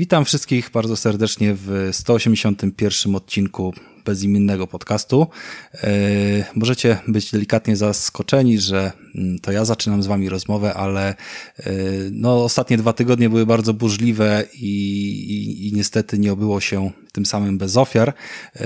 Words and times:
Witam 0.00 0.24
wszystkich 0.24 0.70
bardzo 0.70 0.96
serdecznie 0.96 1.54
w 1.54 1.88
181 1.92 3.14
odcinku 3.14 3.74
bezimiennego 4.04 4.66
podcastu. 4.66 5.26
E, 5.74 5.88
możecie 6.54 6.98
być 7.08 7.30
delikatnie 7.30 7.76
zaskoczeni, 7.76 8.58
że 8.58 8.92
mm, 9.14 9.38
to 9.38 9.52
ja 9.52 9.64
zaczynam 9.64 10.02
z 10.02 10.06
wami 10.06 10.28
rozmowę, 10.28 10.74
ale 10.74 11.08
e, 11.08 11.14
no, 12.12 12.44
ostatnie 12.44 12.76
dwa 12.76 12.92
tygodnie 12.92 13.30
były 13.30 13.46
bardzo 13.46 13.74
burzliwe 13.74 14.44
i, 14.54 14.68
i, 15.30 15.68
i 15.68 15.72
niestety 15.72 16.18
nie 16.18 16.32
obyło 16.32 16.60
się 16.60 16.90
tym 17.12 17.26
samym 17.26 17.58
bez 17.58 17.76
ofiar. 17.76 18.08
E, 18.56 18.64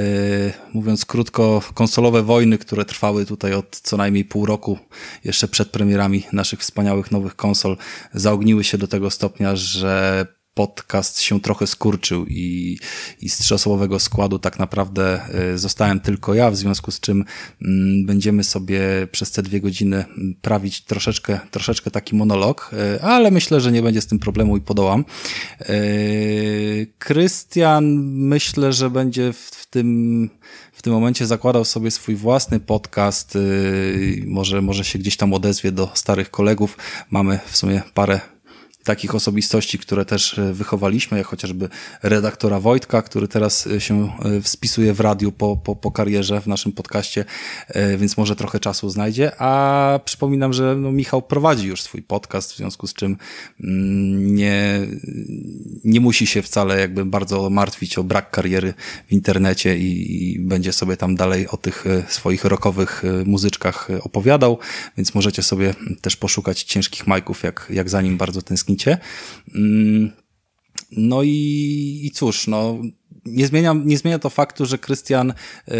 mówiąc 0.73 1.05
krótko, 1.05 1.63
konsolowe 1.75 2.23
wojny, 2.23 2.59
które 2.59 2.85
trwały 2.85 3.27
tutaj 3.27 3.55
od 3.55 3.81
co 3.81 3.97
najmniej 3.97 4.25
pół 4.25 4.47
roku, 4.47 4.79
jeszcze 5.25 5.49
przed 5.49 5.69
premierami 5.69 6.23
naszych 6.33 6.61
wspaniałych 6.61 7.11
nowych 7.11 7.37
konsol, 7.37 7.77
zaogniły 8.13 8.65
się 8.65 8.79
do 8.79 8.89
tego 8.89 9.11
stopnia, 9.11 9.57
że 9.57 10.27
podcast 10.55 11.21
się 11.21 11.41
trochę 11.41 11.67
skurczył 11.67 12.27
i, 12.27 12.79
i 13.21 13.29
z 13.29 13.39
trzyosobowego 13.39 13.99
składu 13.99 14.39
tak 14.39 14.59
naprawdę 14.59 15.21
y, 15.55 15.59
zostałem 15.59 16.01
tylko 16.01 16.35
ja, 16.35 16.51
w 16.51 16.57
związku 16.57 16.91
z 16.91 17.01
czym 17.01 17.25
mm, 17.63 18.07
będziemy 18.07 18.45
sobie 18.45 18.81
przez 19.13 19.31
te 19.31 19.43
dwie 19.43 19.61
godziny 19.61 20.05
prawić 20.43 20.81
troszeczkę, 20.81 21.41
troszeczkę 21.51 21.91
taki 21.91 22.17
monolog, 22.17 22.71
y, 22.97 23.03
ale 23.03 23.31
myślę, 23.31 23.61
że 23.61 23.73
nie 23.73 23.83
będzie 23.83 24.01
z 24.01 24.07
tym 24.07 24.19
problemu 24.19 24.57
i 24.57 24.61
podołam. 24.61 25.05
Y, 25.61 26.93
Krystian 26.99 27.85
myślę, 28.05 28.73
że 28.73 28.91
będzie 28.91 29.33
w, 29.33 29.37
w 29.37 29.67
tym 29.67 30.31
w 30.73 30.83
tym 30.83 30.93
momencie 30.93 31.27
zakładał 31.27 31.65
sobie 31.65 31.91
swój 31.91 32.15
własny 32.15 32.61
podcast, 32.61 33.39
może, 34.27 34.63
może 34.63 34.85
się 34.85 34.99
gdzieś 34.99 35.17
tam 35.17 35.35
odezwie 35.35 35.73
do 35.73 35.91
starych 35.95 36.31
kolegów. 36.31 36.77
Mamy 37.11 37.39
w 37.47 37.57
sumie 37.57 37.83
parę 37.95 38.34
takich 38.85 39.15
osobistości, 39.15 39.79
które 39.79 40.05
też 40.05 40.39
e, 40.39 40.53
wychowaliśmy, 40.53 41.19
jak 41.19 41.27
chociażby 41.27 41.69
redaktora 42.03 42.61
Wojtka, 42.61 43.03
który 43.03 43.29
teraz 43.29 43.67
e, 43.67 43.81
się 43.81 44.13
e, 44.25 44.43
spisuje 44.43 44.93
w 44.93 45.01
radiu 45.01 45.33
po, 45.33 45.57
po, 45.57 45.77
po 45.77 45.91
karierze 45.91 46.41
w 46.41 46.47
naszym 46.47 46.73
podcaście, 46.73 47.25
więc 47.99 48.17
może 48.17 48.37
trochę 48.37 48.61
czasu 48.61 48.91
znajdzie. 48.91 49.33
A 49.39 50.01
przypominam, 50.05 50.53
że 50.53 50.77
no, 50.77 50.93
Michał 50.93 51.23
prowadzi 51.23 51.69
już 51.69 51.83
swój 51.83 52.03
podcast, 52.03 52.53
w 52.53 52.57
związku 52.57 52.87
z 52.87 52.95
czym 52.95 53.17
mm, 53.61 54.35
nie, 54.35 54.81
nie 55.85 56.01
musi 56.01 56.27
się 56.27 56.43
wcale 56.43 56.81
jakby 56.81 57.05
bardzo 57.05 57.51
martwić 57.51 57.99
o 57.99 58.05
brak 58.05 58.31
kariery 58.31 58.75
w 59.09 59.13
internecie 59.13 59.79
i, 59.79 60.33
i 60.33 60.41
będzie 60.41 60.73
sobie 60.73 60.97
tam 60.97 61.17
dalej 61.17 61.49
o 61.49 61.57
tych 61.57 61.85
swoich 62.09 62.45
rokowych 62.45 63.03
muzyczkach 63.25 63.89
opowiadał, 64.01 64.59
więc 64.97 65.15
możecie 65.15 65.43
sobie 65.43 65.75
też 66.01 66.17
poszukać 66.17 66.63
ciężkich 66.63 67.07
majków, 67.07 67.43
jak, 67.43 67.67
jak 67.71 67.91
za 67.91 68.03
nim 68.03 68.17
bardzo 68.17 68.43
tęsknicie 68.43 68.74
Mm, 69.55 70.13
no 70.91 71.23
i, 71.23 72.01
i 72.05 72.11
cóż, 72.11 72.47
no, 72.47 72.79
nie 73.27 73.47
zmienia, 73.47 73.75
nie 73.85 73.99
zmienia 73.99 74.19
to 74.19 74.31
faktu, 74.31 74.67
że 74.67 74.79
Krystian 74.79 75.33
yy, 75.69 75.75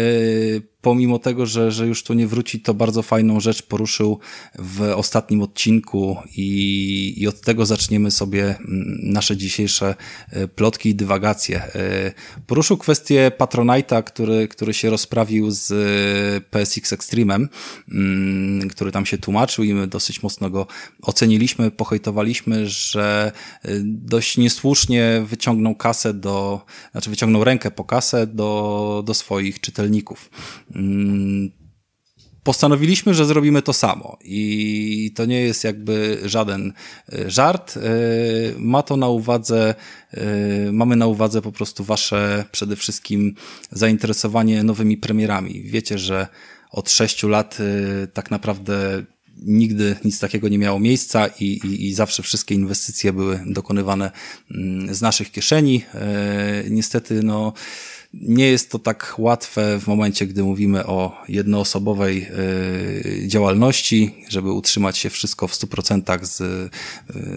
pomimo 0.85 1.19
tego, 1.19 1.45
że, 1.45 1.71
że 1.71 1.87
już 1.87 2.03
tu 2.03 2.13
nie 2.13 2.27
wróci, 2.27 2.59
to 2.59 2.73
bardzo 2.73 3.01
fajną 3.01 3.39
rzecz 3.39 3.61
poruszył 3.61 4.19
w 4.59 4.81
ostatnim 4.81 5.41
odcinku 5.41 6.17
i, 6.37 7.13
i 7.17 7.27
od 7.27 7.41
tego 7.41 7.65
zaczniemy 7.65 8.11
sobie 8.11 8.43
mm, 8.43 8.99
nasze 9.03 9.37
dzisiejsze 9.37 9.95
e, 10.29 10.47
plotki 10.47 10.89
i 10.89 10.95
dywagacje. 10.95 11.63
E, 11.63 12.11
poruszył 12.47 12.77
kwestię 12.77 13.31
Patronite'a, 13.37 14.03
który, 14.03 14.47
który 14.47 14.73
się 14.73 14.89
rozprawił 14.89 15.51
z 15.51 15.71
e, 15.71 16.41
PSX 16.41 16.93
Extreme'em, 16.93 17.47
mm, 17.91 18.69
który 18.69 18.91
tam 18.91 19.05
się 19.05 19.17
tłumaczył 19.17 19.63
i 19.63 19.73
my 19.73 19.87
dosyć 19.87 20.23
mocno 20.23 20.49
go 20.49 20.67
oceniliśmy, 21.01 21.71
pohejtowaliśmy, 21.71 22.69
że 22.69 23.31
dość 23.83 24.37
niesłusznie 24.37 25.23
wyciągnął 25.25 25.75
kasę 25.75 26.13
do, 26.13 26.61
znaczy 26.91 27.09
wyciągnął 27.09 27.43
rękę 27.43 27.71
po 27.71 27.83
kasę 27.83 28.27
do, 28.27 29.03
do 29.05 29.13
swoich 29.13 29.59
czytelników. 29.59 30.29
Mm, 30.75 31.51
postanowiliśmy, 32.45 33.13
że 33.13 33.25
zrobimy 33.25 33.61
to 33.61 33.73
samo 33.73 34.17
i 34.23 35.11
to 35.15 35.25
nie 35.25 35.41
jest 35.41 35.63
jakby 35.63 36.19
żaden 36.25 36.73
e, 37.13 37.31
żart. 37.31 37.77
E, 37.77 37.81
ma 38.57 38.83
to 38.83 38.97
na 38.97 39.07
uwadze, 39.07 39.75
e, 40.11 40.71
mamy 40.71 40.95
na 40.95 41.07
uwadze 41.07 41.41
po 41.41 41.51
prostu 41.51 41.83
wasze 41.83 42.45
przede 42.51 42.75
wszystkim 42.75 43.35
zainteresowanie 43.71 44.63
nowymi 44.63 44.97
premierami. 44.97 45.61
Wiecie, 45.63 45.97
że 45.97 46.27
od 46.71 46.91
sześciu 46.91 47.27
lat 47.27 47.57
tak 48.13 48.31
naprawdę 48.31 49.03
nigdy 49.37 49.95
nic 50.05 50.19
takiego 50.19 50.49
nie 50.49 50.57
miało 50.57 50.79
miejsca 50.79 51.27
i, 51.27 51.45
i, 51.45 51.87
i 51.87 51.93
zawsze 51.93 52.23
wszystkie 52.23 52.55
inwestycje 52.55 53.13
były 53.13 53.39
dokonywane 53.45 54.11
mm, 54.51 54.95
z 54.95 55.01
naszych 55.01 55.31
kieszeni. 55.31 55.83
Niestety, 56.69 57.23
no, 57.23 57.53
nie 58.21 58.47
jest 58.47 58.71
to 58.71 58.79
tak 58.79 59.15
łatwe 59.17 59.79
w 59.79 59.87
momencie, 59.87 60.27
gdy 60.27 60.43
mówimy 60.43 60.85
o 60.85 61.23
jednoosobowej 61.27 62.27
y, 63.23 63.27
działalności, 63.27 64.15
żeby 64.29 64.51
utrzymać 64.51 64.97
się 64.97 65.09
wszystko 65.09 65.47
w 65.47 65.53
100% 65.53 66.25
z, 66.25 66.41
y, 66.41 66.69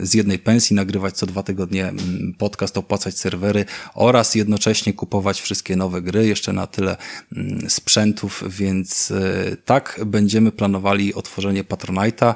z 0.06 0.14
jednej 0.14 0.38
pensji, 0.38 0.76
nagrywać 0.76 1.16
co 1.16 1.26
dwa 1.26 1.42
tygodnie 1.42 1.88
mm, 1.88 2.34
podcast, 2.38 2.78
opłacać 2.78 3.18
serwery 3.18 3.64
oraz 3.94 4.34
jednocześnie 4.34 4.92
kupować 4.92 5.40
wszystkie 5.40 5.76
nowe 5.76 6.02
gry, 6.02 6.26
jeszcze 6.26 6.52
na 6.52 6.66
tyle 6.66 6.96
mm, 7.36 7.70
sprzętów, 7.70 8.44
więc 8.48 9.10
y, 9.10 9.56
tak 9.64 10.00
będziemy 10.06 10.52
planowali 10.52 11.14
otworzenie 11.14 11.64
Patronite'a. 11.64 12.34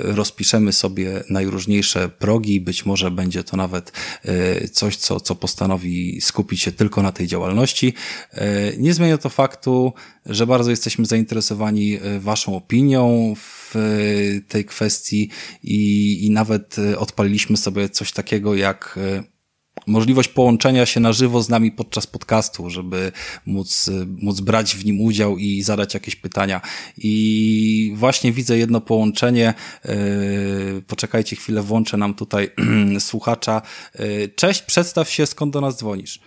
Rozpiszemy 0.00 0.72
sobie 0.72 1.24
najróżniejsze 1.30 2.08
progi, 2.08 2.60
być 2.60 2.86
może 2.86 3.10
będzie 3.10 3.44
to 3.44 3.56
nawet 3.56 3.92
coś, 4.72 4.96
co, 4.96 5.20
co 5.20 5.34
postanowi 5.34 6.20
skupić 6.20 6.60
się 6.60 6.72
tylko 6.72 7.02
na 7.02 7.12
tej 7.12 7.21
tej 7.22 7.28
działalności. 7.28 7.94
E, 8.32 8.76
nie 8.76 8.94
zmienia 8.94 9.18
to 9.18 9.28
faktu, 9.28 9.92
że 10.26 10.46
bardzo 10.46 10.70
jesteśmy 10.70 11.06
zainteresowani 11.06 11.94
e, 11.94 12.20
Waszą 12.20 12.56
opinią 12.56 13.34
w 13.36 13.76
e, 13.76 13.80
tej 14.48 14.64
kwestii 14.64 15.30
i, 15.62 16.26
i 16.26 16.30
nawet 16.30 16.76
odpaliliśmy 16.98 17.56
sobie 17.56 17.88
coś 17.88 18.12
takiego 18.12 18.54
jak 18.54 18.98
możliwość 19.86 20.28
połączenia 20.28 20.86
się 20.86 21.00
na 21.00 21.12
żywo 21.12 21.42
z 21.42 21.48
nami 21.48 21.72
podczas 21.72 22.06
podcastu, 22.06 22.70
żeby 22.70 23.12
móc, 23.46 23.90
móc 24.06 24.40
brać 24.40 24.76
w 24.76 24.84
nim 24.84 25.00
udział 25.00 25.38
i 25.38 25.62
zadać 25.62 25.94
jakieś 25.94 26.16
pytania. 26.16 26.60
I 26.98 27.92
właśnie 27.96 28.32
widzę 28.32 28.58
jedno 28.58 28.80
połączenie. 28.80 29.54
Poczekajcie 30.86 31.36
chwilę, 31.36 31.62
włączę 31.62 31.96
nam 31.96 32.14
tutaj 32.14 32.50
słuchacza. 33.10 33.62
Cześć, 34.36 34.62
przedstaw 34.62 35.10
się, 35.10 35.26
skąd 35.26 35.52
do 35.52 35.60
nas 35.60 35.76
dzwonisz. 35.76 36.20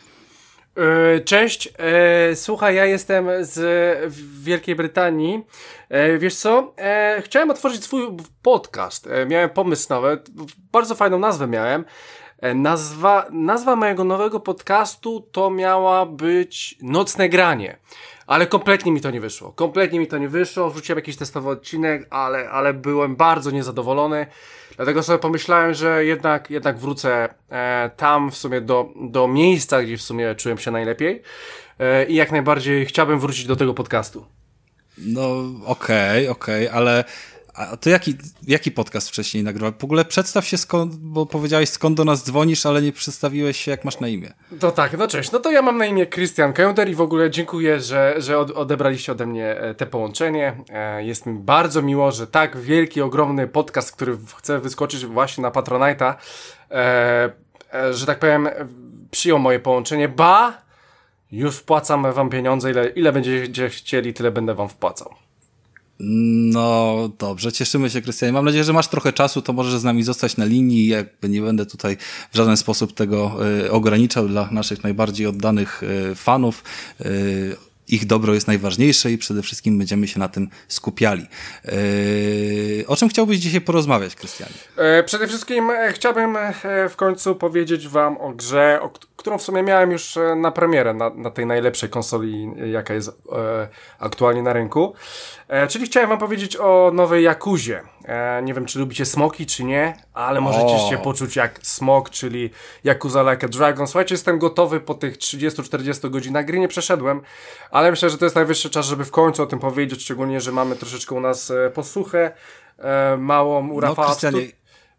E, 0.76 1.20
cześć, 1.20 1.70
e, 1.78 2.36
słuchaj, 2.36 2.76
ja 2.76 2.86
jestem 2.86 3.28
z 3.40 4.14
Wielkiej 4.44 4.76
Brytanii. 4.76 5.44
E, 5.90 6.18
wiesz 6.18 6.36
co? 6.36 6.74
Chciałem 7.22 7.52
otworzyć 7.52 7.84
swój 7.84 8.02
podcast. 8.42 9.10
Miałem 9.28 9.50
pomysł 9.50 9.88
nawet, 9.90 10.30
bardzo 10.72 10.96
fajną 10.96 11.20
nazwę 11.20 11.48
miałem. 11.48 11.86
Nazwa, 12.56 13.26
nazwa 13.32 13.76
mojego 13.76 14.04
nowego 14.04 14.40
podcastu 14.40 15.28
to 15.32 15.50
miała 15.50 16.06
być 16.06 16.78
Nocne 16.82 17.30
Granie. 17.30 17.78
Ale 18.28 18.48
kompletnie 18.48 18.92
mi 18.92 19.02
to 19.02 19.12
nie 19.12 19.22
wyszło. 19.22 19.52
Kompletnie 19.52 20.00
mi 20.00 20.08
to 20.08 20.18
nie 20.18 20.30
wyszło. 20.30 20.70
Wrzuciłem 20.70 20.98
jakiś 20.98 21.18
testowy 21.18 21.50
odcinek, 21.50 22.08
ale, 22.10 22.50
ale 22.50 22.74
byłem 22.74 23.16
bardzo 23.16 23.52
niezadowolony. 23.52 24.28
Dlatego 24.76 25.04
sobie 25.04 25.20
pomyślałem, 25.20 25.74
że 25.74 26.06
jednak, 26.06 26.52
jednak 26.52 26.78
wrócę 26.78 27.30
e, 27.50 27.90
tam 27.98 28.32
w 28.32 28.38
sumie 28.38 28.62
do, 28.62 28.90
do 28.96 29.28
miejsca, 29.28 29.84
gdzie 29.84 29.98
w 29.98 30.02
sumie 30.02 30.36
czułem 30.36 30.58
się 30.58 30.72
najlepiej. 30.72 31.22
E, 31.80 32.06
I 32.06 32.16
jak 32.16 32.32
najbardziej 32.32 32.86
chciałbym 32.86 33.20
wrócić 33.20 33.46
do 33.46 33.56
tego 33.56 33.74
podcastu. 33.74 34.26
No, 34.98 35.30
okej, 35.66 36.28
okay, 36.28 36.30
okej, 36.30 36.68
okay, 36.68 36.78
ale 36.78 37.04
a 37.56 37.78
to 37.78 37.90
jaki, 37.90 38.16
jaki 38.48 38.72
podcast 38.72 39.10
wcześniej 39.10 39.44
nagrywał? 39.44 39.72
W 39.80 39.84
ogóle 39.84 40.06
przedstaw 40.06 40.46
się 40.46 40.58
skąd, 40.58 40.96
bo 40.96 41.26
powiedziałeś 41.26 41.70
skąd 41.70 41.98
do 41.98 42.06
nas 42.06 42.24
dzwonisz, 42.24 42.66
ale 42.66 42.82
nie 42.82 42.92
przedstawiłeś 42.92 43.58
się 43.58 43.72
jak 43.72 43.86
masz 43.86 44.00
na 44.00 44.08
imię. 44.08 44.34
To 44.60 44.72
tak, 44.72 44.98
no 44.98 45.08
cześć. 45.08 45.32
No 45.32 45.40
to 45.40 45.52
ja 45.52 45.62
mam 45.62 45.78
na 45.78 45.86
imię 45.86 46.08
Christian 46.08 46.54
Kęder 46.54 46.90
i 46.90 46.96
w 46.96 47.02
ogóle 47.02 47.32
dziękuję, 47.32 47.80
że, 47.80 48.16
że 48.18 48.40
odebraliście 48.40 49.12
ode 49.12 49.26
mnie 49.26 49.60
e, 49.60 49.76
te 49.76 49.86
połączenie. 49.86 50.64
E, 50.70 51.04
jest 51.04 51.26
mi 51.26 51.40
bardzo 51.40 51.82
miło, 51.82 52.12
że 52.12 52.28
tak 52.28 52.58
wielki, 52.58 53.02
ogromny 53.02 53.48
podcast, 53.48 53.92
który 53.92 54.18
chce 54.38 54.60
wyskoczyć 54.60 55.06
właśnie 55.06 55.42
na 55.42 55.52
Patronite'a, 55.52 56.14
e, 56.72 57.32
że 57.92 58.06
tak 58.06 58.20
powiem, 58.20 58.50
przyjął 59.12 59.40
moje 59.40 59.60
połączenie. 59.60 60.10
Ba, 60.10 60.62
już 61.32 61.56
wpłacam 61.56 62.14
wam 62.14 62.30
pieniądze, 62.30 62.72
ile, 62.72 62.90
ile 62.90 63.12
będziecie 63.12 63.70
chcieli, 63.70 64.14
tyle 64.14 64.32
będę 64.32 64.54
wam 64.54 64.70
wpłacał. 64.70 65.25
No 66.00 67.10
dobrze, 67.20 67.52
cieszymy 67.52 67.90
się, 67.90 68.02
Krystianie. 68.02 68.34
Mam 68.34 68.46
nadzieję, 68.46 68.64
że 68.64 68.74
masz 68.74 68.88
trochę 68.88 69.14
czasu, 69.14 69.42
to 69.42 69.54
możesz 69.54 69.80
z 69.80 69.84
nami 69.84 70.04
zostać 70.04 70.38
na 70.38 70.46
linii. 70.46 70.88
Jakby 70.88 71.30
nie 71.30 71.42
będę 71.42 71.66
tutaj 71.66 71.98
w 72.32 72.38
żaden 72.38 72.58
sposób 72.58 72.94
tego 72.94 73.32
y, 73.66 73.72
ograniczał 73.72 74.28
dla 74.28 74.50
naszych 74.52 74.84
najbardziej 74.84 75.28
oddanych 75.28 75.84
y, 75.84 76.16
fanów. 76.16 76.64
Y, 77.02 77.56
ich 77.88 78.06
dobro 78.06 78.34
jest 78.34 78.48
najważniejsze 78.48 79.12
i 79.12 79.18
przede 79.18 79.42
wszystkim 79.42 79.78
będziemy 79.78 80.08
się 80.08 80.20
na 80.20 80.28
tym 80.28 80.50
skupiali. 80.68 81.28
O 82.88 82.96
czym 82.96 83.10
chciałbyś 83.10 83.38
dzisiaj 83.38 83.62
porozmawiać, 83.62 84.16
Krystianie? 84.16 84.54
Przede 85.06 85.28
wszystkim 85.28 85.70
chciałbym 85.92 86.38
w 86.90 86.96
końcu 86.96 87.36
powiedzieć 87.36 87.88
wam 87.88 88.18
o 88.18 88.32
grze, 88.32 88.80
o, 88.82 88.90
którą 89.16 89.38
w 89.38 89.42
sumie 89.42 89.64
miałem 89.64 89.92
już 89.92 90.18
na 90.36 90.52
premierę, 90.52 90.94
na, 90.94 91.10
na 91.10 91.32
tej 91.32 91.46
najlepszej 91.46 91.90
konsoli, 91.90 92.48
jaka 92.72 92.94
jest 92.94 93.12
aktualnie 94.00 94.42
na 94.42 94.54
rynku. 94.54 94.94
E, 95.48 95.68
czyli 95.68 95.86
chciałem 95.86 96.10
wam 96.10 96.20
powiedzieć 96.20 96.58
o 96.58 96.92
nowej 96.94 97.24
Jakuzie. 97.24 97.82
E, 98.06 98.42
nie 98.44 98.54
wiem, 98.54 98.66
czy 98.66 98.80
lubicie 98.80 99.06
smoki, 99.06 99.46
czy 99.46 99.64
nie, 99.64 99.98
ale 100.14 100.42
możecie 100.42 100.76
o. 100.76 100.90
się 100.90 100.98
poczuć 100.98 101.36
jak 101.36 101.60
smok, 101.64 102.10
czyli 102.10 102.50
Yakuza 102.86 103.32
Like 103.32 103.46
a 103.46 103.50
Dragon. 103.50 103.88
Słuchajcie, 103.88 104.14
jestem 104.14 104.40
gotowy 104.40 104.80
po 104.80 104.94
tych 104.94 105.18
30-40 105.18 106.10
godzinach 106.10 106.46
gry, 106.46 106.60
nie 106.60 106.68
przeszedłem, 106.68 107.22
ale 107.72 107.92
myślę, 107.92 108.10
że 108.10 108.18
to 108.18 108.26
jest 108.26 108.36
najwyższy 108.36 108.70
czas, 108.70 108.86
żeby 108.86 109.06
w 109.06 109.12
końcu 109.12 109.44
o 109.44 109.46
tym 109.46 109.60
powiedzieć, 109.60 110.02
szczególnie, 110.02 110.42
że 110.42 110.52
mamy 110.52 110.76
troszeczkę 110.76 111.16
u 111.16 111.20
nas 111.20 111.52
e, 111.52 111.70
posłuchę 111.70 112.32
e, 112.78 113.18
małą 113.18 113.70
u 113.70 113.80
Rafała. 113.80 114.16
No, 114.32 114.40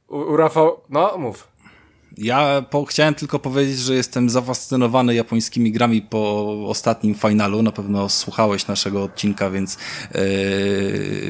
u, 0.08 0.32
u 0.32 0.36
Rafał, 0.36 0.80
no 0.88 1.18
mów. 1.18 1.55
Ja 2.18 2.64
po, 2.70 2.84
chciałem 2.84 3.14
tylko 3.14 3.38
powiedzieć, 3.38 3.78
że 3.78 3.94
jestem 3.94 4.30
zafascynowany 4.30 5.14
japońskimi 5.14 5.72
grami 5.72 6.02
po 6.02 6.46
ostatnim 6.68 7.14
finalu. 7.14 7.62
Na 7.62 7.72
pewno 7.72 8.08
słuchałeś 8.08 8.66
naszego 8.66 9.02
odcinka, 9.02 9.50
więc 9.50 9.78
yy, 10.14 10.20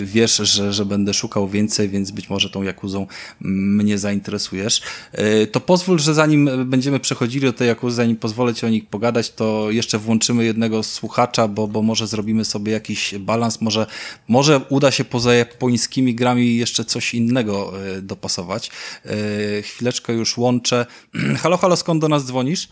wiesz, 0.02 0.36
że, 0.36 0.72
że 0.72 0.84
będę 0.84 1.14
szukał 1.14 1.48
więcej, 1.48 1.88
więc 1.88 2.10
być 2.10 2.30
może 2.30 2.50
tą 2.50 2.62
Jakuzą 2.62 3.06
mnie 3.40 3.98
zainteresujesz. 3.98 4.82
Yy, 5.18 5.46
to 5.46 5.60
pozwól, 5.60 5.98
że 5.98 6.14
zanim 6.14 6.70
będziemy 6.70 7.00
przechodzili 7.00 7.46
do 7.46 7.52
tej 7.52 7.68
Jakuzy, 7.68 7.96
zanim 7.96 8.16
pozwolę 8.16 8.54
Ci 8.54 8.66
o 8.66 8.68
nich 8.68 8.86
pogadać, 8.86 9.30
to 9.30 9.70
jeszcze 9.70 9.98
włączymy 9.98 10.44
jednego 10.44 10.82
słuchacza, 10.82 11.48
bo, 11.48 11.68
bo 11.68 11.82
może 11.82 12.06
zrobimy 12.06 12.44
sobie 12.44 12.72
jakiś 12.72 13.14
balans, 13.18 13.60
może, 13.60 13.86
może 14.28 14.60
uda 14.68 14.90
się 14.90 15.04
poza 15.04 15.34
japońskimi 15.34 16.14
grami 16.14 16.56
jeszcze 16.56 16.84
coś 16.84 17.14
innego 17.14 17.72
yy, 17.94 18.02
dopasować. 18.02 18.70
Yy, 19.04 19.62
chwileczkę 19.62 20.12
już 20.12 20.38
łączę 20.38 20.65
Halo, 21.42 21.56
halo, 21.56 21.76
skąd 21.76 22.00
do 22.00 22.08
nas 22.08 22.24
dzwonisz? 22.24 22.68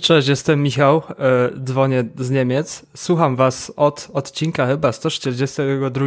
Cześć, 0.00 0.28
jestem 0.28 0.62
Michał, 0.62 1.02
e, 1.18 1.50
dzwonię 1.64 2.04
z 2.18 2.30
Niemiec. 2.30 2.86
Słucham 2.96 3.36
was 3.36 3.72
od 3.76 4.08
odcinka 4.12 4.66
chyba 4.66 4.92
142 4.92 6.06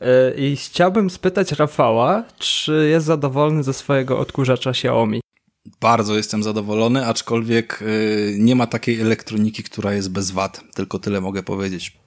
e, 0.00 0.34
i 0.36 0.56
chciałbym 0.56 1.10
spytać 1.10 1.52
Rafała, 1.52 2.24
czy 2.38 2.88
jest 2.90 3.06
zadowolony 3.06 3.62
ze 3.62 3.72
swojego 3.72 4.18
odkurzacza 4.18 4.70
Xiaomi? 4.70 5.20
Bardzo 5.80 6.16
jestem 6.16 6.42
zadowolony, 6.42 7.06
aczkolwiek 7.06 7.82
e, 7.82 7.86
nie 8.38 8.56
ma 8.56 8.66
takiej 8.66 9.00
elektroniki, 9.00 9.62
która 9.62 9.92
jest 9.92 10.10
bez 10.10 10.30
wad. 10.30 10.60
Tylko 10.74 10.98
tyle 10.98 11.20
mogę 11.20 11.42
powiedzieć. 11.42 12.05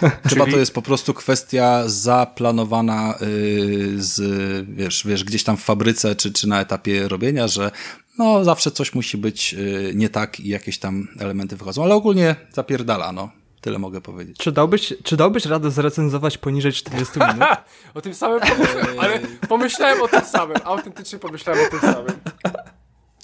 Chyba 0.00 0.44
Czyli... 0.44 0.52
to 0.52 0.58
jest 0.58 0.74
po 0.74 0.82
prostu 0.82 1.14
kwestia 1.14 1.82
zaplanowana 1.86 3.14
yy, 3.20 4.02
z, 4.02 4.20
wiesz, 4.68 5.06
wiesz, 5.06 5.24
gdzieś 5.24 5.44
tam 5.44 5.56
w 5.56 5.62
fabryce 5.62 6.16
czy, 6.16 6.32
czy 6.32 6.48
na 6.48 6.60
etapie 6.60 7.08
robienia, 7.08 7.48
że 7.48 7.70
no 8.18 8.44
zawsze 8.44 8.70
coś 8.70 8.94
musi 8.94 9.18
być 9.18 9.52
yy, 9.52 9.92
nie 9.94 10.08
tak 10.08 10.40
i 10.40 10.48
jakieś 10.48 10.78
tam 10.78 11.08
elementy 11.20 11.56
wychodzą, 11.56 11.84
ale 11.84 11.94
ogólnie 11.94 12.36
zapierdala, 12.52 13.12
no. 13.12 13.30
Tyle 13.60 13.78
mogę 13.78 14.00
powiedzieć. 14.00 14.36
Czy 14.38 14.52
dałbyś, 14.52 14.94
czy 15.04 15.16
dałbyś 15.16 15.46
radę 15.46 15.70
zrecenzować 15.70 16.38
poniżej 16.38 16.72
40 16.72 17.18
minut? 17.18 17.48
o 17.94 18.00
tym 18.00 18.14
samym 18.14 18.40
pomyślałem, 18.40 19.00
ale 19.00 19.20
pomyślałem 19.48 20.02
o 20.02 20.08
tym 20.08 20.20
samym. 20.24 20.56
Autentycznie 20.64 21.18
pomyślałem 21.18 21.66
o 21.66 21.70
tym 21.70 21.80
samym. 21.80 22.12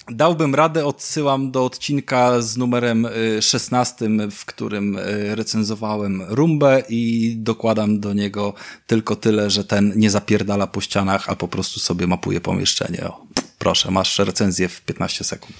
Dałbym 0.09 0.55
radę, 0.55 0.85
odsyłam 0.85 1.51
do 1.51 1.65
odcinka 1.65 2.41
z 2.41 2.57
numerem 2.57 3.07
16, 3.41 4.05
y, 4.05 4.31
w 4.31 4.45
którym 4.45 4.97
y, 4.97 5.35
recenzowałem 5.35 6.23
Rumbę 6.27 6.83
i 6.89 7.33
dokładam 7.37 7.99
do 7.99 8.13
niego 8.13 8.53
tylko 8.87 9.15
tyle, 9.15 9.49
że 9.49 9.63
ten 9.63 9.93
nie 9.95 10.09
zapierdala 10.09 10.67
po 10.67 10.81
ścianach, 10.81 11.29
a 11.29 11.35
po 11.35 11.47
prostu 11.47 11.79
sobie 11.79 12.07
mapuje 12.07 12.41
pomieszczenie. 12.41 13.07
O, 13.07 13.25
proszę, 13.59 13.91
masz 13.91 14.19
recenzję 14.19 14.69
w 14.69 14.81
15 14.81 15.23
sekund. 15.23 15.53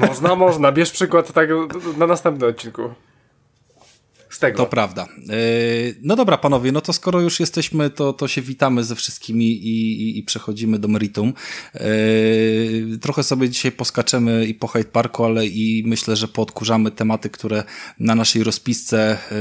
Można, 0.00 0.34
można. 0.34 0.72
Bierz 0.72 0.90
przykład 0.90 1.32
tak 1.32 1.48
na 1.96 2.06
następnym 2.06 2.50
odcinku 2.50 2.82
z 4.34 4.38
tego. 4.38 4.58
To 4.58 4.66
prawda. 4.66 5.02
E, 5.02 5.36
no 6.02 6.16
dobra, 6.16 6.38
panowie, 6.38 6.72
no 6.72 6.80
to 6.80 6.92
skoro 6.92 7.20
już 7.20 7.40
jesteśmy, 7.40 7.90
to, 7.90 8.12
to 8.12 8.28
się 8.28 8.42
witamy 8.42 8.84
ze 8.84 8.94
wszystkimi 8.94 9.46
i, 9.46 10.02
i, 10.02 10.18
i 10.18 10.22
przechodzimy 10.22 10.78
do 10.78 10.88
meritum. 10.88 11.32
E, 11.74 11.80
trochę 13.00 13.22
sobie 13.22 13.48
dzisiaj 13.48 13.72
poskaczemy 13.72 14.46
i 14.46 14.54
po 14.54 14.66
Hyde 14.66 14.90
Parku, 14.90 15.24
ale 15.24 15.46
i 15.46 15.82
myślę, 15.86 16.16
że 16.16 16.28
podkurzamy 16.28 16.90
tematy, 16.90 17.30
które 17.30 17.64
na 17.98 18.14
naszej 18.14 18.44
rozpisce, 18.44 19.18
e, 19.32 19.36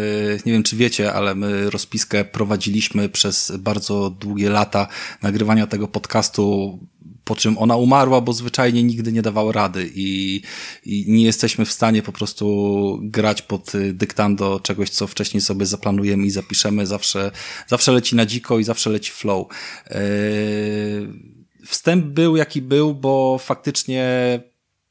nie 0.46 0.54
wiem 0.54 0.64
czy 0.64 0.76
wiecie, 0.76 1.14
ale 1.14 1.36
my 1.36 1.70
rozpiskę 1.70 2.26
prowadziliśmy 2.26 3.10
przez 3.10 3.52
bardzo 3.60 4.10
długie 4.10 4.50
lata 4.50 4.88
nagrywania 5.22 5.68
tego 5.68 5.88
podcastu 5.88 6.80
po 7.24 7.36
czym 7.36 7.58
ona 7.58 7.76
umarła, 7.76 8.22
bo 8.22 8.34
zwyczajnie 8.34 8.84
nigdy 8.84 9.12
nie 9.12 9.22
dawała 9.22 9.52
rady 9.52 9.92
i, 9.96 10.42
i 10.86 11.06
nie 11.08 11.24
jesteśmy 11.24 11.66
w 11.66 11.72
stanie 11.72 12.02
po 12.02 12.12
prostu 12.12 13.00
grać 13.02 13.42
pod 13.42 13.76
y, 13.76 13.94
dyktando 13.94 14.60
czegoś, 14.60 14.90
co 14.90 15.08
wcześniej 15.08 15.42
sobie 15.42 15.66
zaplanujemy 15.66 16.26
i 16.26 16.30
zapiszemy. 16.30 16.88
Zawsze, 16.88 17.32
zawsze 17.68 17.92
leci 17.92 18.16
na 18.16 18.26
dziko 18.26 18.60
i 18.60 18.64
zawsze 18.64 18.90
leci 18.90 19.12
flow. 19.12 19.48
Yy, 19.90 19.96
wstęp 21.66 22.06
był 22.06 22.36
jaki 22.36 22.62
był, 22.62 22.96
bo 22.96 23.38
faktycznie 23.38 24.40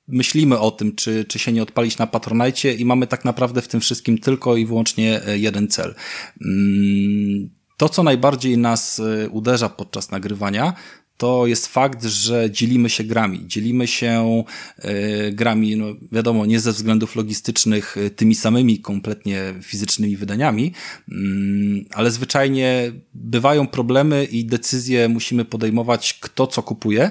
myślimy 0.08 0.58
o 0.58 0.70
tym, 0.70 0.94
czy, 0.94 1.25
czy 1.25 1.38
się 1.38 1.52
nie 1.52 1.62
odpalić 1.62 1.99
na 1.99 2.06
Patronajcie 2.06 2.75
i 2.75 2.84
mamy 2.84 3.06
tak 3.06 3.25
naprawdę 3.25 3.62
w 3.62 3.69
tym 3.69 3.81
wszystkim 3.81 4.19
tylko 4.19 4.56
i 4.56 4.67
wyłącznie 4.67 5.26
e, 5.26 5.38
jeden 5.38 5.69
cel. 5.69 5.94
Mm, 6.44 7.50
to, 7.76 7.88
co 7.88 8.02
najbardziej 8.02 8.58
nas 8.58 9.02
uderza 9.31 9.69
podczas 9.69 10.11
nagrywania, 10.11 10.75
to 11.23 11.47
jest 11.47 11.67
fakt, 11.67 12.05
że 12.05 12.51
dzielimy 12.51 12.91
się 12.91 13.05
grami. 13.05 13.47
Dzielimy 13.47 13.87
się 13.87 14.45
y, 14.85 15.33
grami, 15.33 15.77
no 15.77 15.87
wiadomo, 16.13 16.47
nie 16.47 16.61
ze 16.61 16.73
względów 16.73 17.17
logistycznych 17.17 17.97
y, 17.97 18.11
tymi 18.11 18.35
samymi 18.35 18.79
kompletnie 18.79 19.55
fizycznymi 19.63 20.17
wydaniami, 20.17 20.73
y, 21.09 21.15
ale 21.91 22.11
zwyczajnie 22.11 22.93
bywają 23.15 23.67
problemy 23.67 24.25
i 24.25 24.44
decyzje 24.44 25.08
musimy 25.08 25.44
podejmować, 25.44 26.19
kto 26.20 26.46
co 26.46 26.63
kupuje. 26.63 27.11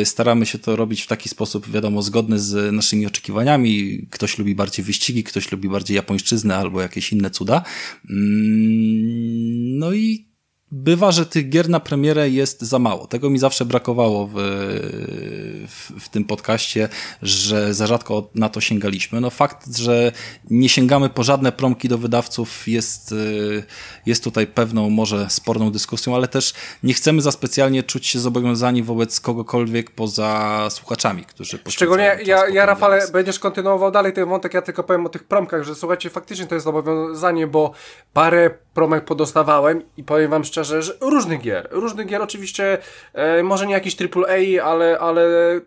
Y, 0.00 0.04
staramy 0.04 0.46
się 0.46 0.58
to 0.58 0.76
robić 0.76 1.02
w 1.02 1.06
taki 1.06 1.28
sposób, 1.28 1.70
wiadomo, 1.70 2.02
zgodny 2.02 2.38
z 2.38 2.74
naszymi 2.74 3.06
oczekiwaniami. 3.06 4.06
Ktoś 4.10 4.38
lubi 4.38 4.54
bardziej 4.54 4.84
wyścigi, 4.84 5.24
ktoś 5.24 5.52
lubi 5.52 5.68
bardziej 5.68 5.94
japońszczyznę 5.94 6.56
albo 6.56 6.80
jakieś 6.80 7.12
inne 7.12 7.30
cuda. 7.30 7.64
Mm, 8.10 9.78
no 9.78 9.92
i 9.92 10.27
bywa, 10.72 11.12
że 11.12 11.26
tych 11.26 11.48
gier 11.48 11.68
na 11.68 11.80
premierę 11.80 12.30
jest 12.30 12.62
za 12.62 12.78
mało. 12.78 13.06
Tego 13.06 13.30
mi 13.30 13.38
zawsze 13.38 13.64
brakowało 13.64 14.26
w, 14.26 14.34
w, 15.68 16.04
w, 16.04 16.08
tym 16.08 16.24
podcaście, 16.24 16.88
że 17.22 17.74
za 17.74 17.86
rzadko 17.86 18.30
na 18.34 18.48
to 18.48 18.60
sięgaliśmy. 18.60 19.20
No 19.20 19.30
fakt, 19.30 19.76
że 19.76 20.12
nie 20.50 20.68
sięgamy 20.68 21.08
po 21.08 21.22
żadne 21.22 21.52
promki 21.52 21.88
do 21.88 21.98
wydawców 21.98 22.68
jest, 22.68 23.14
jest 24.06 24.24
tutaj 24.24 24.46
pewną 24.46 24.90
może 24.90 25.30
sporną 25.30 25.70
dyskusją, 25.70 26.14
ale 26.14 26.28
też 26.28 26.54
nie 26.82 26.94
chcemy 26.94 27.22
za 27.22 27.32
specjalnie 27.32 27.82
czuć 27.82 28.06
się 28.06 28.18
zobowiązani 28.18 28.82
wobec 28.82 29.20
kogokolwiek 29.20 29.90
poza 29.90 30.66
słuchaczami, 30.70 31.24
którzy 31.24 31.58
Szczególnie 31.68 32.18
ja, 32.24 32.48
ja 32.48 32.66
Rafale, 32.66 33.08
będziesz 33.12 33.38
kontynuował 33.38 33.90
dalej 33.90 34.12
ten 34.12 34.28
wątek, 34.28 34.54
ja 34.54 34.62
tylko 34.62 34.84
powiem 34.84 35.06
o 35.06 35.08
tych 35.08 35.24
promkach, 35.24 35.64
że 35.64 35.74
słuchajcie, 35.74 36.10
faktycznie 36.10 36.46
to 36.46 36.54
jest 36.54 36.64
zobowiązanie, 36.64 37.46
bo 37.46 37.72
parę 38.12 38.50
promek 38.78 39.04
podostawałem 39.04 39.82
i 39.96 40.04
powiem 40.04 40.30
wam 40.30 40.44
szczerze, 40.44 40.82
że 40.82 40.92
różnych 41.00 41.40
gier. 41.40 41.68
Różnych 41.70 42.06
gier 42.06 42.22
oczywiście, 42.22 42.78
e, 43.12 43.42
może 43.42 43.66
nie 43.66 43.74
jakiś 43.74 43.96
AAA, 44.02 44.64
ale, 44.64 44.98
ale 44.98 45.22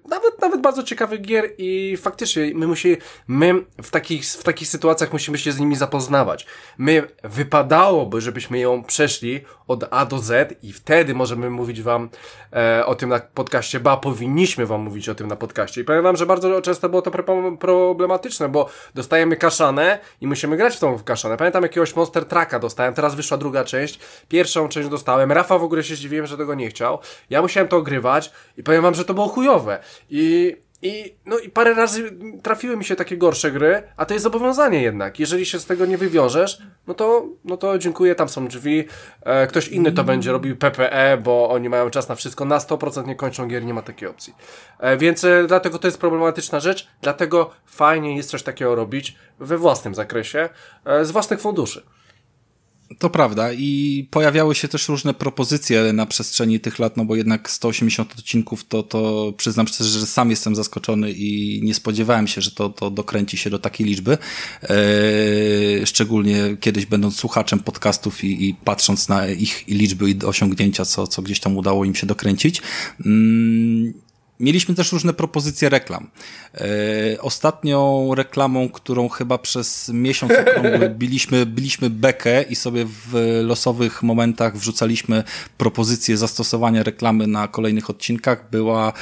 nawet, 0.10 0.42
nawet 0.42 0.62
bardzo 0.62 0.84
ciekawych 0.84 1.22
gier 1.22 1.50
i 1.58 1.98
faktycznie 1.98 2.52
my 2.56 2.68
musimy, 2.68 2.98
my 3.28 3.54
w 3.84 3.92
takich, 3.92 4.26
w 4.26 4.44
takich 4.44 4.68
sytuacjach 4.68 5.14
musimy 5.14 5.38
się 5.38 5.52
z 5.52 5.60
nimi 5.60 5.76
zapoznawać. 5.76 6.46
My 6.78 7.08
wypadałoby, 7.24 8.22
żebyśmy 8.22 8.60
ją 8.60 8.84
przeszli 8.84 9.42
od 9.72 9.84
A 9.92 10.06
do 10.06 10.20
Z 10.20 10.58
i 10.64 10.74
wtedy 10.74 11.14
możemy 11.14 11.50
mówić 11.50 11.82
wam 11.82 12.10
e, 12.54 12.86
o 12.86 12.96
tym 12.96 13.10
na 13.10 13.20
podcaście, 13.20 13.80
ba 13.80 13.98
powinniśmy 13.98 14.66
wam 14.66 14.82
mówić 14.82 15.10
o 15.10 15.16
tym 15.16 15.28
na 15.28 15.36
podcaście. 15.36 15.82
I 15.82 15.84
powiem 15.84 16.04
wam, 16.04 16.18
że 16.18 16.26
bardzo 16.26 16.62
często 16.62 16.90
było 16.90 17.02
to 17.02 17.12
problematyczne, 17.60 18.50
bo 18.50 18.70
dostajemy 18.96 19.38
kaszanę 19.38 20.00
i 20.22 20.28
musimy 20.28 20.58
grać 20.58 20.76
w 20.76 20.80
tą 20.80 21.00
kaszanę. 21.00 21.38
Pamiętam 21.38 21.64
jakiegoś 21.64 21.96
Monster 21.96 22.26
Trucka 22.26 22.60
dostałem, 22.60 22.94
teraz 22.94 23.16
wyszła 23.16 23.38
druga 23.38 23.64
część. 23.64 24.00
Pierwszą 24.28 24.70
część 24.70 24.90
dostałem. 24.90 25.32
Rafa 25.32 25.58
w 25.58 25.64
ogóle 25.64 25.84
się 25.84 25.96
zdziwiłem, 25.96 26.28
że 26.28 26.38
tego 26.38 26.56
nie 26.56 26.70
chciał. 26.70 27.00
Ja 27.30 27.42
musiałem 27.42 27.68
to 27.68 27.78
ogrywać 27.78 28.32
i 28.58 28.64
powiem 28.64 28.82
wam, 28.82 28.96
że 28.96 29.06
to 29.06 29.14
było 29.14 29.28
chujowe. 29.28 29.80
I 30.10 30.56
I, 30.82 31.16
no 31.26 31.40
i 31.40 31.50
parę 31.50 31.74
razy 31.74 32.12
trafiły 32.44 32.78
mi 32.78 32.86
się 32.86 32.96
takie 32.96 33.18
gorsze 33.18 33.52
gry, 33.52 33.84
a 33.98 34.06
to 34.06 34.14
jest 34.14 34.24
zobowiązanie 34.24 34.82
jednak. 34.82 35.20
Jeżeli 35.20 35.46
się 35.46 35.60
z 35.60 35.66
tego 35.66 35.86
nie 35.86 35.98
wywiążesz, 35.98 36.62
no 36.88 36.94
to, 36.94 37.26
no 37.46 37.58
to 37.58 37.78
dziękuję, 37.78 38.16
tam 38.16 38.30
są 38.30 38.48
drzwi. 38.48 38.84
E, 39.22 39.48
ktoś 39.48 39.68
inny 39.68 39.92
to 39.92 40.04
będzie 40.04 40.32
robił 40.32 40.58
PPE, 40.58 41.18
bo 41.18 41.50
oni 41.50 41.70
mają 41.70 41.90
czas 41.90 42.10
na 42.10 42.16
wszystko. 42.16 42.46
Na 42.46 42.58
100% 42.58 43.08
nie 43.08 43.16
kończą 43.16 43.48
gier, 43.48 43.66
nie 43.66 43.74
ma 43.74 43.82
takiej 43.82 44.08
opcji. 44.08 44.34
E, 44.80 44.98
więc 44.98 45.24
e, 45.24 45.44
dlatego 45.48 45.80
to 45.80 45.88
jest 45.88 45.98
problematyczna 45.98 46.60
rzecz, 46.60 46.88
dlatego 47.02 47.52
fajnie 47.66 48.18
jest 48.18 48.30
coś 48.30 48.44
takiego 48.44 48.76
robić 48.76 49.16
we 49.40 49.58
własnym 49.58 49.96
zakresie, 49.96 50.50
e, 50.86 51.06
z 51.06 51.12
własnych 51.12 51.42
funduszy. 51.42 51.84
To 53.00 53.10
prawda 53.10 53.54
i 53.54 54.08
pojawiały 54.12 54.56
się 54.56 54.68
też 54.68 54.88
różne 54.88 55.14
propozycje 55.14 55.94
na 55.94 56.06
przestrzeni 56.06 56.60
tych 56.60 56.80
lat, 56.80 56.98
no 56.98 57.06
bo 57.06 57.16
jednak 57.16 57.50
180 57.50 58.14
odcinków 58.20 58.64
to, 58.64 58.84
to 58.84 59.34
przyznam 59.38 59.68
szczerze, 59.68 60.00
że 60.00 60.06
sam 60.06 60.30
jestem 60.30 60.56
zaskoczony 60.56 61.12
i 61.12 61.60
nie 61.64 61.74
spodziewałem 61.74 62.28
się, 62.28 62.42
że 62.42 62.52
to, 62.52 62.70
to 62.70 62.92
dokręci 62.92 63.38
się 63.38 63.50
do 63.50 63.60
takiej 63.60 63.88
liczby. 63.88 64.18
Eee, 64.62 65.86
szczególnie 65.86 66.58
kiedyś 66.60 66.86
będąc 66.86 67.16
słuchaczem 67.16 67.60
podcastów 67.60 68.24
i, 68.24 68.50
i 68.50 68.54
patrząc 68.54 69.10
na 69.10 69.28
ich 69.28 69.68
liczby 69.68 70.10
i 70.12 70.26
osiągnięcia, 70.26 70.86
co, 70.86 71.08
co 71.08 71.22
gdzieś 71.22 71.40
tam 71.40 71.58
udało 71.58 71.86
im 71.86 71.96
się 71.96 72.08
dokręcić. 72.08 72.62
Mm, 73.06 73.94
Mieliśmy 74.42 74.76
też 74.76 74.92
różne 74.92 75.14
propozycje 75.14 75.70
reklam. 75.70 76.08
E, 76.56 77.22
ostatnią 77.22 78.10
reklamą, 78.16 78.70
którą 78.70 79.10
chyba 79.10 79.38
przez 79.38 79.90
miesiąc 79.94 80.34
biliśmy, 81.00 81.46
biliśmy 81.46 81.90
bekę 81.90 82.44
i 82.44 82.56
sobie 82.56 82.86
w 82.86 83.40
losowych 83.44 84.04
momentach 84.04 84.58
wrzucaliśmy 84.58 85.24
propozycje 85.58 86.18
zastosowania 86.18 86.84
reklamy 86.84 87.28
na 87.28 87.48
kolejnych 87.48 87.90
odcinkach, 87.90 88.50
była 88.52 88.88
e, 88.88 88.94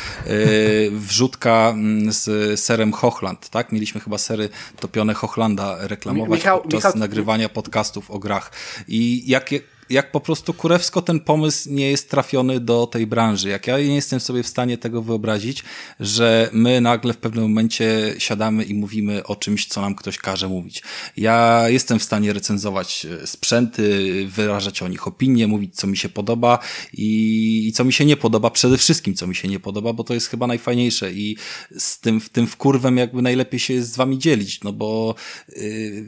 wrzutka 0.91 1.69
mm, 1.69 2.11
z 2.11 2.59
serem 2.59 2.91
Hochland, 2.91 3.49
tak? 3.49 3.71
Mieliśmy 3.71 4.01
chyba 4.01 4.17
sery 4.17 4.49
topione 4.79 5.13
Hochlanda 5.13 5.77
reklamować 5.79 6.39
Michał, 6.39 6.61
podczas 6.61 6.83
Michał... 6.83 6.99
nagrywania 6.99 7.49
podcastów 7.49 8.11
o 8.11 8.19
grach. 8.19 8.51
I 8.87 9.23
jakie 9.27 9.59
jak 9.89 10.11
po 10.11 10.19
prostu 10.19 10.53
kurewsko 10.53 11.01
ten 11.01 11.19
pomysł 11.19 11.69
nie 11.71 11.91
jest 11.91 12.09
trafiony 12.09 12.59
do 12.59 12.87
tej 12.87 13.07
branży. 13.07 13.49
Jak 13.49 13.67
ja 13.67 13.77
nie 13.77 13.95
jestem 13.95 14.19
sobie 14.19 14.43
w 14.43 14.47
stanie 14.47 14.77
tego 14.77 15.01
wyobrazić, 15.01 15.63
że 15.99 16.49
my 16.53 16.81
nagle 16.81 17.13
w 17.13 17.17
pewnym 17.17 17.43
momencie 17.43 18.15
siadamy 18.17 18.63
i 18.63 18.73
mówimy 18.73 19.23
o 19.23 19.35
czymś, 19.35 19.67
co 19.67 19.81
nam 19.81 19.95
ktoś 19.95 20.17
każe 20.17 20.47
mówić. 20.47 20.83
Ja 21.17 21.63
jestem 21.69 21.99
w 21.99 22.03
stanie 22.03 22.33
recenzować 22.33 23.05
e, 23.05 23.27
sprzęty, 23.27 24.27
wyrażać 24.27 24.81
o 24.81 24.87
nich 24.87 25.07
opinie, 25.07 25.47
mówić, 25.47 25.75
co 25.75 25.87
mi 25.87 25.97
się 25.97 26.09
podoba 26.09 26.59
i, 26.93 27.67
i 27.67 27.71
co 27.71 27.85
mi 27.85 27.93
się 27.93 28.05
nie 28.05 28.17
podoba, 28.17 28.49
przede 28.49 28.77
wszystkim, 28.77 29.15
co 29.15 29.27
mi 29.27 29.35
się 29.35 29.47
nie 29.47 29.59
podoba, 29.59 29.93
bo 29.93 30.03
to 30.03 30.13
jest 30.13 30.27
chyba 30.27 30.47
najfajniejsze 30.47 31.13
i 31.13 31.37
z 31.77 31.99
tym, 31.99 32.21
tym 32.31 32.47
wkurwem 32.47 32.97
jakby 32.97 33.21
najlepiej 33.21 33.59
się 33.59 33.73
jest 33.73 33.93
z 33.93 33.95
wami 33.95 34.19
dzielić, 34.19 34.63
no 34.63 34.73
bo 34.73 35.15
yy, 35.55 36.05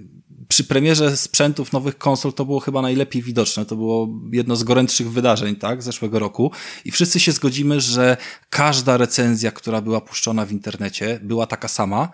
przy 0.51 0.63
premierze 0.63 1.17
sprzętów 1.17 1.73
nowych 1.73 1.97
konsol 1.97 2.33
to 2.33 2.45
było 2.45 2.59
chyba 2.59 2.81
najlepiej 2.81 3.21
widoczne. 3.21 3.65
To 3.65 3.75
było 3.75 4.07
jedno 4.31 4.55
z 4.55 4.63
gorętszych 4.63 5.11
wydarzeń, 5.11 5.55
tak, 5.55 5.83
zeszłego 5.83 6.19
roku. 6.19 6.51
I 6.85 6.91
wszyscy 6.91 7.19
się 7.19 7.31
zgodzimy, 7.31 7.81
że 7.81 8.17
każda 8.49 8.97
recenzja, 8.97 9.51
która 9.51 9.81
była 9.81 10.01
puszczona 10.01 10.45
w 10.45 10.51
internecie, 10.51 11.19
była 11.23 11.47
taka 11.47 11.67
sama, 11.67 12.09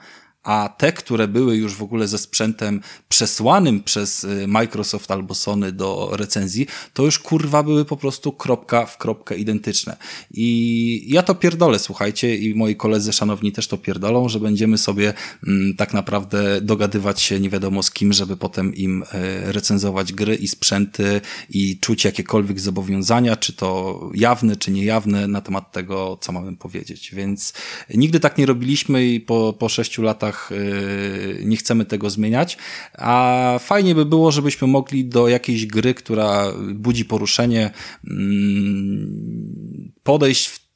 a 0.48 0.70
te, 0.78 0.94
które 0.94 1.28
były 1.28 1.58
już 1.58 1.76
w 1.76 1.84
ogóle 1.84 2.08
ze 2.08 2.18
sprzętem 2.18 2.82
przesłanym 3.10 3.84
przez 3.84 4.24
y, 4.24 4.48
Microsoft 4.48 5.12
albo 5.12 5.36
Sony 5.36 5.72
do 5.72 6.10
recenzji, 6.12 6.68
to 6.94 7.04
już 7.04 7.20
kurwa 7.20 7.64
były 7.64 7.86
po 7.86 7.98
prostu 7.98 8.32
kropka 8.32 8.86
w 8.86 8.98
kropkę 8.98 9.38
identyczne. 9.38 9.98
I 10.32 11.08
ja 11.08 11.24
to 11.24 11.36
pierdolę, 11.36 11.80
słuchajcie, 11.80 12.38
i 12.38 12.56
moi 12.56 12.76
koledzy 12.76 13.14
szanowni 13.14 13.52
też 13.52 13.68
to 13.68 13.78
pierdolą, 13.78 14.30
że 14.30 14.40
będziemy 14.40 14.78
sobie 14.78 15.14
mm, 15.48 15.76
tak 15.76 15.94
naprawdę 15.94 16.62
dogadywać 16.62 17.22
się 17.22 17.40
nie 17.40 17.50
wiadomo 17.50 17.84
z 17.84 17.92
kim, 17.92 18.14
żeby 18.14 18.38
potem 18.38 18.76
im 18.76 19.04
e, 19.12 19.52
recenzować 19.52 20.14
gry 20.14 20.36
i 20.36 20.48
sprzęty 20.48 21.22
i 21.50 21.78
czuć 21.80 22.06
jakiekolwiek 22.06 22.60
zobowiązania, 22.60 23.36
czy 23.36 23.54
to 23.54 24.00
jawne, 24.14 24.56
czy 24.56 24.72
niejawne 24.72 25.28
na 25.28 25.42
temat 25.42 25.72
tego, 25.72 26.18
co 26.22 26.32
mamy 26.32 26.58
powiedzieć. 26.58 27.12
Więc 27.16 27.54
nigdy 27.94 28.20
tak 28.20 28.38
nie 28.38 28.46
robiliśmy 28.46 29.06
i 29.06 29.20
po, 29.20 29.54
po 29.60 29.70
sześciu 29.70 30.02
latach 30.02 30.37
Y, 30.52 31.42
nie 31.46 31.58
chcemy 31.58 31.86
tego 31.86 32.10
zmieniać, 32.10 32.58
a 32.98 33.56
fajnie 33.60 33.96
by 33.96 34.06
było, 34.06 34.32
żebyśmy 34.32 34.68
mogli 34.68 35.06
do 35.06 35.28
jakiejś 35.28 35.66
gry, 35.66 35.94
która 35.94 36.54
budzi 36.74 37.06
poruszenie, 37.06 37.72
mm, 38.08 39.92
podejść 40.04 40.48
w 40.48 40.68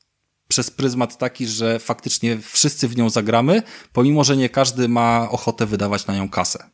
przez 0.52 0.72
pryzmat 0.72 1.18
taki, 1.18 1.48
że 1.48 1.80
faktycznie 1.80 2.38
wszyscy 2.42 2.88
w 2.88 2.98
nią 2.98 3.10
zagramy, 3.10 3.64
pomimo, 3.94 4.24
że 4.24 4.38
nie 4.38 4.50
każdy 4.50 4.90
ma 4.90 5.28
ochotę 5.30 5.66
wydawać 5.66 6.08
na 6.08 6.16
nią 6.16 6.30
kasę. 6.30 6.70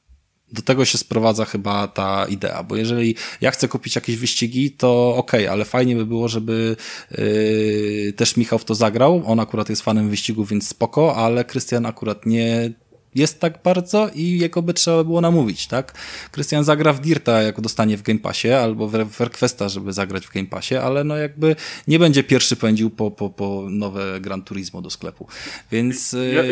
Do 0.51 0.61
tego 0.61 0.85
się 0.85 0.97
sprowadza 0.97 1.45
chyba 1.45 1.87
ta 1.87 2.25
idea, 2.25 2.63
bo 2.63 2.75
jeżeli 2.75 3.15
ja 3.41 3.51
chcę 3.51 3.67
kupić 3.67 3.95
jakieś 3.95 4.15
wyścigi, 4.15 4.71
to 4.71 5.15
okej, 5.15 5.41
okay, 5.41 5.51
ale 5.51 5.65
fajnie 5.65 5.95
by 5.95 6.05
było, 6.05 6.27
żeby 6.27 6.75
yy, 7.11 8.13
też 8.15 8.37
Michał 8.37 8.59
w 8.59 8.65
to 8.65 8.75
zagrał. 8.75 9.23
On 9.25 9.39
akurat 9.39 9.69
jest 9.69 9.81
fanem 9.81 10.09
wyścigu, 10.09 10.45
więc 10.45 10.67
spoko, 10.67 11.15
ale 11.15 11.45
Krystian 11.45 11.85
akurat 11.85 12.25
nie 12.25 12.71
jest 13.15 13.39
tak 13.39 13.63
bardzo 13.63 14.09
i 14.15 14.39
jego 14.39 14.61
by 14.61 14.73
trzeba 14.73 15.03
było 15.03 15.21
namówić, 15.21 15.67
tak? 15.67 15.93
Krystian 16.31 16.63
zagra 16.63 16.93
w 16.93 17.01
Dirta, 17.01 17.41
jak 17.41 17.61
dostanie 17.61 17.97
w 17.97 18.01
Game 18.01 18.19
Passie, 18.19 18.51
albo 18.51 18.87
w 18.87 19.19
Requesta, 19.19 19.69
żeby 19.69 19.93
zagrać 19.93 20.27
w 20.27 20.33
Game 20.33 20.47
Passie, 20.47 20.75
ale 20.75 21.03
no 21.03 21.17
jakby 21.17 21.55
nie 21.87 21.99
będzie 21.99 22.23
pierwszy 22.23 22.55
pędził 22.55 22.89
po, 22.89 23.11
po, 23.11 23.29
po 23.29 23.65
nowe 23.69 24.19
Gran 24.21 24.43
Turismo 24.43 24.81
do 24.81 24.89
sklepu. 24.89 25.27
Więc 25.71 26.15
ja, 26.33 26.43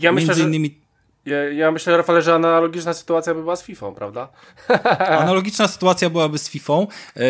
ja 0.00 0.12
myślę, 0.12 0.28
między 0.28 0.42
innymi... 0.42 0.85
Ja, 1.26 1.44
ja 1.52 1.70
myślę, 1.70 1.96
Rafale, 1.96 2.22
że 2.22 2.34
analogiczna 2.34 2.94
sytuacja 2.94 3.34
by 3.34 3.40
była 3.40 3.56
z 3.56 3.62
FIFA, 3.62 3.92
prawda? 3.92 4.28
Analogiczna 5.22 5.68
sytuacja 5.68 6.10
byłaby 6.10 6.38
z 6.38 6.48
FIFA. 6.48 6.72
E, 7.16 7.26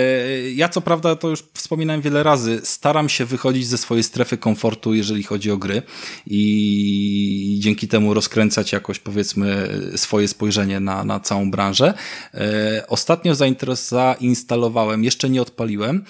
ja 0.50 0.68
co 0.68 0.80
prawda, 0.80 1.16
to 1.16 1.28
już 1.28 1.44
wspominałem 1.54 2.02
wiele 2.02 2.22
razy, 2.22 2.60
staram 2.64 3.08
się 3.08 3.24
wychodzić 3.24 3.66
ze 3.66 3.78
swojej 3.78 4.04
strefy 4.04 4.38
komfortu, 4.38 4.94
jeżeli 4.94 5.22
chodzi 5.22 5.50
o 5.50 5.56
gry 5.56 5.82
i 6.26 7.58
dzięki 7.62 7.88
temu 7.88 8.14
rozkręcać 8.14 8.72
jakoś, 8.72 8.98
powiedzmy, 8.98 9.68
swoje 9.96 10.28
spojrzenie 10.28 10.80
na, 10.80 11.04
na 11.04 11.20
całą 11.20 11.50
branżę. 11.50 11.94
E, 12.34 12.84
ostatnio 12.88 13.34
zainstalowałem, 13.34 15.04
jeszcze 15.04 15.30
nie 15.30 15.42
odpaliłem, 15.42 16.04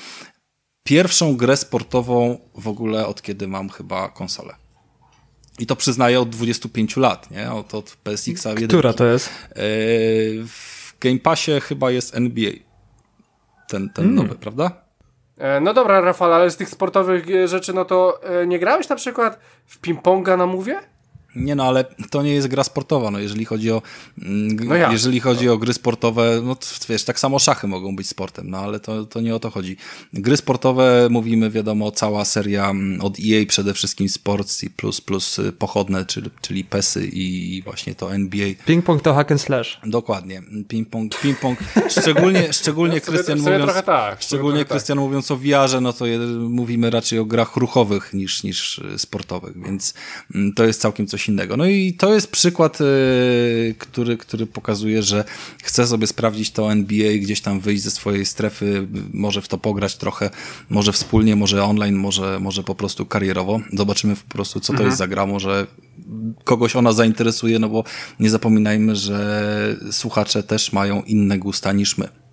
pierwszą 0.83 1.37
grę 1.37 1.57
sportową 1.57 2.39
w 2.55 2.69
ogóle 2.69 3.07
od 3.07 3.23
kiedy 3.23 3.49
mam 3.49 3.69
chyba 3.69 4.09
konsolę. 4.09 4.66
I 5.59 5.67
to 5.67 5.77
przyznaję 5.77 6.21
od 6.21 6.29
25 6.29 6.97
lat, 6.97 7.31
nie? 7.31 7.53
Od, 7.53 7.75
od 7.75 7.97
PSX-a. 8.05 8.55
Która 8.55 8.93
to 8.93 9.07
jest? 9.07 9.29
E, 9.29 9.53
w 10.47 10.95
Game 11.01 11.19
Passie 11.19 11.61
chyba 11.61 11.91
jest 11.91 12.15
NBA. 12.15 12.51
Ten, 13.69 13.91
ten 13.91 14.05
hmm. 14.05 14.15
nowy, 14.15 14.35
prawda? 14.35 14.71
E, 15.39 15.61
no 15.61 15.75
dobra, 15.75 16.01
Rafał, 16.01 16.33
ale 16.33 16.51
z 16.51 16.57
tych 16.57 16.69
sportowych 16.69 17.31
e, 17.31 17.49
rzeczy, 17.49 17.73
no 17.73 17.85
to 17.85 18.21
nie 18.47 18.59
grałeś 18.59 18.89
na 18.89 18.97
przykład 18.97 19.39
w 19.67 19.81
ping-ponga 19.81 20.39
na 20.39 20.47
mówie? 20.47 20.81
Nie 21.37 21.55
no, 21.55 21.65
ale 21.65 21.85
to 22.11 22.23
nie 22.23 22.33
jest 22.33 22.49
gra 22.49 22.65
sportowa, 22.65 23.11
no 23.11 23.19
jeżeli 23.19 23.45
chodzi 23.45 23.71
o 23.71 23.83
mm, 24.23 24.57
no 24.69 24.75
ja. 24.75 24.93
jeżeli 24.93 25.21
chodzi 25.21 25.49
o 25.49 25.59
gry 25.59 25.73
sportowe, 25.73 26.41
no 26.45 26.55
to, 26.55 26.67
wiesz, 26.89 27.05
tak 27.05 27.21
samo 27.21 27.39
szachy 27.39 27.67
mogą 27.67 27.97
być 27.97 28.09
sportem, 28.09 28.51
no 28.51 28.59
ale 28.59 28.81
to, 28.81 29.05
to 29.05 29.21
nie 29.21 29.35
o 29.35 29.39
to 29.39 29.51
chodzi. 29.51 29.77
Gry 30.13 30.37
sportowe, 30.37 31.09
mówimy 31.11 31.51
wiadomo, 31.51 31.91
cała 31.91 32.25
seria 32.25 32.71
mm, 32.71 33.01
od 33.01 33.17
EA 33.19 33.47
przede 33.49 33.75
wszystkim 33.75 34.09
Sports 34.09 34.65
i 34.65 34.71
plus 34.71 35.01
plus 35.01 35.39
y, 35.39 35.53
pochodne, 35.53 36.07
czyli, 36.07 36.31
czyli 36.41 36.65
PESy 36.65 37.07
i 37.13 37.63
właśnie 37.65 37.95
to 37.95 38.15
NBA. 38.15 38.47
Ping-pong 38.67 39.03
to 39.03 39.15
hack 39.15 39.33
and 39.33 39.41
slash. 39.41 39.81
Dokładnie. 39.87 40.43
Ping-pong, 40.69 41.15
ping-pong, 41.23 41.57
szczególnie, 42.01 42.53
szczególnie 42.61 43.01
Krystian 43.01 43.39
mówiąc, 43.39 43.73
tak, 43.87 44.23
szczególnie 44.23 44.65
Krystian 44.65 44.99
tak. 44.99 45.05
mówiąc 45.05 45.31
o 45.31 45.37
VR-ze, 45.37 45.81
no 45.81 45.93
to 45.93 46.05
mówimy 46.49 46.91
raczej 46.91 47.19
o 47.19 47.25
grach 47.25 47.57
ruchowych 47.57 48.15
niż, 48.15 48.43
niż 48.43 48.79
y, 48.79 48.99
sportowych, 48.99 49.63
więc 49.65 49.95
mm, 50.35 50.53
to 50.55 50.65
jest 50.65 50.81
całkiem 50.81 51.07
coś 51.07 51.26
innego. 51.29 51.57
No 51.57 51.67
i 51.67 51.93
to 51.93 52.15
jest 52.15 52.31
przykład, 52.31 52.81
y, 52.81 53.75
który, 53.79 54.17
który 54.17 54.47
pokazuje, 54.47 55.03
że 55.03 55.25
chce 55.63 55.87
sobie 55.87 56.07
sprawdzić 56.07 56.51
to 56.51 56.73
NBA, 56.73 57.19
gdzieś 57.19 57.41
tam 57.41 57.61
wyjść 57.61 57.83
ze 57.83 57.91
swojej 57.91 58.27
strefy, 58.27 58.87
może 59.13 59.43
w 59.43 59.49
to 59.49 59.59
pograć 59.59 59.97
trochę, 59.97 60.31
może 60.71 60.93
wspólnie, 60.93 61.37
może 61.37 61.65
online, 61.65 61.95
może, 61.95 62.41
może 62.41 62.63
po 62.63 62.75
prostu 62.75 63.07
karierowo. 63.07 63.61
Zobaczymy 63.73 64.17
po 64.17 64.35
prostu, 64.35 64.61
co 64.61 64.67
to 64.67 64.73
mhm. 64.73 64.89
jest 64.89 64.99
za 64.99 65.09
gra, 65.09 65.27
może 65.27 65.67
kogoś 66.45 66.77
ona 66.77 66.93
zainteresuje, 66.93 67.59
no 67.59 67.69
bo 67.69 67.85
nie 68.21 68.31
zapominajmy, 68.31 68.97
że 68.97 69.77
słuchacze 69.91 70.43
też 70.43 70.73
mają 70.73 71.03
inne 71.03 71.39
gusta 71.39 71.73
niż 71.73 71.99
my. 71.99 72.26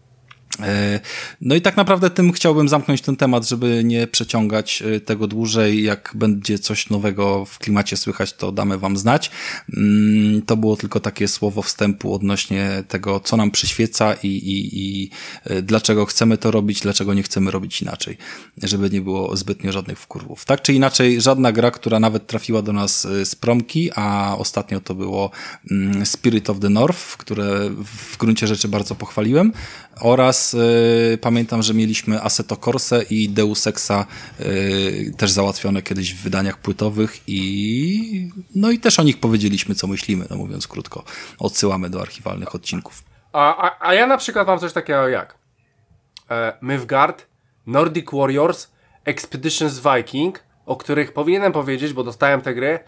E, 0.61 0.99
no 1.41 1.55
i 1.55 1.61
tak 1.61 1.77
naprawdę 1.77 2.09
tym 2.09 2.31
chciałbym 2.31 2.69
zamknąć 2.69 3.01
ten 3.01 3.15
temat, 3.15 3.47
żeby 3.47 3.81
nie 3.83 4.07
przeciągać 4.07 4.81
e, 4.81 4.99
tego 4.99 5.27
dłużej. 5.27 5.83
Jak 5.83 6.11
będzie 6.15 6.59
coś 6.59 6.89
nowego 6.89 7.45
w 7.45 7.59
klimacie 7.59 7.97
słychać, 7.97 8.33
to 8.33 8.51
damy 8.51 8.77
wam 8.77 8.97
znać. 8.97 9.31
Mm, 9.77 10.41
to 10.41 10.57
było 10.57 10.77
tylko 10.77 10.99
takie 10.99 11.27
słowo 11.27 11.61
wstępu 11.61 12.13
odnośnie 12.13 12.83
tego, 12.87 13.19
co 13.19 13.37
nam 13.37 13.51
przyświeca 13.51 14.13
i, 14.13 14.27
i, 14.27 14.79
i 14.79 15.09
e, 15.43 15.61
dlaczego 15.61 16.05
chcemy 16.05 16.37
to 16.37 16.51
robić, 16.51 16.79
dlaczego 16.79 17.13
nie 17.13 17.23
chcemy 17.23 17.51
robić 17.51 17.81
inaczej, 17.81 18.17
żeby 18.63 18.89
nie 18.89 19.01
było 19.01 19.37
zbytnio 19.37 19.71
żadnych 19.71 19.99
wkurwów. 19.99 20.45
Tak 20.45 20.61
czy 20.61 20.73
inaczej, 20.73 21.21
żadna 21.21 21.51
gra, 21.51 21.71
która 21.71 21.99
nawet 21.99 22.27
trafiła 22.27 22.61
do 22.61 22.73
nas 22.73 23.07
z 23.23 23.35
promki, 23.35 23.89
a 23.95 24.35
ostatnio 24.37 24.81
to 24.81 24.95
było 24.95 25.31
mm, 25.71 26.05
Spirit 26.05 26.49
of 26.49 26.59
the 26.59 26.69
North, 26.69 27.17
które 27.17 27.69
w 27.85 28.17
gruncie 28.17 28.47
rzeczy 28.47 28.67
bardzo 28.67 28.95
pochwaliłem, 28.95 29.51
oraz 30.01 30.53
y, 30.53 31.17
pamiętam, 31.21 31.61
że 31.61 31.73
mieliśmy 31.73 32.21
Assetto 32.21 32.57
Corse 32.57 33.03
i 33.03 33.29
Deus 33.29 33.67
Exa 33.67 34.05
y, 34.39 35.13
też 35.17 35.31
załatwione 35.31 35.81
kiedyś 35.81 36.13
w 36.13 36.23
wydaniach 36.23 36.57
płytowych 36.57 37.17
i 37.27 38.29
no 38.55 38.71
i 38.71 38.79
też 38.79 38.99
o 38.99 39.03
nich 39.03 39.19
powiedzieliśmy, 39.19 39.75
co 39.75 39.87
myślimy, 39.87 40.25
no 40.29 40.35
mówiąc 40.35 40.67
krótko. 40.67 41.03
Odsyłamy 41.39 41.89
do 41.89 42.01
archiwalnych 42.01 42.55
odcinków. 42.55 43.03
A, 43.33 43.69
a, 43.69 43.87
a 43.89 43.93
ja 43.93 44.07
na 44.07 44.17
przykład 44.17 44.47
mam 44.47 44.59
coś 44.59 44.73
takiego 44.73 45.07
jak 45.07 45.37
e, 46.31 46.57
Mythgard, 46.61 47.25
Nordic 47.67 48.11
Warriors, 48.13 48.71
Expeditions 49.05 49.79
Viking, 49.79 50.43
o 50.65 50.75
których 50.75 51.13
powinienem 51.13 51.51
powiedzieć, 51.51 51.93
bo 51.93 52.03
dostałem 52.03 52.41
te 52.41 52.53
gry, 52.53 52.79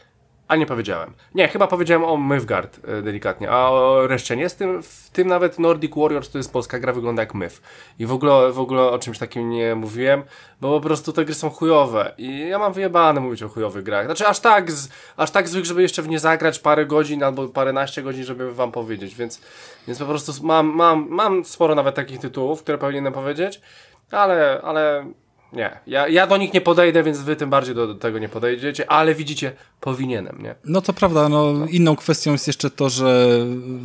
a 0.47 0.55
nie 0.55 0.65
powiedziałem. 0.65 1.13
Nie, 1.35 1.47
chyba 1.47 1.67
powiedziałem 1.67 2.03
o 2.03 2.17
Mythgard 2.17 2.79
e, 2.87 3.01
delikatnie, 3.01 3.51
a 3.51 3.69
o 3.69 4.07
reszcie 4.07 4.35
nie. 4.35 4.49
Z 4.49 4.55
tym, 4.55 4.83
w 4.83 5.09
tym 5.09 5.27
nawet 5.27 5.59
Nordic 5.59 5.95
Warriors 5.95 6.29
to 6.29 6.37
jest 6.37 6.53
polska 6.53 6.79
gra, 6.79 6.93
wygląda 6.93 7.21
jak 7.21 7.33
Myth. 7.33 7.61
I 7.99 8.05
w 8.05 8.13
ogóle, 8.13 8.51
w 8.51 8.59
ogóle 8.59 8.81
o 8.81 8.99
czymś 8.99 9.17
takim 9.17 9.49
nie 9.49 9.75
mówiłem, 9.75 10.23
bo 10.61 10.79
po 10.79 10.87
prostu 10.87 11.13
te 11.13 11.25
gry 11.25 11.33
są 11.33 11.49
chujowe. 11.49 12.13
I 12.17 12.47
ja 12.49 12.59
mam 12.59 12.73
wyjebane 12.73 13.21
mówić 13.21 13.43
o 13.43 13.49
chujowych 13.49 13.83
grach. 13.83 14.05
Znaczy 14.05 14.27
aż 14.27 14.39
tak, 14.39 14.71
z, 14.71 14.89
aż 15.17 15.31
tak 15.31 15.49
złych, 15.49 15.65
żeby 15.65 15.81
jeszcze 15.81 16.01
w 16.01 16.07
nie 16.07 16.19
zagrać 16.19 16.59
parę 16.59 16.85
godzin 16.85 17.23
albo 17.23 17.47
paręnaście 17.47 18.01
godzin, 18.01 18.23
żeby 18.23 18.53
wam 18.53 18.71
powiedzieć. 18.71 19.15
Więc, 19.15 19.41
więc 19.87 19.99
po 19.99 20.05
prostu 20.05 20.31
mam, 20.43 20.67
mam, 20.67 21.07
mam 21.09 21.45
sporo 21.45 21.75
nawet 21.75 21.95
takich 21.95 22.19
tytułów, 22.19 22.63
które 22.63 22.77
powinienem 22.77 23.13
powiedzieć, 23.13 23.61
ale, 24.11 24.61
ale 24.63 25.05
nie, 25.55 25.79
ja, 25.87 26.07
ja 26.07 26.27
do 26.27 26.37
nich 26.37 26.53
nie 26.53 26.61
podejdę, 26.61 27.03
więc 27.03 27.19
wy 27.19 27.35
tym 27.35 27.49
bardziej 27.49 27.75
do, 27.75 27.87
do, 27.87 27.95
tego 27.95 28.19
nie 28.19 28.29
podejdziecie, 28.29 28.91
ale 28.91 29.15
widzicie, 29.15 29.51
powinienem, 29.79 30.41
nie? 30.41 30.55
No 30.65 30.81
to 30.81 30.93
prawda, 30.93 31.29
no, 31.29 31.53
no 31.53 31.65
inną 31.65 31.95
kwestią 31.95 32.31
jest 32.31 32.47
jeszcze 32.47 32.69
to, 32.69 32.89
że 32.89 33.37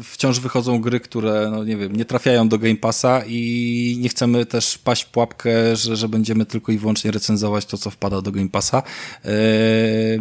wciąż 0.04 0.40
wychodzą 0.40 0.80
gry, 0.80 1.00
które, 1.00 1.48
no 1.50 1.64
nie 1.64 1.76
wiem, 1.76 1.96
nie 1.96 2.04
trafiają 2.04 2.48
do 2.48 2.58
Game 2.58 2.76
Passa 2.76 3.22
i 3.26 3.96
nie 4.00 4.08
chcemy 4.08 4.46
też 4.46 4.78
paść 4.78 5.04
w 5.04 5.10
pułapkę, 5.10 5.76
że, 5.76 5.96
że 5.96 6.08
będziemy 6.08 6.46
tylko 6.46 6.72
i 6.72 6.78
wyłącznie 6.78 7.10
recenzować 7.10 7.66
to, 7.66 7.78
co 7.78 7.90
wpada 7.90 8.22
do 8.22 8.32
Game 8.32 8.48
Passa, 8.48 8.82
yy, 9.24 9.30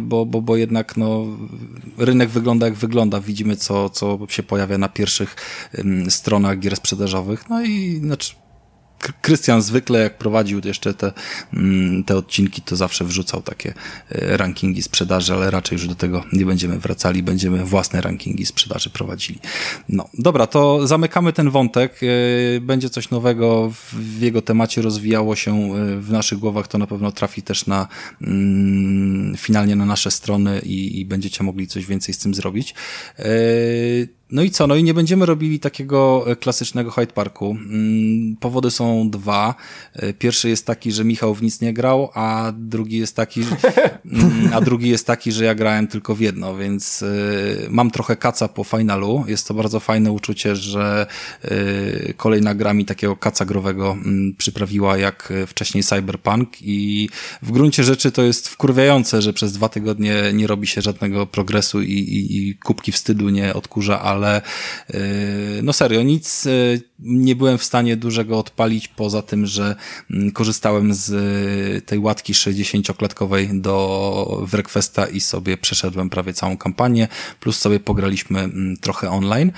bo, 0.00 0.26
bo, 0.26 0.42
bo 0.42 0.56
jednak 0.56 0.96
no, 0.96 1.26
rynek 1.98 2.28
wygląda 2.28 2.66
jak 2.66 2.74
wygląda, 2.74 3.20
widzimy 3.20 3.56
co, 3.56 3.90
co 3.90 4.18
się 4.28 4.42
pojawia 4.42 4.78
na 4.78 4.88
pierwszych 4.88 5.36
yy, 5.74 6.10
stronach 6.10 6.58
gier 6.58 6.76
sprzedażowych, 6.76 7.48
no 7.48 7.62
i 7.62 7.96
znaczy 7.96 8.34
Krystian 9.22 9.62
zwykle 9.62 10.00
jak 10.00 10.18
prowadził 10.18 10.60
jeszcze 10.64 10.94
te, 10.94 11.12
mm, 11.54 12.04
te 12.04 12.16
odcinki, 12.16 12.62
to 12.62 12.76
zawsze 12.76 13.04
wrzucał 13.04 13.42
takie 13.42 13.74
e, 14.08 14.36
rankingi 14.36 14.82
sprzedaży, 14.82 15.34
ale 15.34 15.50
raczej 15.50 15.76
już 15.76 15.88
do 15.88 15.94
tego 15.94 16.24
nie 16.32 16.46
będziemy 16.46 16.78
wracali, 16.78 17.22
będziemy 17.22 17.64
własne 17.64 18.00
rankingi 18.00 18.46
sprzedaży 18.46 18.90
prowadzili. 18.90 19.38
No, 19.88 20.08
dobra, 20.14 20.46
to 20.46 20.86
zamykamy 20.86 21.32
ten 21.32 21.50
wątek. 21.50 22.00
E, 22.02 22.60
będzie 22.60 22.90
coś 22.90 23.10
nowego 23.10 23.72
w 23.92 24.20
jego 24.20 24.42
temacie 24.42 24.82
rozwijało 24.82 25.36
się 25.36 25.74
e, 25.74 26.00
w 26.00 26.10
naszych 26.10 26.38
głowach, 26.38 26.68
to 26.68 26.78
na 26.78 26.86
pewno 26.86 27.12
trafi 27.12 27.42
też 27.42 27.66
na 27.66 27.88
mm, 28.22 29.36
finalnie 29.36 29.76
na 29.76 29.84
nasze 29.84 30.10
strony 30.10 30.60
i, 30.64 31.00
i 31.00 31.04
będziecie 31.04 31.44
mogli 31.44 31.66
coś 31.66 31.86
więcej 31.86 32.14
z 32.14 32.18
tym 32.18 32.34
zrobić. 32.34 32.74
No 34.32 34.42
i 34.42 34.50
co? 34.50 34.66
No 34.66 34.76
i 34.76 34.84
nie 34.84 34.94
będziemy 34.94 35.26
robili 35.26 35.60
takiego 35.60 36.24
e, 36.26 36.36
klasycznego 36.36 36.90
Hyde 36.90 37.12
Parku. 37.12 37.50
Mm, 37.50 38.36
powody 38.36 38.70
są 38.70 39.10
dwa. 39.10 39.54
E, 39.94 40.12
pierwszy 40.12 40.48
jest 40.48 40.66
taki, 40.66 40.92
że 40.92 41.04
Michał 41.04 41.34
w 41.34 41.42
nic 41.42 41.60
nie 41.60 41.74
grał, 41.74 42.10
a 42.14 42.52
drugi 42.56 42.98
jest 42.98 43.16
taki, 43.16 43.40
mm, 44.12 44.50
a 44.54 44.60
drugi 44.60 44.88
jest 44.88 45.06
taki, 45.06 45.32
że 45.32 45.44
ja 45.44 45.54
grałem 45.54 45.86
tylko 45.86 46.14
w 46.14 46.20
jedno, 46.20 46.56
więc 46.56 47.02
e, 47.02 47.06
mam 47.70 47.90
trochę 47.90 48.16
kaca 48.16 48.48
po 48.48 48.64
finalu. 48.64 49.24
Jest 49.26 49.48
to 49.48 49.54
bardzo 49.54 49.80
fajne 49.80 50.12
uczucie, 50.12 50.56
że 50.56 51.06
kolejna 52.16 52.54
gra 52.54 52.74
mi 52.74 52.84
takiego 52.84 53.16
kaca 53.16 53.44
growego 53.44 53.92
mm, 53.92 54.34
przyprawiła 54.38 54.96
jak 54.96 55.32
wcześniej 55.46 55.84
Cyberpunk 55.84 56.48
i 56.62 57.08
w 57.42 57.52
gruncie 57.52 57.84
rzeczy 57.84 58.12
to 58.12 58.22
jest 58.22 58.48
wkurwiające, 58.48 59.22
że 59.22 59.32
przez 59.32 59.52
dwa 59.52 59.68
tygodnie 59.68 60.14
nie 60.32 60.46
robi 60.46 60.66
się 60.66 60.82
żadnego 60.82 61.26
progresu 61.26 61.82
i, 61.82 61.92
i, 61.92 62.48
i 62.48 62.54
kubki 62.54 62.92
wstydu 62.92 63.28
nie 63.28 63.54
odkurza, 63.54 64.00
ale 64.00 64.19
ale 64.20 64.42
y, 64.94 65.60
no 65.62 65.72
serio, 65.72 66.02
nic 66.02 66.46
y, 66.46 66.82
nie 66.98 67.36
byłem 67.36 67.58
w 67.58 67.64
stanie 67.64 67.96
dużego 67.96 68.38
odpalić 68.38 68.88
poza 68.88 69.22
tym, 69.22 69.46
że 69.46 69.76
mm, 70.10 70.32
korzystałem 70.32 70.94
z 70.94 71.10
y, 71.10 71.82
tej 71.82 71.98
łatki 71.98 72.32
60-klatkowej 72.32 73.60
do 73.60 74.44
Wrequesta 74.46 75.06
i 75.06 75.20
sobie 75.20 75.56
przeszedłem 75.56 76.10
prawie 76.10 76.32
całą 76.32 76.56
kampanię, 76.56 77.08
plus 77.40 77.58
sobie 77.58 77.80
pograliśmy 77.80 78.40
mm, 78.40 78.76
trochę 78.76 79.10
online. 79.10 79.52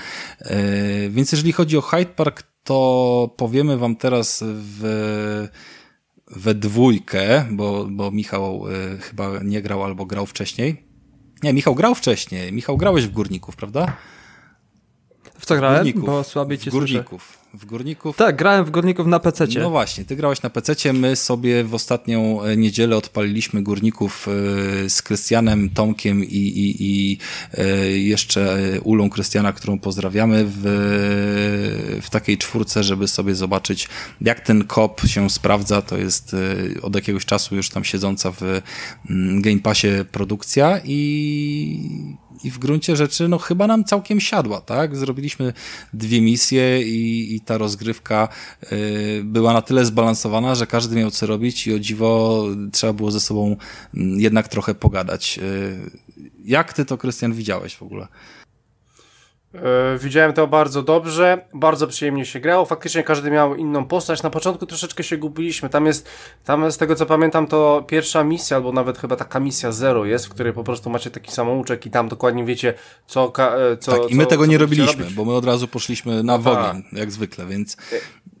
Więc 1.09 1.31
jeżeli 1.31 1.51
chodzi 1.51 1.77
o 1.77 1.81
Hyde 1.81 2.05
Park, 2.05 2.43
to 2.63 3.33
powiemy 3.37 3.77
wam 3.77 3.95
teraz 3.95 4.43
w 4.47 5.47
we 6.35 6.55
dwójkę, 6.55 7.45
bo, 7.51 7.87
bo 7.89 8.11
Michał 8.11 8.67
y, 8.67 8.97
chyba 8.97 9.29
nie 9.43 9.61
grał 9.61 9.83
albo 9.83 10.05
grał 10.05 10.25
wcześniej. 10.25 10.83
Nie, 11.43 11.53
Michał 11.53 11.75
grał 11.75 11.95
wcześniej. 11.95 12.53
Michał, 12.53 12.77
grałeś 12.77 13.07
w 13.07 13.11
Górników, 13.11 13.55
prawda? 13.55 13.97
W 15.43 15.45
co 15.45 15.55
grałem? 15.55 15.77
Górników. 15.77 16.05
Bo 16.05 16.23
słabiej 16.23 16.57
ci 16.57 16.69
w 16.69 16.73
Górników. 16.73 17.37
W 17.53 17.65
Górników? 17.65 18.17
Tak, 18.17 18.35
grałem 18.35 18.65
w 18.65 18.71
Górników 18.71 19.07
na 19.07 19.19
PC. 19.19 19.47
No 19.59 19.69
właśnie, 19.69 20.05
ty 20.05 20.15
grałeś 20.15 20.41
na 20.41 20.49
PC. 20.49 20.93
My 20.93 21.15
sobie 21.15 21.63
w 21.63 21.73
ostatnią 21.73 22.43
e, 22.43 22.57
niedzielę 22.57 22.97
odpaliliśmy 22.97 23.61
Górników 23.61 24.27
e, 24.27 24.89
z 24.89 25.01
Krystianem, 25.01 25.69
Tomkiem 25.69 26.23
i, 26.23 26.27
i, 26.27 26.75
i 26.79 27.17
e, 27.53 27.77
jeszcze 27.87 28.59
Ulą 28.83 29.09
Krystiana, 29.09 29.53
którą 29.53 29.79
pozdrawiamy 29.79 30.45
w, 30.47 30.61
w 32.01 32.09
takiej 32.09 32.37
czwórce, 32.37 32.83
żeby 32.83 33.07
sobie 33.07 33.35
zobaczyć, 33.35 33.89
jak 34.21 34.39
ten 34.39 34.63
kop 34.63 35.01
się 35.05 35.29
sprawdza. 35.29 35.81
To 35.81 35.97
jest 35.97 36.35
od 36.81 36.95
jakiegoś 36.95 37.25
czasu 37.25 37.55
już 37.55 37.69
tam 37.69 37.83
siedząca 37.83 38.31
w 38.31 38.41
mm, 39.09 39.41
Game 39.41 39.59
Passie 39.59 39.87
produkcja 40.11 40.79
i 40.83 42.17
i 42.43 42.51
w 42.51 42.59
gruncie 42.59 42.95
rzeczy, 42.95 43.27
no 43.27 43.37
chyba 43.37 43.67
nam 43.67 43.83
całkiem 43.83 44.19
siadła, 44.19 44.61
tak? 44.61 44.97
Zrobiliśmy 44.97 45.53
dwie 45.93 46.21
misje 46.21 46.81
i, 46.81 47.35
i 47.35 47.41
ta 47.41 47.57
rozgrywka 47.57 48.27
y, 48.71 49.21
była 49.23 49.53
na 49.53 49.61
tyle 49.61 49.85
zbalansowana, 49.85 50.55
że 50.55 50.67
każdy 50.67 50.95
miał 50.95 51.11
co 51.11 51.25
robić 51.25 51.67
i 51.67 51.73
o 51.73 51.79
dziwo 51.79 52.45
trzeba 52.71 52.93
było 52.93 53.11
ze 53.11 53.19
sobą 53.19 53.55
mm, 53.93 54.19
jednak 54.19 54.47
trochę 54.47 54.75
pogadać. 54.75 55.39
Y, 55.41 55.91
jak 56.43 56.73
ty 56.73 56.85
to, 56.85 56.97
Krystian, 56.97 57.33
widziałeś 57.33 57.75
w 57.75 57.83
ogóle? 57.83 58.07
Yy, 59.53 59.59
widziałem 59.99 60.33
to 60.33 60.47
bardzo 60.47 60.83
dobrze, 60.83 61.45
bardzo 61.53 61.87
przyjemnie 61.87 62.25
się 62.25 62.39
grało. 62.39 62.65
Faktycznie 62.65 63.03
każdy 63.03 63.31
miał 63.31 63.55
inną 63.55 63.85
postać. 63.85 64.23
Na 64.23 64.29
początku 64.29 64.65
troszeczkę 64.65 65.03
się 65.03 65.17
gubiliśmy. 65.17 65.69
Tam 65.69 65.85
jest, 65.85 66.09
tam 66.45 66.71
z 66.71 66.77
tego 66.77 66.95
co 66.95 67.05
pamiętam, 67.05 67.47
to 67.47 67.83
pierwsza 67.87 68.23
misja, 68.23 68.57
albo 68.57 68.71
nawet 68.71 68.97
chyba 68.97 69.15
taka 69.15 69.39
misja 69.39 69.71
zero 69.71 70.05
jest, 70.05 70.25
w 70.25 70.29
której 70.29 70.53
po 70.53 70.63
prostu 70.63 70.89
macie 70.89 71.11
taki 71.11 71.31
samouczek 71.31 71.85
i 71.85 71.89
tam 71.89 72.07
dokładnie 72.07 72.45
wiecie, 72.45 72.73
co. 73.07 73.33
E, 73.37 73.77
co 73.77 73.91
tak, 73.91 74.11
i 74.11 74.15
my 74.15 74.25
tego 74.25 74.45
nie 74.45 74.57
robiliśmy, 74.57 75.03
robić. 75.03 75.15
bo 75.15 75.25
my 75.25 75.33
od 75.33 75.45
razu 75.45 75.67
poszliśmy 75.67 76.23
na 76.23 76.37
wogę, 76.37 76.81
jak 76.91 77.11
zwykle, 77.11 77.45
więc. 77.45 77.77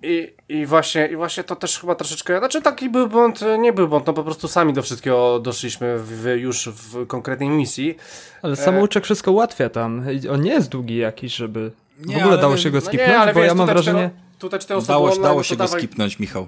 I, 0.03 0.33
i, 0.49 0.65
właśnie, 0.65 1.07
I 1.07 1.15
właśnie 1.15 1.43
to 1.43 1.55
też 1.55 1.79
chyba 1.79 1.95
troszeczkę, 1.95 2.39
znaczy 2.39 2.61
taki 2.61 2.89
był 2.89 3.07
błąd, 3.07 3.39
nie 3.59 3.73
był 3.73 3.87
błąd, 3.87 4.07
no 4.07 4.13
po 4.13 4.23
prostu 4.23 4.47
sami 4.47 4.73
do 4.73 4.81
wszystkiego 4.81 5.39
doszliśmy 5.39 5.97
w, 5.97 6.25
już 6.25 6.67
w 6.67 7.07
konkretnej 7.07 7.49
misji. 7.49 7.95
Ale 8.41 8.55
samouczek 8.55 9.03
e... 9.03 9.05
wszystko 9.05 9.31
ułatwia 9.31 9.69
tam, 9.69 10.05
on 10.31 10.41
nie 10.41 10.51
jest 10.51 10.69
długi 10.69 10.97
jakiś, 10.97 11.35
żeby 11.35 11.71
nie, 11.99 12.15
w 12.15 12.17
ogóle 12.17 12.37
dało 12.37 12.57
się 12.57 12.71
go 12.71 12.77
no 12.77 12.85
skipnąć, 12.85 13.27
nie, 13.27 13.33
bo 13.33 13.39
wiesz, 13.39 13.47
ja 13.47 13.55
mam 13.55 13.67
wrażenie... 13.67 14.09
Cztero, 14.09 14.39
tutaj 14.39 14.59
cztery 14.59 14.77
osoby 14.77 14.93
dało, 14.93 15.05
online, 15.05 15.23
dało 15.23 15.43
się 15.43 15.55
go 15.55 15.63
dawaj... 15.63 15.79
skipnąć, 15.79 16.19
Michał. 16.19 16.47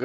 E, 0.00 0.04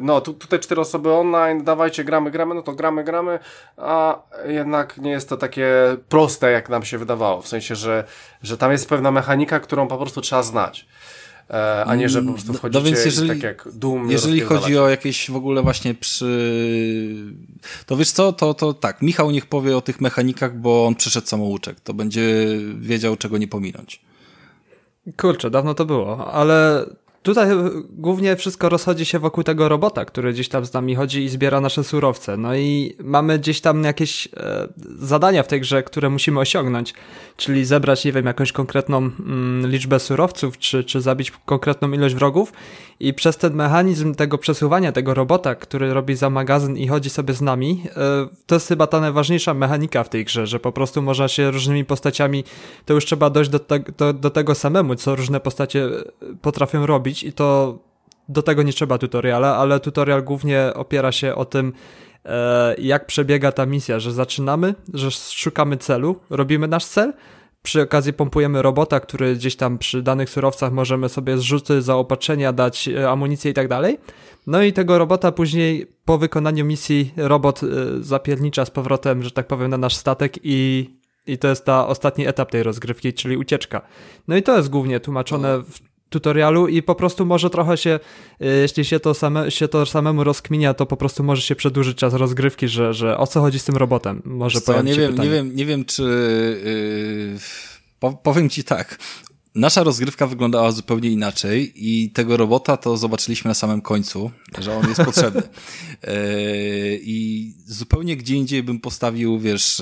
no, 0.00 0.20
tu, 0.20 0.34
tutaj 0.34 0.58
cztery 0.58 0.80
osoby 0.80 1.12
online, 1.12 1.64
dawajcie, 1.64 2.04
gramy, 2.04 2.30
gramy, 2.30 2.54
no 2.54 2.62
to 2.62 2.72
gramy, 2.72 3.04
gramy, 3.04 3.38
a 3.76 4.22
jednak 4.46 4.98
nie 4.98 5.10
jest 5.10 5.28
to 5.28 5.36
takie 5.36 5.68
proste, 6.08 6.50
jak 6.50 6.68
nam 6.68 6.84
się 6.84 6.98
wydawało, 6.98 7.42
w 7.42 7.48
sensie, 7.48 7.74
że, 7.74 8.04
że 8.42 8.58
tam 8.58 8.72
jest 8.72 8.88
pewna 8.88 9.10
mechanika, 9.10 9.60
którą 9.60 9.88
po 9.88 9.98
prostu 9.98 10.20
trzeba 10.20 10.42
znać. 10.42 10.86
E, 11.50 11.84
a 11.84 11.94
nie, 11.96 12.08
że 12.08 12.22
po 12.22 12.32
prostu 12.32 12.52
wchodzicie 12.52 12.78
no, 12.78 12.84
no 12.84 12.86
więc 12.90 13.04
jeżeli, 13.04 13.28
tak 13.28 13.42
jak 13.42 13.68
Doom. 13.72 14.10
Jeżeli 14.10 14.40
chodzi 14.40 14.78
o 14.78 14.88
jakieś 14.88 15.30
w 15.30 15.36
ogóle 15.36 15.62
właśnie 15.62 15.94
przy... 15.94 16.26
To 17.86 17.96
wiesz 17.96 18.10
co, 18.10 18.32
to, 18.32 18.54
to 18.54 18.74
tak, 18.74 19.02
Michał 19.02 19.30
niech 19.30 19.46
powie 19.46 19.76
o 19.76 19.80
tych 19.80 20.00
mechanikach, 20.00 20.58
bo 20.58 20.86
on 20.86 20.94
przeszedł 20.94 21.26
samouczek, 21.26 21.80
to 21.80 21.94
będzie 21.94 22.46
wiedział 22.78 23.16
czego 23.16 23.38
nie 23.38 23.48
pominąć. 23.48 24.00
Kurczę, 25.16 25.50
dawno 25.50 25.74
to 25.74 25.84
było, 25.84 26.32
ale 26.32 26.86
tutaj 27.22 27.48
głównie 27.90 28.36
wszystko 28.36 28.68
rozchodzi 28.68 29.04
się 29.04 29.18
wokół 29.18 29.44
tego 29.44 29.68
robota, 29.68 30.04
który 30.04 30.32
gdzieś 30.32 30.48
tam 30.48 30.64
z 30.64 30.72
nami 30.72 30.94
chodzi 30.94 31.24
i 31.24 31.28
zbiera 31.28 31.60
nasze 31.60 31.84
surowce. 31.84 32.36
No 32.36 32.56
i 32.56 32.96
mamy 32.98 33.38
gdzieś 33.38 33.60
tam 33.60 33.84
jakieś 33.84 34.26
e, 34.36 34.68
zadania 34.98 35.42
w 35.42 35.48
tej 35.48 35.60
grze, 35.60 35.82
które 35.82 36.10
musimy 36.10 36.40
osiągnąć, 36.40 36.94
czyli 37.36 37.64
zebrać, 37.64 38.04
nie 38.04 38.12
wiem, 38.12 38.26
jakąś 38.26 38.52
konkretną 38.52 38.98
mm, 38.98 39.70
liczbę 39.70 40.00
surowców, 40.00 40.58
czy, 40.58 40.84
czy 40.84 41.00
zabić 41.00 41.32
konkretną 41.46 41.92
ilość 41.92 42.14
wrogów. 42.14 42.52
I 43.00 43.14
przez 43.14 43.36
ten 43.36 43.54
mechanizm 43.54 44.14
tego 44.14 44.38
przesuwania 44.38 44.92
tego 44.92 45.14
robota, 45.14 45.54
który 45.54 45.94
robi 45.94 46.16
za 46.16 46.30
magazyn 46.30 46.76
i 46.76 46.88
chodzi 46.88 47.10
sobie 47.10 47.34
z 47.34 47.40
nami, 47.40 47.82
e, 47.96 48.28
to 48.46 48.54
jest 48.54 48.68
chyba 48.68 48.86
ta 48.86 49.00
najważniejsza 49.00 49.54
mechanika 49.54 50.04
w 50.04 50.08
tej 50.08 50.24
grze, 50.24 50.46
że 50.46 50.60
po 50.60 50.72
prostu 50.72 51.02
można 51.02 51.28
się 51.28 51.50
różnymi 51.50 51.84
postaciami, 51.84 52.44
to 52.86 52.94
już 52.94 53.04
trzeba 53.04 53.30
dojść 53.30 53.50
do, 53.50 53.58
te, 53.58 53.80
do, 53.98 54.12
do 54.12 54.30
tego 54.30 54.54
samemu, 54.54 54.94
co 54.94 55.16
różne 55.16 55.40
postacie 55.40 55.84
e, 55.84 55.90
potrafią 56.42 56.86
robić 56.86 57.07
i 57.08 57.32
to 57.32 57.78
do 58.28 58.42
tego 58.42 58.62
nie 58.62 58.72
trzeba 58.72 58.98
tutoriala, 58.98 59.56
ale 59.56 59.80
tutorial 59.80 60.24
głównie 60.24 60.72
opiera 60.74 61.12
się 61.12 61.34
o 61.34 61.44
tym, 61.44 61.72
e, 62.24 62.74
jak 62.78 63.06
przebiega 63.06 63.52
ta 63.52 63.66
misja, 63.66 64.00
że 64.00 64.12
zaczynamy, 64.12 64.74
że 64.94 65.10
szukamy 65.10 65.76
celu, 65.76 66.16
robimy 66.30 66.68
nasz 66.68 66.84
cel, 66.84 67.12
przy 67.62 67.82
okazji 67.82 68.12
pompujemy 68.12 68.62
robota, 68.62 69.00
który 69.00 69.34
gdzieś 69.34 69.56
tam 69.56 69.78
przy 69.78 70.02
danych 70.02 70.30
surowcach 70.30 70.72
możemy 70.72 71.08
sobie 71.08 71.38
zrzuty, 71.38 71.82
zaopatrzenia 71.82 72.52
dać, 72.52 72.88
e, 72.88 73.10
amunicję 73.10 73.50
i 73.50 73.54
tak 73.54 73.68
dalej. 73.68 73.98
No 74.46 74.62
i 74.62 74.72
tego 74.72 74.98
robota 74.98 75.32
później 75.32 75.86
po 76.04 76.18
wykonaniu 76.18 76.64
misji 76.64 77.12
robot 77.16 77.60
e, 77.62 77.66
zapiernicza 78.00 78.64
z 78.64 78.70
powrotem, 78.70 79.22
że 79.22 79.30
tak 79.30 79.46
powiem, 79.46 79.70
na 79.70 79.78
nasz 79.78 79.96
statek 79.96 80.38
i, 80.42 80.90
i 81.26 81.38
to 81.38 81.48
jest 81.48 81.64
ta 81.64 81.86
ostatni 81.86 82.26
etap 82.26 82.50
tej 82.50 82.62
rozgrywki, 82.62 83.12
czyli 83.12 83.36
ucieczka. 83.36 83.80
No 84.28 84.36
i 84.36 84.42
to 84.42 84.56
jest 84.56 84.68
głównie 84.68 85.00
tłumaczone 85.00 85.58
w 85.58 85.87
tutorialu 86.10 86.68
i 86.68 86.82
po 86.82 86.94
prostu 86.94 87.26
może 87.26 87.50
trochę 87.50 87.76
się, 87.76 88.00
e, 88.40 88.46
jeśli 88.46 88.84
się 88.84 89.00
to, 89.00 89.14
same, 89.14 89.50
się 89.50 89.68
to 89.68 89.86
samemu 89.86 90.24
rozkminia, 90.24 90.74
to 90.74 90.86
po 90.86 90.96
prostu 90.96 91.24
może 91.24 91.42
się 91.42 91.56
przedłużyć 91.56 91.98
czas 91.98 92.14
rozgrywki, 92.14 92.68
że, 92.68 92.94
że 92.94 93.18
o 93.18 93.26
co 93.26 93.40
chodzi 93.40 93.58
z 93.58 93.64
tym 93.64 93.76
robotem? 93.76 94.22
Może 94.24 94.60
co, 94.60 94.82
nie 94.82 94.94
wiem, 94.94 95.14
nie 95.18 95.30
wiem, 95.30 95.56
nie 95.56 95.66
wiem, 95.66 95.84
czy 95.84 96.02
yy, 98.00 98.08
powiem 98.22 98.50
ci 98.50 98.64
tak. 98.64 98.98
Nasza 99.58 99.82
rozgrywka 99.82 100.26
wyglądała 100.26 100.72
zupełnie 100.72 101.10
inaczej 101.10 101.72
i 101.74 102.10
tego 102.10 102.36
robota 102.36 102.76
to 102.76 102.96
zobaczyliśmy 102.96 103.48
na 103.48 103.54
samym 103.54 103.80
końcu, 103.80 104.30
że 104.58 104.76
on 104.76 104.88
jest 104.88 105.00
potrzebny. 105.02 105.42
E, 106.02 106.14
I 106.94 107.52
zupełnie 107.66 108.16
gdzie 108.16 108.34
indziej 108.34 108.62
bym 108.62 108.80
postawił, 108.80 109.38
wiesz, 109.38 109.80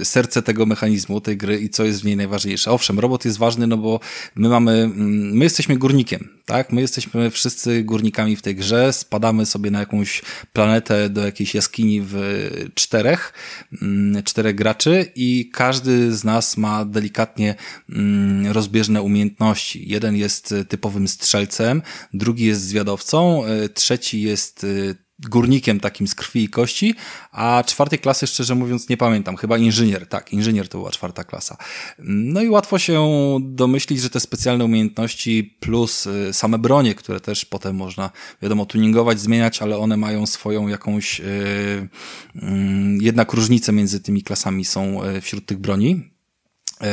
e, 0.00 0.04
serce 0.04 0.42
tego 0.42 0.66
mechanizmu, 0.66 1.20
tej 1.20 1.36
gry 1.36 1.58
i 1.58 1.68
co 1.68 1.84
jest 1.84 2.00
w 2.00 2.04
niej 2.04 2.16
najważniejsze. 2.16 2.70
Owszem, 2.70 2.98
robot 3.00 3.24
jest 3.24 3.38
ważny, 3.38 3.66
no 3.66 3.76
bo 3.76 4.00
my 4.34 4.48
mamy, 4.48 4.72
mm, 4.72 5.36
my 5.36 5.44
jesteśmy 5.44 5.76
górnikiem, 5.76 6.28
tak? 6.46 6.72
My 6.72 6.80
jesteśmy 6.80 7.30
wszyscy 7.30 7.84
górnikami 7.84 8.36
w 8.36 8.42
tej 8.42 8.54
grze, 8.54 8.92
spadamy 8.92 9.46
sobie 9.46 9.70
na 9.70 9.80
jakąś 9.80 10.22
planetę 10.52 11.10
do 11.10 11.24
jakiejś 11.24 11.54
jaskini 11.54 12.00
w 12.04 12.16
czterech, 12.74 13.32
mm, 13.82 14.22
czterech 14.22 14.54
graczy 14.54 15.12
i 15.16 15.50
każdy 15.52 16.16
z 16.16 16.24
nas 16.24 16.56
ma 16.56 16.84
delikatnie 16.84 17.54
mm, 17.90 18.45
rozbieżne 18.52 19.02
umiejętności. 19.02 19.88
Jeden 19.88 20.16
jest 20.16 20.54
typowym 20.68 21.08
strzelcem, 21.08 21.82
drugi 22.14 22.44
jest 22.44 22.62
zwiadowcą, 22.62 23.44
e, 23.44 23.68
trzeci 23.68 24.22
jest 24.22 24.64
e, 24.64 24.94
górnikiem 25.18 25.80
takim 25.80 26.08
z 26.08 26.14
krwi 26.14 26.44
i 26.44 26.48
kości, 26.48 26.94
a 27.32 27.64
czwartej 27.66 27.98
klasy 27.98 28.26
szczerze 28.26 28.54
mówiąc 28.54 28.88
nie 28.88 28.96
pamiętam, 28.96 29.36
chyba 29.36 29.58
inżynier, 29.58 30.06
tak, 30.08 30.32
inżynier 30.32 30.68
to 30.68 30.78
była 30.78 30.90
czwarta 30.90 31.24
klasa. 31.24 31.56
No 31.98 32.42
i 32.42 32.48
łatwo 32.48 32.78
się 32.78 33.08
domyślić, 33.40 34.00
że 34.00 34.10
te 34.10 34.20
specjalne 34.20 34.64
umiejętności 34.64 35.56
plus 35.60 36.08
same 36.32 36.58
bronie, 36.58 36.94
które 36.94 37.20
też 37.20 37.44
potem 37.44 37.76
można, 37.76 38.10
wiadomo, 38.42 38.66
tuningować, 38.66 39.20
zmieniać, 39.20 39.62
ale 39.62 39.78
one 39.78 39.96
mają 39.96 40.26
swoją 40.26 40.68
jakąś, 40.68 41.18
yy, 41.18 41.26
yy, 42.34 42.42
jednak 43.00 43.32
różnice 43.32 43.72
między 43.72 44.00
tymi 44.00 44.22
klasami 44.22 44.64
są 44.64 45.00
wśród 45.20 45.46
tych 45.46 45.58
broni. 45.58 46.15
E, 46.80 46.86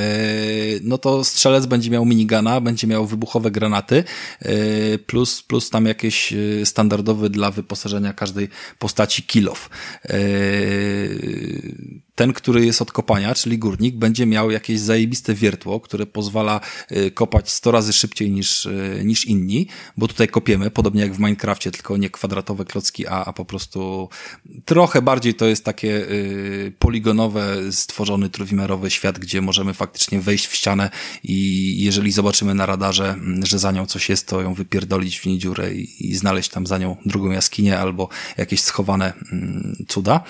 no 0.82 0.98
to 0.98 1.24
strzelec 1.24 1.66
będzie 1.66 1.92
miał 1.92 2.06
minigana, 2.06 2.62
będzie 2.62 2.88
miał 2.88 3.06
wybuchowe 3.06 3.52
granaty, 3.52 4.04
e, 4.40 4.98
plus, 4.98 5.44
plus 5.44 5.70
tam 5.70 5.86
jakieś 5.86 6.34
e, 6.34 6.66
standardowy 6.66 7.30
dla 7.30 7.52
wyposażenia 7.52 8.14
każdej 8.14 8.50
postaci 8.80 9.24
kilof 9.24 9.70
ten, 12.16 12.34
który 12.34 12.66
jest 12.66 12.82
od 12.82 12.92
kopania, 12.92 13.36
czyli 13.36 13.58
górnik, 13.58 13.96
będzie 13.96 14.26
miał 14.26 14.52
jakieś 14.52 14.80
zajebiste 14.80 15.34
wiertło, 15.34 15.80
które 15.80 16.06
pozwala 16.06 16.62
y, 16.92 17.12
kopać 17.12 17.52
100 17.52 17.72
razy 17.72 17.94
szybciej 17.94 18.32
niż, 18.32 18.66
y, 18.66 19.02
niż 19.06 19.26
inni, 19.26 19.68
bo 19.98 20.08
tutaj 20.08 20.28
kopiemy, 20.28 20.72
podobnie 20.72 21.02
jak 21.02 21.14
w 21.14 21.20
Minecrafcie, 21.20 21.72
tylko 21.72 21.98
nie 21.98 22.10
kwadratowe 22.10 22.66
klocki, 22.66 23.08
a, 23.08 23.26
a 23.26 23.34
po 23.34 23.46
prostu 23.46 24.10
trochę 24.66 25.02
bardziej 25.02 25.34
to 25.34 25.46
jest 25.46 25.66
takie 25.66 25.90
y, 25.90 26.74
poligonowe, 26.80 27.72
stworzony 27.72 28.30
trójwymiarowy 28.30 28.92
świat, 28.92 29.20
gdzie 29.20 29.42
możemy 29.42 29.74
faktycznie 29.74 30.20
wejść 30.20 30.48
w 30.48 30.56
ścianę 30.56 30.90
i 31.24 31.76
jeżeli 31.84 32.12
zobaczymy 32.12 32.56
na 32.56 32.66
radarze, 32.66 33.10
mm, 33.10 33.46
że 33.46 33.60
za 33.60 33.72
nią 33.72 33.86
coś 33.86 34.10
jest, 34.10 34.28
to 34.28 34.42
ją 34.42 34.54
wypierdolić 34.54 35.20
w 35.20 35.26
niej 35.26 35.38
dziurę 35.38 35.74
i, 35.74 36.12
i 36.12 36.16
znaleźć 36.16 36.50
tam 36.50 36.68
za 36.68 36.78
nią 36.78 36.96
drugą 37.06 37.32
jaskinię 37.32 37.80
albo 37.80 38.10
jakieś 38.38 38.62
schowane 38.62 39.14
mm, 39.32 39.86
cuda. 39.88 40.24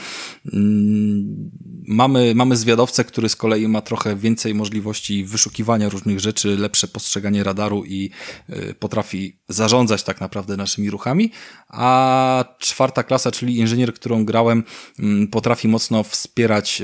Mm, 0.53 1.51
mamy, 1.87 2.35
mamy 2.35 2.55
zwiadowcę, 2.55 3.03
który 3.03 3.29
z 3.29 3.35
kolei 3.35 3.67
ma 3.67 3.81
trochę 3.81 4.15
więcej 4.15 4.55
możliwości 4.55 5.25
wyszukiwania 5.25 5.89
różnych 5.89 6.19
rzeczy, 6.19 6.57
lepsze 6.57 6.87
postrzeganie 6.87 7.43
radaru 7.43 7.85
i 7.85 8.09
y, 8.49 8.73
potrafi 8.79 9.39
zarządzać 9.49 10.03
tak 10.03 10.21
naprawdę 10.21 10.57
naszymi 10.57 10.89
ruchami, 10.89 11.31
a 11.67 12.45
czwarta 12.59 13.03
klasa, 13.03 13.31
czyli 13.31 13.57
inżynier, 13.57 13.93
którą 13.93 14.25
grałem, 14.25 14.63
y, 14.99 15.27
potrafi 15.27 15.67
mocno 15.67 16.03
wspierać 16.03 16.81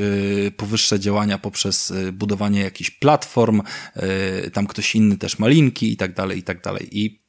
y, 0.48 0.52
powyższe 0.58 1.00
działania 1.00 1.38
poprzez 1.38 1.92
y, 1.92 2.12
budowanie 2.12 2.62
jakichś 2.62 2.92
platform, 2.92 3.62
tam 4.54 4.68
ktoś 4.68 4.96
inny 4.96 5.18
też 5.18 5.40
ma 5.40 5.48
linki 5.48 5.92
i 5.92 5.98
tak 5.98 6.14
dalej, 6.14 6.40
i 6.40 6.44
tak 6.44 6.62
dalej. 6.62 6.88
I 6.92 7.29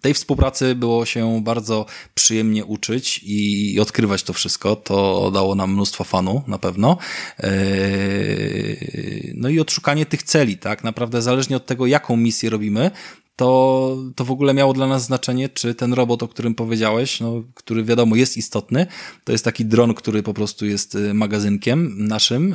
tej 0.00 0.14
współpracy 0.14 0.74
było 0.74 1.06
się 1.06 1.40
bardzo 1.44 1.86
przyjemnie 2.14 2.64
uczyć 2.64 3.20
i 3.24 3.80
odkrywać 3.80 4.22
to 4.22 4.32
wszystko. 4.32 4.76
To 4.76 5.30
dało 5.30 5.54
nam 5.54 5.72
mnóstwo 5.72 6.04
fanu, 6.04 6.42
na 6.46 6.58
pewno. 6.58 6.98
Eee, 7.38 9.32
no 9.34 9.48
i 9.48 9.60
odszukanie 9.60 10.06
tych 10.06 10.22
celi, 10.22 10.58
tak? 10.58 10.84
Naprawdę 10.84 11.22
zależnie 11.22 11.56
od 11.56 11.66
tego, 11.66 11.86
jaką 11.86 12.16
misję 12.16 12.50
robimy, 12.50 12.90
to, 13.36 13.96
to 14.14 14.24
w 14.24 14.30
ogóle 14.30 14.54
miało 14.54 14.72
dla 14.72 14.86
nas 14.86 15.04
znaczenie, 15.04 15.48
czy 15.48 15.74
ten 15.74 15.92
robot, 15.92 16.22
o 16.22 16.28
którym 16.28 16.54
powiedziałeś, 16.54 17.20
no, 17.20 17.42
który 17.54 17.84
wiadomo 17.84 18.16
jest 18.16 18.36
istotny, 18.36 18.86
to 19.24 19.32
jest 19.32 19.44
taki 19.44 19.64
dron, 19.64 19.94
który 19.94 20.22
po 20.22 20.34
prostu 20.34 20.66
jest 20.66 20.94
y, 20.94 21.14
magazynkiem 21.14 22.06
naszym, 22.06 22.50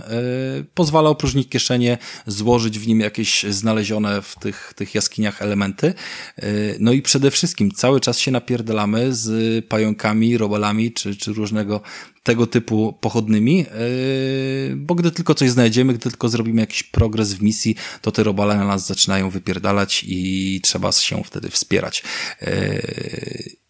yy, 0.58 0.66
pozwala 0.74 1.10
opróżnić 1.10 1.50
kieszenie, 1.50 1.98
złożyć 2.28 2.80
w 2.80 2.88
nim 2.88 3.00
jakieś 3.00 3.44
znalezione 3.44 4.22
w 4.22 4.36
tych, 4.36 4.74
tych 4.76 4.96
jaskiniach 4.96 5.42
elementy. 5.42 5.94
Yy, 6.38 6.46
no 6.80 6.92
i 6.92 7.02
przede 7.02 7.32
wszystkim 7.32 7.72
cały 7.72 8.00
czas 8.00 8.20
się 8.20 8.32
napierdalamy 8.32 9.14
z 9.14 9.66
pająkami, 9.66 10.38
robalami, 10.38 10.92
czy, 10.92 11.16
czy 11.16 11.34
różnego 11.34 11.82
tego 12.24 12.48
typu 12.48 12.98
pochodnymi, 13.02 13.58
yy, 13.58 14.76
bo 14.76 14.96
gdy 14.96 15.12
tylko 15.12 15.36
coś 15.36 15.50
znajdziemy, 15.50 15.94
gdy 15.94 16.10
tylko 16.10 16.30
zrobimy 16.30 16.62
jakiś 16.62 16.84
progres 16.84 17.34
w 17.34 17.42
misji, 17.42 17.76
to 18.02 18.12
te 18.12 18.24
robale 18.24 18.58
na 18.58 18.66
nas 18.66 18.88
zaczynają 18.88 19.30
wypierdalać 19.30 20.06
i 20.08 20.60
trzeba 20.64 20.92
się 20.92 21.24
wtedy 21.24 21.50
wspierać. 21.50 22.04
Yy, 22.42 23.62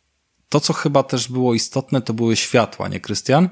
to, 0.50 0.60
co 0.60 0.74
chyba 0.74 1.04
też 1.04 1.28
było 1.28 1.54
istotne, 1.54 2.02
to 2.02 2.14
były 2.14 2.36
światła, 2.36 2.88
nie 2.88 3.00
Krystian? 3.00 3.50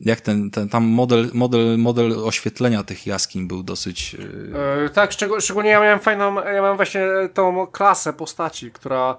Jak 0.00 0.20
ten, 0.20 0.50
ten 0.50 0.68
tam 0.68 0.84
model, 0.84 1.30
model, 1.32 1.78
model 1.78 2.12
oświetlenia 2.24 2.82
tych 2.82 3.06
jaskiń 3.06 3.48
był 3.48 3.62
dosyć. 3.62 4.14
Yy... 4.14 4.90
tak, 4.94 5.12
szczególnie 5.40 5.70
ja 5.70 5.80
miałem 5.80 6.00
fajną, 6.00 6.34
ja 6.44 6.62
mam 6.62 6.76
właśnie 6.76 7.02
tą 7.34 7.66
klasę 7.66 8.12
postaci, 8.12 8.70
która 8.70 9.16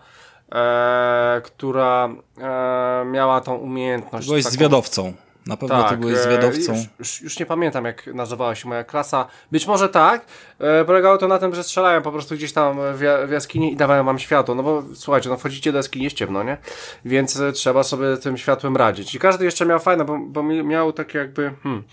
e, 0.52 1.42
która 1.44 2.10
e, 2.38 3.06
miała 3.06 3.42
tą 3.42 3.56
umiejętność. 3.56 4.28
Byłeś 4.28 4.44
taką... 4.44 4.54
zwiadowcą. 4.54 5.14
Na 5.48 5.58
pewno 5.58 5.82
tak, 5.82 5.90
ty 5.90 5.98
byłeś 5.98 6.18
e, 6.18 6.24
zwiadowcą. 6.24 6.74
Już, 6.74 6.84
już, 7.00 7.22
już, 7.22 7.40
nie 7.40 7.46
pamiętam, 7.46 7.86
jak 7.86 8.08
nazywała 8.08 8.56
się 8.56 8.70
moja 8.70 8.84
klasa. 8.84 9.28
Być 9.52 9.68
może 9.68 9.90
tak. 9.90 10.26
E, 10.60 10.86
polegało 10.86 11.18
to 11.18 11.28
na 11.28 11.40
tym, 11.40 11.56
że 11.56 11.64
strzelałem 11.64 12.04
po 12.04 12.12
prostu 12.12 12.36
gdzieś 12.36 12.54
tam 12.54 12.78
w, 12.94 13.28
w 13.28 13.32
jaskini 13.32 13.74
i 13.74 13.76
dawałem 13.76 14.06
wam 14.06 14.20
światło. 14.20 14.56
No 14.56 14.64
bo 14.64 14.84
słuchajcie, 14.94 15.30
no 15.30 15.38
wchodzicie 15.38 15.72
do 15.72 15.78
jaskini, 15.78 16.04
jest 16.04 16.16
ciemno, 16.16 16.44
nie? 16.44 16.58
Więc 17.06 17.40
e, 17.40 17.52
trzeba 17.52 17.84
sobie 17.84 18.18
tym 18.18 18.38
światłem 18.38 18.78
radzić. 18.78 19.16
I 19.16 19.20
każdy 19.20 19.46
jeszcze 19.46 19.66
miał 19.66 19.80
fajne, 19.80 20.06
bo, 20.06 20.18
bo 20.20 20.44
miał 20.44 20.94
takie 20.94 21.18
jakby. 21.18 21.52
Hmm, 21.64 21.84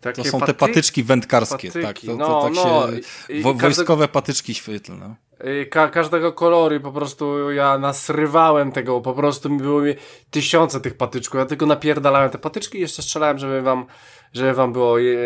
takie 0.00 0.22
to 0.22 0.28
są 0.28 0.40
paty... 0.40 0.52
te 0.52 0.58
patyczki 0.58 1.02
wędkarskie, 1.02 1.68
patyki. 1.68 1.86
tak. 1.86 2.00
To, 2.00 2.06
to, 2.06 2.16
no, 2.16 2.42
tak 2.42 2.54
no, 2.54 2.62
się, 2.62 2.70
wo, 3.42 3.52
każdy... 3.52 3.62
wojskowe 3.62 4.08
patyczki 4.08 4.54
świetlne. 4.54 5.14
Y, 5.44 5.66
ka 5.66 5.88
każdego 5.88 6.32
koloru 6.32 6.74
i 6.74 6.80
po 6.80 6.92
prostu 6.92 7.50
ja 7.50 7.78
nasrywałem 7.78 8.72
tego, 8.72 9.00
po 9.00 9.12
prostu 9.12 9.50
mi 9.50 9.58
było 9.58 9.80
mi 9.80 9.94
tysiące 10.30 10.80
tych 10.80 10.96
patyczków, 10.96 11.38
ja 11.38 11.46
tylko 11.46 11.66
napierdalałem 11.66 12.30
te 12.30 12.38
patyczki 12.38 12.78
i 12.78 12.80
jeszcze 12.80 13.02
strzelałem, 13.02 13.38
żeby 13.38 13.62
wam, 13.62 13.86
żeby 14.32 14.54
wam 14.54 14.72
było 14.72 14.98
je, 14.98 15.18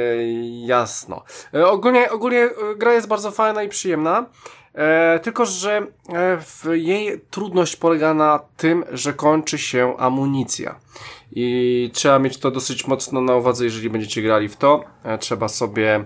jasno. 0.66 1.22
E, 1.54 1.66
ogólnie, 1.66 2.10
ogólnie 2.10 2.50
gra 2.76 2.92
jest 2.92 3.08
bardzo 3.08 3.30
fajna 3.30 3.62
i 3.62 3.68
przyjemna. 3.68 4.26
E, 4.74 5.18
tylko, 5.18 5.46
że 5.46 5.86
e, 6.66 6.78
jej 6.78 7.20
trudność 7.30 7.76
polega 7.76 8.14
na 8.14 8.40
tym, 8.56 8.84
że 8.92 9.12
kończy 9.12 9.58
się 9.58 9.96
amunicja. 9.98 10.80
I 11.32 11.90
trzeba 11.94 12.18
mieć 12.18 12.38
to 12.38 12.50
dosyć 12.50 12.86
mocno 12.86 13.20
na 13.20 13.36
uwadze, 13.36 13.64
jeżeli 13.64 13.90
będziecie 13.90 14.22
grali 14.22 14.48
w 14.48 14.56
to. 14.56 14.84
E, 15.04 15.18
trzeba 15.18 15.48
sobie 15.48 16.04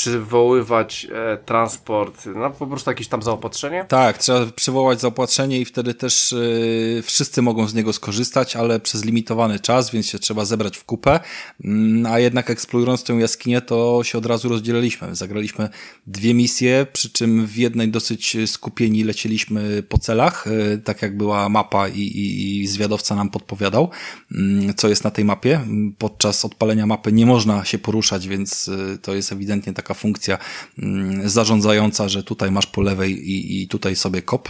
przywoływać 0.00 1.06
e, 1.12 1.36
transport, 1.36 2.26
no 2.36 2.50
po 2.50 2.66
prostu 2.66 2.90
jakieś 2.90 3.08
tam 3.08 3.22
zaopatrzenie? 3.22 3.84
Tak, 3.88 4.18
trzeba 4.18 4.46
przywołać 4.46 5.00
zaopatrzenie 5.00 5.60
i 5.60 5.64
wtedy 5.64 5.94
też 5.94 6.32
e, 6.32 7.02
wszyscy 7.02 7.42
mogą 7.42 7.68
z 7.68 7.74
niego 7.74 7.92
skorzystać, 7.92 8.56
ale 8.56 8.80
przez 8.80 9.04
limitowany 9.04 9.58
czas, 9.58 9.90
więc 9.90 10.06
się 10.06 10.18
trzeba 10.18 10.44
zebrać 10.44 10.76
w 10.76 10.84
kupę, 10.84 11.20
mm, 11.64 12.12
a 12.12 12.18
jednak 12.18 12.50
eksplorując 12.50 13.04
tę 13.04 13.12
jaskinię, 13.12 13.60
to 13.60 14.00
się 14.04 14.18
od 14.18 14.26
razu 14.26 14.48
rozdzieliliśmy. 14.48 15.16
Zagraliśmy 15.16 15.68
dwie 16.06 16.34
misje, 16.34 16.86
przy 16.92 17.10
czym 17.10 17.46
w 17.46 17.56
jednej 17.56 17.88
dosyć 17.88 18.36
skupieni 18.46 19.04
lecieliśmy 19.04 19.82
po 19.82 19.98
celach, 19.98 20.46
e, 20.46 20.78
tak 20.78 21.02
jak 21.02 21.16
była 21.16 21.48
mapa 21.48 21.88
i, 21.88 22.00
i, 22.00 22.60
i 22.60 22.66
zwiadowca 22.66 23.14
nam 23.14 23.30
podpowiadał, 23.30 23.90
mm, 24.32 24.74
co 24.74 24.88
jest 24.88 25.04
na 25.04 25.10
tej 25.10 25.24
mapie. 25.24 25.60
Podczas 25.98 26.44
odpalenia 26.44 26.86
mapy 26.86 27.12
nie 27.12 27.26
można 27.26 27.64
się 27.64 27.78
poruszać, 27.78 28.28
więc 28.28 28.68
e, 28.68 28.98
to 28.98 29.14
jest 29.14 29.32
ewidentnie 29.32 29.72
taka 29.72 29.89
funkcja 29.94 30.38
mm, 30.78 31.28
zarządzająca, 31.28 32.08
że 32.08 32.22
tutaj 32.22 32.50
masz 32.50 32.66
po 32.66 32.80
lewej 32.80 33.30
i, 33.30 33.62
i 33.62 33.68
tutaj 33.68 33.96
sobie 33.96 34.22
kop, 34.22 34.48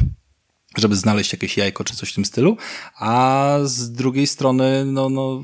żeby 0.76 0.96
znaleźć 0.96 1.32
jakieś 1.32 1.56
jajko 1.56 1.84
czy 1.84 1.96
coś 1.96 2.10
w 2.10 2.14
tym 2.14 2.24
stylu, 2.24 2.56
a 2.98 3.58
z 3.64 3.92
drugiej 3.92 4.26
strony 4.26 4.84
no, 4.84 5.08
no, 5.08 5.42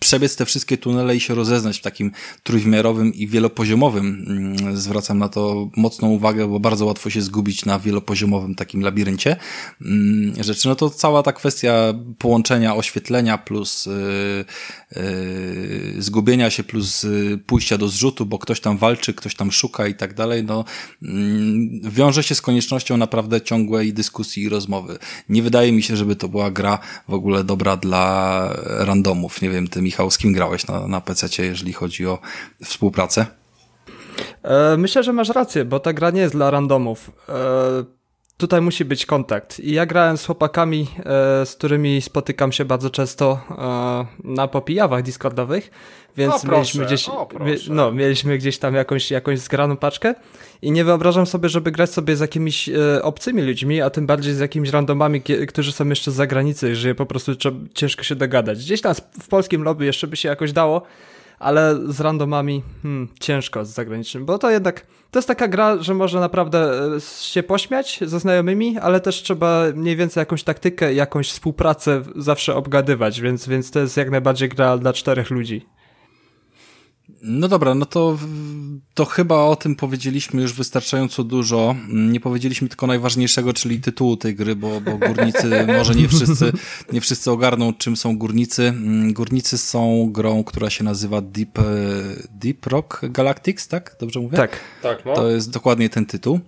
przebiec 0.00 0.36
te 0.36 0.44
wszystkie 0.44 0.78
tunele 0.78 1.16
i 1.16 1.20
się 1.20 1.34
rozeznać 1.34 1.78
w 1.78 1.82
takim 1.82 2.12
trójwymiarowym 2.42 3.14
i 3.14 3.28
wielopoziomowym. 3.28 4.24
Mm, 4.28 4.76
zwracam 4.76 5.18
na 5.18 5.28
to 5.28 5.70
mocną 5.76 6.08
uwagę, 6.08 6.48
bo 6.48 6.60
bardzo 6.60 6.86
łatwo 6.86 7.10
się 7.10 7.22
zgubić 7.22 7.64
na 7.64 7.78
wielopoziomowym 7.78 8.54
takim 8.54 8.80
labiryncie 8.80 9.36
mm, 9.82 10.44
rzeczy. 10.44 10.68
No 10.68 10.74
to 10.74 10.90
cała 10.90 11.22
ta 11.22 11.32
kwestia 11.32 11.94
połączenia 12.18 12.76
oświetlenia 12.76 13.38
plus 13.38 13.86
yy, 13.86 14.44
yy, 14.96 16.02
zgubienia 16.02 16.50
się 16.50 16.64
plus 16.64 17.02
yy, 17.02 17.38
pójścia 17.46 17.78
do 17.78 17.88
zrzutu, 17.88 18.26
bo 18.26 18.38
ktoś 18.38 18.60
tam 18.60 18.78
walczy, 18.78 19.14
ktoś 19.14 19.34
tam 19.34 19.52
szuka 19.52 19.86
i 19.86 19.94
tak 19.94 20.14
dalej, 20.14 20.44
no 20.44 20.64
yy, 21.02 21.10
wiąże 21.90 22.22
się 22.22 22.34
z 22.34 22.40
koniecznością 22.40 22.96
naprawdę 22.96 23.40
ciągłej 23.40 23.92
dyskusji 23.92 24.42
i 24.42 24.48
rozmowy. 24.58 24.98
Nie 25.28 25.42
wydaje 25.42 25.72
mi 25.72 25.82
się, 25.82 25.96
żeby 25.96 26.16
to 26.16 26.28
była 26.28 26.50
gra 26.50 26.78
w 27.08 27.14
ogóle 27.14 27.44
dobra 27.44 27.76
dla 27.76 28.02
randomów. 28.64 29.42
Nie 29.42 29.50
wiem, 29.50 29.68
ty 29.68 29.82
Michał, 29.82 30.10
z 30.10 30.18
kim 30.18 30.32
grałeś 30.32 30.66
na, 30.66 30.88
na 30.88 31.00
PC, 31.00 31.46
jeżeli 31.46 31.72
chodzi 31.72 32.06
o 32.06 32.18
współpracę? 32.64 33.26
E, 34.42 34.76
myślę, 34.76 35.02
że 35.02 35.12
masz 35.12 35.28
rację, 35.28 35.64
bo 35.64 35.80
ta 35.80 35.92
gra 35.92 36.10
nie 36.10 36.20
jest 36.20 36.34
dla 36.34 36.50
randomów. 36.50 37.10
E, 37.28 37.34
tutaj 38.36 38.60
musi 38.60 38.84
być 38.84 39.06
kontakt. 39.06 39.60
I 39.60 39.72
ja 39.72 39.86
grałem 39.86 40.18
z 40.18 40.26
chłopakami, 40.26 40.86
e, 40.98 41.46
z 41.46 41.54
którymi 41.54 42.02
spotykam 42.02 42.52
się 42.52 42.64
bardzo 42.64 42.90
często 42.90 43.40
na 44.24 44.48
popijawach 44.48 45.02
discordowych, 45.02 45.70
więc 46.16 46.44
o, 46.44 46.48
mieliśmy 46.48 46.86
gdzieś, 46.86 47.08
o, 47.08 47.28
no, 47.70 47.92
mieliśmy 47.92 48.38
gdzieś 48.38 48.58
tam 48.58 48.74
jakąś, 48.74 49.10
jakąś 49.10 49.38
zgraną 49.38 49.76
paczkę 49.76 50.14
i 50.62 50.70
nie 50.70 50.84
wyobrażam 50.84 51.26
sobie, 51.26 51.48
żeby 51.48 51.70
grać 51.70 51.90
sobie 51.90 52.16
z 52.16 52.20
jakimiś 52.20 52.68
e, 52.68 53.02
obcymi 53.02 53.42
ludźmi, 53.42 53.80
a 53.80 53.90
tym 53.90 54.06
bardziej 54.06 54.34
z 54.34 54.38
jakimiś 54.38 54.70
randomami, 54.70 55.22
którzy 55.48 55.72
są 55.72 55.88
jeszcze 55.88 56.10
z 56.10 56.14
zagranicy, 56.14 56.76
że 56.76 56.94
po 56.94 57.06
prostu 57.06 57.32
ciężko 57.74 58.02
się 58.02 58.14
dogadać. 58.14 58.58
Gdzieś 58.58 58.80
tam 58.80 58.94
w 59.20 59.28
polskim 59.28 59.62
lobby 59.62 59.84
jeszcze 59.84 60.06
by 60.06 60.16
się 60.16 60.28
jakoś 60.28 60.52
dało, 60.52 60.82
ale 61.38 61.78
z 61.88 62.00
randomami 62.00 62.62
hmm, 62.82 63.08
ciężko 63.20 63.64
z 63.64 63.68
zagranicznym, 63.68 64.24
bo 64.24 64.38
to 64.38 64.50
jednak 64.50 64.86
to 65.10 65.18
jest 65.18 65.28
taka 65.28 65.48
gra, 65.48 65.82
że 65.82 65.94
można 65.94 66.20
naprawdę 66.20 66.80
e, 66.96 67.00
się 67.20 67.42
pośmiać 67.42 68.00
ze 68.02 68.20
znajomymi, 68.20 68.78
ale 68.78 69.00
też 69.00 69.22
trzeba 69.22 69.64
mniej 69.74 69.96
więcej 69.96 70.20
jakąś 70.20 70.42
taktykę, 70.42 70.94
jakąś 70.94 71.28
współpracę 71.28 72.02
zawsze 72.16 72.54
obgadywać, 72.54 73.20
więc, 73.20 73.48
więc 73.48 73.70
to 73.70 73.80
jest 73.80 73.96
jak 73.96 74.10
najbardziej 74.10 74.48
gra 74.48 74.78
dla 74.78 74.92
czterech 74.92 75.30
ludzi. 75.30 75.66
No 77.22 77.48
dobra, 77.48 77.74
no 77.74 77.86
to, 77.86 78.18
to 78.94 79.04
chyba 79.04 79.44
o 79.44 79.56
tym 79.56 79.76
powiedzieliśmy 79.76 80.42
już 80.42 80.52
wystarczająco 80.52 81.24
dużo. 81.24 81.74
Nie 81.88 82.20
powiedzieliśmy 82.20 82.68
tylko 82.68 82.86
najważniejszego, 82.86 83.52
czyli 83.52 83.80
tytułu 83.80 84.16
tej 84.16 84.34
gry, 84.34 84.56
bo, 84.56 84.80
bo 84.80 84.98
górnicy, 84.98 85.50
może 85.78 85.94
nie 85.94 86.08
wszyscy, 86.08 86.52
nie 86.92 87.00
wszyscy 87.00 87.30
ogarną, 87.30 87.74
czym 87.74 87.96
są 87.96 88.18
górnicy. 88.18 88.74
Górnicy 89.12 89.58
są 89.58 90.08
grą, 90.12 90.44
która 90.44 90.70
się 90.70 90.84
nazywa 90.84 91.20
Deep, 91.20 91.58
Deep 92.30 92.66
Rock 92.66 93.00
Galactics, 93.02 93.68
tak? 93.68 93.96
Dobrze 94.00 94.20
mówię? 94.20 94.36
Tak. 94.36 94.60
tak 94.82 95.04
no. 95.04 95.14
To 95.14 95.30
jest 95.30 95.50
dokładnie 95.50 95.88
ten 95.88 96.06
tytuł. 96.06 96.40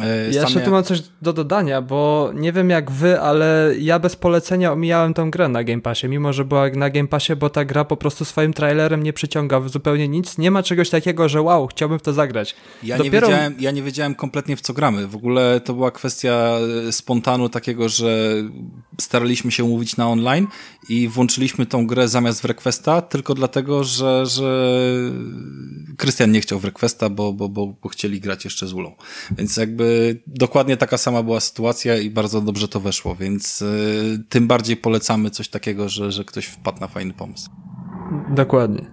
E, 0.00 0.32
ja 0.32 0.40
jeszcze 0.40 0.60
tu 0.60 0.70
mam 0.70 0.84
coś 0.84 1.02
do 1.22 1.32
dodania, 1.32 1.82
bo 1.82 2.30
nie 2.34 2.52
wiem 2.52 2.70
jak 2.70 2.90
wy, 2.90 3.20
ale 3.20 3.74
ja 3.78 3.98
bez 3.98 4.16
polecenia 4.16 4.72
omijałem 4.72 5.14
tą 5.14 5.30
grę 5.30 5.48
na 5.48 5.64
Game 5.64 5.80
Passie, 5.80 6.08
mimo 6.08 6.32
że 6.32 6.44
była 6.44 6.68
na 6.68 6.90
Game 6.90 7.08
Passie, 7.08 7.36
bo 7.36 7.50
ta 7.50 7.64
gra 7.64 7.84
po 7.84 7.96
prostu 7.96 8.24
swoim 8.24 8.52
trailerem 8.52 9.02
nie 9.02 9.12
przyciąga 9.12 9.60
zupełnie 9.60 10.08
nic. 10.08 10.38
Nie 10.38 10.50
ma 10.50 10.62
czegoś 10.62 10.90
takiego, 10.90 11.28
że 11.28 11.42
wow, 11.42 11.66
chciałbym 11.66 11.98
w 11.98 12.02
to 12.02 12.12
zagrać. 12.12 12.56
Ja, 12.82 12.98
Dopiero... 12.98 13.28
nie, 13.28 13.32
wiedziałem, 13.32 13.54
ja 13.60 13.70
nie 13.70 13.82
wiedziałem 13.82 14.14
kompletnie 14.14 14.56
w 14.56 14.60
co 14.60 14.72
gramy. 14.72 15.06
W 15.06 15.16
ogóle 15.16 15.60
to 15.60 15.74
była 15.74 15.90
kwestia 15.90 16.58
e, 16.88 16.92
spontanu 16.92 17.48
takiego, 17.48 17.88
że 17.88 18.34
staraliśmy 19.00 19.52
się 19.52 19.64
mówić 19.64 19.96
na 19.96 20.08
online 20.08 20.46
i 20.88 21.08
włączyliśmy 21.08 21.66
tą 21.66 21.86
grę 21.86 22.08
zamiast 22.08 22.40
w 22.40 22.44
Requesta, 22.44 23.02
tylko 23.02 23.34
dlatego, 23.34 23.84
że, 23.84 24.26
że 24.26 24.74
Krystian 25.96 26.32
nie 26.32 26.40
chciał 26.40 26.58
w 26.58 26.64
Requesta, 26.64 27.08
bo, 27.10 27.32
bo, 27.32 27.48
bo, 27.48 27.66
bo 27.82 27.88
chcieli 27.88 28.20
grać 28.20 28.44
jeszcze 28.44 28.66
z 28.66 28.72
Ulą. 28.72 28.94
Więc 29.30 29.56
jak 29.56 29.67
jakby 29.68 30.20
dokładnie 30.26 30.76
taka 30.76 30.98
sama 30.98 31.22
była 31.22 31.40
sytuacja 31.40 31.98
i 31.98 32.10
bardzo 32.10 32.40
dobrze 32.40 32.68
to 32.68 32.80
weszło, 32.80 33.16
więc 33.16 33.62
y, 33.62 34.24
tym 34.28 34.46
bardziej 34.46 34.76
polecamy 34.76 35.30
coś 35.30 35.48
takiego, 35.48 35.88
że, 35.88 36.12
że 36.12 36.24
ktoś 36.24 36.46
wpadł 36.46 36.80
na 36.80 36.88
fajny 36.88 37.14
pomysł. 37.14 37.50
Dokładnie. 38.34 38.90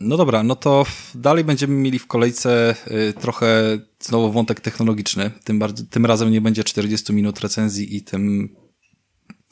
No 0.00 0.16
dobra, 0.16 0.42
no 0.42 0.56
to 0.56 0.86
dalej 1.14 1.44
będziemy 1.44 1.74
mieli 1.74 1.98
w 1.98 2.06
kolejce 2.06 2.74
y, 3.10 3.12
trochę 3.12 3.78
znowu 4.00 4.32
wątek 4.32 4.60
technologiczny. 4.60 5.30
Tym, 5.44 5.58
bardziej, 5.58 5.86
tym 5.86 6.06
razem 6.06 6.30
nie 6.30 6.40
będzie 6.40 6.64
40 6.64 7.12
minut 7.12 7.40
recenzji 7.40 7.96
i 7.96 8.02
tym, 8.02 8.48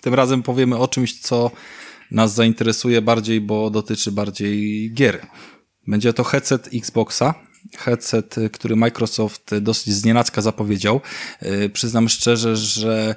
tym 0.02 0.14
razem 0.14 0.42
powiemy 0.42 0.76
o 0.76 0.88
czymś, 0.88 1.20
co 1.20 1.50
nas 2.10 2.34
zainteresuje 2.34 3.02
bardziej, 3.02 3.40
bo 3.40 3.70
dotyczy 3.70 4.12
bardziej 4.12 4.92
gier. 4.94 5.26
Będzie 5.86 6.12
to 6.12 6.24
headset 6.24 6.68
Xboxa, 6.74 7.34
headset, 7.76 8.38
y, 8.38 8.50
który 8.50 8.76
Microsoft 8.76 9.54
dosyć 9.60 9.94
znienacka 9.94 10.42
zapowiedział. 10.42 11.00
Y, 11.42 11.70
przyznam 11.70 12.08
szczerze, 12.08 12.56
że 12.56 13.14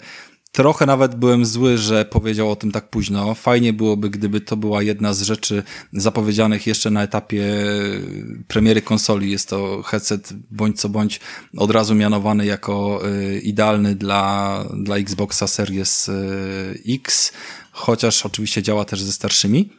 Trochę 0.52 0.86
nawet 0.86 1.16
byłem 1.16 1.46
zły, 1.46 1.78
że 1.78 2.06
powiedział 2.06 2.52
o 2.52 2.56
tym 2.56 2.72
tak 2.72 2.90
późno. 2.90 3.36
Fajnie 3.36 3.74
byłoby, 3.74 4.10
gdyby 4.10 4.42
to 4.42 4.58
była 4.58 4.84
jedna 4.84 5.14
z 5.14 5.22
rzeczy 5.22 5.64
zapowiedzianych 5.94 6.68
jeszcze 6.68 6.90
na 6.90 7.04
etapie 7.04 7.44
y, 7.44 8.44
premiery 8.48 8.82
konsoli. 8.82 9.32
Jest 9.32 9.50
to 9.50 9.84
headset 9.84 10.30
bądź 10.52 10.80
co 10.80 10.90
bądź 10.90 11.20
od 11.58 11.72
razu 11.72 11.96
mianowany 11.96 12.46
jako 12.46 13.02
idealny 13.44 13.96
dla, 13.96 14.66
dla 14.74 14.98
Xboxa 14.98 15.48
Series 15.48 16.12
X, 16.88 17.32
chociaż 17.72 18.26
oczywiście 18.26 18.64
działa 18.64 18.86
też 18.86 19.02
ze 19.02 19.12
starszymi 19.12 19.79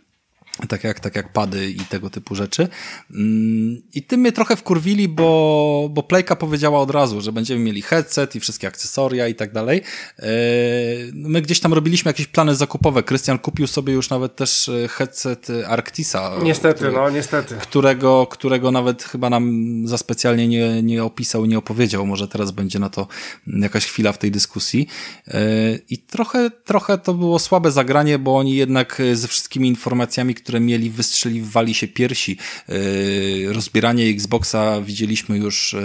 tak 0.68 0.84
jak, 0.84 1.00
tak 1.00 1.16
jak 1.16 1.32
pady 1.32 1.70
i 1.70 1.80
tego 1.80 2.10
typu 2.10 2.34
rzeczy. 2.34 2.68
Mm, 3.10 3.82
I 3.94 4.02
tym 4.02 4.20
mnie 4.20 4.32
trochę 4.32 4.56
wkurwili, 4.56 5.08
bo, 5.08 5.88
bo 5.90 6.02
Playka 6.02 6.36
powiedziała 6.36 6.80
od 6.80 6.90
razu, 6.90 7.20
że 7.20 7.32
będziemy 7.32 7.60
mieli 7.60 7.82
headset 7.82 8.36
i 8.36 8.40
wszystkie 8.40 8.68
akcesoria 8.68 9.28
i 9.28 9.34
tak 9.34 9.52
dalej. 9.52 9.82
E, 10.18 10.24
my 11.12 11.42
gdzieś 11.42 11.60
tam 11.60 11.74
robiliśmy 11.74 12.08
jakieś 12.08 12.26
plany 12.26 12.54
zakupowe. 12.54 13.02
Krystian 13.02 13.38
kupił 13.38 13.66
sobie 13.66 13.92
już 13.92 14.10
nawet 14.10 14.36
też 14.36 14.68
e, 14.68 14.88
headset 14.88 15.48
Arctisa. 15.66 16.32
Niestety, 16.42 16.74
który, 16.74 16.92
no 16.92 17.10
niestety. 17.10 17.54
Którego, 17.54 18.26
którego 18.26 18.70
nawet 18.70 19.02
chyba 19.02 19.30
nam 19.30 19.62
za 19.84 19.98
specjalnie 19.98 20.48
nie, 20.48 20.82
nie 20.82 21.04
opisał, 21.04 21.46
nie 21.46 21.58
opowiedział. 21.58 22.06
Może 22.06 22.28
teraz 22.28 22.50
będzie 22.50 22.78
na 22.78 22.90
to 22.90 23.06
jakaś 23.46 23.86
chwila 23.86 24.12
w 24.12 24.18
tej 24.18 24.30
dyskusji. 24.30 24.86
E, 25.28 25.40
I 25.90 25.98
trochę, 25.98 26.50
trochę 26.50 26.98
to 26.98 27.14
było 27.14 27.38
słabe 27.38 27.70
zagranie, 27.70 28.18
bo 28.18 28.36
oni 28.36 28.56
jednak 28.56 29.02
ze 29.14 29.28
wszystkimi 29.28 29.68
informacjami, 29.68 30.34
które 30.34 30.49
które 30.50 30.60
mieli, 30.60 30.90
wystrzeliwali 30.90 31.74
się 31.74 31.88
piersi. 31.88 32.36
E, 32.68 32.72
rozbieranie 33.52 34.06
Xboxa 34.06 34.80
widzieliśmy 34.80 35.38
już 35.38 35.74
e, 35.74 35.80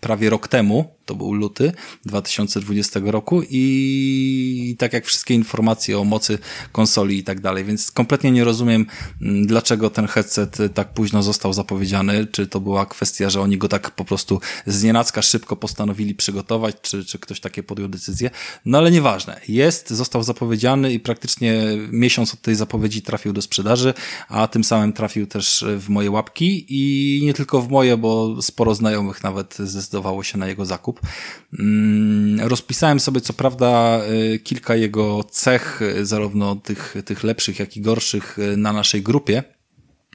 prawie 0.00 0.30
rok 0.30 0.48
temu, 0.48 0.94
to 1.06 1.14
był 1.14 1.32
luty 1.32 1.72
2020 2.06 3.00
roku 3.04 3.42
i 3.50 4.76
tak 4.78 4.92
jak 4.92 5.06
wszystkie 5.06 5.34
informacje 5.34 5.98
o 5.98 6.04
mocy 6.04 6.38
konsoli 6.72 7.18
i 7.18 7.24
tak 7.24 7.40
dalej, 7.40 7.64
więc 7.64 7.90
kompletnie 7.90 8.30
nie 8.30 8.44
rozumiem, 8.44 8.86
mm, 9.22 9.46
dlaczego 9.46 9.90
ten 9.90 10.06
headset 10.06 10.58
tak 10.74 10.94
późno 10.94 11.22
został 11.22 11.52
zapowiedziany, 11.52 12.26
czy 12.26 12.46
to 12.46 12.60
była 12.60 12.86
kwestia, 12.86 13.30
że 13.30 13.40
oni 13.40 13.58
go 13.58 13.68
tak 13.68 13.90
po 13.90 14.04
prostu 14.04 14.40
z 14.66 14.82
nienacka 14.82 15.22
szybko 15.22 15.56
postanowili 15.56 16.14
przygotować, 16.14 16.76
czy, 16.82 17.04
czy 17.04 17.18
ktoś 17.18 17.40
takie 17.40 17.62
podjął 17.62 17.88
decyzję, 17.88 18.30
no 18.64 18.78
ale 18.78 18.90
nieważne, 18.90 19.40
jest, 19.48 19.90
został 19.90 20.22
zapowiedziany 20.22 20.92
i 20.92 21.00
praktycznie 21.00 21.62
miesiąc 21.90 22.34
od 22.34 22.40
tej 22.40 22.54
zapowiedzi 22.54 23.02
trafił 23.02 23.32
do 23.32 23.42
sprzedaży, 23.42 23.94
a 24.28 24.48
tym 24.48 24.64
samym 24.64 24.92
trafił 24.92 25.26
też 25.26 25.64
w 25.78 25.88
moje 25.88 26.10
łapki 26.10 26.66
i 26.68 27.24
nie 27.24 27.34
tylko 27.34 27.62
w 27.62 27.70
moje, 27.70 27.96
bo 27.96 28.42
sporo 28.42 28.74
znajomych 28.74 29.22
nawet 29.22 29.56
zdecydowało 29.58 30.22
się 30.22 30.38
na 30.38 30.46
jego 30.46 30.66
zakup. 30.66 30.91
Mm, 31.58 32.40
rozpisałem 32.40 33.00
sobie 33.00 33.20
co 33.20 33.32
prawda 33.32 34.00
y, 34.34 34.38
kilka 34.38 34.74
jego 34.76 35.24
cech, 35.24 35.80
zarówno 36.02 36.56
tych, 36.56 36.94
tych 37.04 37.24
lepszych, 37.24 37.58
jak 37.58 37.76
i 37.76 37.80
gorszych 37.80 38.38
y, 38.38 38.56
na 38.56 38.72
naszej 38.72 39.02
grupie 39.02 39.42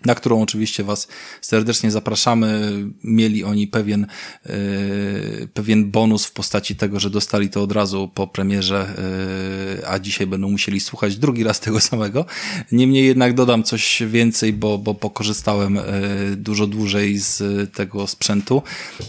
na 0.06 0.16
którą 0.16 0.42
oczywiście 0.42 0.84
Was 0.84 1.08
serdecznie 1.42 1.92
zapraszamy. 1.92 2.72
Mieli 3.04 3.44
oni 3.44 3.68
pewien, 3.68 4.08
yy, 4.46 5.48
pewien 5.54 5.92
bonus 5.92 6.26
w 6.26 6.32
postaci 6.32 6.76
tego, 6.76 7.00
że 7.00 7.10
dostali 7.10 7.50
to 7.50 7.64
od 7.64 7.72
razu 7.72 8.12
po 8.14 8.28
premierze, 8.28 8.94
yy, 9.78 9.88
a 9.88 10.00
dzisiaj 10.00 10.28
będą 10.28 10.50
musieli 10.50 10.80
słuchać 10.80 11.18
drugi 11.18 11.44
raz 11.44 11.60
tego 11.60 11.80
samego. 11.80 12.26
Niemniej 12.72 13.06
jednak 13.06 13.34
dodam 13.34 13.64
coś 13.64 14.04
więcej, 14.08 14.54
bo, 14.54 14.78
bo 14.78 14.94
pokorzystałem 14.94 15.76
yy, 15.76 16.36
dużo 16.36 16.68
dłużej 16.68 17.18
z 17.18 17.44
tego 17.74 18.08
sprzętu. 18.08 18.64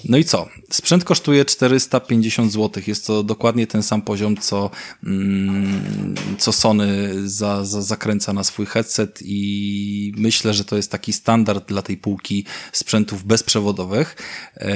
No 0.05 0.19
i 0.19 0.25
co? 0.25 0.49
Sprzęt 0.71 1.05
kosztuje 1.05 1.45
450 1.45 2.53
zł. 2.53 2.83
Jest 2.87 3.07
to 3.07 3.23
dokładnie 3.23 3.67
ten 3.67 3.83
sam 3.83 4.03
poziom, 4.03 4.37
co, 4.37 4.71
mm, 5.05 6.15
co 6.39 6.53
Sony 6.53 7.13
za, 7.29 7.65
za, 7.65 7.83
zakręca 7.83 8.33
na 8.33 8.45
swój 8.45 8.67
headset 8.67 9.19
i 9.23 10.13
myślę, 10.17 10.55
że 10.55 10.65
to 10.65 10.78
jest 10.79 10.91
taki 10.91 11.13
standard 11.13 11.69
dla 11.69 11.83
tej 11.83 11.97
półki 11.97 12.45
sprzętów 12.73 13.25
bezprzewodowych. 13.25 14.17
E, 14.57 14.69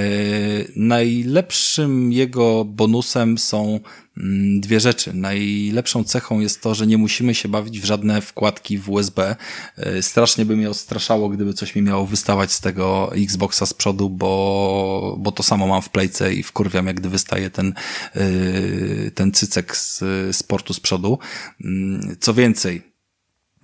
najlepszym 0.75 2.11
jego 2.11 2.65
bonusem 2.65 3.37
są 3.37 3.79
mm, 4.17 4.61
dwie 4.61 4.79
rzeczy. 4.79 5.13
Najlepszą 5.13 6.03
cechą 6.03 6.39
jest 6.39 6.61
to, 6.61 6.75
że 6.75 6.87
nie 6.87 6.97
musimy 6.97 7.35
się 7.35 7.49
bawić 7.49 7.79
w 7.79 7.85
żadne 7.85 8.21
wkładki 8.21 8.77
w 8.77 8.89
USB. 8.89 9.35
E, 9.77 10.01
strasznie 10.01 10.45
by 10.45 10.55
mnie 10.55 10.69
odstraszało, 10.69 11.29
gdyby 11.29 11.53
coś 11.53 11.75
mi 11.75 11.81
miało 11.81 12.05
wystawać 12.05 12.51
z 12.51 12.61
tego 12.61 13.11
Xboxa 13.15 13.65
z 13.65 13.73
przodu, 13.73 14.09
bo, 14.09 15.15
bo 15.19 15.31
to 15.31 15.43
samo 15.43 15.67
mam 15.67 15.81
w 15.81 15.89
playce 15.89 16.33
i 16.33 16.43
wkurwiam, 16.43 16.87
jak 16.87 16.95
gdy 16.99 17.09
wystaje 17.09 17.49
ten, 17.49 17.73
e, 18.15 19.11
ten 19.11 19.31
cycek 19.31 19.77
z 19.77 20.03
sportu 20.35 20.73
z 20.73 20.79
przodu. 20.79 21.19
Mm, 21.63 22.15
co 22.19 22.33
więcej, 22.33 22.92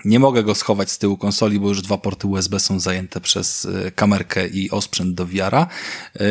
nie 0.05 0.19
mogę 0.19 0.43
go 0.43 0.55
schować 0.55 0.91
z 0.91 0.97
tyłu 0.97 1.17
konsoli, 1.17 1.59
bo 1.59 1.67
już 1.67 1.81
dwa 1.81 1.97
porty 1.97 2.27
USB 2.27 2.59
są 2.59 2.79
zajęte 2.79 3.21
przez 3.21 3.65
e, 3.65 3.91
kamerkę 3.91 4.47
i 4.47 4.71
osprzęt 4.71 5.15
do 5.15 5.27
wiara. 5.27 5.67
E, 6.15 6.25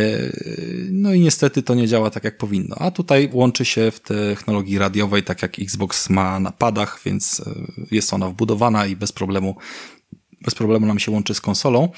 no 0.90 1.12
i 1.12 1.20
niestety 1.20 1.62
to 1.62 1.74
nie 1.74 1.88
działa 1.88 2.10
tak 2.10 2.24
jak 2.24 2.38
powinno. 2.38 2.76
A 2.78 2.90
tutaj 2.90 3.30
łączy 3.32 3.64
się 3.64 3.90
w 3.90 4.00
technologii 4.00 4.78
radiowej, 4.78 5.22
tak 5.22 5.42
jak 5.42 5.58
Xbox 5.58 6.10
ma 6.10 6.40
na 6.40 6.52
padach, 6.52 7.00
więc 7.04 7.40
e, 7.40 7.54
jest 7.90 8.14
ona 8.14 8.28
wbudowana 8.28 8.86
i 8.86 8.96
bez 8.96 9.12
problemu 9.12 9.56
bez 10.40 10.54
problemu 10.54 10.86
nam 10.86 10.98
się 10.98 11.10
łączy 11.10 11.34
z 11.34 11.40
konsolą. 11.40 11.88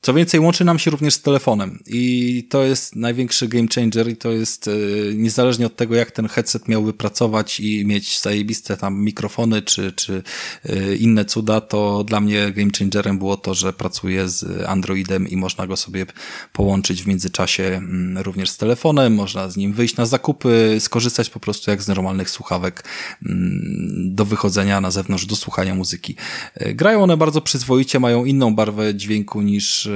Co 0.00 0.14
więcej, 0.14 0.40
łączy 0.40 0.64
nam 0.64 0.78
się 0.78 0.90
również 0.90 1.14
z 1.14 1.22
telefonem 1.22 1.82
i 1.86 2.46
to 2.50 2.62
jest 2.62 2.96
największy 2.96 3.48
game 3.48 3.68
changer 3.74 4.08
i 4.08 4.16
to 4.16 4.32
jest 4.32 4.68
e, 4.68 4.70
niezależnie 5.14 5.66
od 5.66 5.76
tego, 5.76 5.94
jak 5.94 6.10
ten 6.10 6.28
headset 6.28 6.68
miałby 6.68 6.92
pracować 6.92 7.60
i 7.60 7.86
mieć 7.86 8.20
zajebiste 8.20 8.76
tam 8.76 9.00
mikrofony 9.00 9.62
czy, 9.62 9.92
czy 9.92 10.22
e, 10.64 10.94
inne 10.96 11.24
cuda, 11.24 11.60
to 11.60 12.04
dla 12.04 12.20
mnie 12.20 12.52
game 12.52 12.70
changerem 12.78 13.18
było 13.18 13.36
to, 13.36 13.54
że 13.54 13.72
pracuje 13.72 14.28
z 14.28 14.66
Androidem 14.66 15.28
i 15.28 15.36
można 15.36 15.66
go 15.66 15.76
sobie 15.76 16.06
połączyć 16.52 17.02
w 17.02 17.06
międzyczasie 17.06 17.64
mm, 17.64 18.18
również 18.18 18.50
z 18.50 18.56
telefonem, 18.56 19.14
można 19.14 19.50
z 19.50 19.56
nim 19.56 19.72
wyjść 19.72 19.96
na 19.96 20.06
zakupy, 20.06 20.76
skorzystać 20.80 21.30
po 21.30 21.40
prostu 21.40 21.70
jak 21.70 21.82
z 21.82 21.88
normalnych 21.88 22.30
słuchawek 22.30 22.84
mm, 23.26 24.14
do 24.14 24.24
wychodzenia 24.24 24.80
na 24.80 24.90
zewnątrz, 24.90 25.26
do 25.26 25.36
słuchania 25.36 25.74
muzyki. 25.74 26.16
E, 26.54 26.74
grają 26.74 27.02
one 27.02 27.16
bardzo 27.16 27.40
przyzwoicie, 27.40 28.00
mają 28.00 28.24
inną 28.24 28.54
barwę 28.54 28.94
dźwięku 28.94 29.42
niż 29.42 29.87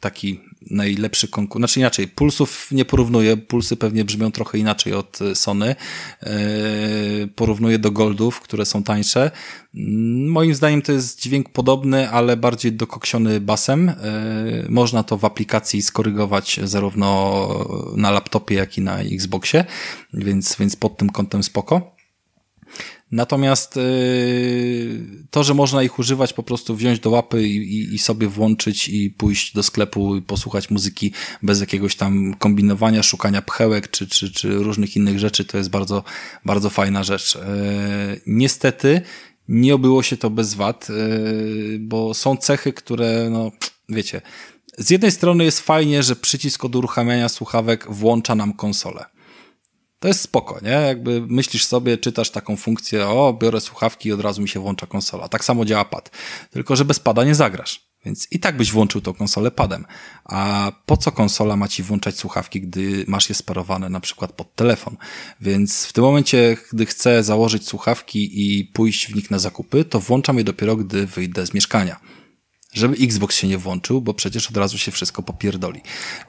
taki 0.00 0.40
najlepszy 0.70 1.28
konkurs, 1.28 1.60
znaczy 1.60 1.80
inaczej, 1.80 2.08
pulsów 2.08 2.68
nie 2.70 2.84
porównuję, 2.84 3.36
pulsy 3.36 3.76
pewnie 3.76 4.04
brzmią 4.04 4.32
trochę 4.32 4.58
inaczej 4.58 4.92
od 4.92 5.18
Sony, 5.34 5.76
e, 6.22 6.36
porównuję 7.36 7.78
do 7.78 7.90
Goldów, 7.90 8.40
które 8.40 8.66
są 8.66 8.82
tańsze. 8.82 9.30
Moim 10.26 10.54
zdaniem 10.54 10.82
to 10.82 10.92
jest 10.92 11.20
dźwięk 11.20 11.48
podobny, 11.48 12.10
ale 12.10 12.36
bardziej 12.36 12.72
dokoksiony 12.72 13.40
basem. 13.40 13.92
Można 14.68 15.02
to 15.02 15.18
w 15.18 15.24
aplikacji 15.24 15.82
skorygować 15.82 16.60
zarówno 16.64 17.48
na 17.96 18.10
laptopie, 18.10 18.54
jak 18.54 18.78
i 18.78 18.80
na 18.80 18.98
Xboxie, 18.98 19.64
więc, 20.14 20.56
więc 20.56 20.76
pod 20.76 20.96
tym 20.96 21.10
kątem 21.10 21.42
spoko. 21.42 21.91
Natomiast 23.12 23.76
yy, 23.76 23.82
to, 25.30 25.44
że 25.44 25.54
można 25.54 25.82
ich 25.82 25.98
używać, 25.98 26.32
po 26.32 26.42
prostu 26.42 26.76
wziąć 26.76 27.00
do 27.00 27.10
łapy 27.10 27.48
i, 27.48 27.94
i, 27.94 27.98
sobie 27.98 28.28
włączyć 28.28 28.88
i 28.88 29.10
pójść 29.10 29.54
do 29.54 29.62
sklepu 29.62 30.16
i 30.16 30.22
posłuchać 30.22 30.70
muzyki 30.70 31.12
bez 31.42 31.60
jakiegoś 31.60 31.96
tam 31.96 32.34
kombinowania, 32.34 33.02
szukania 33.02 33.42
pchełek 33.42 33.90
czy, 33.90 34.06
czy, 34.06 34.32
czy 34.32 34.54
różnych 34.54 34.96
innych 34.96 35.18
rzeczy, 35.18 35.44
to 35.44 35.58
jest 35.58 35.70
bardzo, 35.70 36.04
bardzo 36.44 36.70
fajna 36.70 37.04
rzecz. 37.04 37.34
Yy, 37.34 38.20
niestety 38.26 39.00
nie 39.48 39.74
obyło 39.74 40.02
się 40.02 40.16
to 40.16 40.30
bez 40.30 40.54
wad, 40.54 40.88
yy, 40.88 41.78
bo 41.78 42.14
są 42.14 42.36
cechy, 42.36 42.72
które, 42.72 43.28
no, 43.30 43.50
wiecie, 43.88 44.20
z 44.78 44.90
jednej 44.90 45.10
strony 45.10 45.44
jest 45.44 45.60
fajnie, 45.60 46.02
że 46.02 46.16
przycisk 46.16 46.64
od 46.64 46.76
uruchamiania 46.76 47.28
słuchawek 47.28 47.86
włącza 47.90 48.34
nam 48.34 48.52
konsolę. 48.52 49.04
To 50.02 50.08
jest 50.08 50.20
spoko, 50.20 50.58
nie? 50.62 50.70
Jakby 50.70 51.22
myślisz 51.28 51.64
sobie, 51.64 51.98
czytasz 51.98 52.30
taką 52.30 52.56
funkcję, 52.56 53.08
o, 53.08 53.32
biorę 53.32 53.60
słuchawki 53.60 54.08
i 54.08 54.12
od 54.12 54.20
razu 54.20 54.42
mi 54.42 54.48
się 54.48 54.60
włącza 54.60 54.86
konsola. 54.86 55.28
Tak 55.28 55.44
samo 55.44 55.64
działa 55.64 55.84
pad. 55.84 56.10
Tylko, 56.50 56.76
że 56.76 56.84
bez 56.84 57.00
pada 57.00 57.24
nie 57.24 57.34
zagrasz. 57.34 57.86
Więc 58.04 58.28
i 58.30 58.40
tak 58.40 58.56
byś 58.56 58.72
włączył 58.72 59.00
tą 59.00 59.14
konsolę 59.14 59.50
padem. 59.50 59.84
A 60.24 60.72
po 60.86 60.96
co 60.96 61.12
konsola 61.12 61.56
ma 61.56 61.68
ci 61.68 61.82
włączać 61.82 62.18
słuchawki, 62.18 62.60
gdy 62.60 63.04
masz 63.08 63.28
je 63.28 63.34
sparowane 63.34 63.88
na 63.88 64.00
przykład 64.00 64.32
pod 64.32 64.54
telefon? 64.54 64.96
Więc 65.40 65.86
w 65.86 65.92
tym 65.92 66.04
momencie, 66.04 66.56
gdy 66.72 66.86
chcę 66.86 67.22
założyć 67.22 67.68
słuchawki 67.68 68.30
i 68.32 68.64
pójść 68.64 69.06
w 69.06 69.14
nich 69.14 69.30
na 69.30 69.38
zakupy, 69.38 69.84
to 69.84 70.00
włączam 70.00 70.38
je 70.38 70.44
dopiero, 70.44 70.76
gdy 70.76 71.06
wyjdę 71.06 71.46
z 71.46 71.54
mieszkania 71.54 72.00
żeby 72.72 72.96
Xbox 72.96 73.36
się 73.36 73.48
nie 73.48 73.58
włączył, 73.58 74.00
bo 74.00 74.14
przecież 74.14 74.50
od 74.50 74.56
razu 74.56 74.78
się 74.78 74.90
wszystko 74.90 75.22
popierdoli. 75.22 75.80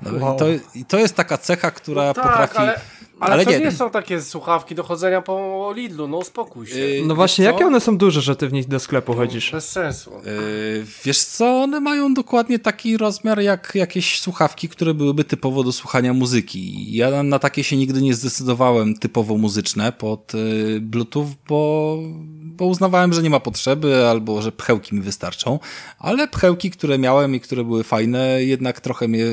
No 0.01 0.25
wow. 0.25 0.35
i, 0.35 0.39
to, 0.39 0.45
I 0.75 0.85
to 0.85 0.99
jest 0.99 1.15
taka 1.15 1.37
cecha, 1.37 1.71
która 1.71 2.03
no 2.03 2.13
tak, 2.13 2.23
potrafi... 2.23 2.57
Ale 2.57 2.79
ale, 3.23 3.33
Ale 3.33 3.45
to 3.45 3.51
nie. 3.51 3.59
nie 3.59 3.71
są 3.71 3.89
takie 3.89 4.21
słuchawki 4.21 4.75
do 4.75 4.83
chodzenia 4.83 5.21
po 5.21 5.73
Lidlu, 5.75 6.07
no 6.07 6.17
uspokój 6.17 6.67
się. 6.67 6.79
Yy, 6.79 7.05
no 7.05 7.15
właśnie, 7.15 7.45
jakie 7.45 7.65
one 7.65 7.79
są 7.79 7.97
duże, 7.97 8.21
że 8.21 8.35
ty 8.35 8.47
w 8.47 8.53
nich 8.53 8.67
do 8.67 8.79
sklepu 8.79 9.13
chodzisz? 9.13 9.51
Bez 9.51 9.69
sensu. 9.69 10.11
Yy, 10.11 10.85
wiesz 11.05 11.23
co, 11.23 11.61
one 11.61 11.79
mają 11.79 12.13
dokładnie 12.13 12.59
taki 12.59 12.97
rozmiar 12.97 13.39
jak 13.39 13.71
jakieś 13.75 14.21
słuchawki, 14.21 14.69
które 14.69 14.93
byłyby 14.93 15.23
typowo 15.23 15.63
do 15.63 15.71
słuchania 15.71 16.13
muzyki. 16.13 16.93
Ja 16.95 17.23
na 17.23 17.39
takie 17.39 17.63
się 17.63 17.77
nigdy 17.77 18.01
nie 18.01 18.13
zdecydowałem 18.13 18.95
typowo 18.95 19.37
muzyczne 19.37 19.91
pod 19.91 20.33
yy, 20.33 20.81
Bluetooth, 20.81 21.27
bo, 21.47 21.97
bo 22.43 22.65
uznawałem, 22.65 23.13
że 23.13 23.23
nie 23.23 23.29
ma 23.29 23.39
potrzeby 23.39 24.07
albo 24.07 24.41
że 24.41 24.51
pchełki 24.51 24.95
mi 24.95 25.01
wystarczą, 25.01 25.59
ale 25.99 26.27
pchełki, 26.27 26.71
które 26.71 26.97
miałem 26.97 27.35
i 27.35 27.39
które 27.39 27.63
były 27.63 27.83
fajne, 27.83 28.43
jednak 28.43 28.81
trochę 28.81 29.07
mnie 29.07 29.25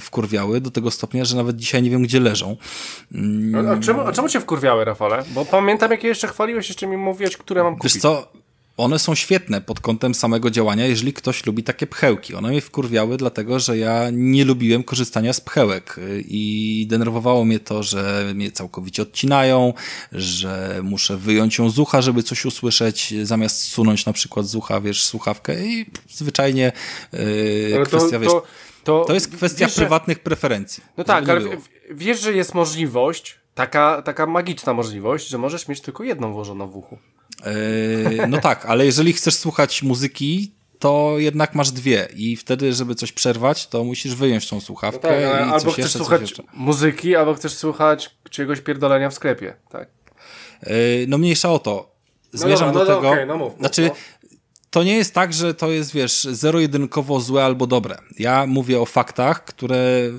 wkurwiały 0.00 0.60
do 0.60 0.70
tego 0.70 0.90
stopnia, 0.90 1.24
że 1.24 1.36
nawet 1.36 1.56
dzisiaj 1.56 1.82
nie 1.82 1.90
wiem, 1.90 2.02
gdzie 2.02 2.20
leżą. 2.20 2.56
A, 3.56 3.72
a, 3.72 3.76
czemu, 3.80 4.00
a 4.00 4.12
czemu 4.12 4.28
cię 4.28 4.40
wkurwiały, 4.40 4.84
Rafale? 4.84 5.24
Bo 5.34 5.44
pamiętam, 5.44 5.90
jakie 5.90 6.08
jeszcze 6.08 6.28
chwaliłeś, 6.28 6.68
jeszcze 6.68 6.86
mi 6.86 6.96
mówiłeś, 6.96 7.36
które 7.36 7.62
mam 7.62 7.76
kupić. 7.76 7.92
Wiesz 7.92 8.02
co, 8.02 8.28
one 8.76 8.98
są 8.98 9.14
świetne 9.14 9.60
pod 9.60 9.80
kątem 9.80 10.14
samego 10.14 10.50
działania, 10.50 10.86
jeżeli 10.86 11.12
ktoś 11.12 11.46
lubi 11.46 11.62
takie 11.62 11.86
pchełki. 11.86 12.34
One 12.34 12.48
mnie 12.48 12.60
wkurwiały, 12.60 13.16
dlatego 13.16 13.58
że 13.58 13.78
ja 13.78 14.10
nie 14.12 14.44
lubiłem 14.44 14.82
korzystania 14.82 15.32
z 15.32 15.40
pchełek 15.40 16.00
i 16.28 16.86
denerwowało 16.90 17.44
mnie 17.44 17.60
to, 17.60 17.82
że 17.82 18.32
mnie 18.34 18.52
całkowicie 18.52 19.02
odcinają, 19.02 19.72
że 20.12 20.80
muszę 20.82 21.16
wyjąć 21.16 21.58
ją 21.58 21.70
z 21.70 21.78
ucha, 21.78 22.02
żeby 22.02 22.22
coś 22.22 22.44
usłyszeć, 22.44 23.14
zamiast 23.22 23.62
sunąć 23.62 24.06
na 24.06 24.12
przykład 24.12 24.46
z 24.46 24.54
ucha, 24.54 24.80
wiesz, 24.80 25.04
słuchawkę 25.04 25.66
i 25.66 25.86
zwyczajnie 26.10 26.72
yy, 27.12 27.82
kwestia, 27.84 28.10
to, 28.10 28.20
wiesz... 28.20 28.32
To 28.32 28.42
to, 28.84 29.04
to 29.04 29.14
jest 29.14 29.36
kwestia 29.36 29.66
wiesz, 29.66 29.74
prywatnych 29.74 30.18
preferencji. 30.18 30.82
No 30.96 31.04
tak, 31.04 31.28
ale 31.28 31.40
wiesz, 31.90 32.20
że 32.20 32.32
jest 32.32 32.54
możliwość, 32.54 33.38
taka, 33.54 34.02
taka 34.02 34.26
magiczna 34.26 34.72
możliwość, 34.74 35.28
że 35.28 35.38
możesz 35.38 35.68
mieć 35.68 35.80
tylko 35.80 36.04
jedną 36.04 36.32
włożoną 36.32 36.68
w 36.68 36.76
uchu. 36.76 36.98
Yy, 37.46 38.26
no 38.28 38.40
tak, 38.40 38.66
ale 38.66 38.86
jeżeli 38.86 39.12
chcesz 39.12 39.34
słuchać 39.34 39.82
muzyki, 39.82 40.52
to 40.78 41.14
jednak 41.18 41.54
masz 41.54 41.70
dwie 41.70 42.08
i 42.16 42.36
wtedy, 42.36 42.72
żeby 42.72 42.94
coś 42.94 43.12
przerwać, 43.12 43.66
to 43.66 43.84
musisz 43.84 44.14
wyjąć 44.14 44.48
tą 44.48 44.60
słuchawkę 44.60 45.22
No 45.22 45.30
tak, 45.32 45.42
albo 45.42 45.70
chcesz 45.70 45.78
jeszcze, 45.78 45.98
słuchać 45.98 46.34
muzyki, 46.54 47.16
albo 47.16 47.34
chcesz 47.34 47.54
słuchać 47.54 48.16
czyjegoś 48.30 48.60
pierdolenia 48.60 49.10
w 49.10 49.14
sklepie, 49.14 49.56
tak. 49.70 49.88
Yy, 50.62 50.70
No 51.08 51.18
mniejsza 51.18 51.52
o 51.52 51.58
to. 51.58 51.94
Zmierzam 52.32 52.72
dobra, 52.72 52.80
no 52.80 52.86
do 52.86 52.92
to 52.92 52.96
tego. 52.96 53.12
okej, 53.12 53.26
no 53.26 53.36
mów, 53.36 53.52
mów, 53.52 53.58
znaczy, 53.58 53.82
no. 53.82 53.94
To 54.74 54.82
nie 54.82 54.96
jest 54.96 55.14
tak, 55.14 55.32
że 55.32 55.54
to 55.54 55.70
jest, 55.70 55.92
wiesz, 55.92 56.28
zero-jedynkowo 56.30 57.20
złe 57.20 57.44
albo 57.44 57.66
dobre. 57.66 57.98
Ja 58.18 58.46
mówię 58.46 58.80
o 58.80 58.86
faktach, 58.86 59.44
które 59.44 60.10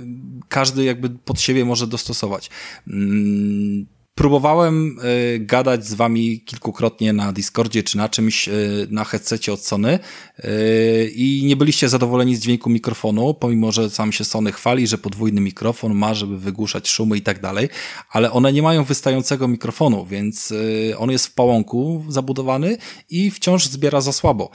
każdy 0.47 0.83
jakby 0.83 1.09
pod 1.09 1.41
siebie 1.41 1.65
może 1.65 1.87
dostosować. 1.87 2.49
Mm, 2.87 3.85
Próbowałem 4.15 4.99
y, 5.35 5.39
gadać 5.39 5.85
z 5.85 5.93
wami 5.93 6.41
kilkukrotnie 6.41 7.13
na 7.13 7.33
Discordzie 7.33 7.83
czy 7.83 7.97
na 7.97 8.09
czymś 8.09 8.47
y, 8.47 8.87
na 8.89 9.03
headsetie 9.03 9.53
od 9.53 9.61
Sony 9.61 9.99
y, 10.39 11.11
i 11.15 11.43
nie 11.45 11.55
byliście 11.55 11.89
zadowoleni 11.89 12.35
z 12.35 12.39
dźwięku 12.39 12.69
mikrofonu, 12.69 13.33
pomimo 13.33 13.71
że 13.71 13.89
sam 13.89 14.11
się 14.11 14.25
Sony 14.25 14.51
chwali, 14.51 14.87
że 14.87 14.97
podwójny 14.97 15.41
mikrofon 15.41 15.93
ma, 15.93 16.13
żeby 16.13 16.37
wygłuszać 16.37 16.89
szumy 16.89 17.17
i 17.17 17.21
tak 17.21 17.41
dalej, 17.41 17.69
ale 18.11 18.31
one 18.31 18.53
nie 18.53 18.61
mają 18.61 18.83
wystającego 18.83 19.47
mikrofonu, 19.47 20.05
więc 20.05 20.53
on 20.97 21.11
jest 21.11 21.27
w 21.27 21.33
pałąku 21.33 22.05
zabudowany 22.09 22.77
i 23.09 23.31
wciąż 23.31 23.67
zbiera 23.67 24.01
za 24.01 24.13
słabo. 24.13 24.49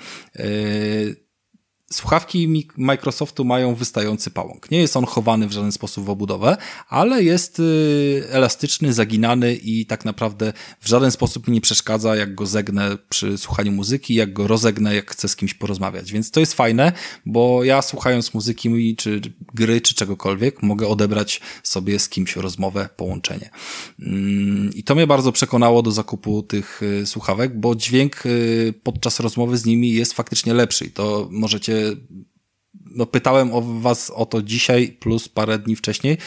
Słuchawki 1.92 2.48
Mi- 2.48 2.68
Microsoftu 2.76 3.44
mają 3.44 3.74
wystający 3.74 4.30
pałąk. 4.30 4.70
Nie 4.70 4.78
jest 4.78 4.96
on 4.96 5.06
chowany 5.06 5.46
w 5.48 5.52
żaden 5.52 5.72
sposób 5.72 6.04
w 6.04 6.10
obudowę, 6.10 6.56
ale 6.88 7.22
jest 7.22 7.60
y, 7.60 8.24
elastyczny, 8.30 8.92
zaginany 8.92 9.54
i 9.54 9.86
tak 9.86 10.04
naprawdę 10.04 10.52
w 10.80 10.88
żaden 10.88 11.10
sposób 11.10 11.48
mi 11.48 11.54
nie 11.54 11.60
przeszkadza, 11.60 12.16
jak 12.16 12.34
go 12.34 12.46
zegnę 12.46 12.98
przy 13.08 13.38
słuchaniu 13.38 13.72
muzyki, 13.72 14.14
jak 14.14 14.32
go 14.32 14.46
rozegnę, 14.46 14.94
jak 14.94 15.10
chcę 15.10 15.28
z 15.28 15.36
kimś 15.36 15.54
porozmawiać. 15.54 16.12
Więc 16.12 16.30
to 16.30 16.40
jest 16.40 16.54
fajne, 16.54 16.92
bo 17.26 17.64
ja 17.64 17.82
słuchając 17.82 18.34
muzyki 18.34 18.96
czy 18.96 19.20
gry, 19.54 19.80
czy 19.80 19.94
czegokolwiek, 19.94 20.62
mogę 20.62 20.88
odebrać 20.88 21.40
sobie 21.62 21.98
z 21.98 22.08
kimś 22.08 22.36
rozmowę, 22.36 22.88
połączenie. 22.96 23.50
Mm, 24.00 24.70
I 24.74 24.84
to 24.84 24.94
mnie 24.94 25.06
bardzo 25.06 25.32
przekonało 25.32 25.82
do 25.82 25.92
zakupu 25.92 26.42
tych 26.42 26.82
y, 26.82 27.06
słuchawek, 27.06 27.60
bo 27.60 27.74
dźwięk 27.74 28.26
y, 28.26 28.74
podczas 28.82 29.20
rozmowy 29.20 29.58
z 29.58 29.64
nimi 29.64 29.92
jest 29.92 30.12
faktycznie 30.12 30.54
lepszy 30.54 30.84
i 30.84 30.90
to 30.90 31.28
możecie 31.30 31.79
no 32.74 33.06
pytałem 33.06 33.54
o 33.54 33.62
was 33.62 34.10
o 34.10 34.26
to 34.26 34.42
dzisiaj 34.42 34.88
plus 35.00 35.28
parę 35.28 35.58
dni 35.58 35.76
wcześniej. 35.76 36.18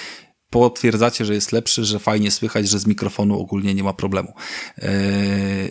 Potwierdzacie, 0.50 1.26
że 1.26 1.34
jest 1.34 1.52
lepszy, 1.52 1.86
że 1.86 2.00
fajnie 2.00 2.32
słychać, 2.32 2.70
że 2.70 2.80
z 2.80 2.88
mikrofonu 2.88 3.40
ogólnie 3.40 3.74
nie 3.74 3.84
ma 3.84 3.94
problemu. 3.94 4.34
Yy, 4.78 4.88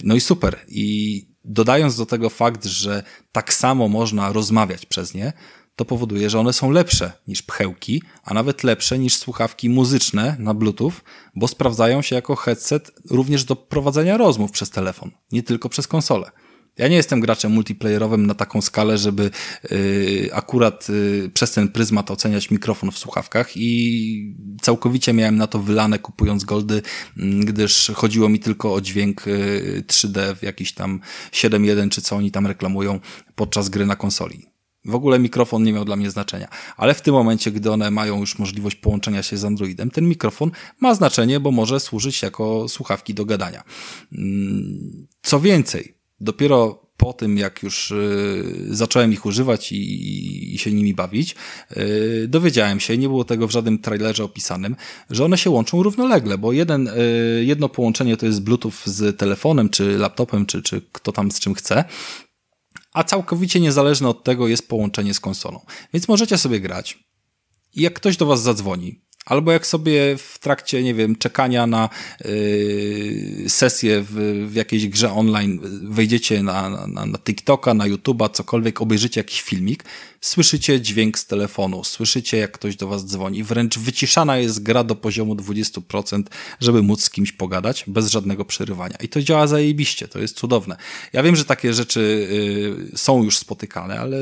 No 0.05 0.15
i 0.15 0.21
super. 0.21 0.59
I 0.69 1.27
dodając 1.45 1.97
do 1.97 2.07
tego 2.07 2.31
fakt, 2.31 2.65
że 2.65 3.03
tak 3.33 3.55
samo 3.55 3.89
można 3.89 4.33
rozmawiać 4.33 4.87
przez 4.87 5.15
nie, 5.15 5.33
to 5.77 5.85
powoduje, 5.85 6.31
że 6.31 6.41
one 6.41 6.53
są 6.53 6.71
lepsze 6.71 7.13
niż 7.29 7.43
pchełki, 7.43 8.03
a 8.25 8.35
nawet 8.35 8.65
lepsze 8.65 8.99
niż 8.99 9.17
słuchawki 9.17 9.69
muzyczne 9.69 10.37
na 10.39 10.55
Bluetooth, 10.55 10.93
bo 11.37 11.49
sprawdzają 11.49 12.03
się 12.03 12.17
jako 12.17 12.37
headset 12.37 12.93
również 13.11 13.45
do 13.45 13.57
prowadzenia 13.57 14.17
rozmów 14.17 14.51
przez 14.51 14.71
telefon, 14.71 15.11
nie 15.33 15.43
tylko 15.43 15.69
przez 15.69 15.89
konsolę. 15.89 16.31
Ja 16.79 16.89
nie 16.89 16.97
jestem 16.97 17.21
graczem 17.21 17.53
multiplayerowym 17.53 18.27
na 18.27 18.35
taką 18.35 18.61
skalę, 18.61 18.99
żeby 18.99 19.31
y, 19.73 20.31
akurat 20.33 20.91
y, 20.91 21.31
przez 21.35 21.53
ten 21.53 21.69
pryzmat 21.69 22.11
oceniać 22.11 22.51
mikrofon 22.51 22.91
w 22.91 22.99
słuchawkach 22.99 23.57
i 23.57 24.37
całkowicie 24.63 25.13
miałem 25.13 25.37
na 25.37 25.47
to 25.47 25.59
wylane 25.59 25.99
kupując 25.99 26.45
goldy, 26.45 26.83
mm, 27.19 27.41
gdyż 27.41 27.91
chodziło 27.95 28.29
mi 28.29 28.41
tylko 28.41 28.75
o 28.75 28.81
dźwięk 28.81 29.29
y, 29.29 29.85
3D 29.87 30.37
w 30.37 30.43
jakiś 30.43 30.73
tam 30.73 31.01
7.1 31.33 31.89
czy 31.89 32.03
co 32.03 32.17
oni 32.17 32.31
tam 32.31 32.47
reklamują 32.47 33.01
podczas 33.35 33.69
gry 33.69 33.87
na 33.87 33.97
konsoli. 33.97 34.47
W 34.85 34.95
ogóle 34.95 35.19
mikrofon 35.19 35.63
nie 35.63 35.73
miał 35.73 35.85
dla 35.85 35.97
mnie 35.97 36.11
znaczenia. 36.11 36.49
Ale 36.77 36.95
w 36.95 37.03
tym 37.03 37.15
momencie, 37.15 37.51
gdy 37.53 37.71
one 37.71 37.91
mają 37.91 38.21
już 38.21 38.39
możliwość 38.39 38.77
połączenia 38.77 39.23
się 39.23 39.37
z 39.37 39.45
Androidem, 39.45 39.91
ten 39.91 40.09
mikrofon 40.09 40.51
ma 40.81 40.95
znaczenie, 40.95 41.41
bo 41.41 41.51
może 41.51 41.81
służyć 41.81 42.23
jako 42.23 42.69
słuchawki 42.69 43.15
do 43.15 43.25
gadania. 43.25 43.63
Mm, 44.13 45.07
Co 45.23 45.41
więcej, 45.41 45.95
dopiero 46.23 46.83
po 46.97 47.13
tym, 47.13 47.39
jak 47.39 47.63
już 47.63 47.91
y, 47.91 48.67
zacząłem 48.71 49.13
ich 49.13 49.27
używać 49.27 49.73
i, 49.73 50.55
i 50.55 50.59
się 50.59 50.73
nimi 50.73 50.95
bawić, 50.95 51.35
y, 51.77 52.27
dowiedziałem 52.29 52.81
się, 52.81 52.99
nie 52.99 53.09
było 53.09 53.25
tego 53.25 53.49
w 53.49 53.51
żadnym 53.51 53.79
trailerze 53.79 54.25
opisanym, 54.25 54.77
że 55.11 55.25
one 55.25 55.39
się 55.39 55.51
łączą 55.51 55.83
równolegle, 55.83 56.39
bo 56.39 56.53
jeden, 56.53 56.89
y, 56.89 57.45
jedno 57.45 57.69
połączenie 57.69 58.17
to 58.17 58.27
jest 58.27 58.43
Bluetooth 58.43 58.73
z 58.85 59.19
telefonem, 59.19 59.69
czy 59.69 59.99
laptopem, 59.99 60.47
czy, 60.47 60.63
czy 60.63 60.83
kto 60.93 61.13
tam 61.13 61.31
z 61.31 61.41
czym 61.41 61.55
chce, 61.55 61.85
a 62.93 63.05
całkowicie 63.05 63.61
niezależne 63.61 64.09
od 64.09 64.25
tego 64.25 64.49
jest 64.49 64.69
połączenie 64.69 65.15
z 65.15 65.21
konsolą. 65.21 65.61
Więc 65.93 66.09
możecie 66.09 66.39
sobie 66.39 66.61
grać 66.61 66.99
i 67.75 67.83
jak 67.83 67.95
ktoś 67.95 68.17
do 68.17 68.27
was 68.27 68.43
zadzwoni, 68.43 69.01
albo 69.27 69.53
jak 69.53 69.67
sobie 69.67 70.17
w 70.19 70.39
trakcie, 70.39 70.83
nie 70.83 70.95
wiem, 70.95 71.17
czekania 71.17 71.67
na 71.67 71.89
yy, 72.25 73.49
sesję 73.49 74.03
w, 74.03 74.47
w 74.51 74.55
jakiejś 74.55 74.89
grze 74.89 75.13
online 75.13 75.61
wejdziecie 75.83 76.43
na, 76.43 76.87
na, 76.87 77.07
na 77.07 77.19
TikToka, 77.19 77.75
na 77.75 77.89
YouTube'a, 77.89 78.31
cokolwiek, 78.31 78.81
obejrzycie 78.81 79.21
jakiś 79.21 79.43
filmik, 79.43 79.85
słyszycie 80.21 80.81
dźwięk 80.81 81.19
z 81.19 81.27
telefonu, 81.27 81.85
słyszycie 81.85 82.37
jak 82.37 82.53
ktoś 82.53 82.77
do 82.77 82.89
was 82.89 83.07
dzwoni, 83.07 83.45
wręcz 83.45 83.79
wyciszana 83.79 84.37
jest 84.37 84.63
gra 84.63 84.85
do 84.85 84.95
poziomu 84.95 85.35
20%, 85.35 86.23
żeby 86.61 86.83
móc 86.83 87.03
z 87.03 87.11
kimś 87.11 87.33
pogadać, 87.33 87.85
bez 87.87 88.11
żadnego 88.11 88.45
przerywania. 88.45 88.97
I 88.97 89.09
to 89.09 89.23
działa 89.23 89.47
zajebiście, 89.47 90.09
to 90.09 90.19
jest 90.19 90.37
cudowne. 90.37 90.77
Ja 91.13 91.23
wiem, 91.23 91.37
że 91.37 91.45
takie 91.45 91.73
rzeczy 91.73 92.29
yy, 92.91 92.99
są 92.99 93.25
już 93.25 93.39
spotykane, 93.39 94.01
ale 94.01 94.17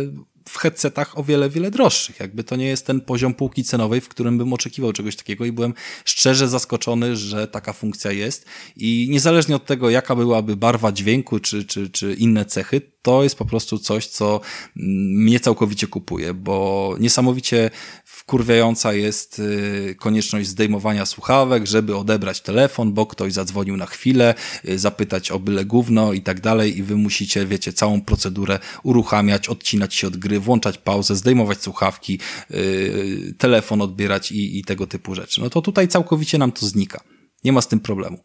w 0.48 0.58
headsetach 0.58 1.18
o 1.18 1.24
wiele, 1.24 1.50
wiele 1.50 1.70
droższych. 1.70 2.20
Jakby 2.20 2.44
to 2.44 2.56
nie 2.56 2.66
jest 2.66 2.86
ten 2.86 3.00
poziom 3.00 3.34
półki 3.34 3.64
cenowej, 3.64 4.00
w 4.00 4.08
którym 4.08 4.38
bym 4.38 4.52
oczekiwał 4.52 4.92
czegoś 4.92 5.16
takiego 5.16 5.44
i 5.44 5.52
byłem 5.52 5.74
szczerze 6.04 6.48
zaskoczony, 6.48 7.16
że 7.16 7.48
taka 7.48 7.72
funkcja 7.72 8.12
jest 8.12 8.46
i 8.76 9.08
niezależnie 9.10 9.56
od 9.56 9.66
tego, 9.66 9.90
jaka 9.90 10.16
byłaby 10.16 10.56
barwa 10.56 10.92
dźwięku 10.92 11.40
czy, 11.40 11.64
czy, 11.64 11.90
czy 11.90 12.14
inne 12.14 12.44
cechy, 12.44 12.80
to 13.02 13.22
jest 13.22 13.36
po 13.36 13.44
prostu 13.44 13.78
coś, 13.78 14.06
co 14.06 14.40
mm, 14.76 15.22
mnie 15.22 15.40
całkowicie 15.40 15.86
kupuje, 15.86 16.34
bo 16.34 16.96
niesamowicie 17.00 17.70
wkurwiająca 18.04 18.92
jest 18.92 19.38
y, 19.38 19.94
konieczność 19.98 20.48
zdejmowania 20.48 21.06
słuchawek, 21.06 21.66
żeby 21.66 21.96
odebrać 21.96 22.40
telefon, 22.40 22.92
bo 22.92 23.06
ktoś 23.06 23.32
zadzwonił 23.32 23.76
na 23.76 23.86
chwilę, 23.86 24.34
y, 24.68 24.78
zapytać 24.78 25.30
o 25.30 25.38
byle 25.38 25.64
gówno 25.64 26.12
i 26.12 26.20
tak 26.22 26.40
dalej 26.40 26.78
i 26.78 26.82
wy 26.82 26.96
musicie, 26.96 27.46
wiecie, 27.46 27.72
całą 27.72 28.00
procedurę 28.00 28.58
uruchamiać, 28.82 29.48
odcinać 29.48 29.94
się 29.94 30.06
od 30.06 30.16
gry, 30.16 30.40
włączać 30.40 30.78
pauzę, 30.78 31.16
zdejmować 31.16 31.62
słuchawki, 31.62 32.18
y, 32.50 33.34
telefon 33.38 33.82
odbierać 33.82 34.32
i, 34.32 34.58
i 34.58 34.64
tego 34.64 34.86
typu 34.86 35.14
rzeczy. 35.14 35.40
No 35.40 35.50
to 35.50 35.62
tutaj 35.62 35.88
całkowicie 35.88 36.38
nam 36.38 36.52
to 36.52 36.66
znika. 36.66 37.00
Nie 37.44 37.52
ma 37.52 37.60
z 37.60 37.68
tym 37.68 37.80
problemu. 37.80 38.18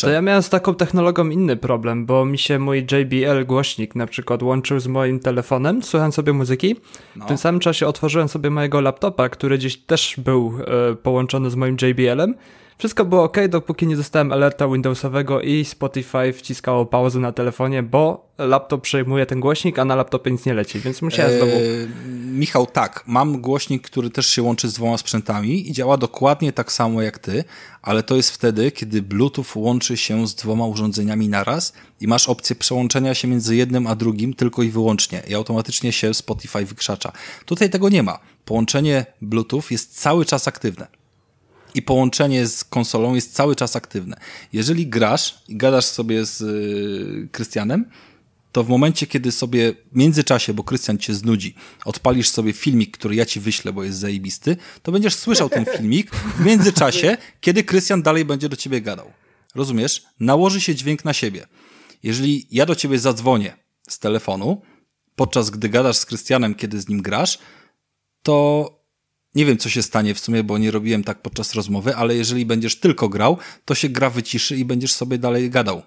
To 0.00 0.10
ja 0.10 0.22
miałem 0.22 0.42
z 0.42 0.48
taką 0.48 0.74
technologią 0.74 1.28
inny 1.28 1.56
problem, 1.56 2.06
bo 2.06 2.24
mi 2.24 2.38
się 2.38 2.58
mój 2.58 2.78
JBL 2.92 3.46
głośnik 3.46 3.94
na 3.94 4.06
przykład 4.06 4.42
łączył 4.42 4.80
z 4.80 4.86
moim 4.86 5.20
telefonem, 5.20 5.82
słuchałem 5.82 6.12
sobie 6.12 6.32
muzyki. 6.32 6.76
No. 7.16 7.24
W 7.24 7.28
tym 7.28 7.38
samym 7.38 7.60
czasie 7.60 7.86
otworzyłem 7.86 8.28
sobie 8.28 8.50
mojego 8.50 8.80
laptopa, 8.80 9.28
który 9.28 9.58
gdzieś 9.58 9.76
też 9.76 10.14
był 10.18 10.52
e, 10.92 10.94
połączony 10.94 11.50
z 11.50 11.56
moim 11.56 11.76
JBL-em. 11.82 12.34
Wszystko 12.78 13.04
było 13.04 13.22
ok, 13.22 13.36
dopóki 13.48 13.86
nie 13.86 13.96
dostałem 13.96 14.32
alerta 14.32 14.68
Windowsowego 14.68 15.40
i 15.40 15.64
Spotify 15.64 16.32
wciskało 16.32 16.86
pauzę 16.86 17.20
na 17.20 17.32
telefonie, 17.32 17.82
bo 17.82 18.28
laptop 18.38 18.82
przejmuje 18.82 19.26
ten 19.26 19.40
głośnik, 19.40 19.78
a 19.78 19.84
na 19.84 19.94
laptopie 19.94 20.30
nic 20.30 20.46
nie 20.46 20.54
leci, 20.54 20.80
więc 20.80 21.02
musiałem 21.02 21.36
znowu... 21.36 21.52
Eee, 21.52 21.88
Michał, 22.34 22.66
tak, 22.66 23.04
mam 23.06 23.40
głośnik, 23.40 23.82
który 23.82 24.10
też 24.10 24.26
się 24.26 24.42
łączy 24.42 24.68
z 24.68 24.72
dwoma 24.72 24.98
sprzętami 24.98 25.68
i 25.68 25.72
działa 25.72 25.96
dokładnie 25.96 26.52
tak 26.52 26.72
samo 26.72 27.02
jak 27.02 27.18
ty, 27.18 27.44
ale 27.82 28.02
to 28.02 28.16
jest 28.16 28.30
wtedy, 28.30 28.70
kiedy 28.70 29.02
Bluetooth 29.02 29.44
łączy 29.56 29.96
się 29.96 30.26
z 30.26 30.34
dwoma 30.34 30.66
urządzeniami 30.66 31.28
naraz 31.28 31.72
i 32.00 32.08
masz 32.08 32.28
opcję 32.28 32.56
przełączenia 32.56 33.14
się 33.14 33.28
między 33.28 33.56
jednym 33.56 33.86
a 33.86 33.94
drugim 33.94 34.34
tylko 34.34 34.62
i 34.62 34.70
wyłącznie 34.70 35.22
i 35.28 35.34
automatycznie 35.34 35.92
się 35.92 36.14
Spotify 36.14 36.64
wykrzacza. 36.64 37.12
Tutaj 37.46 37.70
tego 37.70 37.88
nie 37.88 38.02
ma. 38.02 38.18
Połączenie 38.44 39.06
Bluetooth 39.22 39.62
jest 39.70 40.00
cały 40.00 40.24
czas 40.24 40.48
aktywne 40.48 41.03
i 41.74 41.82
połączenie 41.82 42.46
z 42.46 42.64
konsolą 42.64 43.14
jest 43.14 43.34
cały 43.34 43.56
czas 43.56 43.76
aktywne. 43.76 44.16
Jeżeli 44.52 44.86
grasz 44.86 45.38
i 45.48 45.56
gadasz 45.56 45.84
sobie 45.84 46.24
z 46.24 46.40
y, 46.40 47.28
Krystianem, 47.32 47.84
to 48.52 48.64
w 48.64 48.68
momencie, 48.68 49.06
kiedy 49.06 49.32
sobie 49.32 49.72
w 49.92 49.96
międzyczasie, 49.96 50.54
bo 50.54 50.64
Krystian 50.64 50.98
cię 50.98 51.14
znudzi, 51.14 51.54
odpalisz 51.84 52.28
sobie 52.28 52.52
filmik, 52.52 52.96
który 52.98 53.14
ja 53.14 53.26
ci 53.26 53.40
wyślę, 53.40 53.72
bo 53.72 53.84
jest 53.84 53.98
zajebisty, 53.98 54.56
to 54.82 54.92
będziesz 54.92 55.14
słyszał 55.14 55.48
ten 55.48 55.64
filmik 55.76 56.14
w 56.14 56.44
międzyczasie, 56.44 57.16
kiedy 57.40 57.64
Krystian 57.64 58.02
dalej 58.02 58.24
będzie 58.24 58.48
do 58.48 58.56
ciebie 58.56 58.80
gadał. 58.80 59.12
Rozumiesz? 59.54 60.04
Nałoży 60.20 60.60
się 60.60 60.74
dźwięk 60.74 61.04
na 61.04 61.12
siebie. 61.12 61.46
Jeżeli 62.02 62.46
ja 62.50 62.66
do 62.66 62.74
ciebie 62.74 62.98
zadzwonię 62.98 63.56
z 63.88 63.98
telefonu, 63.98 64.62
podczas 65.16 65.50
gdy 65.50 65.68
gadasz 65.68 65.96
z 65.96 66.06
Krystianem, 66.06 66.54
kiedy 66.54 66.80
z 66.80 66.88
nim 66.88 67.02
grasz, 67.02 67.38
to 68.22 68.68
nie 69.34 69.46
wiem, 69.46 69.58
co 69.58 69.68
się 69.68 69.82
stanie 69.82 70.14
w 70.14 70.20
sumie, 70.20 70.44
bo 70.44 70.58
nie 70.58 70.70
robiłem 70.70 71.04
tak 71.04 71.22
podczas 71.22 71.54
rozmowy, 71.54 71.96
ale 71.96 72.16
jeżeli 72.16 72.46
będziesz 72.46 72.80
tylko 72.80 73.08
grał, 73.08 73.38
to 73.64 73.74
się 73.74 73.88
gra 73.88 74.10
wyciszy 74.10 74.56
i 74.56 74.64
będziesz 74.64 74.92
sobie 74.92 75.18
dalej 75.18 75.50
gadał. 75.50 75.82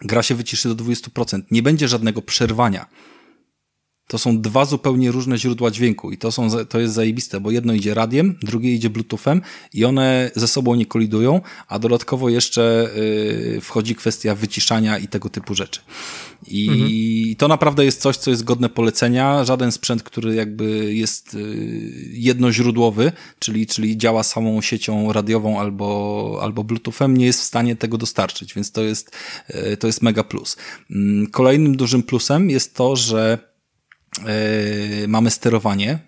Gra 0.00 0.22
się 0.22 0.34
wyciszy 0.34 0.68
do 0.68 0.84
20%. 0.84 1.42
Nie 1.50 1.62
będzie 1.62 1.88
żadnego 1.88 2.22
przerwania. 2.22 2.86
To 4.06 4.18
są 4.18 4.40
dwa 4.40 4.64
zupełnie 4.64 5.10
różne 5.10 5.38
źródła 5.38 5.70
dźwięku 5.70 6.10
i 6.10 6.18
to, 6.18 6.32
są, 6.32 6.48
to 6.68 6.80
jest 6.80 6.94
zajebiste, 6.94 7.40
bo 7.40 7.50
jedno 7.50 7.72
idzie 7.72 7.94
radiem, 7.94 8.38
drugie 8.42 8.74
idzie 8.74 8.90
bluetoothem 8.90 9.42
i 9.74 9.84
one 9.84 10.30
ze 10.34 10.48
sobą 10.48 10.74
nie 10.74 10.86
kolidują, 10.86 11.40
a 11.68 11.78
dodatkowo 11.78 12.28
jeszcze 12.28 12.90
yy, 13.54 13.60
wchodzi 13.60 13.94
kwestia 13.94 14.34
wyciszania 14.34 14.98
i 14.98 15.08
tego 15.08 15.28
typu 15.28 15.54
rzeczy. 15.54 15.80
I 16.46 16.68
mhm. 16.68 17.36
to 17.36 17.48
naprawdę 17.48 17.84
jest 17.84 18.00
coś, 18.00 18.16
co 18.16 18.30
jest 18.30 18.44
godne 18.44 18.68
polecenia. 18.68 19.44
Żaden 19.44 19.72
sprzęt, 19.72 20.02
który 20.02 20.34
jakby 20.34 20.94
jest 20.94 21.34
yy, 21.34 21.42
jednoźródłowy, 22.12 23.12
czyli, 23.38 23.66
czyli 23.66 23.96
działa 23.96 24.22
samą 24.22 24.60
siecią 24.60 25.12
radiową 25.12 25.60
albo, 25.60 26.38
albo 26.42 26.64
bluetoothem, 26.64 27.16
nie 27.16 27.26
jest 27.26 27.40
w 27.40 27.44
stanie 27.44 27.76
tego 27.76 27.98
dostarczyć, 27.98 28.54
więc 28.54 28.72
to 28.72 28.82
jest, 28.82 29.10
yy, 29.48 29.76
to 29.76 29.86
jest 29.86 30.02
mega 30.02 30.24
plus. 30.24 30.56
Yy, 30.90 31.26
kolejnym 31.30 31.76
dużym 31.76 32.02
plusem 32.02 32.50
jest 32.50 32.74
to, 32.74 32.96
że 32.96 33.51
mamy 35.08 35.30
sterowanie. 35.30 35.98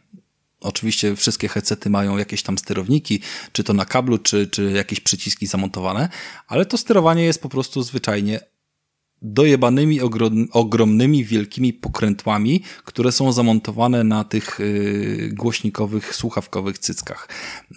Oczywiście 0.61 1.17
wszystkie 1.17 1.49
headsety 1.49 1.91
mają 1.91 2.17
jakieś 2.17 2.43
tam 2.43 2.59
sterowniki, 2.59 3.21
czy 3.53 3.65
to 3.65 3.73
na 3.73 3.85
kablu, 3.85 4.19
czy, 4.19 4.47
czy 4.47 4.71
jakieś 4.71 5.01
przyciski 5.01 5.47
zamontowane, 5.47 6.09
ale 6.49 6.67
to 6.67 6.79
sterowanie 6.79 7.25
jest 7.25 7.43
po 7.43 7.49
prostu 7.49 7.83
zwyczajnie 7.83 8.41
dojebanymi 9.25 10.01
ogromnymi, 10.53 11.25
wielkimi 11.25 11.73
pokrętłami, 11.73 12.63
które 12.85 13.13
są 13.13 13.33
zamontowane 13.33 14.05
na 14.05 14.25
tych 14.25 14.61
y, 14.61 15.31
głośnikowych, 15.33 16.17
słuchawkowych 16.17 16.79
cyckach. 16.79 17.29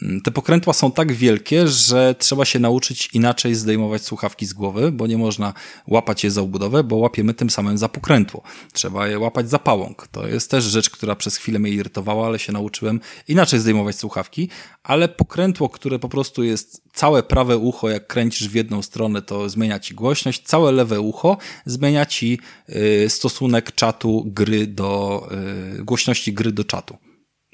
Mm, 0.01 0.21
te 0.21 0.31
pokrętła 0.31 0.73
są 0.73 0.91
tak 0.91 1.13
wielkie, 1.13 1.67
że 1.67 2.15
trzeba 2.19 2.45
się 2.45 2.59
nauczyć 2.59 3.09
inaczej 3.13 3.55
zdejmować 3.55 4.01
słuchawki 4.01 4.45
z 4.45 4.53
głowy, 4.53 4.91
bo 4.91 5.07
nie 5.07 5.17
można 5.17 5.53
łapać 5.87 6.23
je 6.23 6.31
za 6.31 6.41
obudowę, 6.41 6.83
bo 6.83 6.95
łapiemy 6.95 7.33
tym 7.33 7.49
samym 7.49 7.77
za 7.77 7.89
pokrętło. 7.89 8.43
Trzeba 8.73 9.07
je 9.07 9.19
łapać 9.19 9.49
za 9.49 9.59
pałąk. 9.59 10.07
To 10.07 10.27
jest 10.27 10.51
też 10.51 10.63
rzecz, 10.63 10.89
która 10.89 11.15
przez 11.15 11.37
chwilę 11.37 11.59
mnie 11.59 11.71
irytowała, 11.71 12.27
ale 12.27 12.39
się 12.39 12.53
nauczyłem 12.53 12.99
inaczej 13.27 13.59
zdejmować 13.59 13.95
słuchawki, 13.95 14.49
ale 14.83 15.09
pokrętło, 15.09 15.69
które 15.69 15.99
po 15.99 16.09
prostu 16.09 16.43
jest 16.43 16.86
całe 16.97 17.23
prawe 17.23 17.57
ucho, 17.57 17.89
jak 17.89 18.07
kręcisz 18.07 18.49
w 18.49 18.55
jedną 18.55 18.81
stronę, 18.81 19.21
to 19.21 19.49
zmienia 19.49 19.79
ci 19.79 19.95
głośność, 19.95 20.43
całe 20.43 20.71
lewe 20.71 21.01
ucho 21.01 21.37
zmienia 21.65 22.05
ci 22.05 22.39
y, 22.69 23.09
stosunek 23.09 23.71
czatu 23.71 24.23
gry 24.25 24.67
do, 24.67 25.27
y, 25.79 25.83
głośności 25.83 26.33
gry 26.33 26.51
do 26.51 26.63
czatu. 26.63 26.97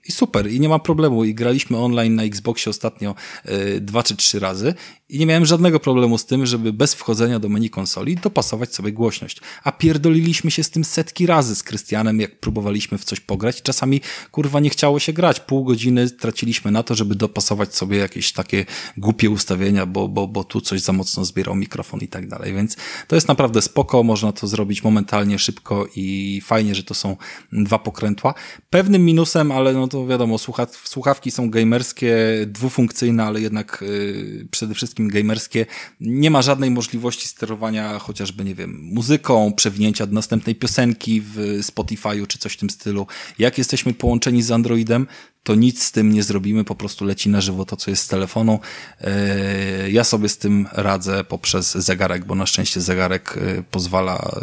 I 0.08 0.12
super, 0.12 0.52
i 0.52 0.60
nie 0.60 0.70
ma 0.70 0.80
problemu. 0.80 1.24
I 1.24 1.36
graliśmy 1.36 1.78
online 1.78 2.16
na 2.16 2.24
Xboxie 2.24 2.70
ostatnio 2.70 3.16
y, 3.50 3.82
dwa 3.82 4.04
czy 4.04 4.16
trzy 4.16 4.40
razy 4.40 4.74
i 5.10 5.20
nie 5.20 5.26
miałem 5.26 5.46
żadnego 5.46 5.80
problemu 5.80 6.18
z 6.18 6.26
tym, 6.26 6.46
żeby 6.46 6.74
bez 6.74 6.94
wchodzenia 6.94 7.40
do 7.40 7.50
menu 7.50 7.70
konsoli 7.70 8.16
dopasować 8.16 8.76
sobie 8.76 8.92
głośność. 8.92 9.42
A 9.64 9.72
pierdoliliśmy 9.72 10.52
się 10.52 10.64
z 10.64 10.70
tym 10.70 10.84
setki 10.84 11.26
razy 11.26 11.56
z 11.56 11.64
Krystianem, 11.64 12.20
jak 12.20 12.40
próbowaliśmy 12.40 12.98
w 12.98 13.06
coś 13.06 13.20
pograć. 13.20 13.62
Czasami, 13.62 14.02
kurwa, 14.32 14.60
nie 14.60 14.70
chciało 14.70 15.00
się 15.00 15.14
grać. 15.14 15.40
Pół 15.40 15.64
godziny 15.64 16.10
traciliśmy 16.10 16.72
na 16.72 16.84
to, 16.84 16.96
żeby 16.96 17.16
dopasować 17.16 17.76
sobie 17.76 17.98
jakieś 17.98 18.32
takie 18.32 18.66
głupie 18.98 19.30
ustawienia, 19.30 19.86
bo, 19.86 20.08
bo, 20.08 20.28
bo 20.28 20.44
tu 20.44 20.62
coś 20.62 20.82
za 20.82 20.94
mocno 20.94 21.26
zbierał 21.26 21.56
mikrofon 21.56 22.00
i 22.00 22.08
tak 22.08 22.28
dalej. 22.28 22.54
Więc 22.54 22.76
to 23.08 23.16
jest 23.16 23.28
naprawdę 23.28 23.62
spoko, 23.62 24.04
można 24.04 24.32
to 24.32 24.48
zrobić 24.48 24.84
momentalnie, 24.84 25.40
szybko 25.40 25.88
i 25.96 26.42
fajnie, 26.44 26.76
że 26.76 26.84
to 26.84 26.94
są 26.94 27.18
dwa 27.52 27.80
pokrętła. 27.80 28.34
Pewnym 28.70 29.06
minusem, 29.06 29.52
ale 29.52 29.74
no 29.74 29.88
to 29.94 30.08
wiadomo, 30.08 30.38
słuchawki 30.84 31.32
są 31.32 31.50
gamerskie, 31.50 32.16
dwufunkcyjne, 32.48 33.24
ale 33.24 33.42
jednak 33.42 33.84
yy, 33.88 34.48
przede 34.52 34.74
wszystkim 34.74 35.08
gamerskie, 35.08 35.66
nie 36.00 36.32
ma 36.32 36.42
żadnej 36.42 36.72
możliwości 36.72 37.28
sterowania 37.28 38.00
chociażby, 38.00 38.44
nie 38.44 38.56
wiem, 38.56 38.80
muzyką, 38.82 39.54
przewinięcia 39.54 40.06
do 40.06 40.14
następnej 40.14 40.56
piosenki 40.56 41.22
w 41.22 41.60
Spotify'u 41.62 42.28
czy 42.28 42.38
coś 42.38 42.54
w 42.54 42.58
tym 42.58 42.70
stylu. 42.70 43.08
Jak 43.40 43.58
jesteśmy 43.58 43.94
połączeni 43.94 44.44
z 44.44 44.52
Androidem, 44.52 45.08
to 45.44 45.56
nic 45.56 45.84
z 45.84 45.92
tym 45.92 46.14
nie 46.14 46.24
zrobimy, 46.24 46.64
po 46.64 46.76
prostu 46.76 47.06
leci 47.06 47.30
na 47.30 47.42
żywo 47.42 47.66
to, 47.66 47.78
co 47.78 47.92
jest 47.92 48.04
z 48.04 48.08
telefonu. 48.08 48.60
E, 49.02 49.92
ja 49.92 50.04
sobie 50.04 50.30
z 50.30 50.38
tym 50.38 50.68
radzę 50.72 51.24
poprzez 51.24 51.72
zegarek, 51.72 52.26
bo 52.26 52.36
na 52.36 52.46
szczęście 52.46 52.82
zegarek 52.82 53.38
e, 53.38 53.64
pozwala 53.72 54.42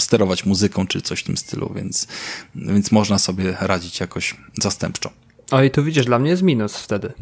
sterować 0.00 0.44
muzyką 0.44 0.86
czy 0.86 1.02
coś 1.02 1.20
w 1.20 1.24
tym 1.24 1.36
stylu, 1.36 1.72
więc, 1.74 2.06
więc 2.54 2.92
można 2.92 3.18
sobie 3.18 3.56
radzić 3.60 4.00
jakoś 4.00 4.34
zastępczo. 4.62 5.27
O 5.50 5.62
i 5.62 5.70
tu 5.70 5.84
widzisz, 5.84 6.04
dla 6.04 6.18
mnie 6.18 6.30
jest 6.30 6.42
minus 6.42 6.76
wtedy. 6.76 7.12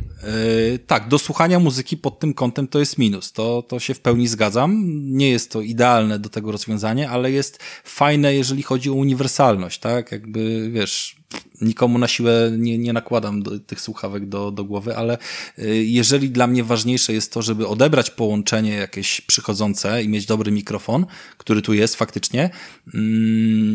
Yy, 0.71 0.79
tak, 0.79 1.09
do 1.09 1.19
słuchania 1.19 1.59
muzyki 1.59 1.97
pod 1.97 2.19
tym 2.19 2.35
kątem 2.35 2.69
to 2.69 2.79
jest 2.79 2.99
minus. 2.99 3.33
To, 3.33 3.63
to 3.63 3.79
się 3.81 3.95
w 3.95 4.01
pełni 4.01 4.29
zgadzam. 4.29 4.85
Nie 5.17 5.31
jest 5.31 5.51
to 5.51 5.61
idealne 5.61 6.19
do 6.19 6.29
tego 6.29 6.53
rozwiązanie, 6.53 7.11
ale 7.11 7.33
jest 7.33 7.63
fajne, 7.85 8.35
jeżeli 8.35 8.63
chodzi 8.63 8.91
o 8.91 8.93
uniwersalność, 8.93 9.81
tak? 9.81 10.13
Jakby, 10.13 10.71
wiesz, 10.71 11.17
nikomu 11.61 11.99
na 11.99 12.09
siłę 12.09 12.53
nie, 12.59 12.79
nie 12.79 12.93
nakładam 12.93 13.43
do, 13.43 13.59
tych 13.59 13.81
słuchawek 13.81 14.29
do, 14.29 14.51
do 14.51 14.65
głowy, 14.65 14.97
ale 14.97 15.19
yy, 15.59 15.85
jeżeli 15.85 16.31
dla 16.31 16.47
mnie 16.47 16.65
ważniejsze 16.65 17.13
jest 17.13 17.33
to, 17.33 17.43
żeby 17.43 17.69
odebrać 17.69 18.11
połączenie 18.11 18.75
jakieś 18.75 19.21
przychodzące 19.21 20.03
i 20.03 20.09
mieć 20.09 20.27
dobry 20.27 20.53
mikrofon, 20.53 21.07
który 21.39 21.63
tu 21.63 21.75
jest 21.75 21.97
faktycznie, 21.97 22.51
yy, 22.87 23.01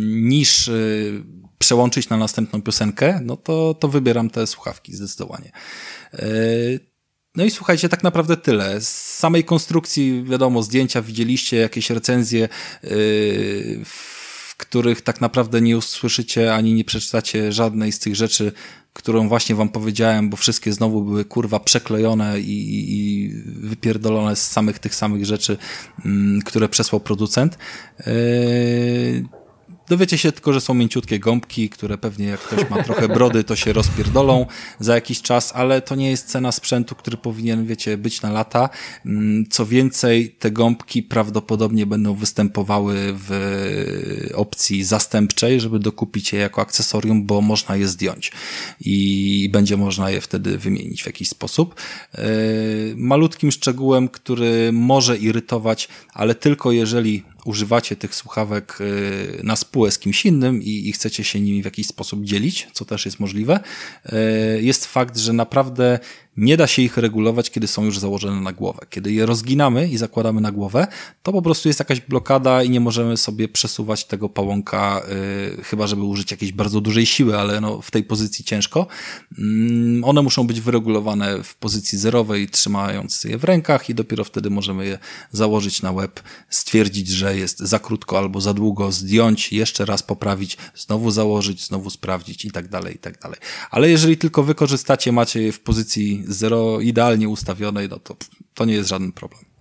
niż 0.05 0.67
yy, 0.67 1.23
przełączyć 1.61 2.09
na 2.09 2.17
następną 2.17 2.61
piosenkę, 2.61 3.19
no 3.23 3.37
to, 3.37 3.73
to 3.79 3.87
wybieram 3.87 4.29
te 4.29 4.47
słuchawki 4.47 4.95
zdecydowanie. 4.95 5.51
E, 6.13 6.25
no 7.35 7.43
i 7.43 7.51
słuchajcie, 7.51 7.89
tak 7.89 8.03
naprawdę 8.03 8.37
tyle. 8.37 8.81
Z 8.81 9.17
samej 9.17 9.43
konstrukcji, 9.43 10.23
wiadomo, 10.23 10.63
zdjęcia 10.63 11.01
widzieliście, 11.01 11.57
jakieś 11.57 11.89
recenzje, 11.89 12.43
e, 12.43 12.49
w 13.85 14.55
których 14.57 15.01
tak 15.01 15.21
naprawdę 15.21 15.61
nie 15.61 15.77
usłyszycie 15.77 16.53
ani 16.53 16.73
nie 16.73 16.83
przeczytacie 16.83 17.51
żadnej 17.51 17.91
z 17.91 17.99
tych 17.99 18.15
rzeczy, 18.15 18.51
którą 18.93 19.27
właśnie 19.27 19.55
wam 19.55 19.69
powiedziałem, 19.69 20.29
bo 20.29 20.37
wszystkie 20.37 20.73
znowu 20.73 21.03
były 21.03 21.25
kurwa 21.25 21.59
przeklejone 21.59 22.39
i, 22.39 22.93
i 22.93 23.29
wypierdolone 23.45 24.35
z 24.35 24.51
samych 24.51 24.79
tych 24.79 24.95
samych 24.95 25.25
rzeczy, 25.25 25.57
mm, 26.05 26.41
które 26.41 26.69
przesłał 26.69 26.99
producent. 26.99 27.57
Yy 27.99 29.40
Dowiecie 29.91 30.17
się 30.17 30.31
tylko, 30.31 30.53
że 30.53 30.61
są 30.61 30.73
mięciutkie 30.73 31.19
gąbki, 31.19 31.69
które 31.69 31.97
pewnie 31.97 32.25
jak 32.25 32.39
ktoś 32.39 32.69
ma 32.69 32.83
trochę 32.83 33.07
brody, 33.07 33.43
to 33.43 33.55
się 33.55 33.73
rozpierdolą 33.73 34.45
za 34.79 34.95
jakiś 34.95 35.21
czas, 35.21 35.51
ale 35.55 35.81
to 35.81 35.95
nie 35.95 36.09
jest 36.09 36.27
cena 36.27 36.51
sprzętu, 36.51 36.95
który 36.95 37.17
powinien, 37.17 37.65
wiecie, 37.65 37.97
być 37.97 38.21
na 38.21 38.31
lata. 38.31 38.69
Mm, 39.05 39.45
co 39.49 39.65
więcej, 39.65 40.29
te 40.29 40.51
gąbki 40.51 41.03
prawdopodobnie 41.03 41.85
będą 41.85 42.13
występowały 42.13 42.95
w 43.13 43.31
opcji 44.35 44.83
zastępczej, 44.83 45.61
żeby 45.61 45.79
dokupić 45.79 46.33
je 46.33 46.39
jako 46.39 46.61
akcesorium, 46.61 47.25
bo 47.25 47.41
można 47.41 47.75
je 47.75 47.87
zdjąć 47.87 48.31
i 48.79 49.49
będzie 49.51 49.77
można 49.77 50.09
je 50.09 50.21
wtedy 50.21 50.57
wymienić 50.57 51.03
w 51.03 51.05
jakiś 51.05 51.29
sposób. 51.29 51.75
E, 52.15 52.21
malutkim 52.95 53.51
szczegółem, 53.51 54.09
który 54.09 54.71
może 54.73 55.17
irytować, 55.17 55.87
ale 56.13 56.35
tylko 56.35 56.71
jeżeli 56.71 57.23
używacie 57.45 57.95
tych 57.95 58.15
słuchawek 58.15 58.77
y, 58.81 59.41
na 59.43 59.55
spółę 59.55 59.91
z 59.91 59.99
kimś 59.99 60.25
innym 60.25 60.63
i, 60.63 60.89
i, 60.89 60.91
chcecie 60.91 61.23
się 61.23 61.39
nimi 61.39 61.61
w 61.61 61.65
jakiś 61.65 61.87
sposób 61.87 62.23
dzielić, 62.23 62.67
co 62.73 62.85
też 62.85 63.05
jest 63.05 63.19
możliwe, 63.19 63.59
y, 64.05 64.61
jest 64.61 64.85
fakt, 64.85 65.17
że 65.17 65.33
naprawdę 65.33 65.99
nie 66.37 66.57
da 66.57 66.67
się 66.67 66.81
ich 66.81 66.97
regulować, 66.97 67.51
kiedy 67.51 67.67
są 67.67 67.85
już 67.85 67.99
założone 67.99 68.41
na 68.41 68.53
głowę. 68.53 68.79
Kiedy 68.89 69.11
je 69.11 69.25
rozginamy 69.25 69.87
i 69.87 69.97
zakładamy 69.97 70.41
na 70.41 70.51
głowę, 70.51 70.87
to 71.23 71.31
po 71.31 71.41
prostu 71.41 71.69
jest 71.69 71.79
jakaś 71.79 72.01
blokada 72.01 72.63
i 72.63 72.69
nie 72.69 72.79
możemy 72.79 73.17
sobie 73.17 73.47
przesuwać 73.47 74.05
tego 74.05 74.29
pałąka, 74.29 75.01
yy, 75.57 75.63
chyba 75.63 75.87
żeby 75.87 76.03
użyć 76.03 76.31
jakiejś 76.31 76.51
bardzo 76.51 76.81
dużej 76.81 77.05
siły, 77.05 77.37
ale 77.39 77.61
no, 77.61 77.81
w 77.81 77.91
tej 77.91 78.03
pozycji 78.03 78.45
ciężko. 78.45 78.87
Yy, 79.37 79.45
one 80.03 80.21
muszą 80.21 80.47
być 80.47 80.61
wyregulowane 80.61 81.43
w 81.43 81.55
pozycji 81.55 81.97
zerowej, 81.97 82.49
trzymając 82.49 83.23
je 83.23 83.37
w 83.37 83.43
rękach 83.43 83.89
i 83.89 83.95
dopiero 83.95 84.23
wtedy 84.23 84.49
możemy 84.49 84.85
je 84.85 84.99
założyć 85.31 85.81
na 85.81 85.91
łeb, 85.91 86.19
stwierdzić, 86.49 87.07
że 87.07 87.37
jest 87.37 87.59
za 87.59 87.79
krótko 87.79 88.17
albo 88.17 88.41
za 88.41 88.53
długo, 88.53 88.91
zdjąć, 88.91 89.53
jeszcze 89.53 89.85
raz 89.85 90.03
poprawić, 90.03 90.57
znowu 90.75 91.11
założyć, 91.11 91.65
znowu 91.65 91.89
sprawdzić 91.89 92.45
i 92.45 92.51
tak 92.51 92.67
dalej, 92.67 92.95
i 92.95 92.99
tak 92.99 93.19
dalej. 93.19 93.39
Ale 93.71 93.89
jeżeli 93.89 94.17
tylko 94.17 94.43
wykorzystacie, 94.43 95.11
macie 95.11 95.41
je 95.41 95.51
w 95.51 95.59
pozycji 95.59 96.20
zero 96.27 96.79
idealnie 96.79 97.29
ustawionej, 97.29 97.89
no 97.89 97.99
to 97.99 98.15
to 98.53 98.65
nie 98.65 98.73
jest 98.73 98.89
żaden 98.89 99.11
problem. 99.11 99.51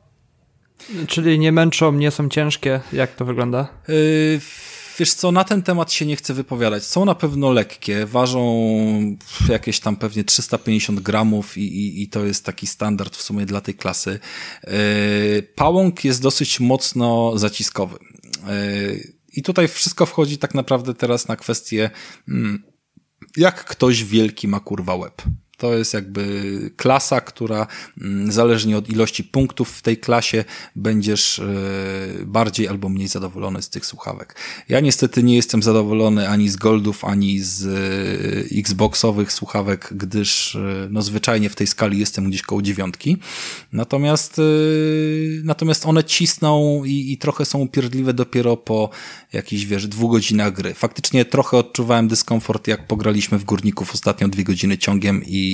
Czyli 1.06 1.38
nie 1.38 1.52
męczą, 1.52 1.92
nie 1.92 2.10
są 2.10 2.28
ciężkie? 2.28 2.80
Jak 2.92 3.14
to 3.14 3.24
wygląda? 3.24 3.68
Yy, 3.88 4.40
wiesz 4.98 5.14
co, 5.14 5.32
na 5.32 5.44
ten 5.44 5.62
temat 5.62 5.92
się 5.92 6.06
nie 6.06 6.16
chcę 6.16 6.34
wypowiadać. 6.34 6.84
Są 6.84 7.04
na 7.04 7.14
pewno 7.14 7.52
lekkie, 7.52 8.06
ważą 8.06 8.70
jakieś 9.48 9.80
tam 9.80 9.96
pewnie 9.96 10.24
350 10.24 11.00
gramów 11.00 11.58
i, 11.58 11.60
i, 11.60 12.02
i 12.02 12.08
to 12.08 12.24
jest 12.24 12.44
taki 12.44 12.66
standard 12.66 13.16
w 13.16 13.22
sumie 13.22 13.46
dla 13.46 13.60
tej 13.60 13.74
klasy. 13.74 14.18
Yy, 14.66 14.72
pałąk 15.42 16.04
jest 16.04 16.22
dosyć 16.22 16.60
mocno 16.60 17.38
zaciskowy. 17.38 17.98
Yy, 18.46 19.12
I 19.32 19.42
tutaj 19.42 19.68
wszystko 19.68 20.06
wchodzi 20.06 20.38
tak 20.38 20.54
naprawdę 20.54 20.94
teraz 20.94 21.28
na 21.28 21.36
kwestię, 21.36 21.90
hmm, 22.26 22.62
jak 23.36 23.64
ktoś 23.64 24.04
wielki 24.04 24.48
ma 24.48 24.60
kurwa 24.60 24.94
łeb. 24.94 25.22
To 25.60 25.74
jest 25.74 25.94
jakby 25.94 26.70
klasa, 26.76 27.20
która 27.20 27.66
mm, 28.00 28.32
zależnie 28.32 28.78
od 28.78 28.88
ilości 28.88 29.24
punktów 29.24 29.70
w 29.70 29.82
tej 29.82 29.96
klasie 29.96 30.44
będziesz 30.76 31.38
e, 31.38 31.44
bardziej 32.24 32.68
albo 32.68 32.88
mniej 32.88 33.08
zadowolony 33.08 33.62
z 33.62 33.68
tych 33.68 33.86
słuchawek. 33.86 34.36
Ja 34.68 34.80
niestety 34.80 35.22
nie 35.22 35.36
jestem 35.36 35.62
zadowolony 35.62 36.28
ani 36.28 36.48
z 36.48 36.56
Goldów, 36.56 37.04
ani 37.04 37.40
z 37.40 37.66
e, 37.66 38.58
Xboxowych 38.58 39.32
słuchawek, 39.32 39.88
gdyż 39.92 40.56
e, 40.56 40.88
no 40.90 41.02
zwyczajnie 41.02 41.50
w 41.50 41.56
tej 41.56 41.66
skali 41.66 41.98
jestem 41.98 42.30
gdzieś 42.30 42.42
koło 42.42 42.62
dziewiątki. 42.62 43.16
Natomiast 43.72 44.40
natomiast 45.44 45.86
one 45.86 46.04
cisną 46.04 46.84
i, 46.84 47.12
i 47.12 47.18
trochę 47.18 47.44
są 47.44 47.58
upierdliwe 47.58 48.14
dopiero 48.14 48.56
po 48.56 48.90
jakichś, 49.32 49.64
wiesz, 49.64 49.86
dwóch 49.86 50.12
godzinach 50.12 50.52
gry. 50.52 50.74
Faktycznie 50.74 51.24
trochę 51.24 51.56
odczuwałem 51.56 52.08
dyskomfort, 52.08 52.68
jak 52.68 52.86
pograliśmy 52.86 53.38
w 53.38 53.44
Górników 53.44 53.94
ostatnio 53.94 54.28
dwie 54.28 54.44
godziny 54.44 54.78
ciągiem 54.78 55.22
i 55.26 55.49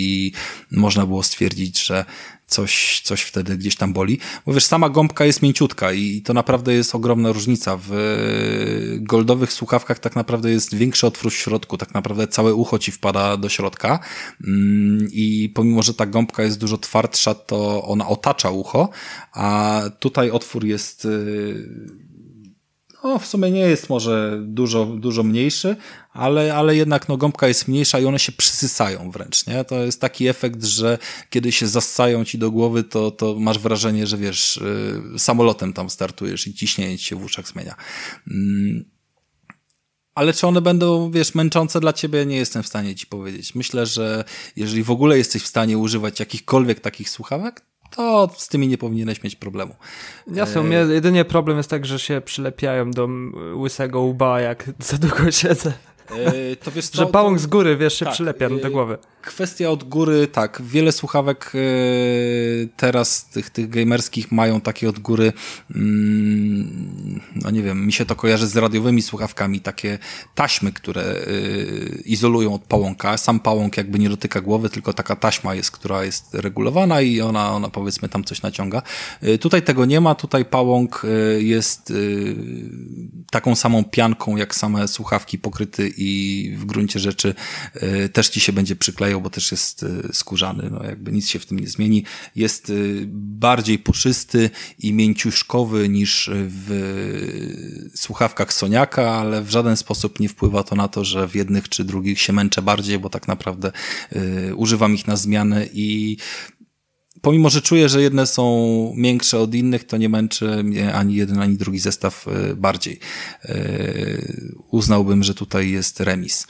można 0.70 1.06
było 1.06 1.22
stwierdzić, 1.22 1.86
że 1.86 2.04
coś, 2.46 3.00
coś 3.04 3.22
wtedy 3.22 3.56
gdzieś 3.56 3.76
tam 3.76 3.92
boli. 3.92 4.18
Bo 4.46 4.52
wiesz, 4.52 4.64
sama 4.64 4.90
gąbka 4.90 5.24
jest 5.24 5.42
mięciutka 5.42 5.92
i 5.92 6.22
to 6.22 6.34
naprawdę 6.34 6.74
jest 6.74 6.94
ogromna 6.94 7.32
różnica. 7.32 7.78
W 7.88 7.90
goldowych 9.00 9.52
słuchawkach 9.52 9.98
tak 9.98 10.16
naprawdę 10.16 10.50
jest 10.50 10.74
większy 10.74 11.06
otwór 11.06 11.32
w 11.32 11.36
środku, 11.36 11.78
tak 11.78 11.94
naprawdę 11.94 12.28
całe 12.28 12.54
ucho 12.54 12.78
ci 12.78 12.92
wpada 12.92 13.36
do 13.36 13.48
środka 13.48 13.98
mm, 14.46 15.08
i 15.12 15.52
pomimo, 15.54 15.82
że 15.82 15.94
ta 15.94 16.06
gąbka 16.06 16.42
jest 16.42 16.58
dużo 16.58 16.78
twardsza, 16.78 17.34
to 17.34 17.84
ona 17.84 18.08
otacza 18.08 18.50
ucho, 18.50 18.88
a 19.32 19.82
tutaj 19.98 20.30
otwór 20.30 20.64
jest 20.64 21.04
y, 21.04 21.68
no, 23.06 23.18
w 23.18 23.26
sumie 23.26 23.50
nie 23.50 23.60
jest 23.60 23.88
może 23.88 24.38
dużo, 24.42 24.86
dużo 24.86 25.22
mniejszy, 25.22 25.76
ale, 26.12 26.54
ale 26.54 26.76
jednak 26.76 27.08
no, 27.08 27.16
gąbka 27.16 27.48
jest 27.48 27.68
mniejsza 27.68 27.98
i 28.00 28.04
one 28.04 28.18
się 28.18 28.32
przysysają 28.32 29.10
wręcz, 29.10 29.46
nie? 29.46 29.64
To 29.64 29.84
jest 29.84 30.00
taki 30.00 30.28
efekt, 30.28 30.64
że 30.64 30.98
kiedy 31.30 31.52
się 31.52 31.66
zassają 31.66 32.24
ci 32.24 32.38
do 32.38 32.50
głowy, 32.50 32.84
to, 32.84 33.10
to 33.10 33.34
masz 33.38 33.58
wrażenie, 33.58 34.06
że 34.06 34.16
wiesz, 34.16 34.60
yy, 35.12 35.18
samolotem 35.18 35.72
tam 35.72 35.90
startujesz 35.90 36.46
i 36.46 36.54
ciśnienie 36.54 36.98
ci 36.98 37.04
się 37.04 37.16
w 37.16 37.24
uszach 37.24 37.48
zmienia. 37.48 37.74
Yy. 38.26 38.84
Ale 40.14 40.32
czy 40.32 40.46
one 40.46 40.60
będą, 40.60 41.10
wiesz, 41.10 41.34
męczące 41.34 41.80
dla 41.80 41.92
ciebie, 41.92 42.26
nie 42.26 42.36
jestem 42.36 42.62
w 42.62 42.66
stanie 42.66 42.94
ci 42.94 43.06
powiedzieć. 43.06 43.54
Myślę, 43.54 43.86
że 43.86 44.24
jeżeli 44.56 44.82
w 44.82 44.90
ogóle 44.90 45.18
jesteś 45.18 45.42
w 45.42 45.46
stanie 45.46 45.78
używać 45.78 46.20
jakichkolwiek 46.20 46.80
takich 46.80 47.10
słuchawek, 47.10 47.62
to 47.90 48.30
z 48.36 48.48
tymi 48.48 48.68
nie 48.68 48.78
powinieneś 48.78 49.22
mieć 49.22 49.36
problemu. 49.36 49.74
Jasne, 50.26 50.62
jedynie 50.90 51.24
problem 51.24 51.56
jest 51.56 51.70
tak, 51.70 51.86
że 51.86 51.98
się 51.98 52.20
przylepiają 52.20 52.90
do 52.90 53.08
łysego 53.54 54.00
łba, 54.00 54.40
jak 54.40 54.64
za 54.78 54.98
długo 54.98 55.30
siedzę. 55.30 55.72
E, 56.10 56.56
to 56.56 56.70
wiesz 56.70 56.88
co, 56.88 56.98
że 56.98 57.06
pałąk 57.06 57.38
z 57.38 57.46
góry, 57.46 57.76
wiesz, 57.76 57.98
się 57.98 58.04
tak, 58.04 58.14
przylepia 58.14 58.50
do 58.50 58.70
głowy. 58.70 58.98
Kwestia 59.22 59.70
od 59.70 59.84
góry, 59.84 60.26
tak. 60.26 60.62
Wiele 60.64 60.92
słuchawek 60.92 61.52
e, 61.54 61.58
teraz 62.76 63.24
tych, 63.24 63.50
tych 63.50 63.68
gamerskich 63.68 64.32
mają 64.32 64.60
takie 64.60 64.88
od 64.88 64.98
góry, 64.98 65.32
mm, 65.74 67.20
no 67.34 67.50
nie 67.50 67.62
wiem, 67.62 67.86
mi 67.86 67.92
się 67.92 68.06
to 68.06 68.16
kojarzy 68.16 68.46
z 68.46 68.56
radiowymi 68.56 69.02
słuchawkami, 69.02 69.60
takie 69.60 69.98
taśmy, 70.34 70.72
które 70.72 71.02
e, 71.02 71.16
izolują 72.04 72.54
od 72.54 72.62
pałąka. 72.62 73.16
Sam 73.16 73.40
pałąk 73.40 73.76
jakby 73.76 73.98
nie 73.98 74.08
dotyka 74.08 74.40
głowy, 74.40 74.70
tylko 74.70 74.92
taka 74.92 75.16
taśma 75.16 75.54
jest, 75.54 75.70
która 75.70 76.04
jest 76.04 76.34
regulowana 76.34 77.00
i 77.00 77.20
ona, 77.20 77.52
ona 77.52 77.68
powiedzmy 77.68 78.08
tam 78.08 78.24
coś 78.24 78.42
naciąga. 78.42 78.82
Tutaj 79.40 79.62
tego 79.62 79.84
nie 79.84 80.00
ma, 80.00 80.14
tutaj 80.14 80.44
pałąk 80.44 81.02
jest 81.38 81.92
taką 83.30 83.54
samą 83.54 83.84
pianką, 83.84 84.36
jak 84.36 84.54
same 84.54 84.88
słuchawki 84.88 85.38
pokryty 85.38 85.88
i 85.96 86.52
w 86.56 86.64
gruncie 86.64 87.00
rzeczy 87.00 87.34
e, 87.74 88.08
też 88.08 88.28
ci 88.28 88.40
się 88.40 88.52
będzie 88.52 88.76
przyklejał, 88.76 89.20
bo 89.20 89.30
też 89.30 89.50
jest 89.50 89.82
e, 89.82 90.12
skórzany, 90.12 90.70
no 90.70 90.84
jakby 90.84 91.12
nic 91.12 91.28
się 91.28 91.38
w 91.38 91.46
tym 91.46 91.58
nie 91.58 91.66
zmieni. 91.66 92.04
Jest 92.36 92.70
e, 92.70 92.72
bardziej 93.14 93.78
puszysty 93.78 94.50
i 94.78 94.92
mięciuszkowy 94.92 95.88
niż 95.88 96.30
w 96.32 97.90
słuchawkach 97.94 98.52
Soniaka, 98.52 99.10
ale 99.10 99.42
w 99.42 99.50
żaden 99.50 99.76
sposób 99.76 100.20
nie 100.20 100.28
wpływa 100.28 100.62
to 100.62 100.76
na 100.76 100.88
to, 100.88 101.04
że 101.04 101.28
w 101.28 101.34
jednych 101.34 101.68
czy 101.68 101.84
drugich 101.84 102.20
się 102.20 102.32
męczę 102.32 102.62
bardziej, 102.62 102.98
bo 102.98 103.10
tak 103.10 103.28
naprawdę 103.28 103.72
używam 104.56 104.94
ich 104.94 105.06
na 105.06 105.16
zmianę 105.16 105.66
i 105.72 106.16
pomimo, 107.26 107.50
że 107.50 107.62
czuję, 107.62 107.88
że 107.88 108.02
jedne 108.02 108.26
są 108.26 108.92
miększe 108.96 109.38
od 109.38 109.54
innych, 109.54 109.84
to 109.84 109.96
nie 109.96 110.08
męczy 110.08 110.64
mnie 110.64 110.94
ani 110.94 111.14
jeden, 111.14 111.38
ani 111.38 111.56
drugi 111.56 111.78
zestaw 111.78 112.28
e, 112.28 112.54
bardziej. 112.54 112.98
E, 113.44 113.58
uznałbym, 114.70 115.22
że 115.22 115.34
tutaj 115.34 115.70
jest 115.70 116.00
remis 116.00 116.46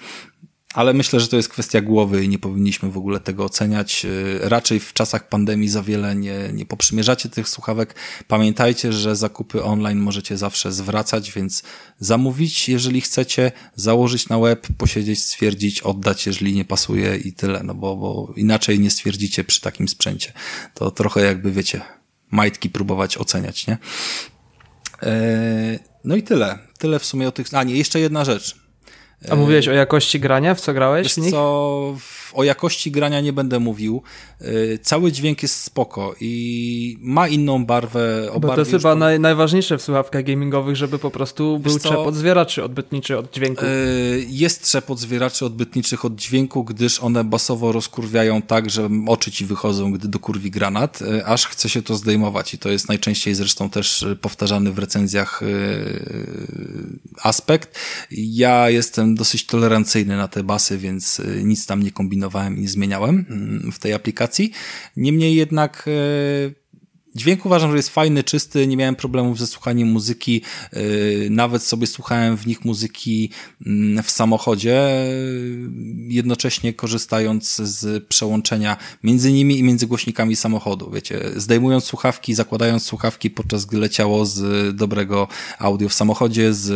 ale 0.74 0.94
myślę, 0.94 1.20
że 1.20 1.28
to 1.28 1.36
jest 1.36 1.48
kwestia 1.48 1.80
głowy 1.80 2.24
i 2.24 2.28
nie 2.28 2.38
powinniśmy 2.38 2.90
w 2.90 2.98
ogóle 2.98 3.20
tego 3.20 3.44
oceniać. 3.44 4.04
E, 4.04 4.48
raczej 4.48 4.80
w 4.80 4.92
czasach 4.92 5.28
pandemii 5.28 5.68
za 5.68 5.82
wiele 5.82 6.16
nie, 6.16 6.50
nie 6.52 6.66
poprzymierzacie 6.66 7.28
tych 7.28 7.48
słuchawek. 7.48 7.94
Pamiętajcie, 8.28 8.92
że 8.92 9.16
zakupy 9.16 9.62
online 9.62 9.98
możecie 9.98 10.36
zawsze 10.36 10.72
zwracać, 10.72 11.32
więc 11.32 11.62
zamówić, 11.98 12.68
jeżeli 12.68 13.00
chcecie, 13.00 13.52
założyć 13.74 14.28
na 14.28 14.38
web, 14.38 14.66
posiedzieć, 14.78 15.22
stwierdzić, 15.22 15.80
oddać, 15.80 16.26
jeżeli 16.26 16.54
nie 16.54 16.64
pasuje 16.64 17.16
i 17.16 17.32
tyle, 17.32 17.62
no 17.62 17.74
bo, 17.74 17.96
bo 17.96 18.32
inaczej 18.36 18.80
nie 18.80 18.90
stwierdzicie 18.90 19.44
przy 19.44 19.60
takim 19.60 19.88
sprzęcie. 19.88 20.32
To 20.74 20.90
trochę 20.90 21.20
jakby, 21.20 21.52
wiecie, 21.52 21.80
majtki 22.30 22.70
próbować 22.70 23.18
oceniać, 23.18 23.66
nie? 23.66 23.78
Eee, 25.02 25.78
no 26.04 26.16
i 26.16 26.22
tyle. 26.22 26.58
Tyle 26.78 26.98
w 26.98 27.04
sumie 27.04 27.28
o 27.28 27.32
tych... 27.32 27.54
A 27.54 27.62
nie, 27.62 27.76
jeszcze 27.76 28.00
jedna 28.00 28.24
rzecz 28.24 28.65
a 29.30 29.36
mówiłeś 29.36 29.68
o 29.68 29.72
jakości 29.72 30.20
grania, 30.20 30.54
w 30.54 30.60
co 30.60 30.72
grałeś? 30.74 31.16
Wiesz 31.16 31.30
co, 31.30 31.94
o 32.36 32.44
jakości 32.44 32.90
grania 32.90 33.20
nie 33.20 33.32
będę 33.32 33.60
mówił. 33.60 34.02
Y, 34.42 34.78
cały 34.82 35.12
dźwięk 35.12 35.42
jest 35.42 35.62
spoko 35.62 36.14
i 36.20 36.98
ma 37.00 37.28
inną 37.28 37.64
barwę. 37.64 38.30
Bo 38.40 38.48
to 38.48 38.58
jest 38.58 38.70
chyba 38.70 38.92
to... 38.92 38.96
naj, 38.96 39.20
najważniejsze 39.20 39.78
w 39.78 39.82
słuchawkach 39.82 40.24
gamingowych, 40.24 40.76
żeby 40.76 40.98
po 40.98 41.10
prostu 41.10 41.58
był 41.58 41.78
trzep 41.78 41.98
zwieraczy 42.12 42.64
odbytniczy 42.64 43.18
od 43.18 43.32
dźwięku. 43.32 43.64
Y, 43.64 44.26
jest 44.28 44.62
trzep 44.62 44.86
zwieraczy 44.96 45.46
odbytniczych 45.46 46.04
od 46.04 46.16
dźwięku, 46.16 46.64
gdyż 46.64 47.00
one 47.00 47.24
basowo 47.24 47.72
rozkurwiają 47.72 48.42
tak, 48.42 48.70
że 48.70 48.88
oczy 49.06 49.30
ci 49.30 49.46
wychodzą, 49.46 49.92
gdy 49.92 50.08
do 50.08 50.18
kurwi 50.18 50.50
granat, 50.50 51.02
y, 51.02 51.26
aż 51.26 51.46
chce 51.46 51.68
się 51.68 51.82
to 51.82 51.94
zdejmować 51.94 52.54
i 52.54 52.58
to 52.58 52.68
jest 52.68 52.88
najczęściej 52.88 53.34
zresztą 53.34 53.70
też 53.70 54.06
powtarzany 54.20 54.72
w 54.72 54.78
recenzjach 54.78 55.40
aspekt. 57.22 57.78
Ja 58.10 58.70
jestem 58.70 59.14
dosyć 59.14 59.46
tolerancyjny 59.46 60.16
na 60.16 60.28
te 60.28 60.42
basy, 60.42 60.78
więc 60.78 61.22
nic 61.44 61.66
tam 61.66 61.82
nie 61.82 61.90
kombinuję 61.90 62.25
kombinowałem 62.26 62.58
i 62.58 62.66
zmieniałem 62.66 63.26
mm, 63.30 63.72
w 63.72 63.78
tej 63.78 63.92
aplikacji. 63.92 64.52
Niemniej 64.96 65.34
jednak 65.34 65.84
e, 65.88 66.66
Dźwięk 67.14 67.46
uważam, 67.46 67.70
że 67.70 67.76
jest 67.76 67.88
fajny, 67.88 68.24
czysty, 68.24 68.66
nie 68.66 68.76
miałem 68.76 68.96
problemów 68.96 69.38
ze 69.38 69.46
słuchaniem 69.46 69.88
muzyki, 69.88 70.42
e, 70.72 70.80
nawet 71.30 71.62
sobie 71.62 71.86
słuchałem 71.86 72.36
w 72.36 72.46
nich 72.46 72.64
muzyki 72.64 73.30
mm, 73.66 74.02
w 74.02 74.10
samochodzie, 74.10 74.82
jednocześnie 76.08 76.74
korzystając 76.74 77.56
z 77.56 78.04
przełączenia 78.04 78.76
między 79.02 79.32
nimi 79.32 79.58
i 79.58 79.62
między 79.62 79.86
głośnikami 79.86 80.36
samochodu, 80.36 80.90
wiecie, 80.90 81.20
zdejmując 81.36 81.84
słuchawki, 81.84 82.34
zakładając 82.34 82.82
słuchawki, 82.82 83.30
podczas 83.30 83.64
gdy 83.64 83.78
leciało 83.78 84.26
z 84.26 84.76
dobrego 84.76 85.28
audio 85.58 85.88
w 85.88 85.94
samochodzie 85.94 86.54
z, 86.54 86.66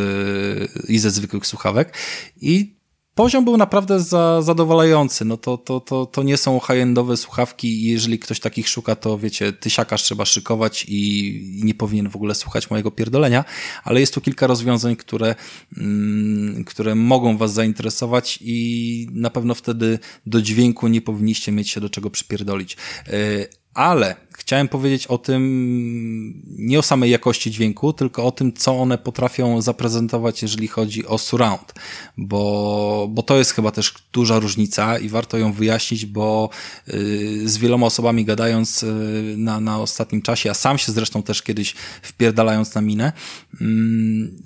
i 0.88 0.98
ze 0.98 1.10
zwykłych 1.10 1.46
słuchawek 1.46 1.96
i 2.40 2.79
poziom 3.20 3.44
był 3.44 3.56
naprawdę 3.56 4.00
za, 4.00 4.42
zadowalający. 4.42 5.24
No 5.24 5.36
to, 5.36 5.58
to, 5.58 5.80
to, 5.80 6.06
to 6.06 6.22
nie 6.22 6.36
są 6.36 6.60
high-endowe 6.60 7.16
słuchawki 7.16 7.68
i 7.68 7.84
jeżeli 7.84 8.18
ktoś 8.18 8.40
takich 8.40 8.68
szuka, 8.68 8.96
to 8.96 9.18
wiecie, 9.18 9.52
tysiakarz 9.52 10.02
trzeba 10.02 10.24
szykować 10.24 10.86
i 10.88 11.60
nie 11.64 11.74
powinien 11.74 12.08
w 12.08 12.16
ogóle 12.16 12.34
słuchać 12.34 12.70
mojego 12.70 12.90
pierdolenia, 12.90 13.44
ale 13.84 14.00
jest 14.00 14.14
tu 14.14 14.20
kilka 14.20 14.46
rozwiązań, 14.46 14.96
które, 14.96 15.34
mm, 15.76 16.64
które 16.64 16.94
mogą 16.94 17.36
was 17.36 17.52
zainteresować 17.52 18.38
i 18.42 19.08
na 19.12 19.30
pewno 19.30 19.54
wtedy 19.54 19.98
do 20.26 20.42
dźwięku 20.42 20.88
nie 20.88 21.00
powinniście 21.00 21.52
mieć 21.52 21.70
się 21.70 21.80
do 21.80 21.90
czego 21.90 22.10
przypierdolić. 22.10 22.76
E, 23.06 23.59
ale 23.74 24.16
chciałem 24.40 24.68
powiedzieć 24.68 25.06
o 25.06 25.18
tym, 25.18 26.42
nie 26.58 26.78
o 26.78 26.82
samej 26.82 27.10
jakości 27.10 27.50
dźwięku, 27.50 27.92
tylko 27.92 28.24
o 28.24 28.32
tym, 28.32 28.52
co 28.52 28.80
one 28.80 28.98
potrafią 28.98 29.62
zaprezentować, 29.62 30.42
jeżeli 30.42 30.68
chodzi 30.68 31.06
o 31.06 31.18
surround, 31.18 31.72
bo, 32.16 33.06
bo 33.10 33.22
to 33.22 33.38
jest 33.38 33.52
chyba 33.52 33.70
też 33.70 33.94
duża 34.12 34.38
różnica 34.38 34.98
i 34.98 35.08
warto 35.08 35.38
ją 35.38 35.52
wyjaśnić, 35.52 36.06
bo 36.06 36.50
yy, 36.86 37.48
z 37.48 37.58
wieloma 37.58 37.86
osobami 37.86 38.24
gadając 38.24 38.82
yy, 38.82 39.34
na, 39.36 39.60
na 39.60 39.80
ostatnim 39.80 40.22
czasie, 40.22 40.50
a 40.50 40.54
sam 40.54 40.78
się 40.78 40.92
zresztą 40.92 41.22
też 41.22 41.42
kiedyś 41.42 41.74
wpierdalając 42.02 42.74
na 42.74 42.80
minę, 42.80 43.12
yy, 43.60 43.68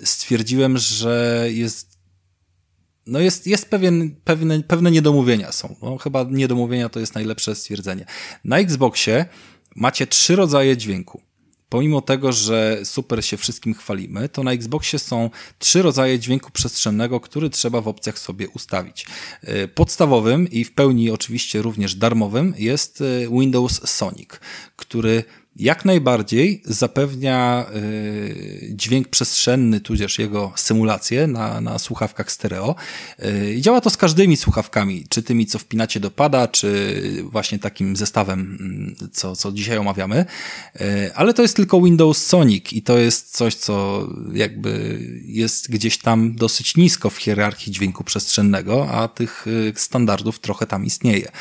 stwierdziłem, 0.03 0.77
że 0.77 1.45
jest 1.51 1.94
no 3.07 3.19
jest, 3.19 3.47
jest 3.47 3.69
pewien, 3.69 4.15
pewne, 4.23 4.63
pewne 4.63 4.91
niedomówienia 4.91 5.51
są. 5.51 5.75
No, 5.81 5.97
chyba 5.97 6.25
niedomówienia 6.29 6.89
to 6.89 6.99
jest 6.99 7.15
najlepsze 7.15 7.55
stwierdzenie. 7.55 8.05
Na 8.43 8.57
Xboxie 8.59 9.25
macie 9.75 10.07
trzy 10.07 10.35
rodzaje 10.35 10.77
dźwięku. 10.77 11.21
pomimo 11.69 12.01
tego, 12.01 12.31
że 12.31 12.79
super 12.83 13.25
się 13.25 13.37
wszystkim 13.37 13.73
chwalimy, 13.73 14.29
to 14.29 14.43
na 14.43 14.51
Xboxie 14.51 14.99
są 14.99 15.29
trzy 15.59 15.81
rodzaje 15.81 16.19
dźwięku 16.19 16.51
przestrzennego, 16.51 17.19
który 17.19 17.49
trzeba 17.49 17.81
w 17.81 17.87
opcjach 17.87 18.19
sobie 18.19 18.49
ustawić. 18.49 19.05
E, 19.41 19.67
podstawowym 19.67 20.49
i 20.49 20.63
w 20.63 20.73
pełni 20.73 21.11
oczywiście 21.11 21.61
również 21.61 21.95
darmowym 21.95 22.53
jest 22.57 23.01
e, 23.01 23.29
Windows 23.29 23.89
Sonic, 23.89 24.29
który 24.75 25.23
jak 25.55 25.85
najbardziej 25.85 26.61
zapewnia 26.65 27.65
y, 27.75 28.71
dźwięk 28.71 29.07
przestrzenny, 29.07 29.79
tudzież 29.79 30.19
jego 30.19 30.53
symulację 30.55 31.27
na, 31.27 31.61
na 31.61 31.79
słuchawkach 31.79 32.31
stereo. 32.31 32.75
Y, 33.25 33.57
działa 33.61 33.81
to 33.81 33.89
z 33.89 33.97
każdymi 33.97 34.37
słuchawkami, 34.37 35.05
czy 35.09 35.23
tymi, 35.23 35.45
co 35.45 35.59
wpinacie 35.59 35.99
do 35.99 36.11
pada, 36.11 36.47
czy 36.47 37.23
właśnie 37.23 37.59
takim 37.59 37.95
zestawem, 37.95 38.57
mm, 38.59 38.95
co, 39.11 39.35
co 39.35 39.51
dzisiaj 39.51 39.77
omawiamy. 39.77 40.25
Y, 40.81 41.13
ale 41.15 41.33
to 41.33 41.41
jest 41.41 41.55
tylko 41.55 41.81
Windows 41.81 42.25
Sonic 42.25 42.73
i 42.73 42.81
to 42.81 42.97
jest 42.97 43.37
coś, 43.37 43.55
co 43.55 44.07
jakby 44.33 44.99
jest 45.25 45.71
gdzieś 45.71 45.97
tam 45.97 46.35
dosyć 46.35 46.77
nisko 46.77 47.09
w 47.09 47.17
hierarchii 47.17 47.73
dźwięku 47.73 48.03
przestrzennego, 48.03 48.89
a 48.91 49.07
tych 49.07 49.45
standardów 49.75 50.39
trochę 50.39 50.67
tam 50.67 50.85
istnieje. 50.85 51.31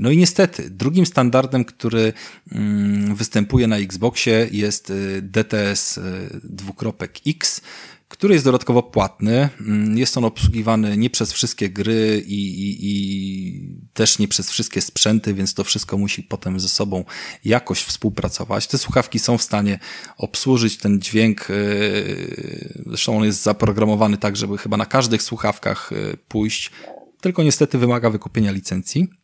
No 0.00 0.10
i 0.10 0.16
niestety, 0.16 0.70
drugim 0.70 1.06
standardem, 1.06 1.64
który 1.64 2.12
mm, 2.52 3.14
występuje 3.24 3.66
na 3.66 3.76
Xboxie 3.76 4.48
jest 4.52 4.90
y, 4.90 5.22
DTS 5.22 5.98
y, 5.98 6.00
dwukropek 6.44 7.20
X, 7.26 7.60
który 8.08 8.34
jest 8.34 8.44
dodatkowo 8.44 8.82
płatny. 8.82 9.48
Mm, 9.60 9.98
jest 9.98 10.18
on 10.18 10.24
obsługiwany 10.24 10.96
nie 10.96 11.10
przez 11.10 11.32
wszystkie 11.32 11.70
gry 11.70 12.24
i, 12.26 12.34
i, 12.34 12.78
i, 12.80 13.76
też 13.94 14.18
nie 14.18 14.28
przez 14.28 14.50
wszystkie 14.50 14.80
sprzęty, 14.80 15.34
więc 15.34 15.54
to 15.54 15.64
wszystko 15.64 15.98
musi 15.98 16.22
potem 16.22 16.60
ze 16.60 16.68
sobą 16.68 17.04
jakoś 17.44 17.82
współpracować. 17.82 18.66
Te 18.66 18.78
słuchawki 18.78 19.18
są 19.18 19.38
w 19.38 19.42
stanie 19.42 19.78
obsłużyć 20.18 20.76
ten 20.76 21.00
dźwięk. 21.00 21.50
Y, 21.50 22.82
zresztą 22.86 23.18
on 23.18 23.24
jest 23.24 23.42
zaprogramowany 23.42 24.16
tak, 24.16 24.36
żeby 24.36 24.58
chyba 24.58 24.76
na 24.76 24.86
każdych 24.86 25.22
słuchawkach 25.22 25.90
pójść, 26.28 26.70
tylko 27.20 27.42
niestety 27.42 27.78
wymaga 27.78 28.10
wykupienia 28.10 28.52
licencji. 28.52 29.23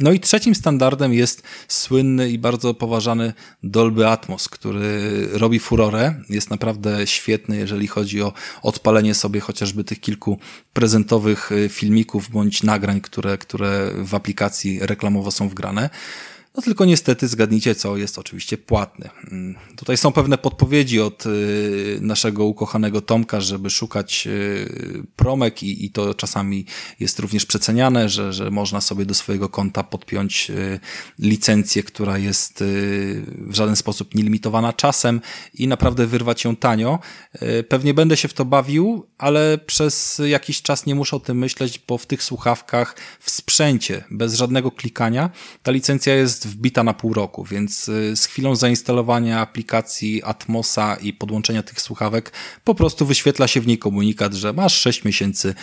No 0.00 0.12
i 0.12 0.20
trzecim 0.20 0.54
standardem 0.54 1.12
jest 1.12 1.42
słynny 1.68 2.30
i 2.30 2.38
bardzo 2.38 2.74
poważany 2.74 3.32
Dolby 3.62 4.08
Atmos, 4.08 4.48
który 4.48 5.28
robi 5.32 5.58
furorę. 5.58 6.14
Jest 6.28 6.50
naprawdę 6.50 7.06
świetny, 7.06 7.56
jeżeli 7.56 7.86
chodzi 7.86 8.22
o 8.22 8.32
odpalenie 8.62 9.14
sobie 9.14 9.40
chociażby 9.40 9.84
tych 9.84 10.00
kilku 10.00 10.38
prezentowych 10.72 11.52
y, 11.52 11.68
filmików 11.68 12.30
bądź 12.30 12.62
nagrań, 12.62 13.00
które, 13.00 13.38
które 13.38 13.90
w 13.98 14.14
aplikacji 14.14 14.78
reklamowo 14.82 15.30
są 15.30 15.48
wgrane. 15.48 15.90
No 16.56 16.62
tylko 16.62 16.84
niestety 16.84 17.28
zgadnijcie 17.28 17.74
co, 17.74 17.96
jest 17.96 18.18
oczywiście 18.18 18.58
płatny. 18.58 19.10
Mm, 19.30 19.54
tutaj 19.76 19.96
są 19.96 20.12
pewne 20.12 20.38
podpowiedzi 20.38 21.00
od 21.00 21.26
y, 21.26 21.98
naszego 22.00 22.44
ukochanego 22.44 23.00
Tomka, 23.00 23.40
żeby 23.40 23.70
szukać 23.70 24.26
y, 24.26 25.02
promek 25.16 25.62
i, 25.62 25.84
i 25.84 25.90
to 25.90 26.14
czasami 26.14 26.66
jest 27.00 27.18
również 27.18 27.46
przeceniane, 27.46 28.08
że, 28.08 28.32
że 28.32 28.50
można 28.50 28.80
sobie 28.80 29.04
do 29.06 29.14
swojego 29.14 29.48
konta 29.48 29.84
podpiąć 29.84 30.50
y, 30.50 30.80
licencję, 31.18 31.82
która 31.82 32.18
jest 32.18 32.64
w 33.38 33.54
żaden 33.54 33.76
sposób 33.76 34.14
nielimitowana 34.14 34.72
czasem 34.72 35.20
i 35.54 35.68
naprawdę 35.68 36.06
wyrwać 36.06 36.44
ją 36.44 36.56
tanio. 36.56 36.98
Pewnie 37.68 37.94
będę 37.94 38.16
się 38.16 38.28
w 38.28 38.34
to 38.34 38.44
bawił, 38.44 39.06
ale 39.18 39.58
przez 39.58 40.22
jakiś 40.26 40.62
czas 40.62 40.86
nie 40.86 40.94
muszę 40.94 41.16
o 41.16 41.20
tym 41.20 41.38
myśleć, 41.38 41.80
bo 41.88 41.98
w 41.98 42.06
tych 42.06 42.22
słuchawkach 42.22 42.96
w 43.20 43.30
sprzęcie, 43.30 44.04
bez 44.10 44.34
żadnego 44.34 44.70
klikania, 44.70 45.30
ta 45.62 45.70
licencja 45.70 46.14
jest 46.14 46.39
jest 46.44 46.56
wbita 46.56 46.84
na 46.84 46.94
pół 46.94 47.14
roku, 47.14 47.44
więc 47.44 47.88
y, 47.88 48.16
z 48.16 48.26
chwilą 48.26 48.56
zainstalowania 48.56 49.40
aplikacji 49.40 50.22
Atmosa 50.24 50.96
i 51.02 51.12
podłączenia 51.12 51.62
tych 51.62 51.80
słuchawek 51.80 52.32
po 52.64 52.74
prostu 52.74 53.06
wyświetla 53.06 53.48
się 53.48 53.60
w 53.60 53.66
niej 53.66 53.78
komunikat, 53.78 54.34
że 54.34 54.52
masz 54.52 54.80
6 54.80 55.04
miesięcy 55.04 55.54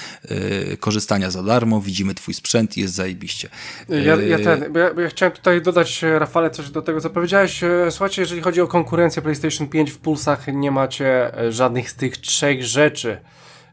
y, 0.72 0.78
korzystania 0.80 1.32
za 1.32 1.44
darmo, 1.44 1.82
widzimy 1.82 2.14
twój 2.14 2.34
sprzęt 2.34 2.78
i 2.78 2.82
jest 2.82 2.94
zajebiście. 2.94 3.50
Ja, 3.90 4.16
ja, 4.16 4.38
y, 4.38 4.44
ten, 4.44 4.74
bo 4.74 4.80
ja, 4.80 4.94
bo 4.94 5.02
ja 5.02 5.10
chciałem 5.10 5.32
tutaj 5.32 5.62
dodać, 5.62 6.02
Rafale, 6.02 6.50
coś 6.50 6.70
do 6.70 6.82
tego, 6.82 7.02
co 7.02 7.10
powiedziałeś. 7.10 7.62
Słuchajcie, 7.90 8.22
jeżeli 8.22 8.42
chodzi 8.42 8.62
o 8.62 8.68
konkurencję 8.68 9.22
PlayStation 9.22 9.68
5 9.68 9.92
w 9.92 9.98
Pulsach, 9.98 10.48
nie 10.48 10.72
macie 10.72 11.32
żadnych 11.50 11.92
z 11.92 11.96
tych 11.96 12.18
trzech 12.18 12.66
rzeczy. 12.66 13.18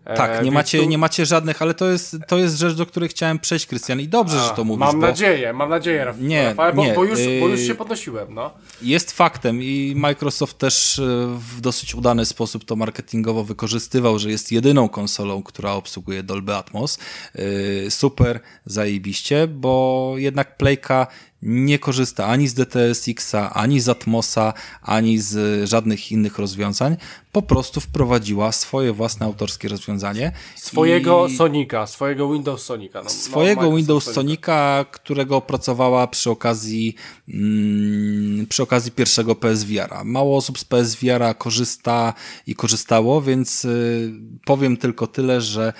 Tak, 0.05 0.45
nie 0.45 0.51
macie, 0.51 0.79
tu... 0.79 0.89
nie 0.89 0.99
macie 0.99 1.27
żadnych, 1.27 1.63
ale 1.63 1.75
to 1.75 1.91
jest, 1.91 2.17
to 2.29 2.39
jest 2.39 2.59
rzecz, 2.59 2.75
do 2.75 2.87
której 2.87 3.09
chciałem 3.09 3.39
przejść, 3.39 3.67
Krystian, 3.67 4.01
i 4.01 4.09
dobrze, 4.09 4.37
A, 4.41 4.49
że 4.49 4.51
to 4.51 4.65
mówisz. 4.65 4.81
Mam 4.81 5.01
bo... 5.01 5.07
nadzieję, 5.07 5.53
mam 5.53 5.71
nadzieję, 5.71 6.05
Rafał, 6.05 6.23
nie, 6.23 6.55
bo, 6.57 6.85
nie, 6.85 6.93
bo, 6.93 7.05
już, 7.05 7.19
bo 7.41 7.49
już 7.49 7.61
się 7.61 7.75
podnosiłem, 7.75 8.35
no. 8.35 8.51
Jest 8.83 9.13
faktem 9.13 9.63
i 9.63 9.93
Microsoft 9.97 10.59
też 10.59 10.99
e, 10.99 11.03
w 11.39 11.61
dosyć 11.61 11.95
udany 11.95 12.25
sposób 12.25 12.65
to 12.65 12.77
marketingowo 12.77 13.45
wykorzystywał, 13.45 14.19
że 14.19 14.31
jest 14.31 14.53
jedyną 14.53 14.89
konsolą, 14.89 15.43
która 15.43 15.73
obsługuje 15.73 16.23
Dolby 16.23 16.55
Atmos. 16.55 16.99
E, 17.35 17.91
super, 17.91 18.41
zajebiście, 18.67 19.47
bo 19.47 20.15
jednak 20.17 20.57
Playka 20.57 21.07
nie 21.45 21.79
korzysta 21.79 22.27
ani 22.27 22.49
z 22.49 22.55
DTSX-a, 22.55 23.51
ani 23.51 23.81
z 23.81 23.89
Atmosa, 23.89 24.53
ani 24.83 25.19
z 25.19 25.69
żadnych 25.69 26.13
innych 26.13 26.39
rozwiązań. 26.39 26.97
Po 27.33 27.43
prostu 27.43 27.81
wprowadziła 27.81 28.53
swoje 28.53 28.93
własne 28.93 29.27
autorskie 29.27 29.69
rozwiązanie. 29.69 30.33
Swojego 30.57 31.27
i... 31.27 31.37
Sonika, 31.37 31.87
swojego 31.87 32.33
Windows 32.33 32.65
Sonika. 32.65 33.03
No, 33.03 33.11
swojego 33.11 33.77
Windows 33.77 34.13
Sonika, 34.13 34.85
którego 34.91 35.37
opracowała 35.37 36.07
przy 36.07 36.31
okazji, 36.31 36.95
mm, 37.29 38.47
przy 38.47 38.63
okazji 38.63 38.93
pierwszego 38.93 39.35
PSVR-a. 39.35 40.05
Mało 40.05 40.37
osób 40.37 40.59
z 40.59 40.65
PSVR-a 40.65 41.35
korzysta 41.35 42.15
i 42.47 42.55
korzystało, 42.55 43.23
więc 43.23 43.65
y, 43.65 44.13
powiem 44.45 44.77
tylko 44.77 45.07
tyle, 45.07 45.41
że 45.41 45.73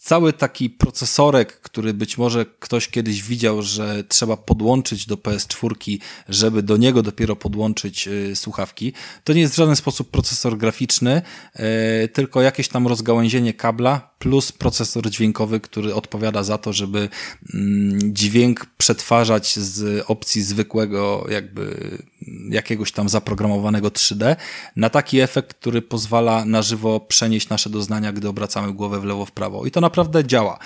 cały 0.00 0.32
taki 0.32 0.70
procesorek, 0.70 1.60
który 1.60 1.94
być 1.94 2.18
może 2.18 2.46
ktoś 2.46 2.88
kiedyś 2.88 3.22
widział, 3.22 3.62
że 3.62 4.04
trzeba 4.04 4.36
podłączyć 4.36 5.06
do 5.06 5.16
PS4, 5.16 5.98
żeby 6.28 6.62
do 6.62 6.76
niego 6.76 7.02
dopiero 7.02 7.36
podłączyć 7.36 8.08
y, 8.08 8.36
słuchawki, 8.36 8.92
to 9.24 9.32
nie 9.32 9.40
jest 9.40 9.52
w 9.52 9.56
żaden 9.56 9.76
sposób 9.76 10.10
procesor 10.10 10.58
graficzny, 10.58 11.22
y, 12.04 12.08
tylko 12.08 12.42
jakieś 12.42 12.68
tam 12.68 12.86
rozgałęzienie 12.86 13.54
kabla 13.54 14.10
plus 14.18 14.52
procesor 14.52 15.10
dźwiękowy, 15.10 15.60
który 15.60 15.94
odpowiada 15.94 16.42
za 16.42 16.58
to, 16.58 16.72
żeby 16.72 17.08
mm, 17.54 18.14
dźwięk 18.14 18.66
przetwarzać 18.78 19.58
z 19.58 20.04
opcji 20.06 20.42
zwykłego 20.42 21.26
jakby 21.30 21.98
jakiegoś 22.50 22.92
tam 22.92 23.08
zaprogramowanego 23.08 23.88
3D 23.88 24.36
na 24.76 24.90
taki 24.90 25.20
efekt, 25.20 25.54
który 25.54 25.82
pozwala 25.82 26.44
na 26.44 26.62
żywo 26.62 27.00
przenieść 27.00 27.48
nasze 27.48 27.70
doznania, 27.70 28.12
gdy 28.12 28.28
obracamy 28.28 28.72
głowę 28.72 29.00
w 29.00 29.04
lewo, 29.04 29.26
w 29.26 29.32
prawo. 29.32 29.66
I 29.66 29.70
to 29.70 29.80
naprawdę 29.80 30.24
działa. 30.24 30.58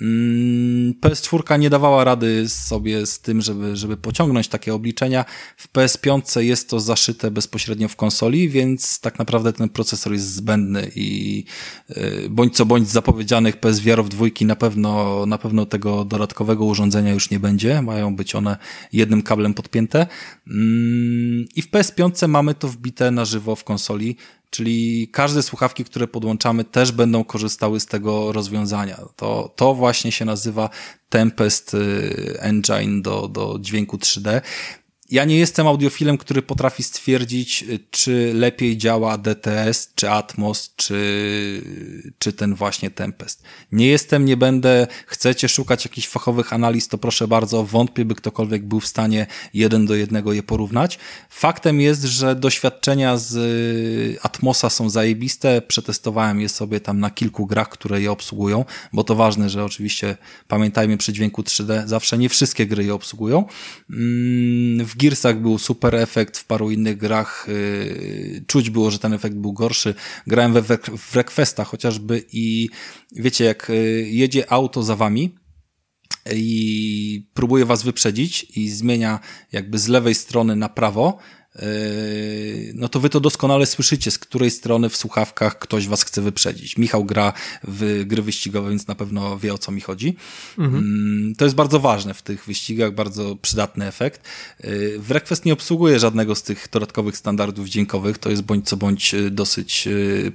Mm, 0.00 0.94
PS4 1.00 1.58
nie 1.58 1.70
dawała 1.70 2.04
rady 2.04 2.48
sobie 2.48 3.06
z 3.06 3.20
tym, 3.20 3.40
żeby, 3.40 3.76
żeby 3.76 3.96
pociągnąć 3.96 4.48
takie 4.48 4.74
obliczenia. 4.74 5.24
W 5.56 5.72
PS5 5.72 6.40
jest 6.40 6.70
to 6.70 6.80
zaszyte 6.80 7.30
bezpośrednio 7.30 7.88
w 7.88 7.96
konsoli, 7.96 8.48
więc 8.48 9.00
tak 9.00 9.18
naprawdę 9.18 9.52
ten 9.52 9.68
procesor 9.68 10.12
jest 10.12 10.34
zbędny 10.34 10.90
i 10.94 11.44
y, 11.90 12.26
bądź 12.30 12.56
co 12.56 12.66
bądź 12.66 12.88
zapowiedzianych 12.88 13.56
PSVR-ów 13.56 14.08
dwójki 14.08 14.46
na 14.46 14.56
pewno, 14.56 15.26
na 15.26 15.38
pewno 15.38 15.66
tego 15.66 16.04
dodatkowego 16.04 16.64
urządzenia 16.64 17.12
już 17.12 17.30
nie 17.30 17.40
będzie. 17.40 17.82
Mają 17.82 18.16
być 18.16 18.34
one 18.34 18.56
jednym 18.92 19.22
kablem 19.22 19.54
podpięte. 19.54 20.06
Mm, 20.46 20.95
I 21.56 21.62
w 21.62 21.70
PS5 21.70 22.28
mamy 22.28 22.54
to 22.54 22.68
wbite 22.68 23.10
na 23.10 23.24
żywo 23.24 23.56
w 23.56 23.64
konsoli, 23.64 24.16
czyli 24.50 25.08
każde 25.12 25.42
słuchawki, 25.42 25.84
które 25.84 26.08
podłączamy, 26.08 26.64
też 26.64 26.92
będą 26.92 27.24
korzystały 27.24 27.80
z 27.80 27.86
tego 27.86 28.32
rozwiązania. 28.32 29.00
To, 29.16 29.52
to 29.56 29.74
właśnie 29.74 30.12
się 30.12 30.24
nazywa 30.24 30.70
Tempest 31.08 31.74
y, 31.74 32.38
Engine 32.40 33.02
do, 33.02 33.28
do 33.28 33.58
dźwięku 33.60 33.96
3D 33.96 34.40
ja 35.10 35.24
nie 35.24 35.36
jestem 35.36 35.66
audiofilem, 35.66 36.18
który 36.18 36.42
potrafi 36.42 36.82
stwierdzić, 36.82 37.64
czy 37.90 38.32
lepiej 38.34 38.76
działa 38.76 39.18
DTS, 39.18 39.92
czy 39.94 40.10
Atmos, 40.10 40.72
czy, 40.76 41.62
czy 42.18 42.32
ten 42.32 42.54
właśnie 42.54 42.90
Tempest. 42.90 43.42
Nie 43.72 43.86
jestem, 43.86 44.24
nie 44.24 44.36
będę. 44.36 44.86
Chcecie 45.06 45.48
szukać 45.48 45.84
jakichś 45.84 46.08
fachowych 46.08 46.52
analiz, 46.52 46.88
to 46.88 46.98
proszę 46.98 47.28
bardzo, 47.28 47.64
wątpię, 47.64 48.04
by 48.04 48.14
ktokolwiek 48.14 48.66
był 48.66 48.80
w 48.80 48.86
stanie 48.86 49.26
jeden 49.54 49.86
do 49.86 49.94
jednego 49.94 50.32
je 50.32 50.42
porównać. 50.42 50.98
Faktem 51.30 51.80
jest, 51.80 52.02
że 52.02 52.36
doświadczenia 52.36 53.16
z 53.16 53.36
Atmosa 54.22 54.70
są 54.70 54.90
zajebiste. 54.90 55.62
Przetestowałem 55.62 56.40
je 56.40 56.48
sobie 56.48 56.80
tam 56.80 57.00
na 57.00 57.10
kilku 57.10 57.46
grach, 57.46 57.68
które 57.68 58.00
je 58.00 58.12
obsługują, 58.12 58.64
bo 58.92 59.04
to 59.04 59.14
ważne, 59.14 59.50
że 59.50 59.64
oczywiście 59.64 60.16
pamiętajmy 60.48 60.96
przy 60.96 61.12
dźwięku 61.12 61.42
3D, 61.42 61.86
zawsze 61.86 62.18
nie 62.18 62.28
wszystkie 62.28 62.66
gry 62.66 62.84
je 62.84 62.94
obsługują. 62.94 63.44
Mm, 63.90 64.86
w 64.86 64.95
w 64.96 64.98
Gearsach 64.98 65.40
był 65.40 65.58
super 65.58 65.94
efekt, 65.94 66.38
w 66.38 66.44
paru 66.44 66.70
innych 66.70 66.96
grach 66.96 67.46
yy, 67.48 68.44
czuć 68.46 68.70
było, 68.70 68.90
że 68.90 68.98
ten 68.98 69.12
efekt 69.12 69.36
był 69.36 69.52
gorszy. 69.52 69.94
Grałem 70.26 70.52
we, 70.52 70.78
w 70.96 71.14
Requesta 71.14 71.64
chociażby 71.64 72.24
i 72.32 72.68
wiecie, 73.12 73.44
jak 73.44 73.68
yy, 73.68 74.08
jedzie 74.10 74.52
auto 74.52 74.82
za 74.82 74.96
wami, 74.96 75.34
i 76.34 77.28
próbuje 77.34 77.64
was 77.64 77.82
wyprzedzić 77.82 78.46
i 78.56 78.70
zmienia 78.70 79.20
jakby 79.52 79.78
z 79.78 79.88
lewej 79.88 80.14
strony 80.14 80.56
na 80.56 80.68
prawo, 80.68 81.18
no 82.74 82.88
to 82.88 83.00
wy 83.00 83.10
to 83.10 83.20
doskonale 83.20 83.66
słyszycie, 83.66 84.10
z 84.10 84.18
której 84.18 84.50
strony 84.50 84.88
w 84.88 84.96
słuchawkach 84.96 85.58
ktoś 85.58 85.88
was 85.88 86.02
chce 86.02 86.22
wyprzedzić. 86.22 86.78
Michał 86.78 87.04
gra 87.04 87.32
w 87.68 88.02
gry 88.06 88.22
wyścigowe, 88.22 88.70
więc 88.70 88.86
na 88.86 88.94
pewno 88.94 89.38
wie 89.38 89.54
o 89.54 89.58
co 89.58 89.72
mi 89.72 89.80
chodzi. 89.80 90.16
Mhm. 90.58 90.84
Mm, 90.84 91.34
to 91.34 91.44
jest 91.44 91.56
bardzo 91.56 91.80
ważne 91.80 92.14
w 92.14 92.22
tych 92.22 92.44
wyścigach, 92.44 92.94
bardzo 92.94 93.36
przydatny 93.42 93.86
efekt. 93.86 94.28
W 94.98 95.10
Request 95.10 95.44
nie 95.44 95.52
obsługuje 95.52 95.98
żadnego 95.98 96.34
z 96.34 96.42
tych 96.42 96.68
dodatkowych 96.72 97.16
standardów 97.16 97.68
dźwiękowych, 97.68 98.18
to 98.18 98.30
jest 98.30 98.42
bądź 98.42 98.68
co 98.68 98.76
bądź 98.76 99.14
dosyć 99.30 99.88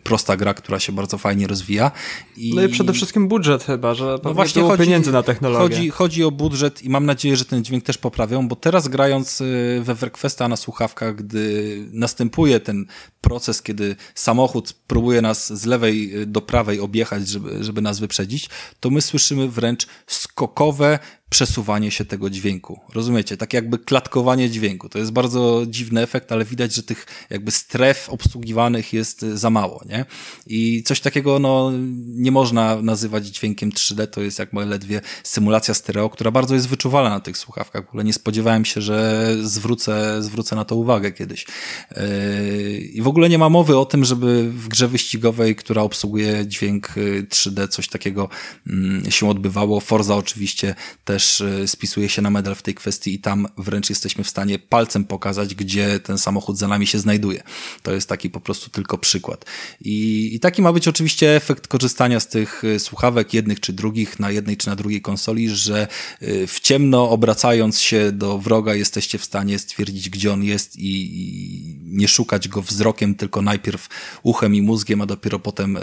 prosta 0.04 0.38
gra, 0.38 0.54
która 0.54 0.80
się 0.80 0.92
bardzo 0.92 1.18
fajnie 1.18 1.48
rozwija. 1.48 1.92
I... 2.38 2.56
No 2.56 2.64
i 2.64 2.70
przede 2.70 2.94
wszystkim 2.94 3.28
budżet 3.28 3.64
chyba, 3.64 3.94
że 3.94 4.20
no 4.24 4.34
właśnie 4.34 4.62
chodzi, 4.62 4.84
pieniędzy 4.84 5.12
na 5.12 5.24
technologię. 5.24 5.76
Chodzi, 5.76 5.90
chodzi 5.90 6.24
o 6.24 6.32
budżet 6.32 6.84
i 6.84 6.90
mam 6.90 7.06
nadzieję, 7.06 7.38
że 7.38 7.46
ten 7.46 7.64
dźwięk 7.64 7.84
też 7.84 7.98
poprawią, 7.98 8.48
bo 8.48 8.56
teraz 8.56 8.88
grając 8.88 9.44
we 9.82 9.96
Wrequesta 9.96 10.48
na 10.48 10.58
słuchawkach, 10.58 11.11
gdy 11.14 11.78
następuje 11.92 12.60
ten 12.60 12.86
proces, 13.22 13.62
kiedy 13.62 13.96
samochód 14.16 14.74
próbuje 14.88 15.22
nas 15.22 15.54
z 15.54 15.66
lewej 15.66 16.22
y, 16.22 16.26
do 16.26 16.42
prawej 16.42 16.80
objechać, 16.80 17.28
żeby, 17.28 17.64
żeby 17.64 17.82
nas 17.82 18.00
wyprzedzić, 18.00 18.50
to 18.80 18.90
my 18.90 19.02
słyszymy 19.02 19.50
wręcz 19.50 19.88
skokowe 20.08 21.00
przesuwanie 21.32 21.92
się 21.92 22.06
tego 22.06 22.30
dźwięku. 22.30 22.80
Rozumiecie? 22.94 23.38
Tak 23.38 23.54
jakby 23.54 23.80
klatkowanie 23.80 24.50
dźwięku. 24.50 24.90
To 24.90 25.00
jest 25.00 25.12
bardzo 25.12 25.64
dziwny 25.68 26.02
efekt, 26.02 26.32
ale 26.32 26.46
widać, 26.46 26.74
że 26.74 26.84
tych 26.84 27.06
jakby 27.30 27.52
stref 27.52 28.10
obsługiwanych 28.10 28.94
jest 28.94 29.22
za 29.22 29.50
mało, 29.50 29.84
nie? 29.90 30.06
I 30.48 30.84
coś 30.84 31.00
takiego, 31.00 31.40
no, 31.40 31.72
nie 32.08 32.32
można 32.32 32.82
nazywać 32.82 33.28
dźwiękiem 33.28 33.72
3D, 33.72 34.08
to 34.08 34.22
jest 34.22 34.40
jak 34.40 34.54
ledwie 34.54 35.02
symulacja 35.24 35.74
stereo, 35.74 36.10
która 36.10 36.32
bardzo 36.32 36.56
jest 36.56 36.68
wyczuwalna 36.68 37.10
na 37.10 37.20
tych 37.20 37.38
słuchawkach. 37.38 37.86
W 37.86 37.90
ogóle 37.90 38.04
nie 38.04 38.14
spodziewałem 38.14 38.66
się, 38.66 38.82
że 38.82 39.28
zwrócę, 39.42 40.24
zwrócę 40.24 40.56
na 40.56 40.66
to 40.66 40.76
uwagę 40.76 41.12
kiedyś. 41.12 41.46
Yy, 41.92 42.78
I 42.78 43.02
w 43.02 43.08
ogóle 43.08 43.30
nie 43.30 43.38
ma 43.38 43.50
mowy 43.50 43.78
o 43.78 43.86
tym, 43.86 44.06
żeby 44.06 44.50
w 44.52 44.68
grze 44.68 44.88
wyścigowej, 44.88 45.56
która 45.56 45.82
obsługuje 45.82 46.48
dźwięk 46.48 46.94
3D, 47.30 47.68
coś 47.68 47.88
takiego 47.88 48.30
mm, 48.68 49.12
się 49.12 49.30
odbywało. 49.30 49.80
Forza 49.80 50.16
oczywiście 50.16 50.76
też 51.06 51.21
też 51.22 51.42
e, 51.42 51.68
spisuje 51.68 52.10
się 52.10 52.22
na 52.22 52.30
medal 52.30 52.56
w 52.56 52.62
tej 52.62 52.76
kwestii 52.76 53.14
i 53.14 53.20
tam 53.20 53.48
wręcz 53.58 53.90
jesteśmy 53.90 54.24
w 54.24 54.30
stanie 54.30 54.60
palcem 54.60 55.06
pokazać, 55.06 55.56
gdzie 55.56 56.00
ten 56.00 56.18
samochód 56.18 56.58
za 56.58 56.68
nami 56.68 56.88
się 56.88 57.00
znajduje. 57.00 57.44
To 57.84 57.94
jest 57.94 58.10
taki 58.10 58.30
po 58.30 58.40
prostu 58.40 58.70
tylko 58.70 58.98
przykład. 58.98 59.46
I, 59.82 60.30
i 60.34 60.40
taki 60.40 60.62
ma 60.62 60.74
być 60.74 60.88
oczywiście 60.88 61.36
efekt 61.36 61.68
korzystania 61.68 62.20
z 62.20 62.28
tych 62.28 62.64
e, 62.64 62.80
słuchawek 62.80 63.34
jednych 63.34 63.60
czy 63.60 63.74
drugich 63.74 64.20
na 64.20 64.32
jednej 64.32 64.58
czy 64.58 64.68
na 64.68 64.76
drugiej 64.76 65.02
konsoli, 65.02 65.50
że 65.50 65.88
e, 66.22 66.48
w 66.48 66.60
ciemno 66.60 67.10
obracając 67.10 67.80
się 67.80 68.12
do 68.12 68.38
wroga 68.38 68.76
jesteście 68.76 69.18
w 69.18 69.26
stanie 69.26 69.60
stwierdzić, 69.60 70.10
gdzie 70.10 70.34
on 70.34 70.44
jest 70.44 70.76
i, 70.76 70.92
i 71.22 71.80
nie 71.84 72.08
szukać 72.08 72.48
go 72.48 72.62
wzrokiem, 72.62 73.16
tylko 73.16 73.42
najpierw 73.42 73.90
uchem 74.24 74.56
i 74.56 74.62
mózgiem, 74.62 75.02
a 75.02 75.06
dopiero 75.06 75.40
potem 75.40 75.78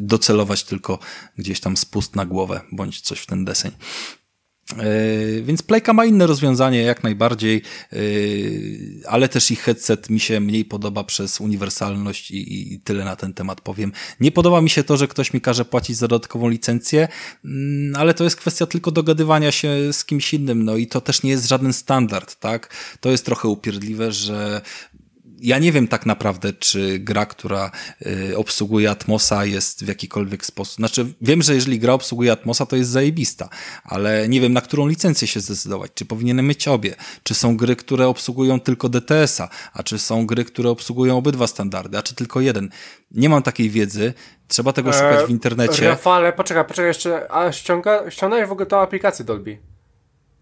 docelować 0.00 0.64
tylko 0.64 0.98
gdzieś 1.38 1.60
tam 1.60 1.76
spust 1.76 2.16
na 2.16 2.26
głowę, 2.26 2.60
bądź 2.72 3.00
coś 3.00 3.20
w 3.20 3.26
ten 3.26 3.44
deseń. 3.44 3.72
E, 4.72 5.42
więc 5.42 5.62
Playka 5.62 5.92
ma 5.92 6.04
inne 6.04 6.26
rozwiązanie 6.26 6.82
jak 6.82 7.02
najbardziej, 7.02 7.62
e, 7.92 7.96
ale 9.08 9.28
też 9.28 9.50
ich 9.50 9.60
headset 9.60 10.10
mi 10.10 10.20
się 10.20 10.40
mniej 10.40 10.64
podoba 10.64 11.04
przez 11.04 11.40
uniwersalność 11.40 12.30
i, 12.30 12.72
i, 12.74 12.80
tyle 12.80 13.04
na 13.04 13.16
ten 13.16 13.34
temat 13.34 13.60
powiem. 13.60 13.92
Nie 14.20 14.32
podoba 14.32 14.60
mi 14.60 14.70
się 14.70 14.84
to, 14.84 14.96
że 14.96 15.08
ktoś 15.08 15.32
mi 15.32 15.40
każe 15.40 15.64
płacić 15.64 15.96
za 15.96 16.08
dodatkową 16.08 16.48
licencję, 16.48 17.08
mm, 17.44 17.96
ale 17.96 18.14
to 18.14 18.24
jest 18.24 18.36
kwestia 18.36 18.66
tylko 18.66 18.90
dogadywania 18.90 19.52
się 19.52 19.92
z 19.92 20.04
kimś 20.04 20.34
innym, 20.34 20.64
no 20.64 20.76
i 20.76 20.86
to 20.86 21.00
też 21.00 21.22
nie 21.22 21.30
jest 21.30 21.48
żaden 21.48 21.72
standard, 21.72 22.40
tak? 22.40 22.74
To 23.00 23.10
jest 23.10 23.24
trochę 23.24 23.48
upierdliwe, 23.48 24.12
że 24.12 24.60
ja 25.44 25.58
nie 25.58 25.72
wiem 25.72 25.88
tak 25.88 26.06
naprawdę, 26.06 26.52
czy 26.52 26.98
gra, 26.98 27.26
która 27.26 27.70
y, 28.30 28.36
obsługuje 28.36 28.90
Atmosa 28.90 29.44
jest 29.44 29.84
w 29.84 29.88
jakikolwiek 29.88 30.46
sposób. 30.46 30.76
Znaczy, 30.76 31.06
wiem, 31.20 31.42
że 31.42 31.54
jeżeli 31.54 31.78
gra 31.78 31.92
obsługuje 31.92 32.32
Atmosa, 32.32 32.66
to 32.66 32.76
jest 32.76 32.90
zajebista, 32.90 33.48
ale 33.84 34.28
nie 34.28 34.40
wiem, 34.40 34.52
na 34.52 34.60
którą 34.60 34.86
licencję 34.86 35.28
się 35.28 35.40
zdecydować. 35.40 35.90
Czy 35.94 36.04
powinienem 36.04 36.46
mieć 36.46 36.68
obie? 36.68 36.94
Czy 37.22 37.34
są 37.34 37.56
gry, 37.56 37.76
które 37.76 38.08
obsługują 38.08 38.60
tylko 38.60 38.88
DTS-a? 38.88 39.48
A 39.72 39.82
czy 39.82 39.98
są 39.98 40.26
gry, 40.26 40.44
które 40.44 40.70
obsługują 40.70 41.18
obydwa 41.18 41.46
standardy? 41.46 41.98
A 41.98 42.02
czy 42.02 42.14
tylko 42.14 42.40
jeden? 42.40 42.70
Nie 43.10 43.28
mam 43.28 43.42
takiej 43.42 43.70
wiedzy. 43.70 44.14
Trzeba 44.48 44.72
tego 44.72 44.92
szukać 44.92 45.26
w 45.26 45.30
internecie. 45.30 45.88
Rafale, 45.88 46.32
poczekaj, 46.32 46.64
poczekaj 46.64 46.86
jeszcze. 46.86 47.32
A 47.32 47.52
ściąga, 47.52 48.10
ściągnąłeś 48.10 48.48
w 48.48 48.52
ogóle 48.52 48.66
tą 48.66 48.78
aplikację 48.78 49.24
Dolby? 49.24 49.58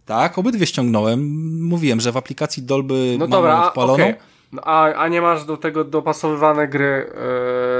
Tak, 0.04 0.38
obydwie 0.38 0.66
ściągnąłem. 0.66 1.20
Mówiłem, 1.62 2.00
że 2.00 2.12
w 2.12 2.16
aplikacji 2.16 2.62
Dolby 2.62 3.16
no 3.18 3.24
mam 3.24 3.30
dobra, 3.30 3.66
odpaloną. 3.66 4.04
Okay. 4.04 4.32
No, 4.52 4.62
a, 4.64 4.94
a 4.94 5.08
nie 5.08 5.20
masz 5.20 5.44
do 5.44 5.56
tego 5.56 5.84
dopasowywane 5.84 6.68
gry, 6.68 7.12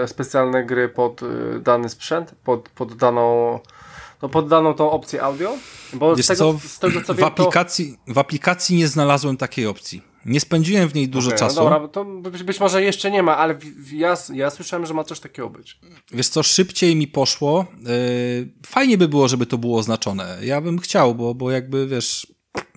e, 0.02 0.08
specjalne 0.08 0.64
gry 0.64 0.88
pod 0.88 1.22
e, 1.22 1.26
dany 1.58 1.88
sprzęt, 1.88 2.34
pod, 2.44 2.68
pod 2.68 2.94
daną 2.94 3.58
no 4.22 4.28
pod 4.28 4.48
daną 4.48 4.74
tą 4.74 4.90
opcję 4.90 5.22
audio? 5.22 5.52
Bo 5.92 6.16
Wiesz 6.16 6.26
z 6.26 6.28
tego, 6.28 6.52
co, 6.52 6.68
z 6.68 6.78
tego, 6.78 7.02
co 7.02 7.14
w, 7.14 7.16
wiem, 7.16 7.26
aplikacji, 7.26 7.98
to... 8.06 8.14
w 8.14 8.18
aplikacji 8.18 8.76
nie 8.76 8.88
znalazłem 8.88 9.36
takiej 9.36 9.66
opcji. 9.66 10.02
Nie 10.26 10.40
spędziłem 10.40 10.88
w 10.88 10.94
niej 10.94 11.08
dużo 11.08 11.28
okay, 11.28 11.40
no 11.40 11.46
czasu. 11.48 11.64
No 11.64 11.70
dobra, 11.70 11.88
to 11.88 12.04
być, 12.44 12.60
może 12.60 12.82
jeszcze 12.82 13.10
nie 13.10 13.22
ma, 13.22 13.36
ale 13.36 13.58
ja, 13.92 14.14
ja 14.32 14.50
słyszałem, 14.50 14.86
że 14.86 14.94
ma 14.94 15.04
coś 15.04 15.20
takiego 15.20 15.50
być. 15.50 15.78
Wiesz 16.10 16.28
co, 16.28 16.42
szybciej 16.42 16.96
mi 16.96 17.08
poszło. 17.08 17.66
Yy, 17.80 18.52
fajnie 18.66 18.98
by 18.98 19.08
było, 19.08 19.28
żeby 19.28 19.46
to 19.46 19.58
było 19.58 19.78
oznaczone. 19.78 20.38
Ja 20.42 20.60
bym 20.60 20.78
chciał, 20.78 21.14
bo, 21.14 21.34
bo 21.34 21.50
jakby 21.50 21.86
wiesz, 21.86 22.26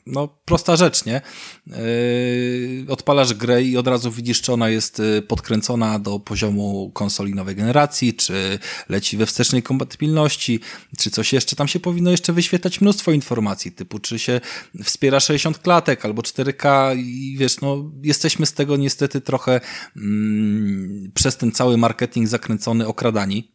no, 0.05 0.27
prosta 0.45 0.75
rzecz, 0.75 1.05
nie? 1.05 1.21
Yy, 1.67 2.85
odpalasz 2.89 3.33
grę 3.33 3.63
i 3.63 3.77
od 3.77 3.87
razu 3.87 4.11
widzisz, 4.11 4.41
czy 4.41 4.53
ona 4.53 4.69
jest 4.69 4.99
yy, 4.99 5.21
podkręcona 5.21 5.99
do 5.99 6.19
poziomu 6.19 6.91
konsoli 6.93 7.35
nowej 7.35 7.55
generacji, 7.55 8.13
czy 8.13 8.59
leci 8.89 9.17
we 9.17 9.25
wstecznej 9.25 9.63
kompatybilności, 9.63 10.59
czy 10.97 11.11
coś 11.11 11.33
jeszcze. 11.33 11.55
Tam 11.55 11.67
się 11.67 11.79
powinno 11.79 12.11
jeszcze 12.11 12.33
wyświetlać 12.33 12.81
mnóstwo 12.81 13.11
informacji, 13.11 13.71
typu 13.71 13.99
czy 13.99 14.19
się 14.19 14.41
wspiera 14.83 15.19
60 15.19 15.59
klatek 15.59 16.05
albo 16.05 16.21
4K 16.21 16.97
i 16.97 17.35
wiesz, 17.37 17.61
no, 17.61 17.91
jesteśmy 18.03 18.45
z 18.45 18.53
tego 18.53 18.77
niestety 18.77 19.21
trochę 19.21 19.61
mm, 19.95 21.11
przez 21.13 21.37
ten 21.37 21.51
cały 21.51 21.77
marketing 21.77 22.27
zakręcony 22.27 22.87
okradani 22.87 23.54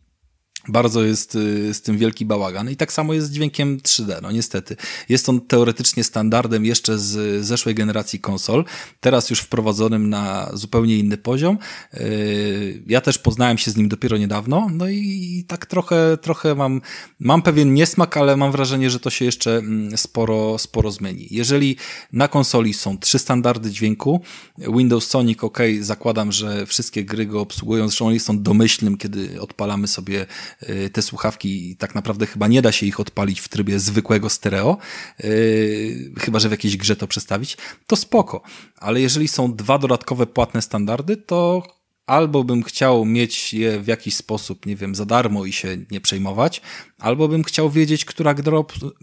bardzo 0.68 1.04
jest 1.04 1.34
y, 1.34 1.74
z 1.74 1.82
tym 1.82 1.98
wielki 1.98 2.26
bałagan. 2.26 2.70
I 2.70 2.76
tak 2.76 2.92
samo 2.92 3.14
jest 3.14 3.26
z 3.26 3.30
dźwiękiem 3.30 3.78
3D, 3.78 4.22
no 4.22 4.32
niestety. 4.32 4.76
Jest 5.08 5.28
on 5.28 5.40
teoretycznie 5.40 6.04
standardem 6.04 6.64
jeszcze 6.64 6.98
z 6.98 7.44
zeszłej 7.44 7.74
generacji 7.74 8.20
konsol, 8.20 8.64
teraz 9.00 9.30
już 9.30 9.40
wprowadzonym 9.40 10.10
na 10.10 10.50
zupełnie 10.52 10.98
inny 10.98 11.16
poziom. 11.16 11.58
Y, 11.94 12.82
ja 12.86 13.00
też 13.00 13.18
poznałem 13.18 13.58
się 13.58 13.70
z 13.70 13.76
nim 13.76 13.88
dopiero 13.88 14.16
niedawno, 14.16 14.68
no 14.72 14.88
i 14.88 15.44
tak 15.48 15.66
trochę, 15.66 16.18
trochę 16.20 16.54
mam, 16.54 16.80
mam 17.20 17.42
pewien 17.42 17.74
niesmak, 17.74 18.16
ale 18.16 18.36
mam 18.36 18.52
wrażenie, 18.52 18.90
że 18.90 19.00
to 19.00 19.10
się 19.10 19.24
jeszcze 19.24 19.56
mm, 19.56 19.98
sporo, 19.98 20.58
sporo 20.58 20.90
zmieni. 20.90 21.28
Jeżeli 21.30 21.76
na 22.12 22.28
konsoli 22.28 22.74
są 22.74 22.98
trzy 22.98 23.18
standardy 23.18 23.70
dźwięku, 23.70 24.20
Windows 24.58 25.06
Sonic, 25.06 25.44
ok, 25.44 25.58
zakładam, 25.80 26.32
że 26.32 26.66
wszystkie 26.66 27.04
gry 27.04 27.26
go 27.26 27.40
obsługują, 27.40 27.88
zresztą 27.88 28.06
oni 28.06 28.20
są 28.20 28.42
domyślnym, 28.42 28.96
kiedy 28.96 29.40
odpalamy 29.40 29.88
sobie 29.88 30.20
Y, 30.20 30.49
te 30.92 31.02
słuchawki 31.02 31.76
tak 31.76 31.94
naprawdę 31.94 32.26
chyba 32.26 32.48
nie 32.48 32.62
da 32.62 32.72
się 32.72 32.86
ich 32.86 33.00
odpalić 33.00 33.40
w 33.40 33.48
trybie 33.48 33.78
zwykłego 33.78 34.28
stereo, 34.30 34.78
y, 35.24 36.12
chyba 36.18 36.38
że 36.38 36.48
w 36.48 36.52
jakiejś 36.52 36.76
grze 36.76 36.96
to 36.96 37.06
przestawić, 37.06 37.56
to 37.86 37.96
spoko. 37.96 38.42
Ale 38.76 39.00
jeżeli 39.00 39.28
są 39.28 39.54
dwa 39.54 39.78
dodatkowe 39.78 40.26
płatne 40.26 40.62
standardy, 40.62 41.16
to 41.16 41.62
albo 42.06 42.44
bym 42.44 42.62
chciał 42.62 43.04
mieć 43.04 43.54
je 43.54 43.80
w 43.80 43.86
jakiś 43.86 44.16
sposób, 44.16 44.66
nie 44.66 44.76
wiem, 44.76 44.94
za 44.94 45.04
darmo 45.04 45.44
i 45.44 45.52
się 45.52 45.78
nie 45.90 46.00
przejmować, 46.00 46.62
albo 46.98 47.28
bym 47.28 47.44
chciał 47.44 47.70
wiedzieć, 47.70 48.04
która 48.04 48.34
gra, 48.34 48.58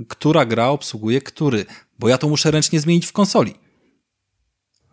która 0.07 0.45
gra 0.45 0.67
obsługuje 0.67 1.21
który, 1.21 1.65
bo 1.99 2.09
ja 2.09 2.17
to 2.17 2.29
muszę 2.29 2.51
ręcznie 2.51 2.79
zmienić 2.79 3.05
w 3.05 3.11
konsoli. 3.11 3.53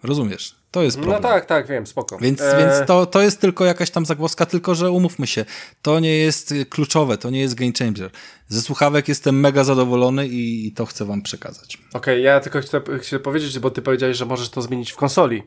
Rozumiesz? 0.03 0.64
To 0.75 0.83
jest 0.83 0.97
no 0.97 1.03
problem. 1.03 1.23
No 1.23 1.29
tak, 1.29 1.47
tak, 1.47 1.67
wiem, 1.67 1.87
spoko. 1.87 2.19
Więc, 2.19 2.41
e... 2.41 2.59
więc 2.59 2.87
to, 2.87 3.07
to 3.07 3.23
jest 3.23 3.41
tylko 3.41 3.65
jakaś 3.65 3.91
tam 3.91 4.07
zagłoska, 4.07 4.47
tylko 4.47 4.75
że 4.75 4.91
umówmy 4.91 5.27
się, 5.27 5.45
to 5.83 6.01
nie 6.01 6.19
jest 6.19 6.55
kluczowe, 6.71 7.19
to 7.19 7.31
nie 7.31 7.41
jest 7.41 7.55
game 7.55 7.73
changer. 7.79 8.11
Ze 8.49 8.61
słuchawek 8.61 9.09
jestem 9.09 9.41
mega 9.41 9.65
zadowolony 9.65 10.29
i, 10.29 10.67
i 10.67 10.73
to 10.73 10.87
chcę 10.87 11.05
wam 11.05 11.23
przekazać. 11.23 11.77
Okej, 11.77 11.99
okay, 11.99 12.21
ja 12.21 12.41
tylko 12.41 12.61
chcę, 12.61 12.81
chcę 13.01 13.19
powiedzieć, 13.19 13.59
bo 13.59 13.71
ty 13.71 13.83
powiedziałeś, 13.83 14.17
że 14.17 14.27
możesz 14.27 14.51
to 14.51 14.63
zmienić 14.63 14.93
w 14.93 14.97
konsoli. 14.97 15.43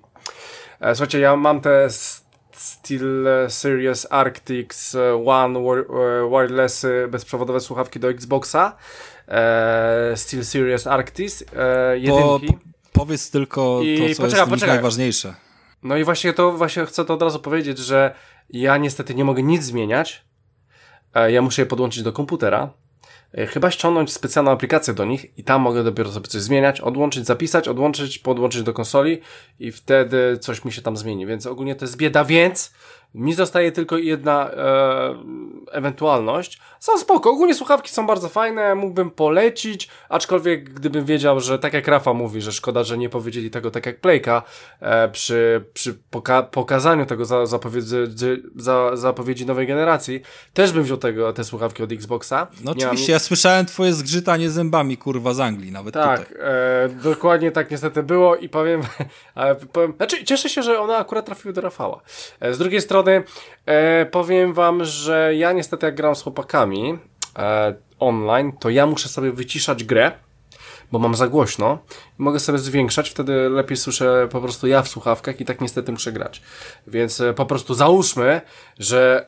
E, 0.80 0.96
słuchajcie, 0.96 1.20
ja 1.20 1.36
mam 1.36 1.62
te 1.62 1.88
Steel 2.52 3.28
Series 3.50 4.08
Arctics 4.10 4.96
One 5.26 5.60
e, 5.60 5.84
wireless 6.30 6.86
bezprzewodowe 7.10 7.60
słuchawki 7.60 8.00
do 8.00 8.10
Xboxa. 8.10 8.76
E, 9.28 10.14
Steel 10.16 10.46
Series 10.46 10.88
Arctis 10.88 11.44
jedynki. 11.96 12.54
Po, 12.54 12.77
powiedz 12.98 13.32
tylko 13.32 13.82
I 13.84 13.98
to, 13.98 14.04
co 14.04 14.08
poczekaj, 14.24 14.40
jest 14.40 14.50
poczekaj. 14.50 14.76
najważniejsze. 14.76 15.34
No 15.84 15.98
i 15.98 16.04
właśnie 16.04 16.34
to, 16.34 16.52
właśnie 16.52 16.86
chcę 16.86 17.06
to 17.06 17.14
od 17.14 17.22
razu 17.22 17.40
powiedzieć, 17.40 17.78
że 17.78 18.16
ja 18.50 18.78
niestety 18.78 19.16
nie 19.16 19.26
mogę 19.26 19.44
nic 19.44 19.64
zmieniać. 19.64 20.26
E, 21.14 21.32
ja 21.32 21.42
muszę 21.42 21.62
je 21.62 21.66
podłączyć 21.66 22.04
do 22.04 22.14
komputera. 22.14 22.74
e, 23.34 23.46
chyba 23.48 23.72
ściągnąć 23.72 24.14
specjalną 24.14 24.52
aplikację 24.52 24.94
do 24.94 25.06
nich 25.06 25.38
i 25.38 25.44
tam 25.44 25.62
mogę 25.62 25.84
dopiero 25.84 26.12
sobie 26.12 26.28
coś 26.28 26.42
zmieniać, 26.42 26.82
odłączyć, 26.82 27.26
zapisać, 27.26 27.68
odłączyć, 27.68 28.20
podłączyć 28.20 28.64
do 28.64 28.74
konsoli 28.74 29.22
i 29.60 29.72
wtedy 29.72 30.38
coś 30.42 30.66
mi 30.66 30.72
się 30.72 30.82
tam 30.82 30.98
zmieni, 30.98 31.26
więc 31.26 31.46
ogólnie 31.46 31.76
to 31.76 31.86
jest 31.86 31.98
bieda, 31.98 32.26
więc 32.26 32.74
mi 33.14 33.34
zostaje 33.34 33.72
tylko 33.72 33.98
jedna 33.98 34.52
e, 34.52 35.16
ewentualność. 35.72 36.60
Są 36.80 36.98
spoko, 36.98 37.32
ogólnie 37.32 37.56
słuchawki 37.56 37.92
są 37.92 38.08
bardzo 38.08 38.30
fajne, 38.30 38.76
mógłbym 38.76 39.12
polecić, 39.12 39.90
aczkolwiek 40.10 40.74
gdybym 40.74 41.06
wiedział, 41.06 41.40
że 41.40 41.60
tak 41.60 41.74
jak 41.74 41.88
Rafa 41.88 42.14
mówi, 42.14 42.42
że 42.42 42.52
szkoda, 42.52 42.84
że 42.84 42.98
nie 42.98 43.10
powiedzieli 43.10 43.50
tego 43.50 43.72
tak 43.72 43.86
jak 43.86 44.02
Playka 44.02 44.44
e, 44.80 45.10
przy, 45.10 45.66
przy 45.74 45.94
poka 46.10 46.44
pokazaniu 46.44 47.06
tego 47.06 47.26
za, 47.26 47.46
zapowiedzi, 47.46 47.96
za, 48.56 48.96
zapowiedzi 48.96 49.46
nowej 49.46 49.68
generacji, 49.68 50.22
też 50.54 50.72
bym 50.72 50.84
wziął 50.84 50.98
tego, 50.98 51.34
te 51.34 51.44
słuchawki 51.44 51.84
od 51.84 51.92
Xboxa. 51.92 52.48
No 52.64 52.74
nie 52.74 52.86
oczywiście, 52.86 53.12
mam... 53.12 53.16
ja 53.16 53.20
słyszałem 53.20 53.66
twoje 53.66 53.94
zgrzytanie 53.94 54.50
zębami, 54.50 54.98
kurwa, 54.98 55.34
z 55.34 55.40
Anglii, 55.40 55.72
nawet 55.72 55.94
tak, 55.94 56.28
tutaj. 56.28 56.42
E, 56.42 56.90
dokładnie 56.90 57.52
tak 57.52 57.72
niestety 57.72 58.04
było 58.04 58.36
i 58.36 58.50
powiem, 58.50 58.82
powiem, 59.74 59.94
znaczy 59.98 60.24
cieszę 60.24 60.50
się, 60.50 60.64
że 60.64 60.80
one 60.80 60.98
akurat 60.98 61.26
trafiły 61.26 61.54
do 61.54 61.62
Rafała. 61.62 62.02
E, 62.40 62.54
z 62.54 62.58
drugiej 62.58 62.82
strony 62.82 62.97
strony 62.98 63.24
e, 63.66 64.06
powiem 64.06 64.54
wam, 64.54 64.86
że 64.86 65.36
ja 65.36 65.52
niestety 65.52 65.86
jak 65.86 65.96
gram 65.96 66.16
z 66.16 66.24
chłopakami 66.24 67.00
e, 67.40 67.76
online, 68.00 68.52
to 68.60 68.70
ja 68.70 68.86
muszę 68.86 69.10
sobie 69.10 69.32
wyciszać 69.32 69.84
grę, 69.84 70.12
bo 70.92 71.00
mam 71.00 71.16
za 71.16 71.28
głośno 71.28 71.80
mogę 72.18 72.40
sobie 72.40 72.58
zwiększać, 72.58 73.10
wtedy 73.10 73.50
lepiej 73.50 73.78
słyszę 73.78 74.28
po 74.32 74.42
prostu 74.42 74.68
ja 74.68 74.82
w 74.82 74.88
słuchawkach 74.88 75.42
i 75.42 75.46
tak 75.46 75.62
niestety 75.62 75.92
muszę 75.92 76.12
grać. 76.12 76.42
Więc 76.88 77.22
e, 77.22 77.34
po 77.34 77.46
prostu 77.46 77.74
załóżmy, 77.74 78.42
że 78.80 79.26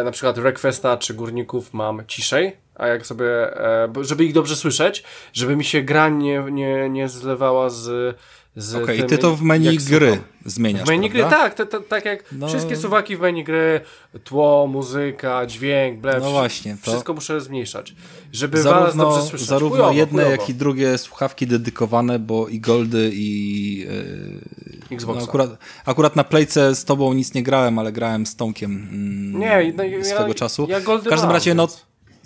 e, 0.00 0.04
na 0.04 0.10
przykład 0.10 0.38
Requesta 0.38 0.96
czy 0.96 1.14
Górników 1.14 1.74
mam 1.74 2.06
ciszej, 2.06 2.56
a 2.74 2.86
jak 2.86 3.06
sobie, 3.06 3.26
e, 3.26 3.92
żeby 4.00 4.24
ich 4.24 4.32
dobrze 4.32 4.56
słyszeć, 4.56 5.04
żeby 5.32 5.56
mi 5.56 5.64
się 5.64 5.82
gra 5.82 6.08
nie, 6.08 6.44
nie, 6.50 6.90
nie 6.90 7.08
zlewała 7.08 7.70
z 7.70 8.16
Okej, 8.56 8.82
okay, 8.82 9.02
ty 9.02 9.18
to 9.18 9.36
w 9.36 9.42
menu 9.42 9.76
gry 9.76 10.10
słucham. 10.10 10.24
zmieniasz, 10.44 10.84
W 10.84 10.88
menu 10.88 11.10
prawda? 11.10 11.28
gry, 11.28 11.38
tak, 11.38 11.54
to, 11.54 11.66
to, 11.66 11.80
tak 11.80 12.04
jak 12.04 12.24
no... 12.32 12.48
wszystkie 12.48 12.76
suwaki 12.76 13.16
w 13.16 13.20
menu 13.20 13.44
gry, 13.44 13.80
tło, 14.24 14.66
muzyka, 14.66 15.46
dźwięk, 15.46 16.00
blef, 16.00 16.22
no 16.22 16.30
właśnie, 16.30 16.76
to... 16.84 16.90
wszystko 16.90 17.14
muszę 17.14 17.40
zmniejszać, 17.40 17.94
żeby 18.32 18.62
zarówno, 18.62 19.04
dobrze 19.04 19.28
słyszeć. 19.28 19.48
Zarówno 19.48 19.76
chujowo, 19.76 19.92
jedne, 19.92 20.22
chujowo. 20.22 20.40
jak 20.40 20.48
i 20.48 20.54
drugie 20.54 20.98
słuchawki 20.98 21.46
dedykowane, 21.46 22.18
bo 22.18 22.48
i 22.48 22.60
Goldy 22.60 23.10
i 23.14 23.78
yy, 23.78 24.96
Xbox. 24.96 25.18
No 25.18 25.24
akurat, 25.24 25.50
akurat 25.84 26.16
na 26.16 26.24
Playce 26.24 26.74
z 26.74 26.84
tobą 26.84 27.12
nic 27.12 27.34
nie 27.34 27.42
grałem, 27.42 27.78
ale 27.78 27.92
grałem 27.92 28.26
z 28.26 28.36
Tomkiem 28.36 28.70
mm, 28.92 29.40
nie, 29.40 29.72
no, 29.76 30.04
swego 30.04 30.28
ja, 30.28 30.34
czasu. 30.34 30.66
Ja 30.70 30.80
w 30.80 31.08
każdym 31.08 31.30
razie, 31.30 31.54
no 31.54 31.68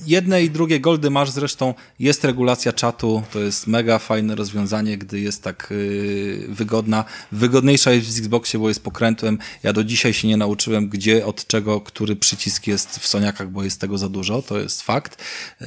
Jedne 0.07 0.43
i 0.43 0.51
drugie 0.51 0.81
goldy 0.81 1.11
masz 1.11 1.31
zresztą, 1.31 1.75
jest 1.99 2.25
regulacja 2.25 2.73
czatu, 2.73 3.23
to 3.33 3.41
jest 3.41 3.67
mega 3.67 3.99
fajne 3.99 4.35
rozwiązanie, 4.35 4.99
gdy 4.99 5.21
jest 5.21 5.43
tak 5.43 5.69
yy, 5.71 6.47
wygodna. 6.49 7.05
Wygodniejsza 7.33 7.93
jest 7.93 8.07
w 8.07 8.19
Xboxie, 8.19 8.59
bo 8.61 8.69
jest 8.69 8.85
pokrętłem. 8.85 9.39
Ja 9.63 9.73
do 9.73 9.85
dzisiaj 9.85 10.15
się 10.15 10.29
nie 10.29 10.37
nauczyłem, 10.37 10.89
gdzie, 10.89 11.27
od 11.27 11.47
czego, 11.47 11.81
który 11.81 12.17
przycisk 12.17 12.67
jest 12.67 12.99
w 12.99 13.07
Soniakach, 13.07 13.51
bo 13.51 13.65
jest 13.65 13.81
tego 13.81 13.99
za 13.99 14.09
dużo, 14.09 14.43
to 14.43 14.59
jest 14.59 14.83
fakt. 14.83 15.25
Yy, 15.61 15.67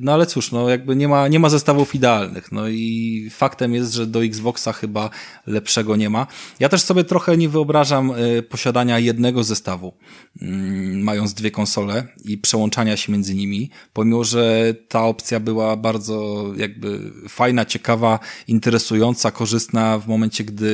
no 0.00 0.12
ale 0.12 0.26
cóż, 0.26 0.52
no 0.52 0.68
jakby 0.68 0.96
nie 0.96 1.08
ma, 1.08 1.28
nie 1.28 1.38
ma 1.38 1.48
zestawów 1.48 1.94
idealnych, 1.94 2.52
no 2.52 2.68
i 2.68 3.28
faktem 3.30 3.74
jest, 3.74 3.92
że 3.92 4.06
do 4.06 4.24
Xboxa 4.24 4.72
chyba 4.72 5.10
lepszego 5.46 5.96
nie 5.96 6.10
ma. 6.10 6.26
Ja 6.60 6.68
też 6.68 6.82
sobie 6.82 7.04
trochę 7.04 7.36
nie 7.36 7.48
wyobrażam 7.48 8.12
yy, 8.18 8.42
posiadania 8.42 8.98
jednego 8.98 9.44
zestawu, 9.44 9.94
mm, 10.42 11.02
mając 11.02 11.34
dwie 11.34 11.50
konsole 11.50 12.06
i 12.24 12.38
przełączania 12.38 12.96
się 12.96 13.12
między 13.12 13.23
między 13.24 13.34
nimi, 13.34 13.70
pomimo, 13.92 14.24
że 14.24 14.74
ta 14.88 15.04
opcja 15.04 15.40
była 15.40 15.76
bardzo 15.76 16.44
jakby 16.56 17.12
fajna, 17.28 17.64
ciekawa, 17.64 18.18
interesująca, 18.48 19.30
korzystna 19.30 19.98
w 19.98 20.08
momencie, 20.08 20.44
gdy 20.44 20.68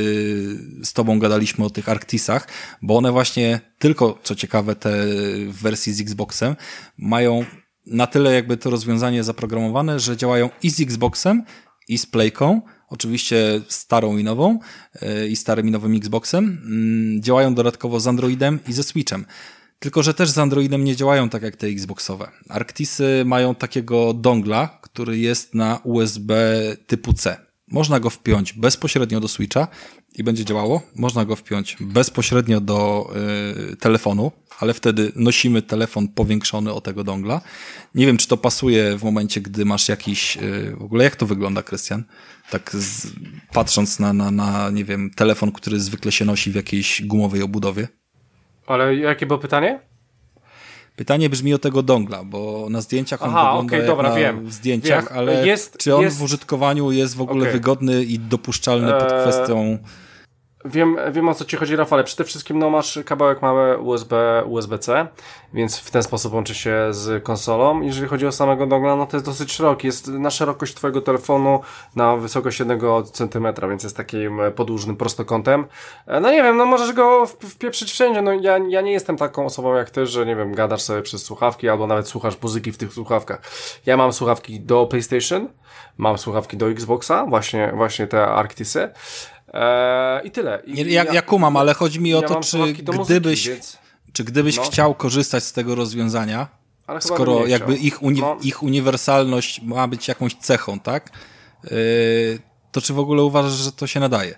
z 0.82 0.92
tobą 0.92 1.18
gadaliśmy 1.18 1.64
o 1.64 1.70
tych 1.70 1.88
Arctisach, 1.88 2.48
bo 2.82 2.96
one 2.96 3.12
właśnie 3.12 3.60
tylko, 3.78 4.18
co 4.22 4.34
ciekawe, 4.34 4.76
te 4.76 4.90
w 5.46 5.62
wersji 5.62 5.92
z 5.92 6.00
Xboxem 6.00 6.56
mają 6.98 7.44
na 7.86 8.06
tyle 8.06 8.34
jakby 8.34 8.56
to 8.56 8.70
rozwiązanie 8.70 9.24
zaprogramowane, 9.24 10.00
że 10.00 10.16
działają 10.16 10.50
i 10.62 10.70
z 10.70 10.80
Xboxem, 10.80 11.44
i 11.88 11.98
z 11.98 12.06
Playką, 12.06 12.62
oczywiście 12.88 13.60
starą 13.68 14.18
i 14.18 14.24
nową, 14.24 14.58
e, 15.02 15.28
i 15.28 15.36
starym 15.36 15.68
i 15.68 15.70
nowym 15.70 15.96
Xboxem, 15.96 16.44
mm, 16.44 17.22
działają 17.22 17.54
dodatkowo 17.54 18.00
z 18.00 18.06
Androidem 18.06 18.58
i 18.68 18.72
ze 18.72 18.82
Switchem. 18.82 19.24
Tylko, 19.80 20.02
że 20.02 20.14
też 20.14 20.30
z 20.30 20.38
Androidem 20.38 20.84
nie 20.84 20.96
działają 20.96 21.28
tak 21.28 21.42
jak 21.42 21.56
te 21.56 21.66
Xboxowe. 21.66 22.30
Arctisy 22.48 23.22
mają 23.24 23.54
takiego 23.54 24.14
dongla, 24.14 24.78
który 24.82 25.18
jest 25.18 25.54
na 25.54 25.80
USB 25.84 26.34
typu 26.86 27.12
C. 27.12 27.36
Można 27.68 28.00
go 28.00 28.10
wpiąć 28.10 28.52
bezpośrednio 28.52 29.20
do 29.20 29.28
Switcha 29.28 29.68
i 30.14 30.24
będzie 30.24 30.44
działało. 30.44 30.82
Można 30.96 31.24
go 31.24 31.36
wpiąć 31.36 31.76
bezpośrednio 31.80 32.60
do 32.60 33.10
y, 33.72 33.76
telefonu, 33.76 34.32
ale 34.58 34.74
wtedy 34.74 35.12
nosimy 35.16 35.62
telefon 35.62 36.08
powiększony 36.08 36.72
o 36.72 36.80
tego 36.80 37.04
dongla. 37.04 37.40
Nie 37.94 38.06
wiem, 38.06 38.16
czy 38.16 38.28
to 38.28 38.36
pasuje 38.36 38.98
w 38.98 39.04
momencie, 39.04 39.40
gdy 39.40 39.64
masz 39.64 39.88
jakiś... 39.88 40.36
Y, 40.36 40.76
w 40.78 40.82
ogóle 40.82 41.04
jak 41.04 41.16
to 41.16 41.26
wygląda, 41.26 41.62
Krystian? 41.62 42.04
Tak 42.50 42.70
z, 42.74 43.06
patrząc 43.52 43.98
na, 43.98 44.12
na, 44.12 44.30
na, 44.30 44.70
nie 44.70 44.84
wiem, 44.84 45.10
telefon, 45.16 45.52
który 45.52 45.80
zwykle 45.80 46.12
się 46.12 46.24
nosi 46.24 46.50
w 46.50 46.54
jakiejś 46.54 47.02
gumowej 47.06 47.42
obudowie. 47.42 47.88
Ale 48.70 48.96
jakie 48.96 49.26
było 49.26 49.38
pytanie? 49.38 49.80
Pytanie 50.96 51.30
brzmi 51.30 51.54
o 51.54 51.58
tego 51.58 51.82
dongla, 51.82 52.24
bo 52.24 52.66
na 52.70 52.80
zdjęciach 52.80 53.22
on 53.22 53.30
Aha, 53.30 53.44
wygląda 53.44 53.76
okay, 53.76 53.86
dobra, 53.86 54.08
na 54.08 54.16
wiem, 54.16 54.50
zdjęciach, 54.50 55.08
wiem. 55.08 55.18
ale 55.18 55.46
jest, 55.46 55.78
czy 55.78 55.94
on 55.94 56.02
jest... 56.02 56.18
w 56.18 56.22
użytkowaniu 56.22 56.92
jest 56.92 57.16
w 57.16 57.20
ogóle 57.20 57.40
okay. 57.40 57.52
wygodny 57.52 58.04
i 58.04 58.18
dopuszczalny 58.18 58.92
pod 58.92 59.12
eee, 59.12 59.20
kwestią 59.20 59.78
Wiem, 60.64 60.96
wiem 61.12 61.28
o 61.28 61.34
co 61.34 61.44
ci 61.44 61.56
chodzi, 61.56 61.76
Rafale. 61.76 62.04
Przede 62.04 62.24
wszystkim 62.24 62.58
no, 62.58 62.70
masz 62.70 62.98
kawałek 63.04 63.42
mały 63.42 63.78
USB, 63.78 64.44
USB-C, 64.46 65.06
więc 65.54 65.78
w 65.78 65.90
ten 65.90 66.02
sposób 66.02 66.34
łączy 66.34 66.54
się 66.54 66.74
z 66.90 67.24
konsolą. 67.24 67.80
Jeżeli 67.80 68.08
chodzi 68.08 68.26
o 68.26 68.32
samego 68.32 68.66
dongla, 68.66 68.96
no 68.96 69.06
to 69.06 69.16
jest 69.16 69.26
dosyć 69.26 69.52
szeroki. 69.52 69.86
Jest 69.86 70.08
na 70.08 70.30
szerokość 70.30 70.74
twojego 70.74 71.00
telefonu 71.00 71.60
na 71.96 72.16
wysokość 72.16 72.58
1 72.60 72.80
cm, 73.12 73.46
więc 73.68 73.82
jest 73.82 73.96
takim 73.96 74.40
podłużnym 74.56 74.96
prostokątem. 74.96 75.66
E, 76.06 76.20
no 76.20 76.30
nie 76.30 76.42
wiem, 76.42 76.56
no 76.56 76.66
możesz 76.66 76.92
go 76.92 77.26
wpieprzyć 77.26 77.92
wszędzie. 77.92 78.22
No 78.22 78.32
ja, 78.32 78.58
ja 78.68 78.80
nie 78.80 78.92
jestem 78.92 79.16
taką 79.16 79.46
osobą 79.46 79.74
jak 79.74 79.90
ty, 79.90 80.06
że 80.06 80.26
nie 80.26 80.36
wiem, 80.36 80.54
gadasz 80.54 80.82
sobie 80.82 81.02
przez 81.02 81.22
słuchawki 81.22 81.68
albo 81.68 81.86
nawet 81.86 82.08
słuchasz 82.08 82.42
muzyki 82.42 82.72
w 82.72 82.78
tych 82.78 82.92
słuchawkach. 82.92 83.40
Ja 83.86 83.96
mam 83.96 84.12
słuchawki 84.12 84.60
do 84.60 84.86
PlayStation, 84.86 85.48
mam 85.98 86.18
słuchawki 86.18 86.56
do 86.56 86.70
Xboxa, 86.70 87.26
właśnie, 87.26 87.72
właśnie 87.76 88.06
te 88.06 88.26
Arctisy. 88.26 88.88
Eee, 89.52 90.26
I 90.26 90.30
tyle. 90.30 90.62
I 90.66 90.92
ja, 90.92 91.04
ja, 91.04 91.12
ja 91.12 91.22
kumam, 91.22 91.56
ale 91.56 91.74
chodzi 91.74 92.00
mi 92.00 92.14
o 92.14 92.22
ja 92.22 92.28
to, 92.28 92.40
czy 92.40 92.58
gdybyś, 92.72 93.48
więc... 93.48 93.78
czy 94.12 94.24
gdybyś 94.24 94.56
no. 94.56 94.62
chciał 94.62 94.94
korzystać 94.94 95.44
z 95.44 95.52
tego 95.52 95.74
rozwiązania, 95.74 96.48
skoro 97.00 97.46
jakby 97.46 97.76
ich, 97.76 98.02
uni 98.02 98.20
no. 98.20 98.36
ich 98.42 98.62
uniwersalność 98.62 99.62
ma 99.62 99.88
być 99.88 100.08
jakąś 100.08 100.34
cechą, 100.34 100.80
tak? 100.80 101.10
Yy, 101.64 101.70
to 102.72 102.80
czy 102.80 102.94
w 102.94 102.98
ogóle 102.98 103.22
uważasz, 103.22 103.52
że 103.52 103.72
to 103.72 103.86
się 103.86 104.00
nadaje? 104.00 104.34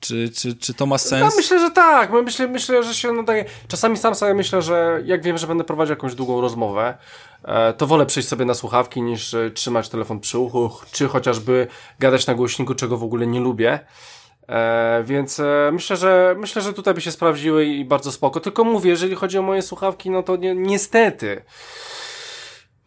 Czy, 0.00 0.30
czy, 0.30 0.54
czy 0.54 0.74
to 0.74 0.86
ma 0.86 0.98
sens? 0.98 1.34
Ja 1.34 1.36
myślę, 1.36 1.60
że 1.60 1.70
tak. 1.70 2.12
Myślę, 2.12 2.48
myślę, 2.48 2.82
że 2.82 2.94
się 2.94 3.12
nadaje. 3.12 3.44
Czasami 3.68 3.96
sam 3.96 4.14
sobie 4.14 4.34
myślę, 4.34 4.62
że 4.62 5.02
jak 5.04 5.22
wiem, 5.22 5.38
że 5.38 5.46
będę 5.46 5.64
prowadził 5.64 5.92
jakąś 5.92 6.14
długą 6.14 6.40
rozmowę, 6.40 6.98
e, 7.44 7.72
to 7.72 7.86
wolę 7.86 8.06
przejść 8.06 8.28
sobie 8.28 8.44
na 8.44 8.54
słuchawki 8.54 9.02
niż 9.02 9.34
e, 9.34 9.50
trzymać 9.50 9.88
telefon 9.88 10.20
przy 10.20 10.38
uchu, 10.38 10.70
czy 10.92 11.08
chociażby 11.08 11.66
gadać 11.98 12.26
na 12.26 12.34
głośniku, 12.34 12.74
czego 12.74 12.96
w 12.96 13.04
ogóle 13.04 13.26
nie 13.26 13.40
lubię. 13.40 13.80
E, 14.50 15.02
więc 15.04 15.40
e, 15.40 15.70
myślę, 15.72 15.96
że 15.96 16.34
myślę, 16.38 16.62
że 16.62 16.72
tutaj 16.72 16.94
by 16.94 17.00
się 17.00 17.10
sprawdziły 17.10 17.64
i 17.64 17.84
bardzo 17.84 18.12
spoko. 18.12 18.40
Tylko 18.40 18.64
mówię, 18.64 18.90
jeżeli 18.90 19.14
chodzi 19.14 19.38
o 19.38 19.42
moje 19.42 19.62
słuchawki, 19.62 20.10
no 20.10 20.22
to 20.22 20.36
ni 20.36 20.54
niestety. 20.54 21.42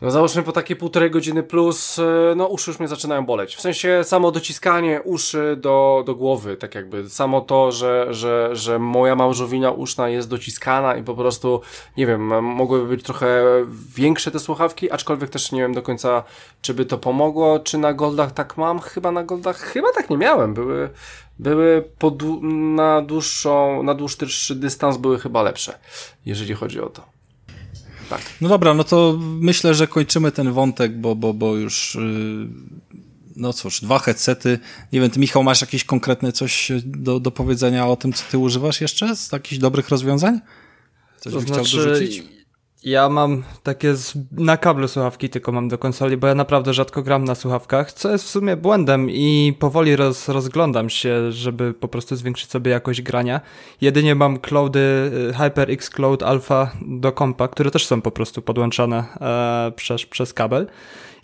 No 0.02 0.12
załóżmy 0.12 0.44
po 0.44 0.52
takie 0.52 0.76
półtorej 0.76 1.12
godziny 1.12 1.44
plus, 1.44 2.00
e, 2.00 2.34
no 2.36 2.48
uszy 2.48 2.72
już 2.72 2.80
mnie 2.80 2.88
zaczynają 2.88 3.26
boleć. 3.26 3.56
W 3.56 3.62
sensie 3.62 4.04
samo 4.04 4.32
dociskanie 4.32 5.02
uszy 5.02 5.58
do, 5.62 6.04
do 6.06 6.16
głowy, 6.16 6.58
tak 6.58 6.76
jakby. 6.76 7.10
Samo 7.10 7.42
to, 7.42 7.72
że, 7.72 8.08
że, 8.10 8.50
że 8.54 8.80
moja 8.80 9.16
małżowina 9.16 9.72
uszna 9.72 10.10
jest 10.10 10.30
dociskana 10.30 10.96
i 10.96 11.04
po 11.04 11.16
prostu, 11.16 11.62
nie 11.98 12.08
wiem, 12.08 12.44
mogłyby 12.44 12.88
być 12.88 13.04
trochę 13.04 13.44
większe 13.96 14.32
te 14.32 14.40
słuchawki, 14.40 14.92
aczkolwiek 14.92 15.30
też 15.30 15.52
nie 15.52 15.62
wiem 15.62 15.74
do 15.74 15.82
końca, 15.82 16.24
czy 16.62 16.74
by 16.74 16.86
to 16.86 16.98
pomogło, 16.98 17.60
czy 17.60 17.78
na 17.78 17.94
goldach 17.94 18.32
tak 18.32 18.58
mam. 18.58 18.80
Chyba 18.80 19.12
na 19.12 19.24
goldach, 19.24 19.58
chyba 19.58 19.88
tak 19.96 20.10
nie 20.10 20.18
miałem. 20.18 20.54
Były, 20.54 20.90
były 21.40 21.84
na 22.76 23.02
dłuższą, 23.02 23.84
na 23.84 23.94
dłuższy 23.94 24.56
dystans 24.56 24.98
były 24.98 25.20
chyba 25.20 25.42
lepsze, 25.42 25.80
jeżeli 26.26 26.54
chodzi 26.54 26.82
o 26.82 26.90
to. 26.90 27.13
Tak. 28.10 28.22
No 28.42 28.50
dobra, 28.50 28.74
no 28.74 28.84
to 28.84 29.20
myślę, 29.22 29.74
że 29.74 29.88
kończymy 29.88 30.32
ten 30.32 30.52
wątek, 30.52 30.98
bo, 30.98 31.16
bo, 31.16 31.34
bo 31.34 31.56
już 31.56 31.96
yy, 31.96 32.48
no 33.36 33.54
cóż, 33.54 33.82
dwa 33.82 34.00
headsety. 34.00 34.60
Nie 34.94 35.02
wiem, 35.02 35.10
ty 35.10 35.20
Michał, 35.20 35.44
masz 35.44 35.62
jakieś 35.62 35.84
konkretne 35.84 36.32
coś 36.32 36.72
do, 36.86 37.20
do 37.20 37.32
powiedzenia 37.32 37.88
o 37.88 37.96
tym, 37.96 38.14
co 38.14 38.24
ty 38.32 38.38
używasz 38.38 38.82
jeszcze 38.82 39.16
z 39.16 39.30
takich 39.30 39.60
dobrych 39.60 39.90
rozwiązań? 39.90 40.40
Coś 41.20 41.34
to 41.34 41.40
znaczy, 41.40 41.62
chciał 41.64 41.86
dorzucić? 41.86 42.24
Ja 42.84 43.10
mam 43.10 43.44
takie 43.64 43.96
z, 43.96 44.14
na 44.32 44.58
kablu 44.58 44.88
słuchawki 44.88 45.30
tylko 45.30 45.52
mam 45.52 45.68
do 45.68 45.78
konsoli, 45.78 46.18
bo 46.18 46.28
ja 46.28 46.36
naprawdę 46.36 46.74
rzadko 46.74 47.04
gram 47.04 47.24
na 47.24 47.36
słuchawkach, 47.36 47.94
co 47.94 48.12
jest 48.12 48.26
w 48.26 48.30
sumie 48.30 48.58
błędem 48.58 49.10
i 49.10 49.54
powoli 49.60 49.96
roz, 49.96 50.30
rozglądam 50.30 50.90
się, 50.90 51.32
żeby 51.32 51.74
po 51.74 51.88
prostu 51.88 52.16
zwiększyć 52.16 52.50
sobie 52.50 52.72
jakość 52.72 53.02
grania. 53.02 53.42
Jedynie 53.82 54.16
mam 54.16 54.40
cloudy 54.40 54.80
y, 55.30 55.34
HyperX 55.34 55.90
Cloud 55.90 56.24
Alpha 56.24 56.72
do 56.82 57.12
kompa, 57.12 57.48
które 57.48 57.72
też 57.72 57.88
są 57.88 58.02
po 58.02 58.12
prostu 58.12 58.42
podłączane 58.42 59.04
e, 59.22 59.72
przez, 59.76 60.06
przez 60.06 60.34
kabel. 60.34 60.68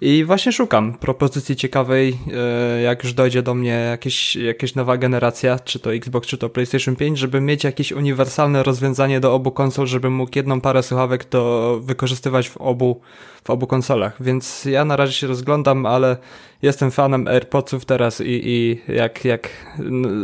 I 0.02 0.24
właśnie 0.26 0.52
szukam 0.52 0.94
propozycji 0.94 1.56
ciekawej, 1.56 2.18
e, 2.34 2.82
jak 2.82 3.04
już 3.04 3.14
dojdzie 3.14 3.42
do 3.42 3.54
mnie 3.54 3.72
jakieś, 3.72 4.36
jakieś 4.36 4.76
nowa 4.76 4.98
generacja, 4.98 5.60
czy 5.60 5.80
to 5.80 5.94
Xbox, 5.94 6.28
czy 6.28 6.38
to 6.38 6.50
PlayStation 6.50 6.96
5, 6.96 7.20
żeby 7.20 7.42
mieć 7.42 7.64
jakieś 7.64 7.92
uniwersalne 7.92 8.64
rozwiązanie 8.64 9.20
do 9.20 9.34
obu 9.34 9.52
konsol, 9.52 9.88
żeby 9.88 10.10
mógł 10.10 10.32
jedną 10.36 10.62
parę 10.62 10.84
słuchawek 10.84 11.26
to 11.26 11.80
wykorzystywać 11.84 12.50
w 12.50 12.58
obu, 12.58 13.02
w 13.44 13.50
obu 13.50 13.68
konsolach. 13.68 14.24
Więc 14.24 14.66
ja 14.66 14.86
na 14.86 14.96
razie 14.96 15.14
się 15.14 15.28
rozglądam, 15.28 15.86
ale 15.86 16.18
jestem 16.62 16.92
fanem 16.92 17.28
AirPodsów 17.28 17.86
teraz 17.86 18.22
i, 18.22 18.42
i 18.44 18.82
jak, 18.88 19.26
jak 19.26 19.50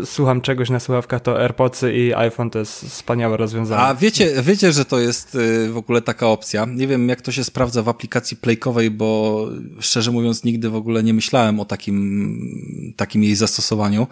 słucham 0.06 0.42
czegoś 0.42 0.70
na 0.70 0.80
słuchawkach, 0.80 1.22
to 1.22 1.42
AirPodsy 1.42 1.94
i 1.94 2.14
iPhone 2.14 2.50
to 2.50 2.60
jest 2.60 2.86
wspaniałe 2.86 3.38
rozwiązanie. 3.38 3.82
A 3.82 3.96
wiecie, 3.96 4.34
wiecie, 4.42 4.72
że 4.72 4.86
to 4.86 5.00
jest 5.00 5.36
y, 5.36 5.70
w 5.72 5.78
ogóle 5.78 6.02
taka 6.02 6.28
opcja. 6.28 6.66
Nie 6.66 6.88
wiem, 6.88 7.10
jak 7.10 7.22
to 7.22 7.32
się 7.32 7.44
sprawdza 7.44 7.84
w 7.84 7.90
aplikacji 7.90 8.38
Playkowej, 8.38 8.92
bo 8.92 9.48
szczerze 9.80 10.12
mówiąc 10.12 10.44
nigdy 10.44 10.70
w 10.70 10.76
ogóle 10.76 11.04
nie 11.04 11.14
myślałem 11.14 11.60
o 11.60 11.66
takim, 11.66 12.94
takim 12.98 13.24
jej 13.24 13.36
zastosowaniu. 13.36 14.08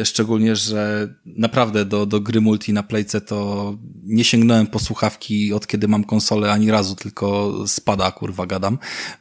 Y, 0.00 0.04
szczególnie, 0.04 0.56
że 0.56 1.14
naprawdę 1.26 1.84
do, 1.84 2.06
do 2.06 2.20
gry 2.20 2.40
multi 2.40 2.72
na 2.72 2.82
Playce 2.82 3.20
to 3.20 3.78
nie 4.04 4.24
sięgnąłem 4.24 4.66
po 4.66 4.78
słuchawki 4.78 5.52
od 5.52 5.66
kiedy 5.66 5.88
mam 5.88 6.04
konsolę 6.04 6.52
ani 6.52 6.70
razu, 6.70 6.94
tylko 6.94 7.54
spada, 7.66 8.10
kurwa, 8.10 8.46
gadam. 8.46 8.78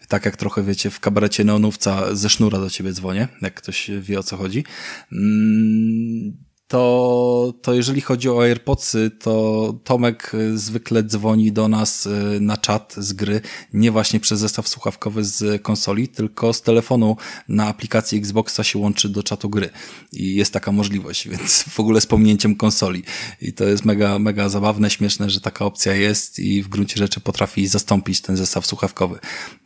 Tak 0.08 0.26
jak 0.26 0.38
trochę 0.38 0.64
wiecie, 0.64 0.90
w 0.90 1.00
kabarecie 1.00 1.44
neonówca 1.44 2.16
ze 2.16 2.30
sznura 2.30 2.60
do 2.60 2.70
ciebie 2.70 2.92
dzwonię, 2.92 3.28
jak 3.42 3.54
ktoś 3.54 3.92
wie 4.02 4.20
o 4.20 4.24
co 4.24 4.38
chodzi. 4.38 4.64
Mm, 5.12 6.51
to, 6.72 7.54
to 7.62 7.74
jeżeli 7.74 8.02
chodzi 8.02 8.30
o 8.30 8.44
AirPodsy, 8.44 9.12
to 9.20 9.76
Tomek 9.84 10.32
zwykle 10.56 11.04
dzwoni 11.04 11.52
do 11.52 11.68
nas 11.68 12.06
y, 12.06 12.38
na 12.42 12.58
czat 12.58 12.94
z 12.98 13.14
gry, 13.14 13.42
nie 13.74 13.92
właśnie 13.92 14.20
przez 14.20 14.40
zestaw 14.40 14.68
słuchawkowy 14.68 15.24
z 15.24 15.62
konsoli, 15.62 16.08
tylko 16.08 16.54
z 16.54 16.62
telefonu 16.62 17.18
na 17.48 17.68
aplikacji 17.68 18.18
Xboxa 18.18 18.64
się 18.64 18.80
łączy 18.80 19.10
do 19.10 19.24
czatu 19.24 19.50
gry. 19.50 19.70
I 20.14 20.36
jest 20.36 20.54
taka 20.54 20.72
możliwość, 20.72 21.28
więc 21.32 21.64
w 21.64 21.80
ogóle 21.80 22.02
z 22.02 22.06
pominięciem 22.06 22.56
konsoli. 22.56 23.04
I 23.42 23.54
to 23.54 23.64
jest 23.64 23.86
mega, 23.86 24.20
mega 24.20 24.50
zabawne, 24.50 24.90
śmieszne, 24.90 25.30
że 25.30 25.42
taka 25.42 25.66
opcja 25.66 25.96
jest 25.96 26.40
i 26.40 26.64
w 26.64 26.68
gruncie 26.68 26.98
rzeczy 26.98 27.20
potrafi 27.20 27.68
zastąpić 27.68 28.22
ten 28.22 28.38
zestaw 28.38 28.66
słuchawkowy 28.66 29.20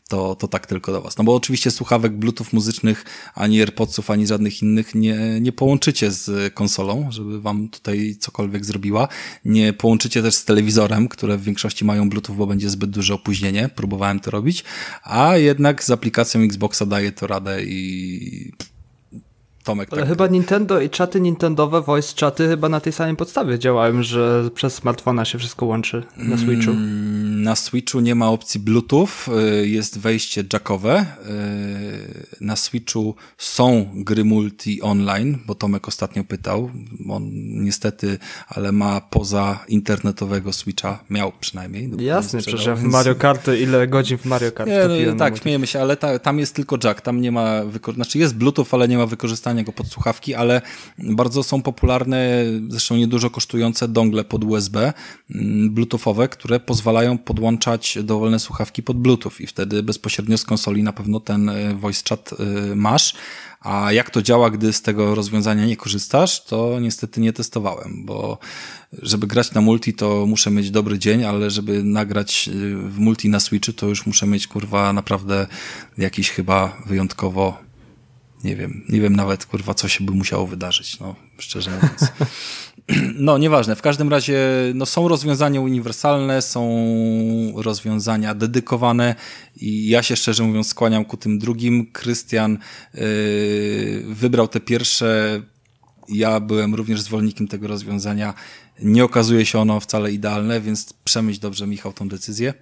to, 0.08 0.36
to 0.36 0.48
tak 0.48 0.68
tylko 0.68 0.92
do 0.92 1.02
Was. 1.02 1.18
No 1.18 1.24
bo 1.24 1.36
oczywiście 1.36 1.72
słuchawek 1.72 2.14
Bluetooth 2.18 2.48
muzycznych, 2.54 3.06
ani 3.36 3.60
AirPodsów, 3.60 4.12
ani 4.12 4.28
żadnych 4.28 4.62
innych 4.62 4.96
nie, 4.96 5.40
nie 5.42 5.52
połączycie 5.52 6.12
z 6.12 6.54
konsolą, 6.54 7.12
żeby 7.12 7.42
Wam 7.42 7.70
tutaj 7.70 8.16
cokolwiek 8.20 8.66
zrobiła. 8.66 9.08
Nie 9.46 9.74
połączycie 9.74 10.22
też 10.22 10.36
z 10.36 10.46
telewizorem, 10.46 11.08
które 11.08 11.38
w 11.38 11.44
większości 11.44 11.86
mają 11.86 12.10
Bluetooth, 12.10 12.36
bo 12.36 12.48
będzie 12.48 12.70
zbyt 12.70 12.90
duże 12.90 13.14
opóźnienie. 13.14 13.70
Próbowałem 13.76 14.20
to 14.20 14.32
robić, 14.32 14.64
a 15.04 15.38
jednak 15.38 15.84
z 15.84 15.90
aplikacją 15.90 16.42
Xboxa 16.42 16.86
daje 16.86 17.12
to 17.12 17.28
radę 17.28 17.64
i 17.64 18.52
Tomek. 19.66 19.90
Ale 19.92 20.02
tak. 20.02 20.10
chyba 20.10 20.28
Nintendo 20.28 20.82
i 20.82 20.90
czaty 20.90 21.22
Nintendowe, 21.22 21.82
voice 21.82 22.16
czaty 22.16 22.48
chyba 22.48 22.70
na 22.70 22.80
tej 22.80 22.94
samej 22.94 23.16
podstawie 23.16 23.60
działają, 23.60 24.04
że 24.04 24.50
przez 24.54 24.74
smartfona 24.74 25.26
się 25.26 25.38
wszystko 25.38 25.66
łączy 25.66 26.04
na 26.18 26.38
Switchu. 26.38 26.72
Mm, 26.72 27.44
na 27.44 27.56
Switchu 27.56 28.00
nie 28.00 28.16
ma 28.16 28.30
opcji 28.30 28.60
Bluetooth, 28.60 29.08
y, 29.62 29.68
jest 29.68 30.00
wejście 30.00 30.44
jackowe. 30.54 31.00
Y, 31.02 32.36
na 32.42 32.56
Switchu 32.56 33.16
są 33.38 33.86
gry 33.94 34.26
multi 34.26 34.82
online, 34.82 35.38
bo 35.46 35.56
Tomek 35.56 35.88
ostatnio 35.88 36.24
pytał. 36.24 36.72
On 37.10 37.30
niestety, 37.64 38.18
ale 38.48 38.72
ma 38.72 39.02
poza 39.02 39.66
internetowego 39.68 40.54
Switcha, 40.54 41.04
miał 41.10 41.32
przynajmniej. 41.40 41.92
Jasne, 41.98 42.40
przecież 42.40 42.66
ja 42.66 42.76
w 42.76 42.84
Mario 42.84 43.16
Karty, 43.16 43.60
ile 43.60 43.88
godzin 43.88 44.18
w 44.18 44.26
Mario 44.26 44.52
Kart 44.52 44.70
nie, 44.70 45.06
no, 45.08 45.16
Tak, 45.16 45.38
śmiejemy 45.38 45.68
się, 45.68 45.82
ale 45.82 45.98
ta, 45.98 46.20
tam 46.20 46.40
jest 46.40 46.56
tylko 46.56 46.78
jack, 46.84 47.02
tam 47.02 47.22
nie 47.22 47.32
ma, 47.32 47.62
znaczy 47.96 48.20
jest 48.20 48.36
Bluetooth, 48.36 48.68
ale 48.72 48.88
nie 48.88 48.98
ma 48.98 49.06
wykorzystania 49.06 49.55
go 49.64 49.72
pod 49.72 49.88
słuchawki, 49.88 50.36
ale 50.36 50.62
bardzo 51.00 51.44
są 51.44 51.62
popularne, 51.62 52.46
zresztą 52.70 52.96
niedużo 52.96 53.30
kosztujące 53.30 53.88
dongle 53.88 54.24
pod 54.24 54.44
USB 54.44 54.94
mm, 55.36 55.74
bluetoothowe, 55.74 56.28
które 56.28 56.60
pozwalają 56.60 57.18
podłączać 57.18 57.98
dowolne 58.04 58.40
słuchawki 58.40 58.84
pod 58.84 58.98
bluetooth 58.98 59.34
i 59.40 59.48
wtedy 59.48 59.84
bezpośrednio 59.84 60.38
z 60.38 60.44
konsoli 60.44 60.84
na 60.84 60.94
pewno 60.94 61.20
ten 61.20 61.50
e, 61.50 61.74
voice 61.74 62.02
chat 62.10 62.34
e, 62.40 62.76
masz, 62.76 63.14
a 63.66 63.92
jak 63.92 64.10
to 64.10 64.22
działa, 64.22 64.50
gdy 64.50 64.74
z 64.74 64.82
tego 64.82 65.16
rozwiązania 65.16 65.66
nie 65.66 65.78
korzystasz, 65.78 66.44
to 66.44 66.80
niestety 66.80 67.22
nie 67.22 67.34
testowałem, 67.34 68.06
bo 68.06 68.38
żeby 69.02 69.28
grać 69.28 69.54
na 69.54 69.62
multi, 69.62 69.94
to 69.94 70.26
muszę 70.26 70.52
mieć 70.52 70.72
dobry 70.72 71.00
dzień, 71.00 71.24
ale 71.24 71.52
żeby 71.52 71.84
nagrać 71.84 72.50
e, 72.50 72.52
w 72.90 73.00
multi 73.00 73.30
na 73.30 73.40
Switchu, 73.40 73.74
to 73.74 73.88
już 73.88 74.06
muszę 74.06 74.28
mieć 74.28 74.48
kurwa 74.48 74.94
naprawdę 74.94 75.48
jakiś 75.98 76.30
chyba 76.30 76.78
wyjątkowo 76.86 77.65
nie 78.46 78.56
wiem, 78.56 78.84
nie 78.90 79.02
wiem 79.02 79.16
nawet, 79.16 79.46
kurwa, 79.46 79.74
co 79.74 79.88
się 79.88 80.04
by 80.04 80.12
musiało 80.12 80.48
wydarzyć, 80.48 81.00
no, 81.00 81.16
szczerze 81.38 81.72
mówiąc. 81.72 82.12
No, 83.16 83.38
nieważne. 83.38 83.76
W 83.76 83.82
każdym 83.82 84.10
razie, 84.10 84.40
no, 84.74 84.86
są 84.86 85.08
rozwiązania 85.08 85.62
uniwersalne, 85.62 86.42
są 86.42 86.68
rozwiązania 87.56 88.36
dedykowane 88.36 89.16
i 89.56 89.90
ja 89.90 90.04
się 90.04 90.16
szczerze 90.16 90.44
mówiąc 90.44 90.68
skłaniam 90.68 91.06
ku 91.06 91.18
tym 91.18 91.40
drugim. 91.40 91.92
Krystian 91.92 92.58
yy, 92.94 93.02
wybrał 94.08 94.48
te 94.48 94.60
pierwsze. 94.60 95.42
Ja 96.10 96.40
byłem 96.40 96.76
również 96.76 97.02
zwolennikiem 97.02 97.48
tego 97.48 97.68
rozwiązania. 97.68 98.34
Nie 98.82 99.04
okazuje 99.04 99.46
się 99.46 99.60
ono 99.60 99.80
wcale 99.80 100.12
idealne, 100.12 100.62
więc 100.62 100.94
przemyśl 100.94 101.40
dobrze, 101.40 101.68
Michał, 101.68 101.94
tą 101.94 102.08
decyzję. 102.08 102.54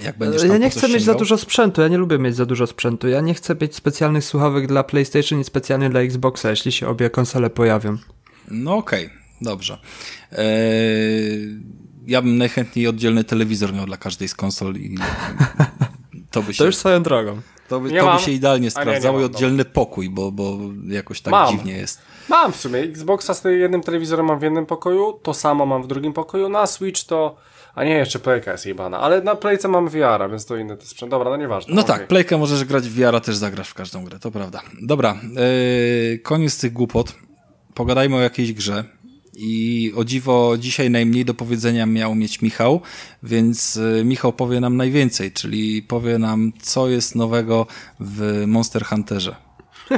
Jak 0.00 0.18
będziesz 0.18 0.42
ja 0.42 0.56
nie 0.56 0.70
chcę 0.70 0.88
mieć 0.88 1.04
za 1.04 1.14
dużo 1.14 1.38
sprzętu, 1.38 1.80
ja 1.80 1.88
nie 1.88 1.98
lubię 1.98 2.18
mieć 2.18 2.36
za 2.36 2.46
dużo 2.46 2.66
sprzętu. 2.66 3.08
Ja 3.08 3.20
nie 3.20 3.34
chcę 3.34 3.56
mieć 3.60 3.76
specjalnych 3.76 4.24
słuchawek 4.24 4.66
dla 4.66 4.84
PlayStation 4.84 5.40
i 5.40 5.44
specjalnie 5.44 5.90
dla 5.90 6.00
Xboxa, 6.00 6.50
jeśli 6.50 6.72
się 6.72 6.88
obie 6.88 7.10
konsole 7.10 7.50
pojawią. 7.50 7.96
No 8.50 8.76
okej, 8.76 9.06
okay, 9.06 9.18
dobrze. 9.40 9.78
Eee, 10.32 11.60
ja 12.06 12.22
bym 12.22 12.38
najchętniej 12.38 12.86
oddzielny 12.86 13.24
telewizor 13.24 13.72
miał 13.72 13.86
dla 13.86 13.96
każdej 13.96 14.28
z 14.28 14.34
konsol 14.34 14.76
i 14.76 14.98
to 16.30 16.42
by 16.42 16.52
się... 16.54 16.58
To 16.58 16.64
już 16.64 16.76
swoją 16.76 17.02
drogą. 17.02 17.40
To 17.68 17.80
by, 17.80 17.90
to 17.90 18.12
by 18.12 18.22
się 18.22 18.32
idealnie 18.32 18.70
sprawdzało 18.70 19.20
i 19.20 19.24
oddzielny 19.24 19.64
pokój, 19.64 20.10
bo, 20.10 20.32
bo 20.32 20.58
jakoś 20.88 21.20
tak 21.20 21.30
mam. 21.30 21.50
dziwnie 21.50 21.72
jest. 21.72 22.00
Mam 22.28 22.52
w 22.52 22.56
sumie. 22.56 22.78
Xboxa 22.78 23.34
z 23.34 23.44
jednym 23.44 23.82
telewizorem 23.82 24.26
mam 24.26 24.38
w 24.38 24.42
jednym 24.42 24.66
pokoju, 24.66 25.20
to 25.22 25.34
samo 25.34 25.66
mam 25.66 25.82
w 25.82 25.86
drugim 25.86 26.12
pokoju. 26.12 26.48
Na 26.48 26.66
Switch 26.66 27.04
to 27.04 27.36
a 27.74 27.84
nie, 27.84 27.90
jeszcze 27.90 28.18
Playka 28.18 28.52
jest 28.52 28.66
jebana. 28.66 29.00
Ale 29.00 29.22
na 29.22 29.36
Playce 29.36 29.68
mamy 29.68 29.90
VR, 29.90 30.30
więc 30.30 30.46
to 30.46 30.56
inny 30.56 30.76
to 30.76 30.86
sprzęt. 30.86 31.10
Dobra, 31.10 31.30
no 31.30 31.36
nieważne. 31.36 31.74
No 31.74 31.82
okay. 31.82 31.98
tak, 31.98 32.08
Playkę 32.08 32.38
możesz 32.38 32.64
grać 32.64 32.88
w 32.88 32.94
VR, 32.94 33.20
też 33.20 33.36
zagrasz 33.36 33.68
w 33.68 33.74
każdą 33.74 34.04
grę, 34.04 34.18
to 34.18 34.30
prawda. 34.30 34.62
Dobra, 34.82 35.16
yy, 36.10 36.18
koniec 36.18 36.60
tych 36.60 36.72
głupot. 36.72 37.14
Pogadajmy 37.74 38.16
o 38.16 38.20
jakiejś 38.20 38.52
grze. 38.52 38.84
I 39.36 39.92
o 39.96 40.04
dziwo 40.04 40.54
dzisiaj 40.58 40.90
najmniej 40.90 41.24
do 41.24 41.34
powiedzenia 41.34 41.86
miał 41.86 42.14
mieć 42.14 42.42
Michał, 42.42 42.80
więc 43.22 43.74
yy, 43.74 44.04
Michał 44.04 44.32
powie 44.32 44.60
nam 44.60 44.76
najwięcej, 44.76 45.32
czyli 45.32 45.82
powie 45.82 46.18
nam, 46.18 46.52
co 46.62 46.88
jest 46.88 47.14
nowego 47.14 47.66
w 48.00 48.44
Monster 48.46 48.84
Hunterze. 48.84 49.36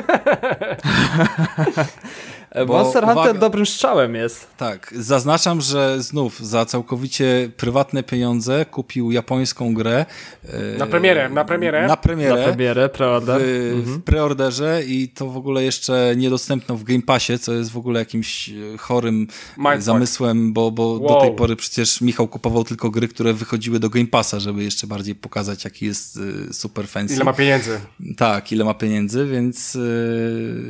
Bo 2.54 2.72
Monster 2.72 3.04
Hunter 3.04 3.22
uwaga, 3.22 3.40
dobrym 3.40 3.66
strzałem 3.66 4.14
jest. 4.14 4.46
Tak, 4.56 4.94
zaznaczam, 4.96 5.60
że 5.60 6.02
znów 6.02 6.40
za 6.40 6.64
całkowicie 6.64 7.50
prywatne 7.56 8.02
pieniądze 8.02 8.66
kupił 8.66 9.10
japońską 9.10 9.74
grę. 9.74 10.06
E, 10.48 10.78
na 10.78 10.86
premierę, 10.86 11.28
na 11.28 11.44
premierę. 11.44 11.86
Na 11.86 11.96
premierę. 11.96 12.40
Na 12.40 12.44
premierę, 12.44 12.88
preorder. 12.88 13.40
W, 13.40 13.76
mhm. 13.76 13.98
w 13.98 14.02
preorderze 14.02 14.82
i 14.86 15.08
to 15.08 15.26
w 15.26 15.36
ogóle 15.36 15.64
jeszcze 15.64 16.14
niedostępne 16.16 16.76
w 16.76 16.84
Game 16.84 17.02
Passie, 17.02 17.38
co 17.38 17.52
jest 17.52 17.70
w 17.70 17.76
ogóle 17.76 18.00
jakimś 18.00 18.48
e, 18.48 18.78
chorym 18.78 19.14
e, 19.14 19.60
Mindfuck. 19.60 19.82
zamysłem, 19.82 20.52
bo, 20.52 20.70
bo 20.70 20.88
wow. 20.88 21.08
do 21.08 21.20
tej 21.20 21.36
pory 21.36 21.56
przecież 21.56 22.00
Michał 22.00 22.28
kupował 22.28 22.64
tylko 22.64 22.90
gry, 22.90 23.08
które 23.08 23.32
wychodziły 23.32 23.80
do 23.80 23.90
Game 23.90 24.06
Passa, 24.06 24.40
żeby 24.40 24.64
jeszcze 24.64 24.86
bardziej 24.86 25.14
pokazać, 25.14 25.64
jaki 25.64 25.86
jest 25.86 26.18
super 26.52 26.88
fancy. 26.88 27.14
Ile 27.14 27.24
ma 27.24 27.32
pieniędzy. 27.32 27.80
Tak, 28.16 28.52
ile 28.52 28.64
ma 28.64 28.74
pieniędzy, 28.74 29.26
więc, 29.26 29.78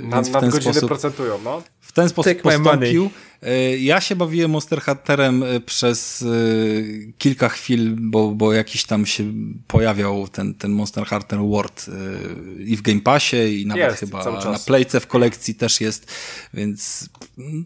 na, 0.03 0.17
więc 0.17 0.29
w 0.29 0.41
ten 0.41 0.53
sposób... 0.53 0.89
procentują, 0.89 1.39
no 1.45 1.63
ten 1.95 2.09
sposób 2.09 2.33
Take 2.33 2.43
postąpił. 2.43 3.11
E, 3.43 3.79
ja 3.79 4.01
się 4.01 4.17
bawiłem 4.17 4.51
Monster 4.51 4.83
Hunterem 4.83 5.43
e, 5.43 5.61
przez 5.61 6.23
e, 6.23 6.27
kilka 7.19 7.49
chwil, 7.49 7.97
bo, 7.99 8.29
bo 8.29 8.53
jakiś 8.53 8.85
tam 8.85 9.07
się 9.07 9.33
pojawiał 9.67 10.29
ten, 10.29 10.55
ten 10.55 10.73
Monster 10.73 11.07
Hunter 11.07 11.39
World 11.39 11.87
i 12.59 12.77
w 12.77 12.83
Game 12.83 13.01
Passie 13.01 13.61
i 13.61 13.67
nawet 13.67 13.85
jest, 13.85 14.01
chyba 14.01 14.25
na 14.45 14.59
Playce 14.59 15.01
w 15.01 15.07
kolekcji 15.07 15.55
też 15.55 15.81
jest, 15.81 16.13
więc 16.55 17.09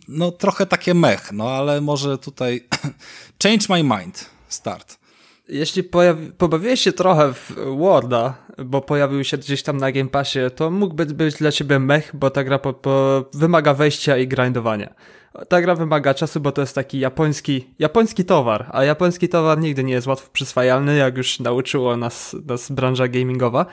no 0.08 0.32
trochę 0.32 0.66
takie 0.66 0.94
mech, 0.94 1.32
no 1.32 1.50
ale 1.50 1.80
może 1.80 2.18
tutaj 2.18 2.64
change 3.42 3.66
my 3.68 3.82
mind, 3.82 4.30
start. 4.48 4.97
Jeśli 5.48 5.82
pojawi, 5.82 6.32
pobawiłeś 6.32 6.80
się 6.80 6.92
trochę 6.92 7.32
w 7.34 7.52
Worda, 7.78 8.34
bo 8.64 8.80
pojawił 8.80 9.24
się 9.24 9.38
gdzieś 9.38 9.62
tam 9.62 9.76
na 9.76 9.92
Game 9.92 10.08
Passie, 10.08 10.38
to 10.56 10.70
mógłby 10.70 11.06
być 11.06 11.34
dla 11.34 11.52
ciebie 11.52 11.78
mech, 11.78 12.10
bo 12.14 12.30
ta 12.30 12.44
gra 12.44 12.58
po, 12.58 12.72
po, 12.72 13.24
wymaga 13.34 13.74
wejścia 13.74 14.16
i 14.16 14.28
grindowania. 14.28 14.94
Ta 15.48 15.62
gra 15.62 15.74
wymaga 15.74 16.14
czasu, 16.14 16.40
bo 16.40 16.52
to 16.52 16.60
jest 16.60 16.74
taki 16.74 16.98
japoński, 16.98 17.66
japoński 17.78 18.24
towar, 18.24 18.66
a 18.72 18.84
japoński 18.84 19.28
towar 19.28 19.58
nigdy 19.58 19.84
nie 19.84 19.92
jest 19.92 20.06
łatwo 20.06 20.30
przyswajalny, 20.32 20.96
jak 20.96 21.16
już 21.16 21.40
nauczyło 21.40 21.96
nas, 21.96 22.36
nas 22.46 22.70
branża 22.72 23.08
gamingowa. 23.08 23.66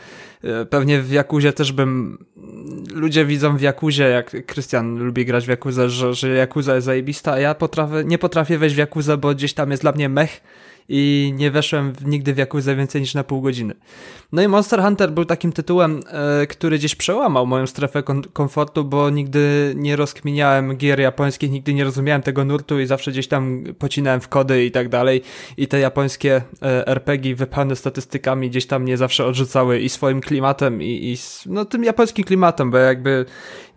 E, 0.43 0.65
pewnie 0.65 1.01
w 1.01 1.11
Jakuzie 1.11 1.53
też 1.53 1.71
bym, 1.71 2.17
ludzie 2.93 3.25
widzą 3.25 3.57
w 3.57 3.61
Jakuzie, 3.61 4.03
jak 4.03 4.45
Krystian 4.45 4.97
lubi 4.97 5.25
grać 5.25 5.45
w 5.45 5.49
Jakuzę, 5.49 5.89
że, 5.89 6.13
że 6.13 6.29
Jakuza 6.29 6.75
jest 6.75 6.85
zajebista, 6.85 7.31
a 7.33 7.39
ja 7.39 7.55
potrafię, 7.55 8.03
nie 8.05 8.17
potrafię 8.17 8.57
wejść 8.57 8.75
w 8.75 8.79
Jakuzę, 8.79 9.17
bo 9.17 9.33
gdzieś 9.33 9.53
tam 9.53 9.71
jest 9.71 9.83
dla 9.83 9.91
mnie 9.91 10.09
mech, 10.09 10.41
i 10.89 11.33
nie 11.35 11.51
weszłem 11.51 11.93
nigdy 12.05 12.33
w 12.33 12.37
Jakuzę 12.37 12.75
więcej 12.75 13.01
niż 13.01 13.13
na 13.13 13.23
pół 13.23 13.41
godziny. 13.41 13.73
No 14.31 14.41
i 14.41 14.47
Monster 14.47 14.81
Hunter 14.81 15.11
był 15.11 15.25
takim 15.25 15.51
tytułem, 15.51 15.99
e, 16.07 16.47
który 16.47 16.77
gdzieś 16.77 16.95
przełamał 16.95 17.47
moją 17.47 17.67
strefę 17.67 18.03
komfortu, 18.33 18.83
bo 18.83 19.09
nigdy 19.09 19.73
nie 19.75 19.95
rozkminiałem 19.95 20.77
gier 20.77 20.99
japońskich, 20.99 21.51
nigdy 21.51 21.73
nie 21.73 21.83
rozumiałem 21.83 22.21
tego 22.21 22.45
nurtu 22.45 22.79
i 22.79 22.85
zawsze 22.85 23.11
gdzieś 23.11 23.27
tam 23.27 23.63
pocinałem 23.79 24.21
w 24.21 24.27
kody 24.27 24.65
i 24.65 24.71
tak 24.71 24.89
dalej 24.89 25.21
i 25.57 25.67
te 25.67 25.79
japońskie 25.79 26.41
e, 26.61 26.87
RPG 26.87 27.35
wypełnione 27.35 27.75
statystykami 27.75 28.49
gdzieś 28.49 28.65
tam 28.65 28.81
mnie 28.81 28.97
zawsze 28.97 29.25
odrzucały 29.25 29.79
i 29.79 29.89
swoim 29.89 30.21
klimatem 30.21 30.81
i, 30.81 30.85
i 30.85 31.17
no 31.45 31.65
tym 31.65 31.83
japońskim 31.83 32.25
klimatem, 32.25 32.71
bo 32.71 32.77
jakby 32.77 33.25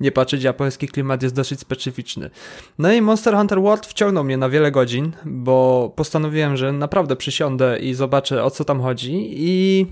nie 0.01 0.13
patrzeć, 0.13 0.43
japoński 0.43 0.89
klimat 0.89 1.23
jest 1.23 1.35
dosyć 1.35 1.61
specyficzny. 1.61 2.31
No 2.79 2.93
i 2.93 3.03
Monster 3.03 3.35
Hunter 3.35 3.61
World 3.61 3.87
wciągnął 3.87 4.25
mnie 4.25 4.37
na 4.37 4.49
wiele 4.49 4.71
godzin, 4.71 5.13
bo 5.25 5.93
postanowiłem, 5.97 6.57
że 6.57 6.73
naprawdę 6.73 7.17
przysiądę 7.17 7.79
i 7.79 7.95
zobaczę 7.95 8.45
o 8.45 8.51
co 8.51 8.65
tam 8.65 8.81
chodzi 8.81 9.27
i 9.31 9.87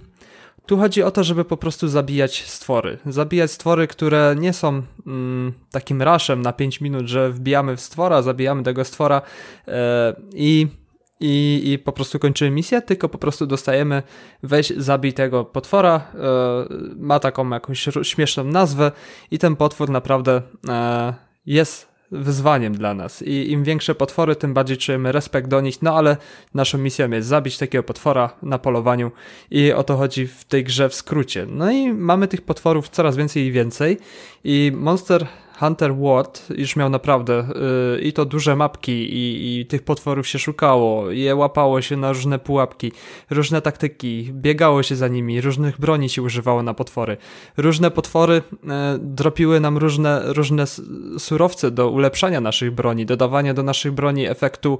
tu 0.66 0.76
chodzi 0.76 1.02
o 1.02 1.10
to, 1.10 1.24
żeby 1.24 1.44
po 1.44 1.56
prostu 1.56 1.88
zabijać 1.88 2.44
stwory. 2.46 2.98
Zabijać 3.06 3.50
stwory, 3.50 3.86
które 3.86 4.36
nie 4.38 4.52
są 4.52 4.82
mm, 5.06 5.52
takim 5.70 6.02
raszem 6.02 6.42
na 6.42 6.52
5 6.52 6.80
minut, 6.80 7.06
że 7.06 7.30
wbijamy 7.30 7.76
w 7.76 7.80
stwora, 7.80 8.22
zabijamy 8.22 8.62
tego 8.62 8.84
stwora 8.84 9.22
yy, 9.66 9.74
i 10.34 10.66
i, 11.20 11.62
i 11.64 11.78
po 11.78 11.93
prostu 11.93 12.18
kończymy 12.18 12.51
misję, 12.51 12.82
tylko 12.82 13.09
po 13.09 13.18
prostu 13.18 13.47
dostajemy 13.47 14.02
weź, 14.43 14.72
zabij 14.76 15.12
tego 15.12 15.44
potwora, 15.44 15.97
e, 15.97 16.24
ma 16.97 17.20
taką 17.20 17.51
jakąś 17.51 17.88
śmieszną 18.02 18.44
nazwę 18.44 18.93
i 19.30 19.38
ten 19.38 19.56
potwór 19.56 19.90
naprawdę 19.90 20.43
e, 20.68 21.14
jest 21.47 21.97
wyzwaniem 22.10 22.74
dla 22.74 22.94
nas 22.94 23.22
i 23.22 23.51
im 23.51 23.64
większe 23.64 23.94
potwory, 23.94 24.36
tym 24.36 24.55
bardziej 24.55 24.76
czujemy 24.76 25.12
respekt 25.12 25.48
do 25.48 25.60
nich, 25.60 25.82
no 25.82 25.97
ale 25.97 26.16
naszą 26.55 26.78
misją 26.78 27.10
jest 27.10 27.28
zabić 27.28 27.59
takiego 27.59 27.82
potwora 27.82 28.30
na 28.43 28.59
polowaniu 28.59 29.10
i 29.51 29.72
o 29.72 29.84
to 29.84 29.97
chodzi 29.97 30.26
w 30.26 30.44
tej 30.44 30.64
grze 30.64 30.88
w 30.88 30.94
skrócie. 30.94 31.47
No 31.51 31.70
i 31.70 31.93
mamy 31.93 32.28
tych 32.28 32.43
potworów 32.43 32.88
coraz 32.88 33.16
więcej 33.16 33.43
i 33.43 33.52
więcej 33.52 33.98
i 34.44 34.72
Monster 34.74 35.26
Hunter 35.58 35.94
World 35.94 36.48
już 36.56 36.76
miał 36.76 36.90
naprawdę 36.90 37.48
yy, 37.94 38.00
i 38.00 38.12
to 38.12 38.24
duże 38.24 38.56
mapki 38.56 38.92
i, 38.92 39.60
i 39.60 39.66
tych 39.66 39.82
potworów 39.82 40.28
się 40.28 40.38
szukało, 40.38 41.10
je 41.10 41.36
łapało 41.36 41.82
się 41.82 41.96
na 41.96 42.12
różne 42.12 42.38
pułapki, 42.38 42.92
różne 43.30 43.62
taktyki, 43.62 44.30
biegało 44.32 44.82
się 44.82 44.96
za 44.96 45.08
nimi, 45.08 45.40
różnych 45.40 45.80
broni 45.80 46.08
się 46.08 46.22
używało 46.22 46.62
na 46.62 46.74
potwory. 46.74 47.16
Różne 47.56 47.90
potwory 47.90 48.34
yy, 48.34 48.70
dropiły 48.98 49.60
nam 49.60 49.78
różne, 49.78 50.22
różne 50.24 50.64
surowce 51.18 51.70
do 51.70 51.90
ulepszania 51.90 52.40
naszych 52.40 52.70
broni, 52.70 53.06
dodawania 53.06 53.54
do 53.54 53.62
naszych 53.62 53.92
broni 53.92 54.26
efektu 54.26 54.78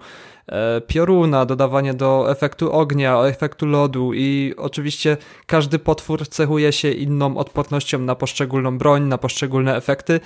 E, 0.48 0.80
pioruna, 0.80 1.46
dodawanie 1.46 1.94
do 1.94 2.30
efektu 2.30 2.72
ognia, 2.72 3.24
efektu 3.24 3.66
lodu 3.66 4.12
i 4.14 4.54
oczywiście 4.56 5.16
każdy 5.46 5.78
potwór 5.78 6.28
cechuje 6.28 6.72
się 6.72 6.90
inną 6.90 7.36
odpornością 7.36 7.98
na 7.98 8.14
poszczególną 8.14 8.78
broń, 8.78 9.02
na 9.02 9.18
poszczególne 9.18 9.76
efekty 9.76 10.20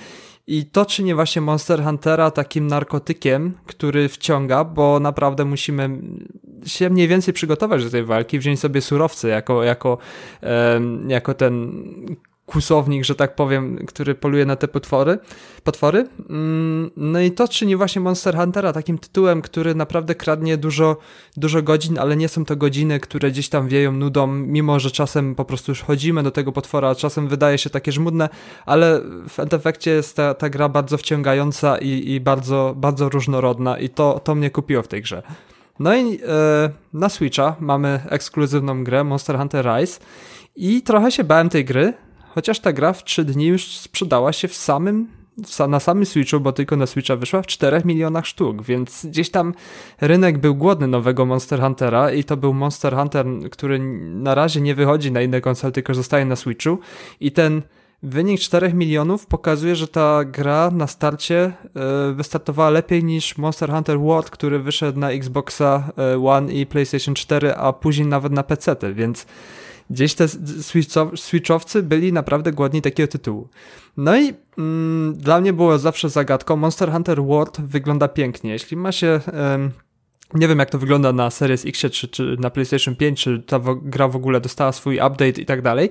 i 0.47 0.65
to 0.65 0.85
czyni 0.85 1.13
właśnie 1.13 1.41
Monster 1.41 1.83
Huntera 1.83 2.31
takim 2.31 2.67
narkotykiem, 2.67 3.53
który 3.65 4.09
wciąga, 4.09 4.63
bo 4.63 4.99
naprawdę 4.99 5.45
musimy 5.45 5.89
się 6.65 6.89
mniej 6.89 7.07
więcej 7.07 7.33
przygotować 7.33 7.83
do 7.83 7.89
tej 7.89 8.03
walki, 8.03 8.39
wziąć 8.39 8.59
sobie 8.59 8.81
surowce 8.81 9.27
jako, 9.27 9.63
jako, 9.63 9.97
jako 11.07 11.33
ten 11.33 11.83
kłusownik, 12.51 13.03
że 13.03 13.15
tak 13.15 13.35
powiem, 13.35 13.85
który 13.87 14.15
poluje 14.15 14.45
na 14.45 14.55
te 14.55 14.67
potwory. 14.67 15.19
potwory. 15.63 16.07
Mm, 16.29 16.91
no 16.97 17.19
i 17.19 17.31
to 17.31 17.47
czyni 17.47 17.75
właśnie 17.75 18.01
Monster 18.01 18.35
Huntera 18.35 18.73
takim 18.73 18.97
tytułem, 18.97 19.41
który 19.41 19.75
naprawdę 19.75 20.15
kradnie 20.15 20.57
dużo, 20.57 20.97
dużo 21.37 21.61
godzin, 21.61 21.99
ale 21.99 22.17
nie 22.17 22.29
są 22.29 22.45
to 22.45 22.55
godziny, 22.55 22.99
które 22.99 23.31
gdzieś 23.31 23.49
tam 23.49 23.67
wieją 23.67 23.91
nudą, 23.91 24.27
mimo 24.27 24.79
że 24.79 24.91
czasem 24.91 25.35
po 25.35 25.45
prostu 25.45 25.71
już 25.71 25.81
chodzimy 25.81 26.23
do 26.23 26.31
tego 26.31 26.51
potwora, 26.51 26.89
a 26.89 26.95
czasem 26.95 27.27
wydaje 27.27 27.57
się 27.57 27.69
takie 27.69 27.91
żmudne, 27.91 28.29
ale 28.65 29.01
w 29.29 29.53
efekcie 29.53 29.91
jest 29.91 30.15
ta, 30.15 30.33
ta 30.33 30.49
gra 30.49 30.69
bardzo 30.69 30.97
wciągająca 30.97 31.77
i, 31.77 32.11
i 32.11 32.19
bardzo, 32.19 32.73
bardzo 32.77 33.09
różnorodna 33.09 33.79
i 33.79 33.89
to, 33.89 34.19
to 34.23 34.35
mnie 34.35 34.49
kupiło 34.49 34.83
w 34.83 34.87
tej 34.87 35.01
grze. 35.01 35.23
No 35.79 35.95
i 35.95 36.15
e, 36.15 36.69
na 36.93 37.09
Switcha 37.09 37.55
mamy 37.59 37.99
ekskluzywną 38.09 38.83
grę 38.83 39.03
Monster 39.03 39.37
Hunter 39.37 39.65
Rise 39.65 39.99
i 40.55 40.81
trochę 40.81 41.11
się 41.11 41.23
bałem 41.23 41.49
tej 41.49 41.65
gry, 41.65 41.93
chociaż 42.35 42.59
ta 42.59 42.73
gra 42.73 42.93
w 42.93 43.03
3 43.03 43.25
dni 43.25 43.45
już 43.45 43.77
sprzedała 43.77 44.33
się 44.33 44.47
w 44.47 44.53
samym 44.53 45.21
na 45.67 45.79
samym 45.79 46.05
Switchu, 46.05 46.39
bo 46.39 46.51
tylko 46.51 46.75
na 46.75 46.85
Switcha 46.85 47.15
wyszła 47.15 47.41
w 47.41 47.47
4 47.47 47.81
milionach 47.85 48.27
sztuk, 48.27 48.63
więc 48.63 49.05
gdzieś 49.05 49.29
tam 49.29 49.53
rynek 50.01 50.37
był 50.37 50.55
głodny 50.55 50.87
nowego 50.87 51.25
Monster 51.25 51.61
Huntera 51.61 52.11
i 52.11 52.23
to 52.23 52.37
był 52.37 52.53
Monster 52.53 52.95
Hunter, 52.95 53.25
który 53.51 53.79
na 53.99 54.35
razie 54.35 54.61
nie 54.61 54.75
wychodzi 54.75 55.11
na 55.11 55.21
inne 55.21 55.41
konsole, 55.41 55.71
tylko 55.71 55.93
zostaje 55.93 56.25
na 56.25 56.35
Switchu. 56.35 56.79
I 57.19 57.31
ten 57.31 57.61
wynik 58.03 58.39
4 58.39 58.73
milionów 58.73 59.25
pokazuje, 59.25 59.75
że 59.75 59.87
ta 59.87 60.25
gra 60.25 60.71
na 60.71 60.87
starcie 60.87 61.53
y, 62.09 62.13
wystartowała 62.13 62.69
lepiej 62.69 63.03
niż 63.03 63.37
Monster 63.37 63.71
Hunter 63.71 63.99
World, 63.99 64.29
który 64.29 64.59
wyszedł 64.59 64.99
na 64.99 65.11
Xboxa 65.11 65.91
e, 65.97 66.25
One 66.25 66.53
i 66.53 66.65
PlayStation 66.65 67.15
4, 67.15 67.55
a 67.55 67.73
później 67.73 68.07
nawet 68.07 68.31
na 68.31 68.43
PC, 68.43 68.75
więc 68.93 69.25
gdzieś 69.91 70.15
te 70.15 70.27
Switchowcy 71.15 71.83
byli 71.83 72.13
naprawdę 72.13 72.51
głodni 72.51 72.81
takiego 72.81 73.11
tytułu. 73.11 73.49
No 73.97 74.17
i 74.17 74.33
mm, 74.57 75.15
dla 75.17 75.41
mnie 75.41 75.53
było 75.53 75.79
zawsze 75.79 76.09
zagadką, 76.09 76.55
Monster 76.55 76.91
Hunter 76.91 77.23
World 77.23 77.61
wygląda 77.61 78.07
pięknie. 78.07 78.51
Jeśli 78.51 78.77
ma 78.77 78.91
się... 78.91 79.21
Nie 80.33 80.47
wiem, 80.47 80.59
jak 80.59 80.69
to 80.69 80.77
wygląda 80.77 81.13
na 81.13 81.29
Series 81.29 81.65
X, 81.65 81.79
czy, 81.91 82.07
czy 82.07 82.35
na 82.39 82.49
PlayStation 82.49 82.95
5, 82.95 83.23
czy 83.23 83.39
ta 83.39 83.59
gra 83.81 84.07
w 84.07 84.15
ogóle 84.15 84.41
dostała 84.41 84.71
swój 84.71 84.95
update 84.95 85.41
i 85.41 85.45
tak 85.45 85.61
dalej, 85.61 85.89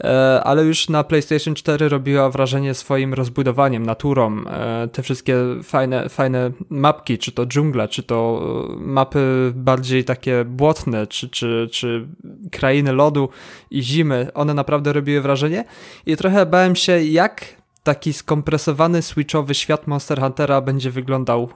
e, 0.00 0.40
ale 0.44 0.64
już 0.64 0.88
na 0.88 1.04
PlayStation 1.04 1.54
4 1.54 1.88
robiła 1.88 2.30
wrażenie 2.30 2.74
swoim 2.74 3.14
rozbudowaniem, 3.14 3.86
naturą, 3.86 4.44
e, 4.46 4.88
te 4.92 5.02
wszystkie 5.02 5.36
fajne, 5.62 6.08
fajne 6.08 6.50
mapki, 6.70 7.18
czy 7.18 7.32
to 7.32 7.46
dżungla, 7.46 7.88
czy 7.88 8.02
to 8.02 8.42
e, 8.70 8.76
mapy 8.76 9.52
bardziej 9.54 10.04
takie 10.04 10.44
błotne, 10.44 11.06
czy, 11.06 11.28
czy, 11.28 11.68
czy 11.72 12.08
krainy 12.50 12.92
lodu 12.92 13.28
i 13.70 13.82
zimy, 13.82 14.28
one 14.34 14.54
naprawdę 14.54 14.92
robiły 14.92 15.20
wrażenie 15.20 15.64
i 16.06 16.16
trochę 16.16 16.46
bałem 16.46 16.76
się, 16.76 17.02
jak 17.02 17.60
taki 17.82 18.12
skompresowany 18.12 19.02
switchowy 19.02 19.54
świat 19.54 19.86
Monster 19.86 20.20
Huntera 20.20 20.60
będzie 20.60 20.90
wyglądał 20.90 21.48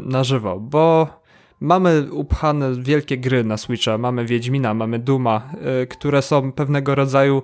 na 0.00 0.24
żywo, 0.24 0.60
bo 0.60 1.21
Mamy 1.62 2.06
upchane 2.12 2.74
wielkie 2.74 3.18
gry 3.18 3.44
na 3.44 3.56
Switcha, 3.56 3.98
mamy 3.98 4.26
Wiedźmina, 4.26 4.74
mamy 4.74 4.98
Duma, 4.98 5.50
y, 5.82 5.86
które 5.86 6.22
są 6.22 6.52
pewnego 6.52 6.94
rodzaju 6.94 7.42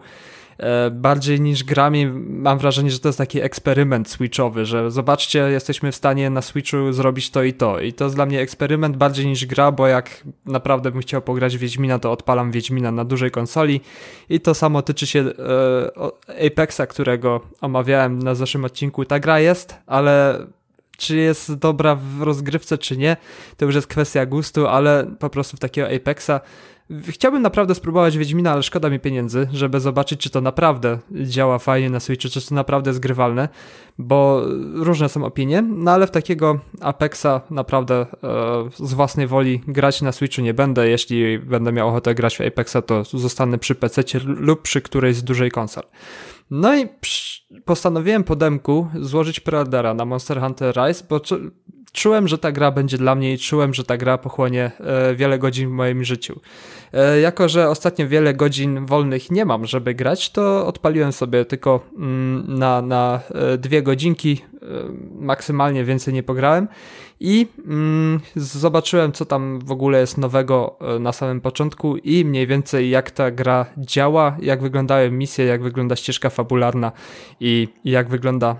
e, 0.58 0.90
bardziej 0.90 1.40
niż 1.40 1.64
grami, 1.64 2.06
mam 2.28 2.58
wrażenie, 2.58 2.90
że 2.90 2.98
to 2.98 3.08
jest 3.08 3.18
taki 3.18 3.40
eksperyment 3.40 4.08
switchowy, 4.08 4.66
że 4.66 4.90
zobaczcie, 4.90 5.38
jesteśmy 5.38 5.92
w 5.92 5.96
stanie 5.96 6.30
na 6.30 6.42
Switchu 6.42 6.92
zrobić 6.92 7.30
to 7.30 7.42
i 7.42 7.52
to. 7.52 7.80
I 7.80 7.92
to 7.92 8.04
jest 8.04 8.16
dla 8.16 8.26
mnie 8.26 8.40
eksperyment 8.40 8.96
bardziej 8.96 9.26
niż 9.26 9.46
gra, 9.46 9.72
bo 9.72 9.86
jak 9.86 10.24
naprawdę 10.46 10.90
bym 10.90 11.00
chciał 11.00 11.22
pograć 11.22 11.56
Wiedźmina, 11.56 11.98
to 11.98 12.12
odpalam 12.12 12.50
Wiedźmina 12.50 12.92
na 12.92 13.04
dużej 13.04 13.30
konsoli. 13.30 13.80
I 14.28 14.40
to 14.40 14.54
samo 14.54 14.82
tyczy 14.82 15.06
się 15.06 15.20
e, 15.20 16.46
Apexa, 16.46 16.86
którego 16.88 17.40
omawiałem 17.60 18.18
na 18.18 18.34
zeszłym 18.34 18.64
odcinku. 18.64 19.04
Ta 19.04 19.20
gra 19.20 19.40
jest, 19.40 19.74
ale 19.86 20.46
czy 20.98 21.16
jest 21.16 21.54
dobra 21.54 21.94
w 21.94 22.22
rozgrywce, 22.22 22.78
czy 22.78 22.96
nie, 22.96 23.16
to 23.56 23.64
już 23.64 23.74
jest 23.74 23.86
kwestia 23.86 24.26
gustu, 24.26 24.66
ale 24.66 25.06
po 25.18 25.30
prostu 25.30 25.56
w 25.56 25.60
takiego 25.60 25.88
Apexa 25.96 26.40
Chciałbym 27.08 27.42
naprawdę 27.42 27.74
spróbować 27.74 28.18
Wiedźmina, 28.18 28.52
ale 28.52 28.62
szkoda 28.62 28.90
mi 28.90 29.00
pieniędzy, 29.00 29.48
żeby 29.52 29.80
zobaczyć, 29.80 30.20
czy 30.20 30.30
to 30.30 30.40
naprawdę 30.40 30.98
działa 31.10 31.58
fajnie 31.58 31.90
na 31.90 32.00
Switchu, 32.00 32.28
czy 32.28 32.48
to 32.48 32.54
naprawdę 32.54 32.90
jest 32.90 33.00
grywalne, 33.00 33.48
bo 33.98 34.42
różne 34.74 35.08
są 35.08 35.24
opinie, 35.24 35.62
no 35.62 35.90
ale 35.90 36.06
w 36.06 36.10
takiego 36.10 36.60
Apexa 36.80 37.40
naprawdę 37.50 37.94
e, 37.94 38.06
z 38.86 38.94
własnej 38.94 39.26
woli 39.26 39.62
grać 39.66 40.02
na 40.02 40.12
Switchu 40.12 40.40
nie 40.40 40.54
będę. 40.54 40.88
Jeśli 40.88 41.38
będę 41.38 41.72
miał 41.72 41.88
ochotę 41.88 42.14
grać 42.14 42.36
w 42.36 42.40
Apexa, 42.40 42.76
to 42.86 43.04
zostanę 43.04 43.58
przy 43.58 43.74
PC 43.74 44.02
lub 44.24 44.62
przy 44.62 44.80
którejś 44.80 45.16
z 45.16 45.24
dużej 45.24 45.50
konsol. 45.50 45.84
No 46.50 46.76
i 46.76 46.88
postanowiłem 47.64 48.24
po 48.24 48.36
demku 48.36 48.88
złożyć 49.00 49.40
preordera 49.40 49.94
na 49.94 50.04
Monster 50.04 50.40
Hunter 50.40 50.74
Rise, 50.76 51.04
bo 51.08 51.20
czułem, 51.92 52.28
że 52.28 52.38
ta 52.38 52.52
gra 52.52 52.70
będzie 52.70 52.98
dla 52.98 53.14
mnie 53.14 53.32
i 53.32 53.38
czułem, 53.38 53.74
że 53.74 53.84
ta 53.84 53.96
gra 53.96 54.18
pochłonie 54.18 54.70
e, 54.80 55.14
wiele 55.14 55.38
godzin 55.38 55.68
w 55.68 55.72
moim 55.72 56.04
życiu. 56.04 56.40
E, 56.92 57.20
jako, 57.20 57.48
że 57.48 57.68
ostatnio 57.68 58.08
wiele 58.08 58.34
godzin 58.34 58.86
wolnych 58.86 59.30
nie 59.30 59.44
mam, 59.44 59.66
żeby 59.66 59.94
grać, 59.94 60.30
to 60.30 60.66
odpaliłem 60.66 61.12
sobie 61.12 61.44
tylko 61.44 61.80
mm, 61.96 62.58
na, 62.58 62.82
na 62.82 63.20
e, 63.34 63.58
dwie 63.58 63.82
godzinki, 63.82 64.44
maksymalnie 65.18 65.84
więcej 65.84 66.14
nie 66.14 66.22
pograłem 66.22 66.68
i 67.20 67.46
mm, 67.66 68.20
zobaczyłem, 68.36 69.12
co 69.12 69.24
tam 69.24 69.58
w 69.58 69.72
ogóle 69.72 70.00
jest 70.00 70.18
nowego 70.18 70.78
na 71.00 71.12
samym 71.12 71.40
początku 71.40 71.96
i 71.96 72.24
mniej 72.24 72.46
więcej 72.46 72.90
jak 72.90 73.10
ta 73.10 73.30
gra 73.30 73.66
działa, 73.78 74.36
jak 74.40 74.62
wyglądają 74.62 75.10
misje, 75.10 75.44
jak 75.44 75.62
wygląda 75.62 75.96
ścieżka 75.96 76.30
fabularna 76.30 76.92
i 77.40 77.68
jak 77.84 78.08
wygląda 78.08 78.56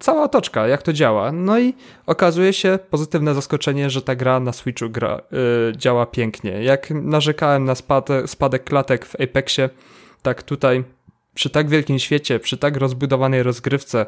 cała 0.00 0.22
otoczka, 0.22 0.68
jak 0.68 0.82
to 0.82 0.92
działa. 0.92 1.32
No 1.32 1.58
i 1.58 1.74
okazuje 2.06 2.52
się 2.52 2.78
pozytywne 2.90 3.34
zaskoczenie, 3.34 3.90
że 3.90 4.02
ta 4.02 4.14
gra 4.14 4.40
na 4.40 4.52
Switchu 4.52 4.90
gra, 4.90 5.20
yy, 5.30 5.76
działa 5.76 6.06
pięknie. 6.06 6.62
Jak 6.62 6.90
narzekałem 6.90 7.64
na 7.64 7.74
spade, 7.74 8.28
spadek 8.28 8.64
klatek 8.64 9.06
w 9.06 9.20
Apexie, 9.20 9.70
tak 10.22 10.42
tutaj 10.42 10.84
przy 11.34 11.50
tak 11.50 11.68
wielkim 11.68 11.98
świecie, 11.98 12.38
przy 12.40 12.58
tak 12.58 12.76
rozbudowanej 12.76 13.42
rozgrywce, 13.42 14.06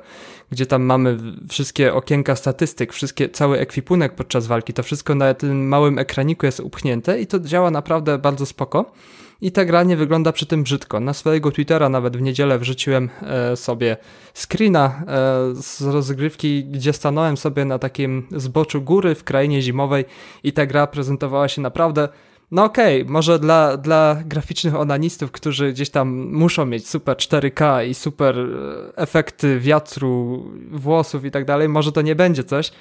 gdzie 0.51 0.66
tam 0.66 0.82
mamy 0.82 1.18
wszystkie 1.48 1.94
okienka 1.94 2.36
statystyk, 2.36 2.92
wszystkie, 2.92 3.28
cały 3.28 3.59
ekwipunek 3.59 4.14
podczas 4.14 4.46
walki, 4.46 4.72
to 4.72 4.82
wszystko 4.82 5.14
na 5.14 5.34
tym 5.34 5.68
małym 5.68 5.98
ekraniku 5.98 6.46
jest 6.46 6.60
upchnięte 6.60 7.20
i 7.20 7.26
to 7.26 7.40
działa 7.40 7.70
naprawdę 7.70 8.18
bardzo 8.18 8.46
spoko 8.46 8.92
i 9.40 9.52
ta 9.52 9.64
gra 9.64 9.82
nie 9.82 9.96
wygląda 9.96 10.32
przy 10.32 10.46
tym 10.46 10.62
brzydko. 10.62 11.01
Na 11.01 11.12
swojego 11.14 11.51
Twittera 11.51 11.88
nawet 11.88 12.16
w 12.16 12.22
niedzielę 12.22 12.59
wrzuciłem 12.59 13.10
e, 13.22 13.56
sobie 13.56 13.96
screena 14.34 15.02
e, 15.06 15.62
z 15.62 15.82
rozgrywki, 15.82 16.64
gdzie 16.64 16.92
stanąłem 16.92 17.36
sobie 17.36 17.64
na 17.64 17.78
takim 17.78 18.26
zboczu 18.30 18.82
góry 18.82 19.14
w 19.14 19.24
krainie 19.24 19.62
zimowej 19.62 20.05
i 20.42 20.52
ta 20.52 20.66
gra 20.66 20.86
prezentowała 20.86 21.48
się 21.48 21.62
naprawdę 21.62 22.09
no 22.55 22.64
okej, 22.64 23.02
okay, 23.02 23.12
może 23.12 23.39
dla, 23.39 23.76
dla 23.76 24.16
graficznych 24.24 24.74
onanistów, 24.74 25.32
którzy 25.32 25.72
gdzieś 25.72 25.90
tam 25.90 26.09
muszą 26.32 26.66
mieć 26.66 26.89
super 26.89 27.16
4K 27.16 27.86
i 27.86 27.94
super 27.94 28.39
e, 28.39 28.97
efekty 28.97 29.60
wiatru, 29.60 30.44
włosów 30.70 31.24
i 31.24 31.31
tak 31.31 31.44
dalej, 31.44 31.68
może 31.68 31.93
to 31.93 32.02
nie 32.02 32.14
będzie 32.14 32.44
coś, 32.44 32.72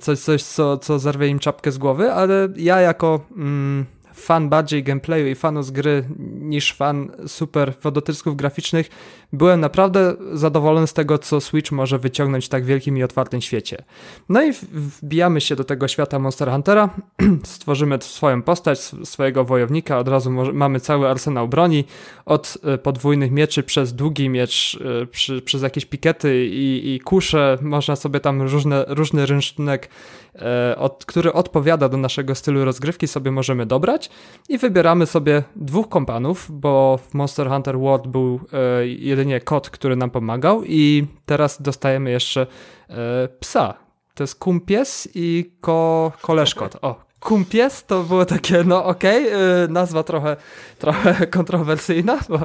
coś, 0.00 0.18
coś 0.18 0.42
co, 0.42 0.78
co 0.78 0.98
zerwie 0.98 1.28
im 1.28 1.38
czapkę 1.38 1.72
z 1.72 1.78
głowy, 1.78 2.12
ale 2.12 2.48
ja 2.56 2.80
jako 2.80 3.20
mm, 3.36 3.86
fan 4.20 4.48
bardziej 4.48 4.82
gameplayu 4.82 5.26
i 5.26 5.34
fanu 5.34 5.62
z 5.62 5.70
gry 5.70 6.04
niż 6.40 6.72
fan 6.72 7.12
super 7.26 7.72
wodotysków 7.82 8.36
graficznych, 8.36 8.90
byłem 9.32 9.60
naprawdę 9.60 10.14
zadowolony 10.32 10.86
z 10.86 10.92
tego, 10.92 11.18
co 11.18 11.40
Switch 11.40 11.72
może 11.72 11.98
wyciągnąć 11.98 12.46
w 12.46 12.48
tak 12.48 12.64
wielkim 12.64 12.98
i 12.98 13.02
otwartym 13.02 13.40
świecie. 13.40 13.84
No 14.28 14.42
i 14.42 14.52
wbijamy 14.72 15.40
się 15.40 15.56
do 15.56 15.64
tego 15.64 15.88
świata 15.88 16.18
Monster 16.18 16.50
Huntera, 16.50 16.90
stworzymy 17.44 17.98
swoją 18.00 18.42
postać, 18.42 18.80
swojego 19.04 19.44
wojownika, 19.44 19.98
od 19.98 20.08
razu 20.08 20.30
mamy 20.52 20.80
cały 20.80 21.08
arsenał 21.08 21.48
broni, 21.48 21.84
od 22.26 22.58
e, 22.64 22.78
podwójnych 22.78 23.30
mieczy 23.30 23.62
przez 23.62 23.94
długi 23.94 24.28
miecz, 24.28 24.78
e, 25.02 25.06
przy, 25.06 25.42
przez 25.42 25.62
jakieś 25.62 25.86
pikety 25.86 26.46
i, 26.46 26.94
i 26.94 27.00
kusze, 27.00 27.58
można 27.62 27.96
sobie 27.96 28.20
tam 28.20 28.42
różne, 28.42 28.84
różny 28.88 29.26
rynsztunek 29.26 29.88
E, 30.29 30.29
od, 30.76 31.04
który 31.04 31.32
odpowiada 31.32 31.88
do 31.88 31.96
naszego 31.96 32.34
stylu 32.34 32.64
rozgrywki, 32.64 33.08
sobie 33.08 33.30
możemy 33.30 33.66
dobrać 33.66 34.10
i 34.48 34.58
wybieramy 34.58 35.06
sobie 35.06 35.42
dwóch 35.56 35.88
kompanów, 35.88 36.46
bo 36.50 36.98
w 37.10 37.14
Monster 37.14 37.48
Hunter 37.48 37.78
World 37.78 38.06
był 38.06 38.40
e, 38.52 38.86
jedynie 38.86 39.40
kot, 39.40 39.70
który 39.70 39.96
nam 39.96 40.10
pomagał 40.10 40.64
i 40.64 41.06
teraz 41.26 41.62
dostajemy 41.62 42.10
jeszcze 42.10 42.46
e, 42.88 43.28
psa. 43.40 43.74
To 44.14 44.22
jest 44.22 44.34
kumpies 44.34 45.08
i 45.14 45.52
ko, 45.60 46.12
koleżkot. 46.22 46.76
O, 46.82 47.04
kumpies 47.20 47.84
to 47.86 48.02
było 48.02 48.24
takie, 48.24 48.64
no 48.64 48.84
okej, 48.84 49.26
okay, 49.26 49.68
nazwa 49.68 50.02
trochę, 50.02 50.36
trochę 50.78 51.26
kontrowersyjna, 51.36 52.18
bo 52.28 52.40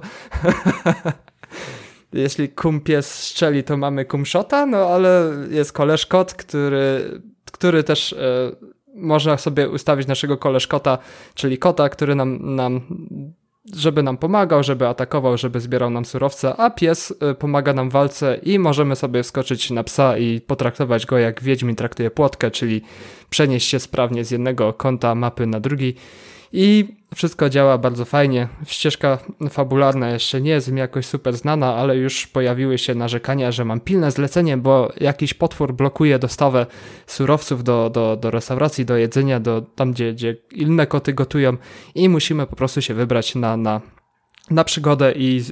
jeśli 2.13 2.49
kumpies 2.49 3.13
strzeli, 3.13 3.63
to 3.63 3.77
mamy 3.77 4.05
kumszota, 4.05 4.65
no 4.65 4.77
ale 4.77 5.31
jest 5.49 5.73
koleżkot, 5.73 6.33
który 6.33 7.11
który 7.55 7.83
też 7.83 8.13
e, 8.13 8.51
można 8.95 9.37
sobie 9.37 9.69
ustawić 9.69 10.07
naszego 10.07 10.37
koleżkota, 10.37 10.97
czyli 11.33 11.57
kota, 11.57 11.89
który 11.89 12.15
nam, 12.15 12.55
nam 12.55 12.81
żeby 13.73 14.03
nam 14.03 14.17
pomagał, 14.17 14.63
żeby 14.63 14.87
atakował, 14.87 15.37
żeby 15.37 15.59
zbierał 15.59 15.89
nam 15.89 16.05
surowce, 16.05 16.55
a 16.55 16.69
pies 16.69 17.13
e, 17.19 17.33
pomaga 17.33 17.73
nam 17.73 17.89
w 17.89 17.93
walce 17.93 18.39
i 18.43 18.59
możemy 18.59 18.95
sobie 18.95 19.23
skoczyć 19.23 19.71
na 19.71 19.83
psa 19.83 20.17
i 20.17 20.41
potraktować 20.41 21.05
go 21.05 21.17
jak 21.17 21.43
Wiedźmin 21.43 21.75
traktuje 21.75 22.11
płotkę, 22.11 22.51
czyli 22.51 22.81
przenieść 23.29 23.69
się 23.69 23.79
sprawnie 23.79 24.23
z 24.23 24.31
jednego 24.31 24.73
kąta 24.73 25.15
mapy 25.15 25.47
na 25.47 25.59
drugi 25.59 25.95
i 26.53 26.95
wszystko 27.15 27.49
działa 27.49 27.77
bardzo 27.77 28.05
fajnie. 28.05 28.47
Ścieżka 28.65 29.17
fabularna 29.49 30.09
jeszcze 30.09 30.41
nie 30.41 30.51
jest 30.51 30.71
mi 30.71 30.79
jakoś 30.79 31.05
super 31.05 31.37
znana, 31.37 31.75
ale 31.75 31.97
już 31.97 32.27
pojawiły 32.27 32.77
się 32.77 32.95
narzekania, 32.95 33.51
że 33.51 33.65
mam 33.65 33.79
pilne 33.79 34.11
zlecenie, 34.11 34.57
bo 34.57 34.91
jakiś 34.99 35.33
potwór 35.33 35.73
blokuje 35.73 36.19
dostawę 36.19 36.65
surowców 37.07 37.63
do, 37.63 37.89
do, 37.89 38.17
do 38.17 38.31
restauracji, 38.31 38.85
do 38.85 38.97
jedzenia, 38.97 39.39
do 39.39 39.61
tam, 39.75 39.91
gdzie, 39.91 40.13
gdzie 40.13 40.35
inne 40.51 40.87
koty 40.87 41.13
gotują 41.13 41.57
i 41.95 42.09
musimy 42.09 42.47
po 42.47 42.55
prostu 42.55 42.81
się 42.81 42.93
wybrać 42.93 43.35
na, 43.35 43.57
na 43.57 43.81
na 44.49 44.63
przygodę 44.63 45.11
i 45.15 45.43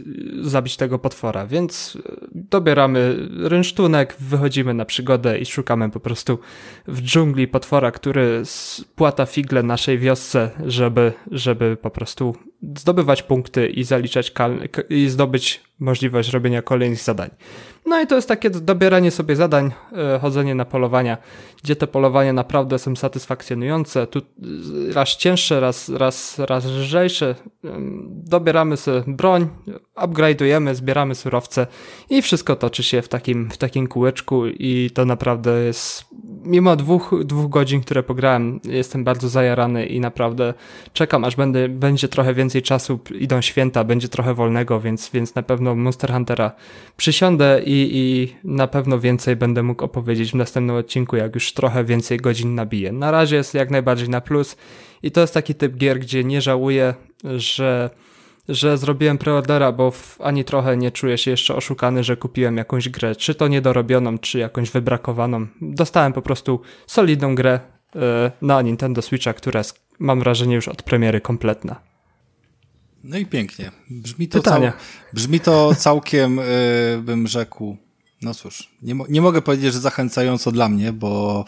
zabić 0.42 0.78
tego 0.78 1.00
potwora, 1.00 1.48
więc 1.48 1.98
e, 2.06 2.16
dobieramy 2.32 3.28
rynsztunek, 3.38 4.16
wychodzimy 4.20 4.74
na 4.74 4.86
przygodę 4.86 5.40
i 5.40 5.46
szukamy 5.46 5.90
po 5.90 6.00
prostu 6.00 6.40
w 6.88 7.02
dżungli 7.02 7.48
potwora, 7.48 7.92
który 7.92 8.42
spłata 8.44 9.26
figle 9.26 9.64
naszej 9.64 10.00
wiosce, 10.00 10.52
żeby, 10.66 11.14
żeby 11.32 11.78
po 11.82 11.90
prostu 11.90 12.36
zdobywać 12.78 13.24
punkty 13.24 13.68
i 13.68 13.84
zaliczać 13.84 14.34
i 14.90 15.10
zdobyć 15.10 15.62
możliwość 15.80 16.30
robienia 16.30 16.62
kolejnych 16.62 17.00
zadań. 17.00 17.30
No 17.86 18.02
i 18.02 18.08
to 18.08 18.16
jest 18.16 18.28
takie 18.28 18.50
dobieranie 18.50 19.12
sobie 19.12 19.36
zadań, 19.36 19.72
e, 19.92 20.20
chodzenie 20.20 20.56
na 20.56 20.66
polowania, 20.66 21.18
gdzie 21.64 21.76
te 21.76 21.88
polowania 21.88 22.34
naprawdę 22.34 22.80
są 22.80 22.96
satysfakcjonujące. 22.96 24.08
Tu 24.08 24.22
raz 24.94 25.10
cięższe, 25.10 25.60
raz, 25.60 25.90
raz, 25.90 26.40
raz 26.40 26.66
lżejsze. 26.66 27.36
Dobieramy 28.08 28.78
sobie 28.78 29.04
broń, 29.08 29.50
upgrade'ujemy, 29.96 30.76
zbieramy 30.76 31.16
surowce 31.16 31.68
i 32.10 32.22
wszystko 32.22 32.56
toczy 32.56 32.84
się 32.84 33.02
w 33.02 33.08
takim, 33.08 33.50
w 33.50 33.58
takim 33.58 33.88
kółeczku 33.88 34.48
i 34.48 34.90
to 34.94 35.06
naprawdę 35.06 35.64
jest, 35.64 36.06
mimo 36.44 36.76
dwóch, 36.76 37.16
dwóch 37.26 37.50
godzin, 37.50 37.82
które 37.82 38.04
pograłem, 38.04 38.60
jestem 38.64 39.04
bardzo 39.04 39.30
zajarany 39.30 39.86
i 39.86 40.00
naprawdę 40.00 40.54
czekam, 40.94 41.24
aż 41.24 41.36
będę, 41.36 41.70
będzie 41.70 42.08
trochę 42.08 42.34
więcej 42.34 42.53
czasu, 42.62 43.00
idą 43.20 43.42
święta, 43.42 43.84
będzie 43.84 44.08
trochę 44.08 44.34
wolnego, 44.34 44.80
więc, 44.80 45.10
więc 45.14 45.36
na 45.36 45.44
pewno 45.44 45.76
Monster 45.76 46.12
Huntera 46.14 46.52
przysiądę 46.98 47.62
i 47.66 47.90
i, 47.94 48.36
na 48.44 48.68
pewno 48.68 49.00
więcej 49.00 49.36
będę 49.36 49.64
mógł 49.64 49.84
opowiedzieć 49.84 50.32
w 50.32 50.36
następnym 50.36 50.76
odcinku, 50.76 51.16
jak 51.16 51.36
już 51.36 51.54
trochę 51.54 51.84
więcej 51.84 52.18
godzin 52.18 52.56
nabiję. 52.56 52.92
Na 52.92 53.12
razie 53.12 53.36
jest 53.36 53.54
jak 53.54 53.72
najbardziej 53.72 54.10
na 54.10 54.22
plus 54.22 54.58
i 55.04 55.12
to 55.12 55.22
jest 55.22 55.34
taki 55.34 55.56
typ 55.56 55.78
gier, 55.78 56.00
gdzie 56.00 56.24
nie 56.24 56.42
żałuję, 56.42 56.94
że 57.24 57.90
że 58.50 58.78
zrobiłem 58.78 59.18
preordera, 59.18 59.72
bo 59.72 59.94
ani 60.20 60.46
trochę 60.46 60.78
nie 60.78 60.92
czuję 60.92 61.18
się 61.18 61.32
jeszcze 61.32 61.56
oszukany, 61.56 62.04
że 62.04 62.18
kupiłem 62.18 62.58
jakąś 62.58 62.90
grę, 62.90 63.16
czy 63.16 63.36
to 63.36 63.48
niedorobioną, 63.48 64.18
czy 64.18 64.40
jakąś 64.40 64.72
wybrakowaną. 64.72 65.48
Dostałem 65.62 66.14
po 66.14 66.22
prostu 66.22 66.62
solidną 66.88 67.36
grę 67.36 67.60
yy, 67.96 68.02
na 68.42 68.62
Nintendo 68.62 69.02
Switcha, 69.02 69.34
która 69.34 69.60
jest, 69.60 69.86
mam 70.00 70.20
wrażenie, 70.20 70.56
już 70.56 70.68
od 70.68 70.84
premiery 70.84 71.22
kompletna. 71.22 71.93
No 73.04 73.18
i 73.18 73.26
pięknie. 73.26 73.72
Brzmi 73.90 74.28
to, 74.28 74.42
cał, 74.42 74.62
brzmi 75.14 75.40
to 75.40 75.76
całkiem, 75.76 76.38
yy, 76.38 77.02
bym 77.02 77.28
rzekł, 77.28 77.78
no 78.22 78.34
cóż, 78.34 78.70
nie, 78.82 78.96
mo 78.96 79.06
nie 79.10 79.22
mogę 79.22 79.42
powiedzieć, 79.42 79.74
że 79.74 79.80
zachęcająco 79.80 80.52
dla 80.52 80.70
mnie, 80.70 80.94
bo, 80.94 81.46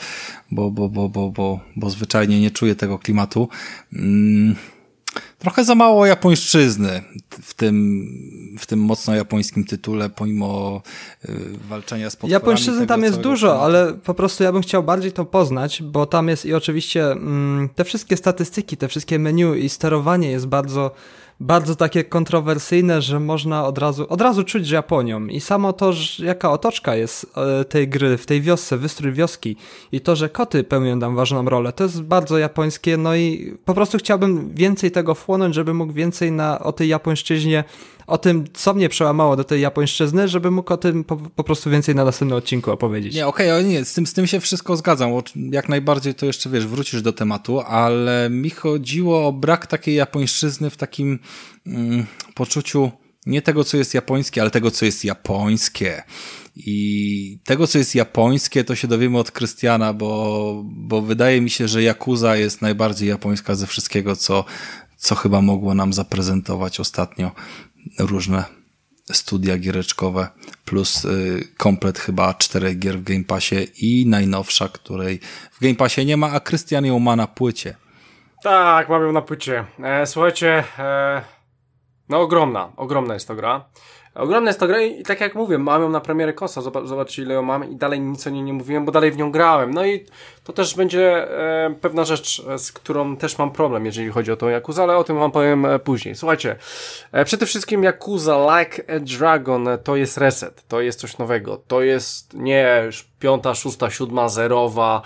bo, 0.52 0.72
bo, 0.72 0.90
bo, 0.90 1.10
bo, 1.10 1.30
bo, 1.30 1.60
bo 1.76 1.90
zwyczajnie 1.90 2.42
nie 2.42 2.52
czuję 2.52 2.76
tego 2.76 3.00
klimatu. 3.00 3.50
Mm, 3.94 4.56
trochę 5.40 5.64
za 5.64 5.76
mało 5.76 6.06
japońszczyzny 6.06 7.02
w 7.42 7.54
tym, 7.54 8.06
w 8.60 8.66
tym 8.66 8.80
mocno 8.80 9.16
japońskim 9.16 9.64
tytule, 9.64 10.10
pomimo 10.10 10.82
y, 11.26 11.30
walczenia 11.70 12.10
z 12.10 12.16
potworami. 12.16 12.34
Japońszczyzny 12.34 12.88
tam 12.88 13.04
jest 13.04 13.20
dużo, 13.20 13.48
klimatu. 13.48 13.66
ale 13.66 13.94
po 13.94 14.14
prostu 14.14 14.44
ja 14.44 14.52
bym 14.52 14.62
chciał 14.62 14.84
bardziej 14.84 15.12
to 15.12 15.26
poznać, 15.26 15.84
bo 15.84 16.06
tam 16.06 16.28
jest 16.28 16.46
i 16.46 16.54
oczywiście 16.54 17.12
mm, 17.12 17.70
te 17.76 17.84
wszystkie 17.84 18.18
statystyki, 18.18 18.78
te 18.78 18.88
wszystkie 18.88 19.20
menu 19.20 19.66
i 19.66 19.70
sterowanie 19.70 20.32
jest 20.32 20.48
bardzo 20.48 20.92
bardzo 21.40 21.76
takie 21.76 22.04
kontrowersyjne, 22.04 23.02
że 23.02 23.20
można 23.20 23.66
od 23.66 23.78
razu, 23.78 24.06
od 24.10 24.22
razu 24.22 24.44
czuć 24.44 24.70
Japonią. 24.70 25.26
I 25.26 25.40
samo 25.40 25.74
to, 25.74 25.94
jaka 26.20 26.52
otoczka 26.52 26.96
jest 26.96 27.32
e, 27.62 27.66
tej 27.66 27.88
gry 27.88 28.18
w 28.18 28.26
tej 28.26 28.42
wiosce, 28.42 28.78
wystrój 28.78 29.12
wioski 29.12 29.56
i 29.92 30.02
to, 30.02 30.16
że 30.16 30.30
koty 30.30 30.64
pełnią 30.64 31.00
tam 31.00 31.16
ważną 31.16 31.50
rolę, 31.50 31.74
to 31.74 31.84
jest 31.84 32.02
bardzo 32.02 32.38
japońskie, 32.38 32.98
no 32.98 33.16
i 33.16 33.54
po 33.66 33.74
prostu 33.74 33.98
chciałbym 33.98 34.54
więcej 34.54 34.92
tego 34.92 35.16
wchłonąć, 35.16 35.56
żeby 35.56 35.74
mógł 35.74 35.94
więcej 35.94 36.32
na, 36.32 36.60
o 36.60 36.72
tej 36.72 36.88
japońszczyźnie 36.88 37.64
o 38.08 38.18
tym, 38.18 38.46
co 38.54 38.74
mnie 38.74 38.90
przełamało 38.90 39.36
do 39.36 39.44
tej 39.44 39.62
japońszczyzny, 39.62 40.28
żeby 40.28 40.52
mógł 40.52 40.74
o 40.74 40.78
tym 40.78 41.04
po, 41.04 41.16
po 41.18 41.44
prostu 41.44 41.70
więcej 41.70 41.96
na 41.96 42.06
następnym 42.06 42.38
odcinku 42.38 42.72
opowiedzieć. 42.72 43.16
Nie, 43.16 43.28
okej, 43.28 43.52
okay, 43.52 43.64
nie, 43.64 43.86
z 43.86 43.94
tym, 43.94 44.08
z 44.08 44.14
tym 44.14 44.28
się 44.28 44.40
wszystko 44.40 44.78
zgadzam, 44.78 45.12
jak 45.36 45.70
najbardziej 45.70 46.16
to 46.16 46.26
jeszcze, 46.26 46.50
wiesz, 46.50 46.68
wrócisz 46.68 47.02
do 47.02 47.14
tematu, 47.14 47.60
ale 47.60 48.30
mi 48.30 48.50
chodziło 48.50 49.28
o 49.28 49.34
brak 49.34 49.68
takiej 49.68 49.96
japońszczyzny 49.96 50.70
w 50.70 50.78
takim 50.78 51.20
mm, 51.68 52.06
poczuciu 52.36 52.92
nie 53.26 53.42
tego, 53.42 53.64
co 53.64 53.78
jest 53.78 53.94
japońskie, 53.94 54.42
ale 54.42 54.52
tego, 54.52 54.72
co 54.72 54.86
jest 54.86 55.06
japońskie. 55.06 56.04
I 56.56 57.40
tego, 57.44 57.68
co 57.68 57.78
jest 57.78 57.96
japońskie, 57.96 58.64
to 58.64 58.76
się 58.76 58.88
dowiemy 58.88 59.18
od 59.18 59.32
Krystiana, 59.32 59.94
bo, 59.94 60.64
bo 60.66 61.02
wydaje 61.02 61.42
mi 61.42 61.50
się, 61.50 61.68
że 61.68 61.82
Yakuza 61.82 62.36
jest 62.36 62.62
najbardziej 62.62 63.10
japońska 63.10 63.56
ze 63.56 63.68
wszystkiego, 63.68 64.16
co, 64.16 64.46
co 64.98 65.16
chyba 65.16 65.42
mogło 65.42 65.74
nam 65.74 65.94
zaprezentować 65.94 66.80
ostatnio 66.80 67.32
różne 68.00 68.44
studia 69.12 69.58
giereczkowe, 69.58 70.28
plus 70.66 71.06
y, 71.06 71.48
komplet 71.58 72.00
chyba 72.00 72.34
czterech 72.34 72.80
gier 72.80 73.00
w 73.00 73.04
Game 73.04 73.24
Passie 73.24 73.56
i 73.78 74.06
najnowsza, 74.08 74.68
której 74.70 75.20
w 75.52 75.60
Game 75.62 75.76
Passie 75.76 76.06
nie 76.06 76.18
ma, 76.18 76.32
a 76.32 76.40
Krystian 76.40 76.86
ją 76.86 77.00
ma 77.00 77.16
na 77.16 77.28
płycie. 77.28 77.76
Tak, 78.44 78.90
mam 78.90 79.02
ją 79.02 79.12
na 79.12 79.22
płycie. 79.22 79.66
E, 79.84 80.06
słuchajcie, 80.06 80.64
e, 80.80 81.22
no 82.10 82.22
ogromna, 82.22 82.72
ogromna 82.78 83.14
jest 83.14 83.28
to 83.28 83.36
gra. 83.36 83.70
Ogromna 84.16 84.50
jest 84.50 84.60
to 84.60 84.68
gra 84.68 84.82
i 84.82 85.04
tak 85.04 85.22
jak 85.22 85.36
mówię, 85.36 85.58
mam 85.58 85.82
ją 85.82 85.90
na 85.90 86.00
premierę 86.00 86.34
Kosa, 86.34 86.62
zobacz, 86.62 86.86
zobaczcie 86.86 87.22
ile 87.22 87.34
ją 87.34 87.42
mam 87.42 87.72
i 87.72 87.76
dalej 87.76 88.00
nic 88.00 88.28
o 88.28 88.30
niej 88.30 88.44
nie 88.44 88.54
mówiłem, 88.54 88.86
bo 88.86 88.92
dalej 88.92 89.12
w 89.12 89.18
nią 89.18 89.32
grałem. 89.32 89.74
No 89.74 89.86
i 89.86 90.06
to 90.44 90.54
też 90.54 90.76
będzie 90.76 91.30
e, 91.66 91.76
pewna 91.82 92.06
rzecz, 92.06 92.44
e, 92.50 92.60
z 92.60 92.72
którą 92.72 93.18
też 93.18 93.38
mam 93.38 93.52
problem, 93.52 93.86
jeżeli 93.86 94.10
chodzi 94.10 94.32
o 94.32 94.36
tą 94.36 94.50
Yakuza, 94.50 94.84
ale 94.84 94.98
o 94.98 95.04
tym 95.04 95.20
wam 95.20 95.32
powiem 95.32 95.66
e, 95.66 95.80
później. 95.80 96.16
Słuchajcie, 96.16 96.56
e, 97.12 97.26
przede 97.26 97.46
wszystkim 97.46 97.84
Yakuza 97.84 98.60
Like 98.60 98.96
a 98.96 99.00
Dragon 99.00 99.68
to 99.84 99.96
jest 99.96 100.18
reset, 100.18 100.68
to 100.68 100.82
jest 100.82 101.00
coś 101.00 101.18
nowego, 101.18 101.62
to 101.68 101.82
jest 101.82 102.34
nie 102.34 102.82
już 102.86 103.08
piąta, 103.26 103.56
szósta, 103.56 103.90
siódma, 103.90 104.30
zerowa, 104.30 105.02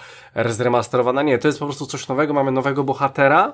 zremasterowana, 0.46 1.22
nie, 1.22 1.38
to 1.38 1.48
jest 1.48 1.60
po 1.60 1.66
prostu 1.66 1.86
coś 1.86 2.08
nowego, 2.08 2.34
mamy 2.34 2.52
nowego 2.52 2.84
bohatera, 2.84 3.54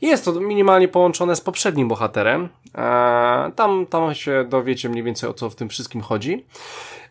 jest 0.00 0.24
to 0.24 0.32
minimalnie 0.32 0.88
połączone 0.88 1.36
z 1.36 1.40
poprzednim 1.40 1.88
bohaterem. 1.88 2.48
E, 2.74 3.52
tam, 3.56 3.86
tam 3.86 4.14
się 4.14 4.44
dowiecie 4.48 4.88
mniej 4.88 5.04
więcej 5.04 5.30
o 5.30 5.34
co 5.34 5.50
w 5.50 5.54
tym 5.54 5.68
wszystkim 5.68 6.00
chodzi. 6.00 6.46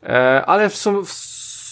E, 0.03 0.45
ale 0.45 0.69
w, 0.69 0.75
sum, 0.75 1.05
w 1.05 1.11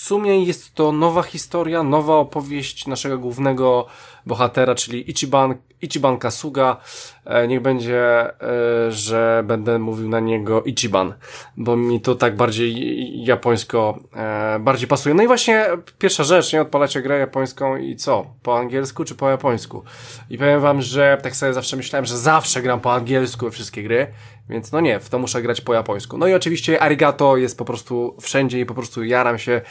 sumie 0.08 0.44
jest 0.44 0.74
to 0.76 0.92
nowa 0.92 1.24
historia, 1.24 1.84
nowa 1.84 2.16
opowieść 2.16 2.88
naszego 2.88 3.18
głównego 3.18 3.86
bohatera, 4.26 4.76
czyli 4.76 5.12
Ichiban, 5.12 5.56
Ichiban 5.82 6.18
Kasuga. 6.18 6.78
E, 7.26 7.48
niech 7.48 7.62
będzie, 7.62 8.02
e, 8.02 8.92
że 8.92 9.44
będę 9.46 9.80
mówił 9.80 10.10
na 10.10 10.20
niego 10.20 10.64
Ichiban, 10.64 11.14
bo 11.58 11.76
mi 11.76 12.02
to 12.02 12.16
tak 12.16 12.36
bardziej 12.36 13.26
japońsko 13.26 14.00
e, 14.16 14.60
bardziej 14.60 14.88
pasuje. 14.88 15.16
No 15.16 15.24
i 15.24 15.28
właśnie 15.28 15.66
pierwsza 16.00 16.24
rzecz, 16.24 16.54
nie 16.54 16.62
odpalacie 16.62 17.02
grę 17.02 17.20
japońską 17.20 17.78
i 17.78 17.96
co? 17.96 18.26
Po 18.44 18.60
angielsku 18.60 19.04
czy 19.04 19.16
po 19.16 19.30
japońsku? 19.30 19.84
I 20.30 20.38
powiem 20.38 20.62
wam, 20.62 20.82
że 20.82 21.18
tak 21.24 21.36
sobie 21.36 21.54
zawsze 21.54 21.78
myślałem, 21.78 22.06
że 22.06 22.18
zawsze 22.18 22.62
gram 22.62 22.80
po 22.80 22.94
angielsku 22.94 23.46
we 23.46 23.52
wszystkie 23.52 23.84
gry, 23.84 24.08
więc 24.50 24.72
no 24.72 24.80
nie, 24.80 25.00
w 25.00 25.10
to 25.10 25.20
muszę 25.20 25.42
grać 25.42 25.62
po 25.62 25.74
japońsku. 25.74 26.18
No 26.18 26.28
i 26.28 26.34
oczywiście 26.34 26.82
arigato 26.82 27.38
jest 27.38 27.58
po 27.58 27.66
prostu 27.66 28.16
wszędzie 28.22 28.60
i 28.60 28.66
po 28.66 28.74
prostu 28.74 29.04
jaram 29.04 29.38
się 29.38 29.62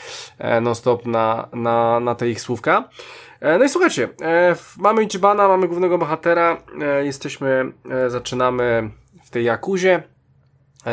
non-stop 0.60 1.06
na, 1.06 1.48
na, 1.52 2.00
na 2.00 2.14
te 2.14 2.28
ich 2.28 2.40
słówka. 2.40 2.88
E, 3.40 3.58
no 3.58 3.64
i 3.64 3.68
słuchajcie, 3.68 4.08
e, 4.22 4.56
mamy 4.78 5.04
Ichibana, 5.04 5.48
mamy 5.48 5.68
głównego 5.68 5.98
bohatera, 5.98 6.62
e, 6.80 7.04
jesteśmy, 7.04 7.72
zaczynamy 8.08 8.90
w 9.24 9.30
tej 9.30 9.44
Jakuzie. 9.44 10.02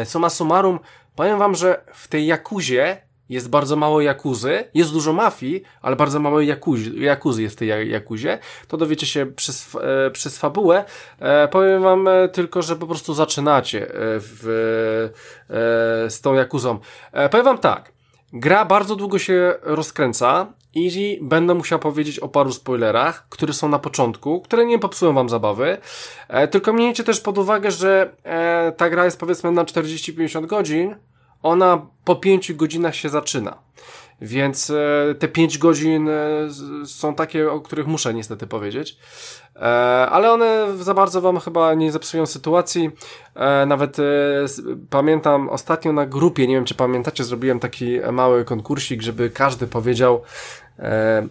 Suma 0.04 0.30
summarum, 0.30 0.80
powiem 1.16 1.40
wam, 1.40 1.56
że 1.56 1.84
w 1.94 2.08
tej 2.08 2.26
Jakuzie 2.26 2.98
jest 3.30 3.50
bardzo 3.50 3.76
mało 3.76 4.02
Jakuzy, 4.02 4.64
jest 4.74 4.94
dużo 4.94 5.14
mafii, 5.14 5.64
ale 5.82 5.96
bardzo 5.96 6.20
mało 6.20 6.42
Jakuzy, 6.42 7.42
jest 7.42 7.56
w 7.56 7.60
tej 7.60 7.90
Jakuzie. 7.90 8.40
To 8.68 8.78
dowiecie 8.78 9.08
się 9.08 9.26
przez, 9.26 9.78
przez 10.14 10.38
fabułę. 10.38 10.86
powiem 11.52 11.82
wam 11.82 12.08
tylko, 12.34 12.62
że 12.62 12.76
po 12.76 12.88
prostu 12.88 13.14
zaczynacie 13.14 13.88
w, 13.94 15.10
z 16.10 16.22
tą 16.22 16.34
Jakuzą. 16.34 16.80
powiem 17.32 17.46
wam 17.46 17.58
tak, 17.58 17.92
gra 18.34 18.66
bardzo 18.66 18.96
długo 18.96 19.20
się 19.20 19.54
rozkręca, 19.62 20.54
i 20.74 21.20
będę 21.22 21.54
musiał 21.54 21.80
powiedzieć 21.80 22.20
o 22.20 22.28
paru 22.28 22.52
spoilerach, 22.52 23.30
które 23.30 23.54
są 23.54 23.70
na 23.70 23.80
początku, 23.80 24.42
które 24.42 24.66
nie 24.66 24.80
popsują 24.80 25.14
wam 25.14 25.30
zabawy. 25.30 25.78
E, 26.28 26.48
tylko 26.48 26.74
miejcie 26.74 27.04
też 27.04 27.22
pod 27.22 27.38
uwagę, 27.38 27.72
że 27.72 28.16
e, 28.24 28.72
ta 28.78 28.90
gra 28.90 29.06
jest 29.06 29.20
powiedzmy 29.20 29.52
na 29.52 29.64
40-50 29.64 30.46
godzin. 30.46 30.96
Ona 31.44 31.88
po 32.06 32.16
5 32.16 32.54
godzinach 32.54 32.96
się 32.96 33.10
zaczyna. 33.10 33.58
Więc 34.22 34.70
e, 34.70 35.16
te 35.20 35.28
5 35.28 35.58
godzin 35.58 36.10
e, 36.10 36.14
są 36.86 37.16
takie, 37.16 37.52
o 37.52 37.62
których 37.62 37.88
muszę 37.88 38.14
niestety 38.14 38.48
powiedzieć. 38.48 38.98
E, 39.56 39.60
ale 40.10 40.32
one 40.32 40.68
za 40.78 40.94
bardzo 40.94 41.22
wam 41.22 41.40
chyba 41.40 41.74
nie 41.74 41.92
zepsują 41.92 42.26
sytuacji. 42.26 42.92
E, 43.36 43.66
nawet 43.66 43.98
pamiętam 44.90 45.50
ostatnio 45.50 45.94
na 45.94 46.06
grupie, 46.06 46.48
nie 46.48 46.56
wiem 46.56 46.66
czy 46.66 46.76
pamiętacie, 46.76 47.24
zrobiłem 47.24 47.60
taki 47.60 48.00
mały 48.12 48.46
konkursik, 48.46 49.02
żeby 49.02 49.30
każdy 49.30 49.68
powiedział 49.68 50.22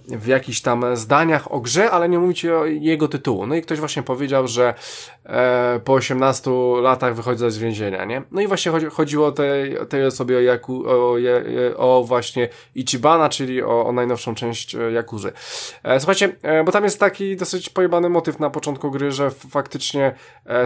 w 0.09 0.27
jakichś 0.27 0.61
tam 0.61 0.97
zdaniach 0.97 1.53
o 1.53 1.61
grze, 1.61 1.91
ale 1.91 2.09
nie 2.09 2.19
mówicie 2.19 2.57
o 2.57 2.67
jego 2.67 3.09
tytułu. 3.09 3.47
No 3.47 3.55
i 3.55 3.63
ktoś 3.63 3.79
właśnie 3.79 4.03
powiedział, 4.03 4.49
że 4.49 4.75
e, 5.27 5.81
po 5.85 5.93
18 5.93 6.51
latach 6.83 7.15
wychodzi 7.15 7.51
z 7.51 7.59
więzienia, 7.59 8.05
nie? 8.05 8.23
No 8.31 8.41
i 8.41 8.47
właśnie 8.47 8.73
chodzi, 8.73 8.87
chodziło 8.87 9.33
tej, 9.33 9.77
tej 9.89 10.07
osobie 10.07 10.37
o, 10.37 10.41
Yaku, 10.41 10.85
o, 10.87 11.17
o 11.77 12.05
właśnie 12.05 12.49
Ichibana, 12.75 13.29
czyli 13.29 13.63
o, 13.63 13.87
o 13.87 13.93
najnowszą 13.93 14.35
część 14.35 14.75
e, 14.75 14.93
Jakuzy. 14.93 15.33
Słuchajcie, 15.99 16.37
bo 16.65 16.73
tam 16.73 16.85
jest 16.85 17.01
taki 17.01 17.37
dosyć 17.37 17.69
pojebany 17.69 18.09
motyw 18.09 18.39
na 18.39 18.51
początku 18.51 18.91
gry, 18.91 19.13
że 19.13 19.31
faktycznie 19.31 20.15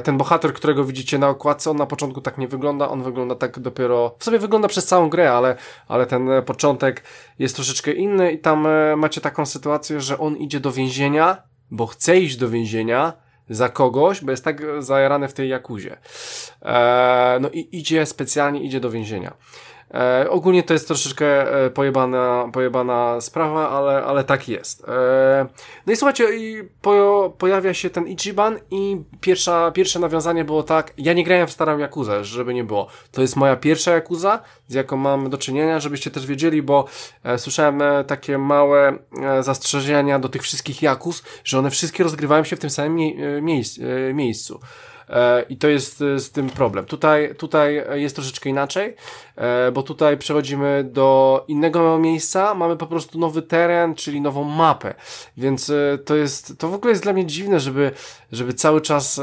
ten 0.05 0.17
bohater, 0.17 0.53
którego 0.53 0.85
widzicie 0.85 1.19
na 1.19 1.29
okładce, 1.29 1.71
on 1.71 1.77
na 1.77 1.87
początku 1.87 2.21
tak 2.21 2.39
nie 2.39 2.49
wygląda, 2.49 2.89
on 2.89 3.03
wygląda 3.03 3.35
tak 3.35 3.59
dopiero, 3.59 4.15
w 4.19 4.25
sobie 4.25 4.39
wygląda 4.39 4.69
przez 4.69 4.87
całą 4.87 5.09
grę, 5.09 5.33
ale, 5.33 5.57
ale 5.89 6.07
ten 6.07 6.29
początek 6.47 7.03
jest 7.39 7.55
troszeczkę 7.55 7.93
inny 7.93 8.33
i 8.33 8.39
tam 8.39 8.66
e, 8.69 8.97
macie 8.97 9.21
taką 9.21 9.47
sytuację, 9.47 10.01
że 10.01 10.19
on 10.19 10.37
idzie 10.37 10.61
do 10.61 10.73
więzienia, 10.73 11.43
bo 11.71 11.87
chce 11.87 12.19
iść 12.19 12.37
do 12.37 12.49
więzienia 12.49 13.13
za 13.51 13.69
kogoś, 13.69 14.21
bo 14.21 14.31
jest 14.31 14.45
tak 14.45 14.63
zajarany 14.79 15.29
w 15.29 15.33
tej 15.33 15.49
jakuzie. 15.49 15.97
E, 16.63 17.39
no 17.41 17.49
i 17.49 17.69
idzie, 17.73 18.07
specjalnie 18.07 18.61
idzie 18.61 18.81
do 18.81 18.91
więzienia. 18.91 19.37
E, 19.97 20.31
ogólnie 20.31 20.63
to 20.63 20.73
jest 20.73 20.87
troszeczkę 20.87 21.55
e, 21.65 21.71
pojebana, 21.71 22.49
pojebana 22.53 23.21
sprawa, 23.21 23.71
ale, 23.71 24.05
ale 24.05 24.25
tak 24.25 24.49
jest. 24.49 24.85
E, 24.89 25.47
no 25.87 25.93
i 25.93 25.97
słuchajcie, 25.97 26.37
i 26.37 26.69
po, 26.83 27.33
pojawia 27.39 27.75
się 27.75 27.91
ten 27.91 28.09
Ichiban 28.09 28.59
i 28.71 28.97
pierwsza, 29.21 29.71
pierwsze 29.71 29.99
nawiązanie 29.99 30.45
było 30.45 30.63
tak, 30.63 30.93
ja 30.99 31.13
nie 31.13 31.25
grałem 31.25 31.47
w 31.47 31.53
starą 31.53 31.79
Jakuzę, 31.79 32.25
żeby 32.25 32.55
nie 32.55 32.65
było. 32.65 32.87
To 33.13 33.23
jest 33.23 33.37
moja 33.37 33.57
pierwsza 33.57 33.93
Jakuza, 33.93 34.43
z 34.69 34.75
jaką 34.75 34.97
mam 34.97 35.31
do 35.31 35.39
czynienia, 35.39 35.81
żebyście 35.81 36.11
też 36.11 36.27
wiedzieli, 36.27 36.63
bo 36.63 36.85
e, 37.25 37.39
słyszałem 37.39 37.83
e, 37.83 38.05
takie 38.05 38.39
małe 38.39 38.99
e, 39.23 39.43
zastrzeżenia 39.43 40.19
do 40.19 40.29
tych 40.29 40.43
wszystkich 40.43 40.83
Jakuz, 40.83 41.23
że 41.45 41.59
one 41.59 41.71
wszystkie 41.71 42.05
rozgrywają 42.05 42.45
się 42.45 42.57
w 42.57 42.59
tym 42.59 42.71
samym 42.71 42.95
mie 42.95 43.43
miejsc, 43.43 43.79
miejscu. 44.15 44.61
E, 45.09 45.43
I 45.49 45.57
to 45.57 45.69
jest 45.69 46.03
e, 46.03 46.21
z 46.21 46.31
tym 46.31 46.51
problem. 46.51 46.85
Tutaj, 46.85 47.35
tutaj 47.35 47.85
jest 47.95 48.17
troszeczkę 48.17 48.51
inaczej, 48.51 48.95
e, 49.37 49.73
bo 49.73 49.83
tutaj 49.83 50.19
przechodzimy 50.19 50.85
do 50.85 51.45
innego 51.49 51.99
miejsca, 51.99 52.55
mamy 52.55 52.77
po 52.77 52.87
prostu 52.87 53.19
nowy 53.19 53.43
teren, 53.43 53.95
czyli 53.95 54.21
nową 54.21 54.45
mapę. 54.45 54.95
Więc 55.37 55.73
to 56.05 56.17
jest, 56.17 56.59
to 56.59 56.69
w 56.69 56.75
ogóle 56.75 56.91
jest 56.91 57.03
dla 57.03 57.13
mnie 57.13 57.27
dziwne, 57.27 57.61
żeby, 57.61 57.91
żeby 58.33 58.55
cały 58.55 58.81
czas, 58.81 59.21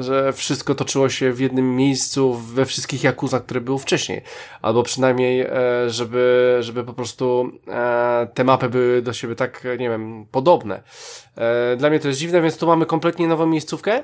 że 0.00 0.32
wszystko 0.32 0.74
toczyło 0.74 1.08
się 1.08 1.32
w 1.32 1.40
jednym 1.40 1.76
miejscu, 1.76 2.34
we 2.34 2.64
wszystkich 2.64 3.04
jakuzach, 3.04 3.44
które 3.44 3.60
były 3.60 3.78
wcześniej. 3.78 4.22
Albo 4.62 4.82
przynajmniej, 4.82 5.46
żeby, 5.86 6.56
żeby 6.60 6.84
po 6.84 6.92
prostu 6.92 7.50
te 8.34 8.44
mapy 8.44 8.68
były 8.68 9.02
do 9.02 9.12
siebie 9.12 9.34
tak, 9.34 9.64
nie 9.78 9.88
wiem, 9.88 10.26
podobne. 10.30 10.82
Dla 11.76 11.90
mnie 11.90 12.00
to 12.00 12.08
jest 12.08 12.20
dziwne, 12.20 12.40
więc 12.40 12.58
tu 12.58 12.66
mamy 12.66 12.86
kompletnie 12.86 13.28
nową 13.28 13.46
miejscówkę. 13.46 14.02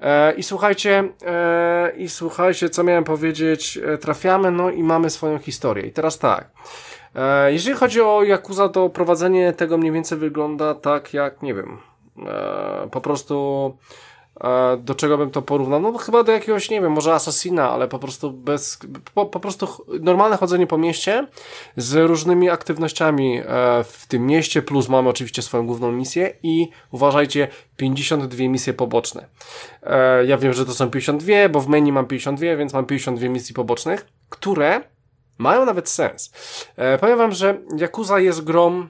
E, 0.00 0.32
I 0.32 0.42
słuchajcie, 0.42 1.08
e, 1.26 1.92
i 1.96 2.08
słuchajcie, 2.08 2.68
co 2.68 2.84
miałem 2.84 3.04
powiedzieć, 3.04 3.78
e, 3.78 3.98
trafiamy, 3.98 4.50
no 4.50 4.70
i 4.70 4.82
mamy 4.82 5.10
swoją 5.10 5.38
historię. 5.38 5.86
I 5.86 5.92
teraz 5.92 6.18
tak, 6.18 6.50
jeżeli 7.46 7.76
chodzi 7.76 8.00
o 8.00 8.22
Yakuza, 8.22 8.68
to 8.68 8.88
prowadzenie 8.88 9.52
tego 9.52 9.78
mniej 9.78 9.92
więcej 9.92 10.18
wygląda 10.18 10.74
tak 10.74 11.14
jak, 11.14 11.42
nie 11.42 11.54
wiem, 11.54 11.78
po 12.90 13.00
prostu 13.00 13.72
E, 13.76 14.15
do 14.78 14.94
czego 14.94 15.18
bym 15.18 15.30
to 15.30 15.42
porównał? 15.42 15.80
No 15.80 15.98
chyba 15.98 16.22
do 16.22 16.32
jakiegoś, 16.32 16.70
nie 16.70 16.80
wiem, 16.80 16.92
może 16.92 17.14
Assassina, 17.14 17.70
ale 17.70 17.88
po 17.88 17.98
prostu 17.98 18.30
bez, 18.30 18.78
po, 19.14 19.26
po 19.26 19.40
prostu 19.40 19.68
normalne 20.00 20.36
chodzenie 20.36 20.66
po 20.66 20.78
mieście 20.78 21.26
z 21.76 21.94
różnymi 21.94 22.50
aktywnościami 22.50 23.38
e, 23.38 23.44
w 23.84 24.06
tym 24.08 24.26
mieście, 24.26 24.62
plus 24.62 24.88
mamy 24.88 25.08
oczywiście 25.08 25.42
swoją 25.42 25.66
główną 25.66 25.92
misję 25.92 26.32
i 26.42 26.68
uważajcie, 26.90 27.48
52 27.76 28.38
misje 28.48 28.72
poboczne. 28.72 29.26
E, 29.82 30.24
ja 30.24 30.38
wiem, 30.38 30.52
że 30.52 30.66
to 30.66 30.72
są 30.72 30.90
52, 30.90 31.48
bo 31.48 31.60
w 31.60 31.68
menu 31.68 31.92
mam 31.92 32.06
52, 32.06 32.56
więc 32.56 32.72
mam 32.72 32.86
52 32.86 33.28
misji 33.28 33.54
pobocznych, 33.54 34.06
które 34.28 34.80
mają 35.38 35.64
nawet 35.64 35.88
sens. 35.88 36.32
Powiem 37.00 37.18
wam, 37.18 37.32
że 37.32 37.60
Yakuza 37.78 38.20
jest 38.20 38.44
grom 38.44 38.88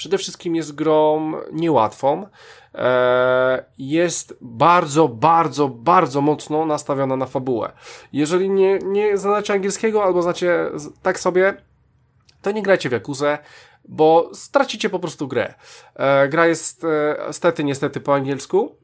przede 0.00 0.18
wszystkim 0.18 0.56
jest 0.56 0.74
grą 0.74 1.32
niełatwą. 1.52 2.26
E, 2.74 3.64
jest 3.78 4.38
bardzo, 4.40 5.08
bardzo, 5.08 5.68
bardzo 5.68 6.20
mocno 6.20 6.66
nastawiona 6.66 7.16
na 7.16 7.26
fabułę. 7.26 7.72
Jeżeli 8.12 8.50
nie, 8.50 8.78
nie 8.78 9.18
znacie 9.18 9.52
angielskiego 9.52 10.04
albo 10.04 10.22
znacie 10.22 10.70
tak 11.02 11.20
sobie, 11.20 11.62
to 12.42 12.50
nie 12.50 12.62
grajcie 12.62 12.88
w 12.88 12.92
Jakuzę, 12.92 13.38
bo 13.84 14.30
stracicie 14.32 14.90
po 14.90 14.98
prostu 14.98 15.28
grę. 15.28 15.54
E, 15.94 16.28
gra 16.28 16.46
jest 16.46 16.84
e, 16.84 17.32
stety, 17.32 17.64
niestety 17.64 18.00
po 18.00 18.14
angielsku, 18.14 18.76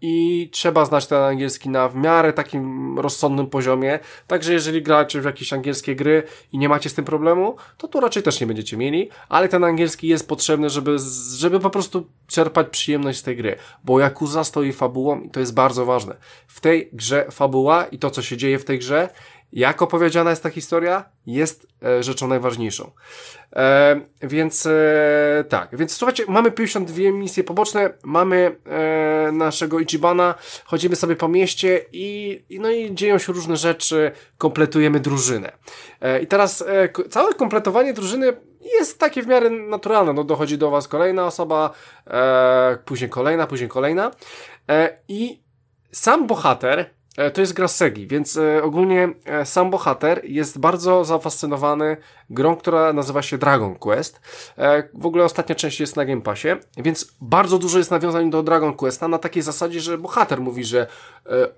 i 0.00 0.48
trzeba 0.52 0.84
znać 0.84 1.06
ten 1.06 1.22
angielski 1.22 1.68
na 1.68 1.88
w 1.88 1.96
miarę 1.96 2.32
takim 2.32 2.98
rozsądnym 2.98 3.46
poziomie. 3.46 3.98
Także 4.26 4.52
jeżeli 4.52 4.82
gracie 4.82 5.20
w 5.20 5.24
jakieś 5.24 5.52
angielskie 5.52 5.96
gry 5.96 6.22
i 6.52 6.58
nie 6.58 6.68
macie 6.68 6.90
z 6.90 6.94
tym 6.94 7.04
problemu, 7.04 7.56
to 7.78 7.88
tu 7.88 8.00
raczej 8.00 8.22
też 8.22 8.40
nie 8.40 8.46
będziecie 8.46 8.76
mieli, 8.76 9.08
ale 9.28 9.48
ten 9.48 9.64
angielski 9.64 10.08
jest 10.08 10.28
potrzebny, 10.28 10.70
żeby, 10.70 10.96
żeby 11.36 11.60
po 11.60 11.70
prostu 11.70 12.06
czerpać 12.26 12.66
przyjemność 12.70 13.18
z 13.18 13.22
tej 13.22 13.36
gry, 13.36 13.56
bo 13.84 14.00
Yakuza 14.00 14.44
stoi 14.44 14.72
fabułą 14.72 15.20
i 15.20 15.30
to 15.30 15.40
jest 15.40 15.54
bardzo 15.54 15.84
ważne. 15.84 16.16
W 16.46 16.60
tej 16.60 16.88
grze 16.92 17.26
fabuła 17.30 17.84
i 17.84 17.98
to, 17.98 18.10
co 18.10 18.22
się 18.22 18.36
dzieje 18.36 18.58
w 18.58 18.64
tej 18.64 18.78
grze, 18.78 19.08
jak 19.54 19.82
opowiedziana 19.82 20.30
jest 20.30 20.42
ta 20.42 20.50
historia, 20.50 21.04
jest 21.26 21.66
e, 21.84 22.02
rzeczą 22.02 22.28
najważniejszą. 22.28 22.90
E, 23.52 24.00
więc 24.22 24.66
e, 24.66 25.44
tak, 25.48 25.76
więc 25.76 25.96
słuchajcie, 25.96 26.24
mamy 26.28 26.50
52 26.50 26.98
misje 27.12 27.44
poboczne, 27.44 27.90
mamy 28.04 28.56
e, 28.66 29.32
naszego 29.32 29.80
Ichibana, 29.80 30.34
chodzimy 30.64 30.96
sobie 30.96 31.16
po 31.16 31.28
mieście 31.28 31.84
i, 31.92 32.42
i, 32.48 32.60
no 32.60 32.70
i 32.70 32.94
dzieją 32.94 33.18
się 33.18 33.32
różne 33.32 33.56
rzeczy, 33.56 34.12
kompletujemy 34.38 35.00
drużynę. 35.00 35.52
E, 36.00 36.22
I 36.22 36.26
teraz 36.26 36.62
e, 36.62 37.08
całe 37.08 37.34
kompletowanie 37.34 37.94
drużyny 37.94 38.36
jest 38.78 38.98
takie 38.98 39.22
w 39.22 39.26
miarę 39.26 39.50
naturalne, 39.50 40.12
no 40.12 40.24
dochodzi 40.24 40.58
do 40.58 40.70
was 40.70 40.88
kolejna 40.88 41.26
osoba, 41.26 41.70
później 42.84 43.10
kolejna, 43.10 43.46
później 43.46 43.68
kolejna. 43.68 44.10
I 45.08 45.42
sam 45.92 46.26
bohater 46.26 46.90
to 47.30 47.40
jest 47.40 47.52
gra 47.52 47.68
Segi, 47.68 48.06
więc 48.06 48.36
e, 48.36 48.62
ogólnie 48.62 49.08
e, 49.24 49.46
sam 49.46 49.70
bohater 49.70 50.20
jest 50.24 50.58
bardzo 50.58 51.04
zafascynowany 51.04 51.96
grą, 52.30 52.56
która 52.56 52.92
nazywa 52.92 53.22
się 53.22 53.38
Dragon 53.38 53.74
Quest. 53.74 54.20
W 54.94 55.06
ogóle 55.06 55.24
ostatnia 55.24 55.54
część 55.54 55.80
jest 55.80 55.96
na 55.96 56.04
Game 56.04 56.20
Passie, 56.20 56.48
więc 56.76 57.14
bardzo 57.20 57.58
dużo 57.58 57.78
jest 57.78 57.90
nawiązań 57.90 58.30
do 58.30 58.42
Dragon 58.42 58.74
Questa 58.74 59.08
na 59.08 59.18
takiej 59.18 59.42
zasadzie, 59.42 59.80
że 59.80 59.98
bohater 59.98 60.40
mówi, 60.40 60.64
że 60.64 60.86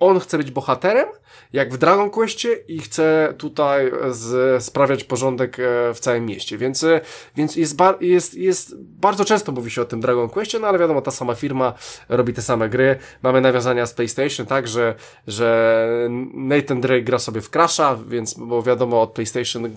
on 0.00 0.20
chce 0.20 0.38
być 0.38 0.50
bohaterem, 0.50 1.08
jak 1.52 1.72
w 1.72 1.78
Dragon 1.78 2.10
Questie 2.10 2.48
i 2.68 2.78
chce 2.78 3.34
tutaj 3.38 3.92
z, 4.10 4.64
sprawiać 4.64 5.04
porządek 5.04 5.56
w 5.94 5.98
całym 6.00 6.26
mieście, 6.26 6.58
więc, 6.58 6.84
więc 7.36 7.56
jest, 7.56 7.76
jest, 8.00 8.34
jest 8.34 8.76
bardzo 8.80 9.24
często 9.24 9.52
mówi 9.52 9.70
się 9.70 9.82
o 9.82 9.84
tym 9.84 10.00
Dragon 10.00 10.28
Questie, 10.28 10.58
no 10.58 10.68
ale 10.68 10.78
wiadomo, 10.78 11.02
ta 11.02 11.10
sama 11.10 11.34
firma 11.34 11.74
robi 12.08 12.32
te 12.32 12.42
same 12.42 12.68
gry, 12.68 12.98
mamy 13.22 13.40
nawiązania 13.40 13.86
z 13.86 13.94
PlayStation, 13.94 14.46
tak, 14.46 14.68
że, 14.68 14.94
że 15.26 15.76
Nathan 16.34 16.80
Drake 16.80 17.02
gra 17.02 17.18
sobie 17.18 17.40
w 17.40 17.50
Crasha, 17.50 17.98
więc, 18.08 18.34
bo 18.34 18.62
wiadomo, 18.62 19.02
od 19.02 19.12
PlayStation 19.12 19.64
e, 19.66 19.70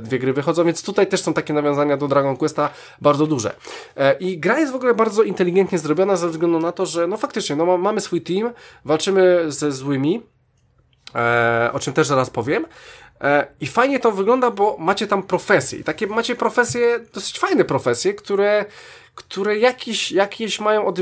dwie 0.00 0.18
gry 0.18 0.31
wychodzą, 0.32 0.64
więc 0.64 0.82
tutaj 0.82 1.06
też 1.06 1.22
są 1.22 1.34
takie 1.34 1.52
nawiązania 1.52 1.96
do 1.96 2.08
Dragon 2.08 2.36
Questa 2.36 2.70
bardzo 3.00 3.26
duże. 3.26 3.54
E, 3.96 4.12
I 4.12 4.38
gra 4.38 4.58
jest 4.58 4.72
w 4.72 4.74
ogóle 4.74 4.94
bardzo 4.94 5.22
inteligentnie 5.22 5.78
zrobiona 5.78 6.16
ze 6.16 6.28
względu 6.28 6.58
na 6.60 6.72
to, 6.72 6.86
że 6.86 7.06
no 7.06 7.16
faktycznie, 7.16 7.56
no 7.56 7.78
mamy 7.78 8.00
swój 8.00 8.22
team, 8.22 8.52
walczymy 8.84 9.44
ze 9.52 9.72
złymi, 9.72 10.22
e, 11.14 11.70
o 11.72 11.78
czym 11.78 11.92
też 11.92 12.06
zaraz 12.06 12.30
powiem, 12.30 12.66
i 13.60 13.66
fajnie 13.66 14.00
to 14.00 14.12
wygląda, 14.12 14.50
bo 14.50 14.76
macie 14.78 15.06
tam 15.06 15.22
profesje. 15.22 15.78
I 15.78 15.84
takie 15.84 16.06
macie 16.06 16.36
profesje, 16.36 17.00
dosyć 17.14 17.38
fajne 17.38 17.64
profesje, 17.64 18.14
które, 18.14 18.64
które 19.14 19.58
jakieś, 19.58 20.12
jakieś 20.12 20.60
mają 20.60 20.86
od, 20.86 20.98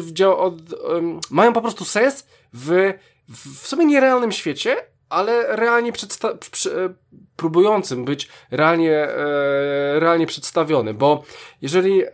mają 1.31 1.53
po 1.53 1.61
prostu 1.63 1.85
sens 1.85 2.27
w 2.53 2.93
w 3.31 3.67
sumie 3.67 3.85
nierealnym 3.85 4.33
świecie, 4.33 4.77
ale 5.09 5.57
realnie 5.57 5.93
przedsta- 5.93 6.39
przy, 6.51 6.85
e, 6.85 6.95
próbującym 7.41 8.05
być 8.05 8.29
realnie, 8.51 8.93
e, 8.93 10.01
realnie 10.01 10.27
przedstawiony, 10.27 10.95
bo 10.95 11.23
jeżeli 11.63 12.03
e, 12.05 12.11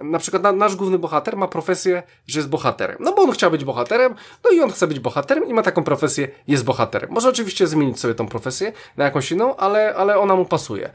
na 0.00 0.18
przykład 0.18 0.42
na, 0.42 0.52
nasz 0.52 0.76
główny 0.76 0.98
bohater 0.98 1.36
ma 1.36 1.48
profesję, 1.48 2.02
że 2.26 2.38
jest 2.38 2.48
bohaterem. 2.48 2.96
No 3.00 3.12
bo 3.12 3.22
on 3.22 3.32
chciał 3.32 3.50
być 3.50 3.64
bohaterem, 3.64 4.14
no 4.44 4.50
i 4.50 4.60
on 4.60 4.70
chce 4.70 4.86
być 4.86 5.00
bohaterem 5.00 5.48
i 5.48 5.54
ma 5.54 5.62
taką 5.62 5.84
profesję, 5.84 6.28
jest 6.48 6.64
bohaterem. 6.64 7.10
Może 7.10 7.28
oczywiście 7.28 7.66
zmienić 7.66 8.00
sobie 8.00 8.14
tą 8.14 8.28
profesję 8.28 8.72
na 8.96 9.04
jakąś 9.04 9.32
inną, 9.32 9.56
ale, 9.56 9.94
ale 9.94 10.18
ona 10.18 10.36
mu 10.36 10.44
pasuje. 10.44 10.90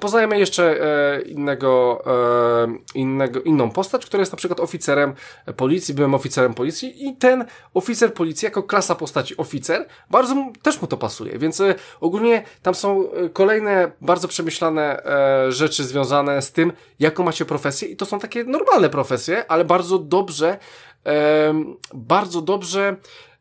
Poznajemy 0.00 0.38
jeszcze 0.38 0.82
e, 0.82 1.20
innego, 1.20 2.02
e, 2.06 2.78
innego, 2.94 3.40
inną 3.40 3.70
postać, 3.70 4.06
która 4.06 4.20
jest 4.20 4.32
na 4.32 4.36
przykład 4.36 4.60
oficerem 4.60 5.14
policji, 5.56 5.94
byłem 5.94 6.14
oficerem 6.14 6.54
policji 6.54 7.08
i 7.08 7.16
ten 7.16 7.44
oficer 7.74 8.14
policji 8.14 8.46
jako 8.46 8.62
klasa 8.62 8.94
postaci 8.94 9.36
oficer, 9.36 9.86
bardzo 10.10 10.34
mu, 10.34 10.52
też 10.62 10.82
mu 10.82 10.88
to 10.88 10.96
pasuje, 10.96 11.38
więc 11.38 11.60
e, 11.60 11.74
ogólnie 12.00 12.42
tam 12.62 12.74
są 12.74 13.12
e, 13.12 13.28
kolejne 13.28 13.90
bardzo 14.00 14.28
przemyślane 14.28 15.04
e, 15.04 15.52
rzeczy 15.52 15.84
związane 15.84 16.42
z 16.42 16.52
tym, 16.52 16.72
jaką 17.00 17.24
macie 17.24 17.44
profesję 17.44 17.88
i 17.88 17.96
to 17.96 18.06
są 18.06 18.18
takie 18.18 18.44
normalne 18.48 18.90
profesje, 18.90 19.50
ale 19.50 19.64
bardzo 19.64 19.98
dobrze, 19.98 20.58
e, 21.06 21.54
bardzo 21.94 22.42
dobrze 22.42 22.96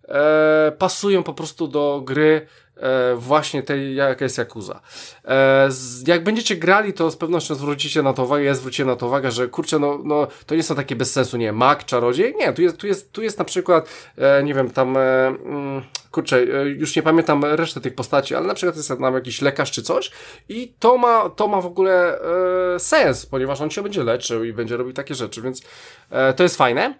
e, 0.07 0.71
pasują 0.77 1.23
po 1.23 1.33
prostu 1.33 1.67
do 1.67 2.01
gry 2.05 2.47
e, 2.77 3.15
właśnie 3.15 3.63
tej, 3.63 3.95
jaka 3.95 4.25
jest 4.25 4.37
Yakuza. 4.37 4.81
E, 5.25 5.65
z, 5.69 6.07
jak 6.07 6.23
będziecie 6.23 6.55
grali, 6.55 6.93
to 6.93 7.11
z 7.11 7.17
pewnością 7.17 7.55
zwrócicie 7.55 8.03
na 8.03 8.13
to 8.13 8.23
uwagę, 8.23 8.43
ja 8.43 8.53
zwróciłem 8.53 8.89
na 8.89 8.95
to 8.95 9.07
uwagę, 9.07 9.31
że 9.31 9.47
kurczę, 9.47 9.79
no, 9.79 9.99
no 10.03 10.27
to 10.45 10.55
nie 10.55 10.63
są 10.63 10.75
takie 10.75 10.95
bez 10.95 11.11
sensu, 11.11 11.37
nie, 11.37 11.53
mag, 11.53 11.85
czarodziej, 11.85 12.35
nie, 12.39 12.53
tu 12.53 12.61
jest, 12.61 12.77
tu 12.77 12.87
jest, 12.87 13.11
tu 13.11 13.21
jest 13.21 13.39
na 13.39 13.45
przykład, 13.45 13.89
e, 14.17 14.43
nie 14.43 14.53
wiem, 14.53 14.69
tam, 14.69 14.97
e, 14.97 15.27
mm, 15.27 15.83
kurczę, 16.17 16.37
e, 16.37 16.69
już 16.69 16.95
nie 16.95 17.03
pamiętam 17.03 17.45
resztę 17.45 17.81
tych 17.81 17.95
postaci, 17.95 18.35
ale 18.35 18.47
na 18.47 18.53
przykład 18.53 18.75
jest 18.75 18.89
tam 18.89 19.13
jakiś 19.13 19.41
lekarz 19.41 19.71
czy 19.71 19.83
coś 19.83 20.11
i 20.49 20.73
to 20.79 20.97
ma, 20.97 21.29
to 21.29 21.47
ma 21.47 21.61
w 21.61 21.65
ogóle 21.65 22.19
e, 22.75 22.79
sens, 22.79 23.25
ponieważ 23.25 23.61
on 23.61 23.69
się 23.69 23.81
będzie 23.81 24.03
leczył 24.03 24.43
i 24.43 24.53
będzie 24.53 24.77
robił 24.77 24.93
takie 24.93 25.15
rzeczy, 25.15 25.41
więc 25.41 25.61
e, 26.09 26.33
to 26.33 26.43
jest 26.43 26.57
fajne. 26.57 26.95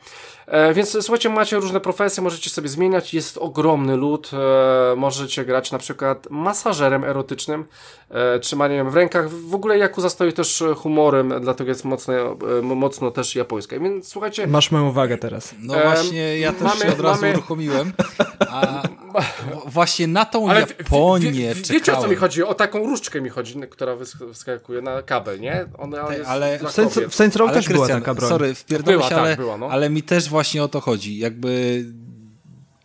E, 0.48 0.74
więc 0.74 0.98
słuchajcie, 1.02 1.30
macie 1.30 1.56
różne 1.56 1.80
profesje, 1.80 2.24
możecie 2.24 2.50
sobie 2.50 2.70
zmieniać, 2.70 3.14
jest 3.14 3.38
ogromny 3.38 3.96
lud, 3.96 4.32
e, 4.34 4.96
możecie 4.96 5.46
grać 5.46 5.72
na 5.72 5.78
przykład 5.78 6.28
masażerem 6.30 7.04
erotycznym, 7.04 7.66
e, 8.10 8.40
trzymaniem 8.40 8.90
w 8.90 8.96
rękach, 8.96 9.30
w 9.30 9.56
ogóle 9.56 9.78
Yakuza 9.78 10.10
stoi 10.10 10.34
też 10.34 10.64
humorem, 10.76 11.34
dlatego 11.42 11.70
jest 11.70 11.86
mocno, 11.86 12.14
e, 12.14 12.62
mocno 12.62 13.12
też 13.12 13.36
japońska, 13.36 13.80
więc 13.80 14.08
słuchajcie... 14.08 14.48
Masz 14.48 14.72
moją 14.72 14.90
uwagę 14.90 15.18
teraz. 15.18 15.56
No 15.60 15.74
właśnie, 15.74 16.40
ja 16.40 16.54
też 16.54 16.64
mamy, 16.64 16.80
się 16.80 16.92
od 16.92 17.00
razu 17.00 17.22
mamy... 17.22 17.34
uruchomiłem, 17.34 17.94
a 18.50 18.84
właśnie 19.66 20.08
na 20.08 20.26
tą 20.26 20.50
Ale 20.50 20.60
Japonię 20.60 21.32
wie, 21.32 21.54
wie, 21.54 21.62
Wiecie 21.70 21.98
o 21.98 22.02
co 22.02 22.08
mi 22.08 22.16
chodzi? 22.16 22.44
O 22.44 22.54
taką 22.54 22.80
różdżkę 22.80 23.22
mi 23.22 23.30
chodzi, 23.30 23.56
która 23.70 23.96
wyskakuje 24.20 24.82
na 24.82 25.02
kabel, 25.02 25.40
nie? 25.40 25.66
Ona 25.78 26.04
Tej, 26.04 26.18
jest 26.18 26.30
ale 26.30 26.60
w 26.60 26.72
Saints, 26.72 27.00
w 27.10 27.16
Saints 27.16 27.36
Row 27.38 27.54
też 27.54 27.70
była 27.70 27.88
taka 27.88 28.14
broń. 28.14 28.30
Sorry, 28.30 28.56
wpierdolę 28.56 29.04
się, 29.04 29.10
tak, 29.10 29.18
ale, 29.18 29.36
była, 29.36 29.58
no. 29.58 29.68
ale 29.70 29.90
mi 29.90 30.04
też 30.04 30.30
właśnie 30.30 30.64
o 30.64 30.68
to 30.68 30.82
chodzi. 30.82 31.18
Jakby 31.18 31.86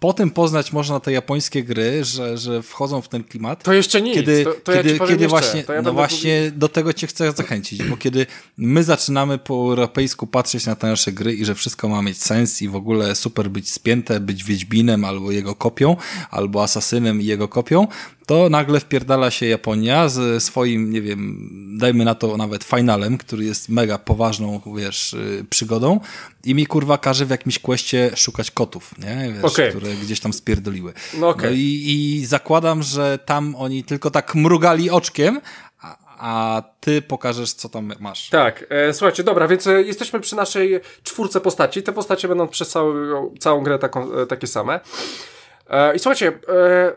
potem 0.03 0.31
poznać 0.31 0.73
można 0.73 1.01
te 1.01 1.12
japońskie 1.12 1.65
gry, 1.65 2.05
że, 2.05 2.39
że 2.39 2.62
wchodzą 2.62 3.03
w 3.03 3.09
ten 3.09 3.24
klimat. 3.24 3.62
To 3.62 3.73
jeszcze 3.73 4.03
nic. 4.03 4.15
Kiedy, 4.15 4.45
to, 4.45 4.55
to 4.65 4.73
kiedy, 4.73 4.97
ja 4.97 5.07
kiedy 5.07 5.29
właśnie, 5.29 5.65
ja 5.69 5.83
no 5.83 5.93
właśnie 5.93 6.53
do 6.57 6.69
tego 6.69 6.93
cię 6.93 7.07
chcę 7.07 7.33
zachęcić, 7.33 7.83
bo 7.83 7.97
kiedy 7.97 8.27
my 8.57 8.85
zaczynamy 8.85 9.39
po 9.39 9.55
europejsku 9.55 10.27
patrzeć 10.27 10.66
na 10.66 10.77
te 10.77 10.87
nasze 10.87 11.12
gry 11.12 11.35
i 11.35 11.45
że 11.45 11.55
wszystko 11.55 11.89
ma 11.89 12.03
mieć 12.03 12.23
sens 12.23 12.62
i 12.62 12.69
w 12.69 12.77
ogóle 12.77 13.15
super 13.15 13.51
być 13.51 13.70
spięte, 13.70 14.20
być 14.20 14.45
Wiedźminem 14.45 15.05
albo 15.05 15.31
jego 15.31 15.55
kopią, 15.55 15.97
albo 16.31 16.62
Asasynem 16.62 17.20
i 17.20 17.24
jego 17.24 17.49
kopią, 17.49 17.87
to 18.27 18.49
nagle 18.49 18.81
wpierdala 18.81 19.31
się 19.31 19.47
Japonia 19.47 20.09
z 20.09 20.43
swoim, 20.43 20.90
nie 20.90 21.03
wiem, 21.03 21.49
dajmy 21.78 22.05
na 22.05 22.15
to 22.15 22.36
nawet 22.36 22.65
finalem, 22.65 23.19
który 23.19 23.44
jest 23.44 23.69
mega 23.69 23.99
poważną, 23.99 24.61
wiesz, 24.77 25.12
y, 25.12 25.44
przygodą 25.51 26.01
i 26.44 26.55
mi 26.55 26.66
kurwa 26.66 26.99
każe 26.99 27.27
w 27.27 27.31
jakimś 27.31 27.59
kwestie 27.59 28.11
szukać 28.16 28.51
kotów, 28.51 28.94
nie? 28.99 29.32
Wiesz, 29.32 29.44
okay. 29.44 29.70
które 29.70 29.94
gdzieś 29.94 30.20
tam 30.20 30.32
spierdoliły. 30.32 30.93
No, 31.15 31.28
okay. 31.28 31.51
no 31.51 31.57
i, 31.57 31.85
i 31.86 32.27
zakładam, 32.27 32.82
że 32.82 33.19
tam 33.19 33.55
oni 33.59 33.85
tylko 33.85 34.11
tak 34.11 34.35
mrugali 34.35 34.90
oczkiem, 34.90 35.40
a 36.23 36.62
ty 36.81 37.03
pokażesz, 37.03 37.53
co 37.53 37.69
tam 37.69 37.93
masz. 38.01 38.28
Tak, 38.28 38.65
e, 38.69 38.94
słuchajcie, 38.94 39.24
dobra, 39.24 39.49
więc 39.49 39.66
e, 39.66 39.82
jesteśmy 39.82 40.20
przy 40.20 40.36
naszej 40.36 40.81
czwórce 41.03 41.40
postaci. 41.40 41.82
Te 41.82 41.93
postacie 41.93 42.28
będą 42.28 42.49
przez 42.49 42.69
całą, 42.69 42.94
całą 43.39 43.62
grę 43.62 43.78
taką, 43.78 44.12
e, 44.12 44.27
takie 44.27 44.47
same. 44.47 44.81
E, 45.70 45.97
I 45.97 45.99
słuchajcie, 45.99 46.32
e, 46.49 46.93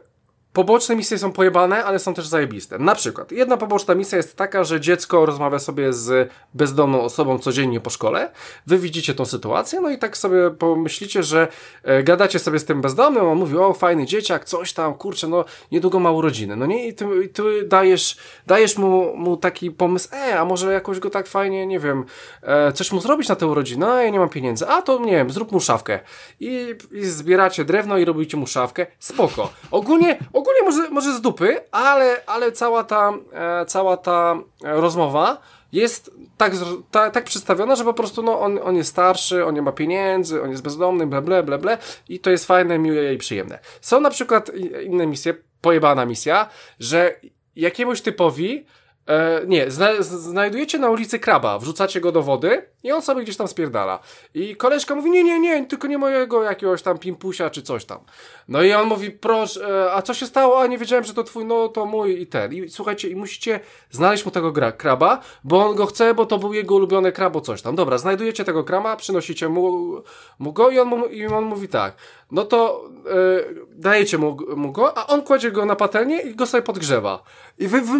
Poboczne 0.55 0.95
misje 0.95 1.17
są 1.17 1.31
pojebane, 1.31 1.85
ale 1.85 1.99
są 1.99 2.13
też 2.13 2.27
zajebiste. 2.27 2.79
Na 2.79 2.95
przykład, 2.95 3.31
jedna 3.31 3.57
poboczna 3.57 3.95
misja 3.95 4.17
jest 4.17 4.35
taka, 4.35 4.63
że 4.63 4.81
dziecko 4.81 5.25
rozmawia 5.25 5.59
sobie 5.59 5.93
z 5.93 6.31
bezdomną 6.53 7.01
osobą 7.01 7.39
codziennie 7.39 7.79
po 7.79 7.89
szkole. 7.89 8.31
Wy 8.67 8.77
widzicie 8.77 9.13
tą 9.13 9.25
sytuację, 9.25 9.81
no 9.81 9.89
i 9.89 9.97
tak 9.97 10.17
sobie 10.17 10.51
pomyślicie, 10.51 11.23
że 11.23 11.47
e, 11.83 12.03
gadacie 12.03 12.39
sobie 12.39 12.59
z 12.59 12.65
tym 12.65 12.81
bezdomnym, 12.81 13.25
on 13.25 13.37
mówi, 13.37 13.57
o 13.57 13.73
fajny 13.73 14.05
dzieciak, 14.05 14.45
coś 14.45 14.73
tam, 14.73 14.93
kurczę, 14.93 15.27
no 15.27 15.45
niedługo 15.71 15.99
ma 15.99 16.11
urodziny. 16.11 16.55
No 16.55 16.65
nie, 16.65 16.87
i 16.87 16.93
ty, 16.93 17.05
i 17.25 17.29
ty 17.29 17.43
dajesz, 17.63 18.17
dajesz 18.47 18.77
mu, 18.77 19.15
mu 19.15 19.37
taki 19.37 19.71
pomysł, 19.71 20.09
e, 20.13 20.39
a 20.39 20.45
może 20.45 20.73
jakoś 20.73 20.99
go 20.99 21.09
tak 21.09 21.27
fajnie, 21.27 21.67
nie 21.67 21.79
wiem, 21.79 22.05
e, 22.41 22.71
coś 22.71 22.91
mu 22.91 22.99
zrobić 23.01 23.29
na 23.29 23.35
te 23.35 23.47
urodziny, 23.47 23.85
no 23.85 24.01
ja 24.01 24.09
nie 24.09 24.19
mam 24.19 24.29
pieniędzy, 24.29 24.67
a 24.67 24.81
to 24.81 24.99
nie 24.99 25.11
wiem, 25.11 25.29
zrób 25.29 25.51
mu 25.51 25.59
szafkę. 25.59 25.99
I, 26.39 26.75
i 26.91 27.05
zbieracie 27.05 27.65
drewno 27.65 27.97
i 27.97 28.05
robicie 28.05 28.37
mu 28.37 28.47
szafkę, 28.47 28.87
spoko. 28.99 29.49
Ogólnie, 29.71 30.17
ogólnie 30.33 30.44
ogólnie 30.45 30.61
może, 30.63 30.89
może 30.89 31.13
z 31.13 31.21
dupy, 31.21 31.61
ale, 31.71 32.21
ale 32.25 32.51
cała 32.51 32.83
ta, 32.83 33.13
e, 33.33 33.65
cała 33.65 33.97
ta 33.97 34.39
rozmowa 34.63 35.37
jest 35.71 36.11
tak, 36.37 36.53
ta, 36.91 37.11
tak 37.11 37.23
przedstawiona, 37.23 37.75
że 37.75 37.83
po 37.83 37.93
prostu 37.93 38.23
no, 38.23 38.39
on, 38.39 38.59
on 38.63 38.75
jest 38.75 38.89
starszy, 38.89 39.45
on 39.45 39.55
nie 39.55 39.61
ma 39.61 39.71
pieniędzy, 39.71 40.41
on 40.41 40.51
jest 40.51 40.63
bezdomny, 40.63 41.07
bla, 41.07 41.21
bla, 41.21 41.43
bla, 41.43 41.57
bla 41.57 41.77
i 42.09 42.19
to 42.19 42.29
jest 42.29 42.45
fajne, 42.45 42.79
miłe 42.79 43.13
i 43.13 43.17
przyjemne. 43.17 43.59
Są 43.81 43.99
na 43.99 44.09
przykład 44.09 44.51
inne 44.83 45.07
misje, 45.07 45.33
pojebana 45.61 46.05
misja, 46.05 46.49
że 46.79 47.15
jakiemuś 47.55 48.01
typowi 48.01 48.65
E, 49.07 49.41
nie, 49.47 49.71
zna, 49.71 49.89
znajdujecie 50.01 50.79
na 50.79 50.89
ulicy 50.89 51.19
kraba, 51.19 51.59
wrzucacie 51.59 52.01
go 52.01 52.11
do 52.11 52.21
wody 52.21 52.69
i 52.83 52.91
on 52.91 53.01
sobie 53.01 53.23
gdzieś 53.23 53.37
tam 53.37 53.47
spierdala. 53.47 53.99
I 54.33 54.55
koleżka 54.55 54.95
mówi, 54.95 55.11
nie, 55.11 55.23
nie, 55.23 55.39
nie, 55.39 55.65
tylko 55.65 55.87
nie 55.87 55.97
mojego 55.97 56.43
jakiegoś 56.43 56.81
tam 56.81 56.97
pimpusia 56.97 57.49
czy 57.49 57.61
coś 57.61 57.85
tam. 57.85 57.99
No 58.47 58.63
i 58.63 58.73
on 58.73 58.87
mówi, 58.87 59.11
proszę, 59.11 59.85
e, 59.85 59.93
a 59.93 60.01
co 60.01 60.13
się 60.13 60.25
stało? 60.25 60.61
A 60.61 60.67
nie 60.67 60.77
wiedziałem, 60.77 61.05
że 61.05 61.13
to 61.13 61.23
twój, 61.23 61.45
no 61.45 61.67
to 61.67 61.85
mój 61.85 62.21
i 62.21 62.27
ten. 62.27 62.53
I 62.53 62.69
słuchajcie, 62.69 63.09
i 63.09 63.15
musicie 63.15 63.59
znaleźć 63.91 64.25
mu 64.25 64.31
tego 64.31 64.51
gra, 64.51 64.71
kraba, 64.71 65.21
bo 65.43 65.65
on 65.65 65.75
go 65.75 65.85
chce, 65.85 66.13
bo 66.13 66.25
to 66.25 66.37
był 66.37 66.53
jego 66.53 66.75
ulubiony 66.75 67.11
krab, 67.11 67.41
coś 67.41 67.61
tam. 67.61 67.75
Dobra, 67.75 67.97
znajdujecie 67.97 68.43
tego 68.43 68.63
kraba, 68.63 68.95
przynosicie 68.95 69.49
mu, 69.49 69.95
mu 70.39 70.53
go 70.53 70.69
i 70.69 70.79
on, 70.79 70.87
mu, 70.87 71.05
i 71.05 71.27
on 71.27 71.43
mówi 71.43 71.67
tak, 71.67 71.95
no 72.31 72.45
to 72.45 72.89
e, 73.05 73.43
dajecie 73.69 74.17
mu, 74.17 74.37
mu 74.55 74.71
go, 74.71 74.97
a 74.97 75.07
on 75.07 75.21
kładzie 75.21 75.51
go 75.51 75.65
na 75.65 75.75
patelnię 75.75 76.21
i 76.21 76.35
go 76.35 76.45
sobie 76.45 76.63
podgrzewa. 76.63 77.23
I 77.59 77.67
wy, 77.67 77.81
wy 77.81 77.97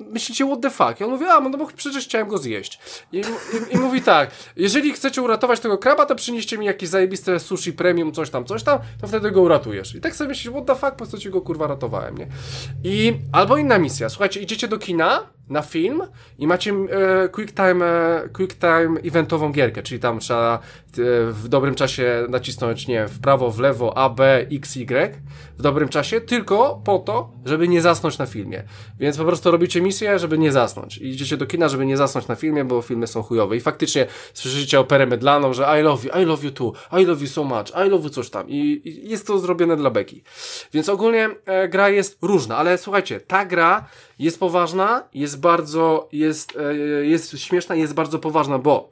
myślicie, 0.00 0.46
what 0.46 0.60
the 0.60 0.70
fuck? 0.70 1.00
I 1.00 1.04
on 1.04 1.10
mówi, 1.10 1.24
a 1.24 1.40
no 1.40 1.58
bo 1.58 1.66
przecież 1.76 2.04
chciałem 2.04 2.28
go 2.28 2.38
zjeść. 2.38 2.78
I, 3.12 3.18
i, 3.18 3.74
I, 3.74 3.78
mówi 3.78 4.02
tak, 4.02 4.30
jeżeli 4.56 4.92
chcecie 4.92 5.22
uratować 5.22 5.60
tego 5.60 5.78
kraba, 5.78 6.06
to 6.06 6.14
przynieście 6.14 6.58
mi 6.58 6.66
jakieś 6.66 6.88
zajebiste 6.88 7.40
sushi 7.40 7.72
premium, 7.72 8.12
coś 8.12 8.30
tam, 8.30 8.44
coś 8.44 8.62
tam, 8.62 8.78
to 9.00 9.08
wtedy 9.08 9.30
go 9.30 9.42
uratujesz. 9.42 9.94
I 9.94 10.00
tak 10.00 10.16
sobie 10.16 10.28
myślisz, 10.28 10.52
what 10.52 10.66
the 10.66 10.74
fuck, 10.74 10.96
po 10.96 11.06
co 11.06 11.18
ci 11.18 11.30
go 11.30 11.40
kurwa 11.40 11.66
ratowałem, 11.66 12.18
nie? 12.18 12.26
I 12.84 13.14
albo 13.32 13.56
inna 13.56 13.78
misja, 13.78 14.08
słuchajcie, 14.08 14.40
idziecie 14.40 14.68
do 14.68 14.78
kina, 14.78 15.35
na 15.48 15.62
film 15.62 16.02
i 16.38 16.46
macie 16.46 16.72
e, 16.72 17.28
quick, 17.28 17.54
time, 17.54 17.86
e, 17.86 18.28
quick 18.28 18.54
time 18.54 19.00
eventową 19.04 19.52
gierkę, 19.52 19.82
czyli 19.82 20.00
tam 20.00 20.18
trzeba 20.18 20.54
e, 20.54 20.60
w 21.32 21.48
dobrym 21.48 21.74
czasie 21.74 22.26
nacisnąć, 22.28 22.88
nie 22.88 23.06
w 23.06 23.20
prawo, 23.20 23.50
w 23.50 23.58
lewo, 23.58 23.98
A, 23.98 24.08
B, 24.10 24.46
X, 24.52 24.76
Y 24.76 25.22
w 25.58 25.62
dobrym 25.62 25.88
czasie, 25.88 26.20
tylko 26.20 26.80
po 26.84 26.98
to, 26.98 27.30
żeby 27.44 27.68
nie 27.68 27.82
zasnąć 27.82 28.18
na 28.18 28.26
filmie. 28.26 28.62
Więc 28.98 29.16
po 29.16 29.24
prostu 29.24 29.50
robicie 29.50 29.80
misję, 29.80 30.18
żeby 30.18 30.38
nie 30.38 30.52
zasnąć. 30.52 30.98
I 30.98 31.08
idziecie 31.08 31.36
do 31.36 31.46
kina, 31.46 31.68
żeby 31.68 31.86
nie 31.86 31.96
zasnąć 31.96 32.28
na 32.28 32.34
filmie, 32.34 32.64
bo 32.64 32.82
filmy 32.82 33.06
są 33.06 33.22
chujowe. 33.22 33.56
I 33.56 33.60
faktycznie 33.60 34.06
słyszycie 34.34 34.80
operę 34.80 35.06
mydlaną, 35.06 35.52
że 35.52 35.80
I 35.80 35.82
love 35.82 36.04
you, 36.04 36.22
I 36.22 36.24
love 36.24 36.44
you 36.44 36.50
too, 36.50 36.72
I 37.00 37.04
love 37.04 37.22
you 37.22 37.28
so 37.28 37.44
much, 37.44 37.86
I 37.86 37.90
love 37.90 38.04
you 38.04 38.10
coś 38.10 38.30
tam. 38.30 38.48
I, 38.48 38.82
i 38.84 39.10
jest 39.10 39.26
to 39.26 39.38
zrobione 39.38 39.76
dla 39.76 39.90
beki. 39.90 40.22
Więc 40.72 40.88
ogólnie 40.88 41.28
e, 41.46 41.68
gra 41.68 41.88
jest 41.88 42.18
różna, 42.22 42.56
ale 42.56 42.78
słuchajcie, 42.78 43.20
ta 43.20 43.44
gra 43.44 43.86
jest 44.18 44.40
poważna, 44.40 45.02
jest 45.14 45.40
bardzo, 45.40 46.08
jest, 46.12 46.56
e, 46.56 46.74
jest 47.06 47.38
śmieszna 47.38 47.74
jest 47.74 47.94
bardzo 47.94 48.18
poważna, 48.18 48.58
bo 48.58 48.88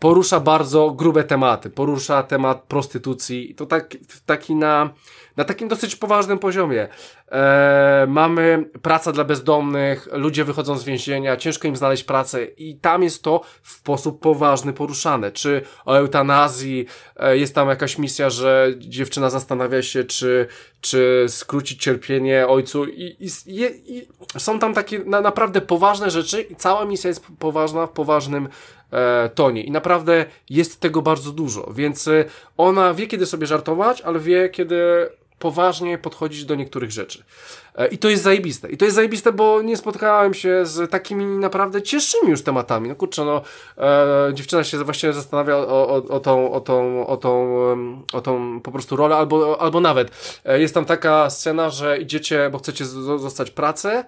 porusza 0.00 0.40
bardzo 0.40 0.90
grube 0.90 1.24
tematy. 1.24 1.70
Porusza 1.70 2.22
temat 2.22 2.62
prostytucji. 2.62 3.54
To 3.54 3.66
tak, 3.66 3.96
taki 4.26 4.54
na, 4.54 4.90
na 5.36 5.44
takim 5.44 5.68
dosyć 5.68 5.96
poważnym 5.96 6.38
poziomie. 6.38 6.88
E, 7.32 8.06
mamy 8.08 8.70
praca 8.82 9.12
dla 9.12 9.24
bezdomnych, 9.24 10.08
ludzie 10.12 10.44
wychodzą 10.44 10.78
z 10.78 10.84
więzienia, 10.84 11.36
ciężko 11.36 11.68
im 11.68 11.76
znaleźć 11.76 12.04
pracę 12.04 12.44
i 12.44 12.76
tam 12.76 13.02
jest 13.02 13.22
to 13.22 13.40
w 13.62 13.70
sposób 13.70 14.20
poważny 14.20 14.72
poruszane. 14.72 15.32
Czy 15.32 15.62
o 15.84 15.94
eutanazji, 15.94 16.86
e, 17.16 17.36
jest 17.36 17.54
tam 17.54 17.68
jakaś 17.68 17.98
misja, 17.98 18.30
że 18.30 18.72
dziewczyna 18.78 19.30
zastanawia 19.30 19.82
się, 19.82 20.04
czy, 20.04 20.46
czy 20.80 21.26
skrócić 21.28 21.82
cierpienie 21.82 22.46
ojcu 22.48 22.84
i, 22.84 23.16
i, 23.20 23.28
i, 23.46 24.06
są 24.38 24.58
tam 24.58 24.74
takie 24.74 24.98
na, 24.98 25.20
naprawdę 25.20 25.60
poważne 25.60 26.10
rzeczy 26.10 26.42
i 26.42 26.56
cała 26.56 26.84
misja 26.84 27.08
jest 27.08 27.24
poważna 27.38 27.86
w 27.86 27.90
poważnym 27.90 28.48
e, 28.92 29.30
tonie 29.34 29.62
i 29.62 29.70
naprawdę 29.70 30.26
jest 30.50 30.80
tego 30.80 31.02
bardzo 31.02 31.32
dużo, 31.32 31.72
więc 31.74 32.08
e, 32.08 32.24
ona 32.56 32.94
wie 32.94 33.06
kiedy 33.06 33.26
sobie 33.26 33.46
żartować, 33.46 34.00
ale 34.00 34.18
wie 34.18 34.48
kiedy 34.48 35.10
poważnie 35.38 35.98
podchodzić 35.98 36.44
do 36.44 36.54
niektórych 36.54 36.90
rzeczy. 36.90 37.24
E, 37.74 37.86
I 37.86 37.98
to 37.98 38.08
jest 38.08 38.22
zajebiste. 38.22 38.68
I 38.68 38.76
to 38.76 38.84
jest 38.84 38.94
zajebiste, 38.94 39.32
bo 39.32 39.62
nie 39.62 39.76
spotkałem 39.76 40.34
się 40.34 40.66
z 40.66 40.90
takimi 40.90 41.24
naprawdę 41.24 41.82
cięższymi 41.82 42.30
już 42.30 42.42
tematami. 42.42 42.88
No 42.88 42.94
kurczę, 42.94 43.24
no 43.24 43.42
e, 43.78 44.34
dziewczyna 44.34 44.64
się 44.64 44.84
właśnie 44.84 45.12
zastanawia 45.12 45.56
o, 45.56 45.88
o, 45.88 45.94
o, 46.08 46.20
tą, 46.20 46.52
o, 46.52 46.60
tą, 46.60 47.06
o, 47.06 47.16
tą, 47.16 48.02
o 48.12 48.20
tą 48.20 48.60
po 48.60 48.72
prostu 48.72 48.96
rolę, 48.96 49.16
albo, 49.16 49.60
albo 49.60 49.80
nawet 49.80 50.40
e, 50.44 50.60
jest 50.60 50.74
tam 50.74 50.84
taka 50.84 51.30
scena, 51.30 51.70
że 51.70 51.98
idziecie, 51.98 52.50
bo 52.52 52.58
chcecie 52.58 52.84
zostać 52.84 53.50
pracę, 53.50 54.04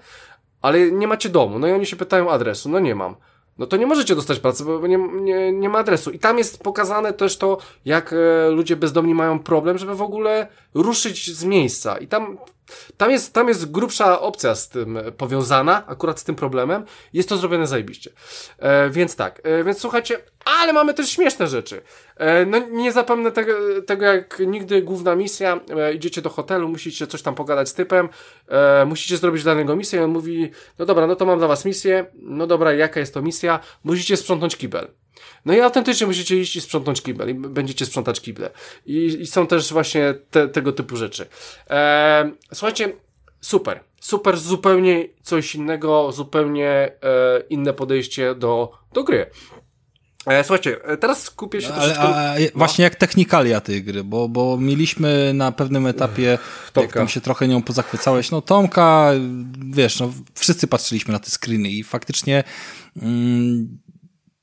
ale 0.63 0.91
nie 0.91 1.07
macie 1.07 1.29
domu. 1.29 1.59
No 1.59 1.69
i 1.69 1.73
oni 1.73 1.87
się 1.87 1.97
pytają 1.97 2.31
adresu. 2.31 2.69
No 2.69 2.79
nie 2.79 2.95
mam 2.95 3.17
no 3.59 3.67
to 3.67 3.77
nie 3.77 3.87
możecie 3.87 4.15
dostać 4.15 4.39
pracy, 4.39 4.65
bo 4.65 4.87
nie, 4.87 4.99
nie, 4.99 5.53
nie 5.53 5.69
ma 5.69 5.79
adresu. 5.79 6.11
I 6.11 6.19
tam 6.19 6.39
jest 6.39 6.63
pokazane 6.63 7.13
też 7.13 7.37
to, 7.37 7.59
jak 7.85 8.13
e, 8.13 8.51
ludzie 8.51 8.77
bezdomni 8.77 9.15
mają 9.15 9.39
problem, 9.39 9.79
żeby 9.79 9.95
w 9.95 10.03
ogóle 10.03 10.47
ruszyć 10.75 11.31
z 11.37 11.45
miejsca. 11.45 11.97
I 11.97 12.07
tam, 12.07 12.39
tam, 12.97 13.11
jest, 13.11 13.32
tam 13.32 13.49
jest 13.49 13.70
grubsza 13.70 14.20
opcja 14.20 14.55
z 14.55 14.69
tym 14.69 14.99
powiązana, 15.16 15.86
akurat 15.86 16.20
z 16.20 16.24
tym 16.24 16.35
problemem. 16.35 16.85
Jest 17.12 17.28
to 17.28 17.36
zrobione 17.36 17.66
zajebiście. 17.66 18.11
E, 18.59 18.90
więc 18.90 19.16
tak, 19.16 19.40
e, 19.44 19.65
więc 19.65 19.78
słuchajcie, 19.78 20.19
ale 20.44 20.73
mamy 20.73 20.94
też 20.94 21.11
śmieszne 21.11 21.47
rzeczy. 21.47 21.82
E, 22.16 22.47
no 22.47 22.59
nie 22.59 22.93
zapomnę 22.93 23.32
tego, 23.32 23.53
tego 23.86 24.05
jak 24.05 24.39
nigdy 24.47 24.82
główna 24.82 25.15
misja, 25.15 25.61
e, 25.70 25.94
idziecie 25.94 26.23
do 26.23 26.31
hotelu, 26.31 26.69
musicie 26.69 27.07
coś 27.07 27.23
tam 27.23 27.35
pogadać 27.35 27.69
z 27.69 27.74
typem, 27.74 28.09
e, 28.49 28.85
musicie 28.85 29.16
zrobić 29.16 29.43
dla 29.43 29.55
niego 29.55 29.77
misję 29.77 30.01
i 30.01 30.03
on 30.03 30.11
mówi, 30.11 30.51
no 30.78 30.86
dobra, 30.86 31.07
no 31.07 31.16
to 31.16 31.27
mam 31.27 31.39
dla 31.39 31.49
was 31.49 31.65
misję, 31.65 32.07
no 32.15 32.47
dobra, 32.47 32.73
jaka 32.73 33.01
jest 33.01 33.15
to 33.15 33.23
misja? 33.23 33.61
Musicie 33.85 34.16
sprzątnąć 34.16 34.57
kibel. 34.57 34.89
No 35.44 35.55
i 35.55 35.60
autentycznie 35.60 36.06
musicie 36.06 36.40
iść 36.40 36.56
i 36.56 36.60
sprzątnąć 36.60 37.02
kibel 37.02 37.31
i 37.31 37.35
będziecie 37.35 37.86
sprzątać 37.86 38.20
kible. 38.20 38.51
I, 38.86 39.05
i 39.20 39.27
są 39.27 39.47
też 39.47 39.73
właśnie 39.73 40.14
te, 40.31 40.48
tego 40.48 40.73
typu 40.73 40.97
rzeczy. 40.97 41.27
E, 41.70 42.31
słuchajcie, 42.52 42.93
super. 43.40 43.81
Super, 44.01 44.39
zupełnie 44.39 45.09
coś 45.23 45.55
innego, 45.55 46.12
zupełnie 46.12 46.69
e, 46.69 46.93
inne 47.51 47.73
podejście 47.73 48.35
do, 48.35 48.73
do 48.93 49.05
gry. 49.05 49.27
E, 50.27 50.44
słuchajcie, 50.44 50.85
e, 50.85 50.97
teraz 50.97 51.23
skupię 51.23 51.60
się 51.60 51.69
no, 51.69 51.74
Ale, 51.74 51.94
no. 52.40 52.47
Właśnie 52.55 52.85
jak 52.85 52.94
technikalia 52.94 53.60
tej 53.60 53.82
gry, 53.82 54.05
bo, 54.05 54.28
bo 54.28 54.59
mieliśmy 54.59 55.35
na 55.35 55.52
pewnym 55.52 55.86
etapie, 55.86 56.39
Tomka. 56.73 56.86
jak 56.86 56.93
tam 56.93 57.09
się 57.09 57.20
trochę 57.20 57.48
nią 57.48 57.62
pozachwycałeś, 57.62 58.31
no 58.31 58.43
Tomka, 58.43 59.10
wiesz, 59.70 60.01
no 60.01 60.12
wszyscy 60.35 60.66
patrzyliśmy 60.66 61.12
na 61.12 61.19
te 61.19 61.31
screeny 61.31 61.69
i 61.69 61.85
faktycznie 61.85 62.44
mm, 63.02 63.78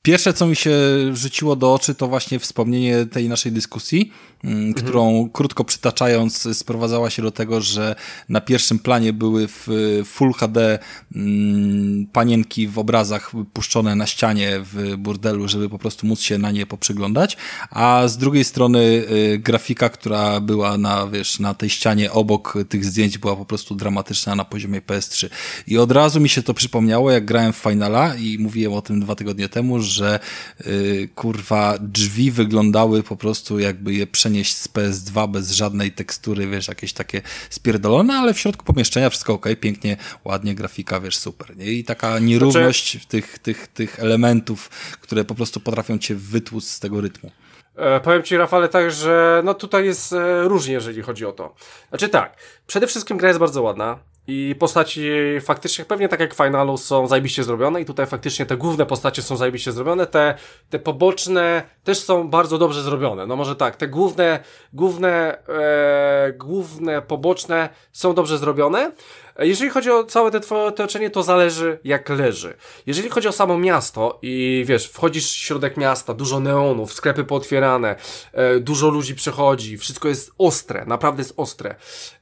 Pierwsze, 0.02 0.32
co 0.32 0.46
mi 0.46 0.56
się 0.56 0.72
rzuciło 1.12 1.56
do 1.56 1.74
oczy, 1.74 1.94
to 1.94 2.08
właśnie 2.08 2.38
wspomnienie 2.38 3.06
tej 3.06 3.28
naszej 3.28 3.52
dyskusji, 3.52 4.12
mm, 4.44 4.58
mhm. 4.58 4.74
którą 4.74 5.28
krótko 5.32 5.64
przytaczając 5.64 6.56
sprowadzała 6.58 7.10
się 7.10 7.22
do 7.22 7.30
tego, 7.30 7.60
że 7.60 7.94
na 8.28 8.40
pierwszym 8.40 8.78
planie 8.78 9.12
były 9.12 9.48
w 9.48 9.68
Full 10.04 10.32
HD 10.32 10.78
mm, 11.14 12.06
panienki 12.12 12.68
w 12.68 12.78
obrazach 12.78 13.32
puszczone 13.52 13.94
na 13.94 14.06
ścianie 14.06 14.50
w 14.62 14.96
burdelu, 14.96 15.48
żeby 15.48 15.68
po 15.68 15.78
prostu 15.78 16.06
móc 16.06 16.20
się 16.20 16.38
na 16.38 16.50
nie 16.50 16.66
poprzyglądać, 16.66 17.36
a 17.70 18.02
z 18.08 18.18
drugiej 18.18 18.44
strony 18.44 18.78
y, 18.80 19.38
grafika, 19.38 19.88
która 19.88 20.40
była 20.40 20.78
na, 20.78 21.06
wiesz, 21.06 21.38
na 21.38 21.54
tej 21.54 21.70
ścianie 21.70 22.12
obok 22.12 22.58
tych 22.68 22.84
zdjęć 22.84 23.18
była 23.18 23.36
po 23.36 23.44
prostu 23.44 23.74
dramatyczna 23.74 24.34
na 24.34 24.44
poziomie 24.44 24.80
PS3. 24.80 25.28
I 25.66 25.78
od 25.78 25.92
razu 25.92 26.20
mi 26.20 26.28
się 26.28 26.42
to 26.42 26.54
przypomniało, 26.54 27.10
jak 27.10 27.24
grałem 27.24 27.52
w 27.52 27.56
Finala 27.56 28.14
i 28.14 28.38
mówiłem 28.38 28.72
o 28.72 28.82
tym 28.82 29.00
dwa 29.00 29.14
tygodnie 29.14 29.48
temu, 29.48 29.80
że 29.80 29.89
yy, 29.98 31.08
kurwa 31.14 31.74
drzwi 31.80 32.30
wyglądały 32.30 33.02
po 33.02 33.16
prostu 33.16 33.58
jakby 33.58 33.94
je 33.94 34.06
przenieść 34.06 34.56
z 34.56 34.68
PS2 34.68 35.28
bez 35.28 35.52
żadnej 35.52 35.92
tekstury, 35.92 36.46
wiesz, 36.46 36.68
jakieś 36.68 36.92
takie 36.92 37.22
spierdolone, 37.50 38.14
ale 38.14 38.34
w 38.34 38.38
środku 38.38 38.64
pomieszczenia 38.64 39.10
wszystko 39.10 39.32
ok, 39.32 39.46
pięknie, 39.60 39.96
ładnie, 40.24 40.54
grafika, 40.54 41.00
wiesz, 41.00 41.16
super. 41.16 41.56
Nie? 41.56 41.72
I 41.72 41.84
taka 41.84 42.18
nierówność 42.18 42.92
znaczy... 42.92 43.08
tych, 43.08 43.38
tych, 43.38 43.68
tych 43.68 44.00
elementów, 44.00 44.68
które 45.00 45.24
po 45.24 45.34
prostu 45.34 45.60
potrafią 45.60 45.98
cię 45.98 46.14
wytłuc 46.14 46.70
z 46.70 46.80
tego 46.80 47.00
rytmu. 47.00 47.30
E, 47.76 48.00
powiem 48.00 48.22
Ci, 48.22 48.36
Rafale, 48.36 48.68
tak, 48.68 48.90
że 48.90 49.42
no 49.44 49.54
tutaj 49.54 49.84
jest 49.84 50.12
e, 50.12 50.42
różnie, 50.42 50.74
jeżeli 50.74 51.02
chodzi 51.02 51.26
o 51.26 51.32
to. 51.32 51.54
Znaczy 51.88 52.08
tak, 52.08 52.36
przede 52.66 52.86
wszystkim 52.86 53.16
gra 53.16 53.28
jest 53.28 53.40
bardzo 53.40 53.62
ładna 53.62 53.98
i 54.30 54.54
postaci 54.54 55.10
faktycznie, 55.40 55.84
pewnie 55.84 56.08
tak 56.08 56.20
jak 56.20 56.34
w 56.34 56.36
Finalu, 56.36 56.76
są 56.76 57.06
zajebiście 57.06 57.44
zrobione 57.44 57.80
i 57.80 57.84
tutaj 57.84 58.06
faktycznie 58.06 58.46
te 58.46 58.56
główne 58.56 58.86
postacie 58.86 59.22
są 59.22 59.36
zajebiście 59.36 59.72
zrobione, 59.72 60.06
te, 60.06 60.34
te 60.70 60.78
poboczne 60.78 61.62
też 61.84 61.98
są 61.98 62.28
bardzo 62.28 62.58
dobrze 62.58 62.82
zrobione. 62.82 63.26
No 63.26 63.36
może 63.36 63.56
tak, 63.56 63.76
te 63.76 63.88
główne, 63.88 64.40
główne, 64.72 65.38
e, 65.48 66.32
główne, 66.32 67.02
poboczne 67.02 67.68
są 67.92 68.14
dobrze 68.14 68.38
zrobione, 68.38 68.92
jeżeli 69.38 69.70
chodzi 69.70 69.90
o 69.90 70.04
całe 70.04 70.30
te 70.30 70.40
twoje 70.40 70.62
otoczenie, 70.62 71.10
to 71.10 71.22
zależy 71.22 71.78
jak 71.84 72.08
leży. 72.08 72.56
Jeżeli 72.86 73.08
chodzi 73.08 73.28
o 73.28 73.32
samo 73.32 73.58
miasto 73.58 74.18
i 74.22 74.64
wiesz, 74.66 74.88
wchodzisz 74.88 75.32
w 75.32 75.36
środek 75.36 75.76
miasta, 75.76 76.14
dużo 76.14 76.40
neonów, 76.40 76.92
sklepy 76.92 77.24
pootwierane, 77.24 77.96
e, 78.32 78.60
dużo 78.60 78.88
ludzi 78.88 79.14
przechodzi, 79.14 79.78
wszystko 79.78 80.08
jest 80.08 80.32
ostre, 80.38 80.84
naprawdę 80.86 81.20
jest 81.20 81.34
ostre. 81.36 81.74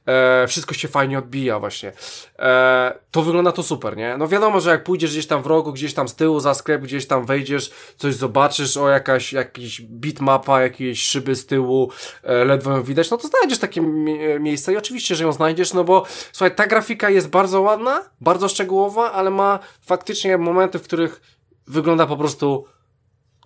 E, 0.09 0.47
wszystko 0.47 0.73
się 0.73 0.87
fajnie 0.87 1.19
odbija 1.19 1.59
właśnie. 1.59 1.91
E, 2.39 2.99
to 3.11 3.21
wygląda 3.21 3.51
to 3.51 3.63
super, 3.63 3.97
nie? 3.97 4.17
No 4.17 4.27
wiadomo, 4.27 4.59
że 4.59 4.69
jak 4.69 4.83
pójdziesz 4.83 5.11
gdzieś 5.11 5.27
tam 5.27 5.43
w 5.43 5.47
rogu, 5.47 5.73
gdzieś 5.73 5.93
tam 5.93 6.07
z 6.07 6.15
tyłu 6.15 6.39
za 6.39 6.53
sklep, 6.53 6.81
gdzieś 6.81 7.07
tam 7.07 7.25
wejdziesz, 7.25 7.71
coś 7.97 8.15
zobaczysz, 8.15 8.77
o 8.77 8.89
jakaś, 8.89 9.33
jakiś 9.33 9.81
bitmapa, 9.81 10.61
jakieś 10.61 11.03
szyby 11.03 11.35
z 11.35 11.45
tyłu, 11.45 11.91
e, 12.23 12.45
ledwo 12.45 12.71
ją 12.71 12.83
widać, 12.83 13.11
no 13.11 13.17
to 13.17 13.27
znajdziesz 13.27 13.59
takie 13.59 13.81
mie 13.81 14.39
miejsce 14.39 14.73
i 14.73 14.77
oczywiście, 14.77 15.15
że 15.15 15.23
ją 15.23 15.31
znajdziesz, 15.31 15.73
no 15.73 15.83
bo 15.83 16.05
słuchaj, 16.31 16.55
ta 16.55 16.67
grafika 16.67 17.09
jest 17.09 17.29
bardzo 17.29 17.61
ładna, 17.61 18.01
bardzo 18.21 18.49
szczegółowa, 18.49 19.11
ale 19.11 19.29
ma 19.29 19.59
faktycznie 19.81 20.37
momenty, 20.37 20.79
w 20.79 20.83
których 20.83 21.21
wygląda 21.67 22.05
po 22.05 22.17
prostu 22.17 22.65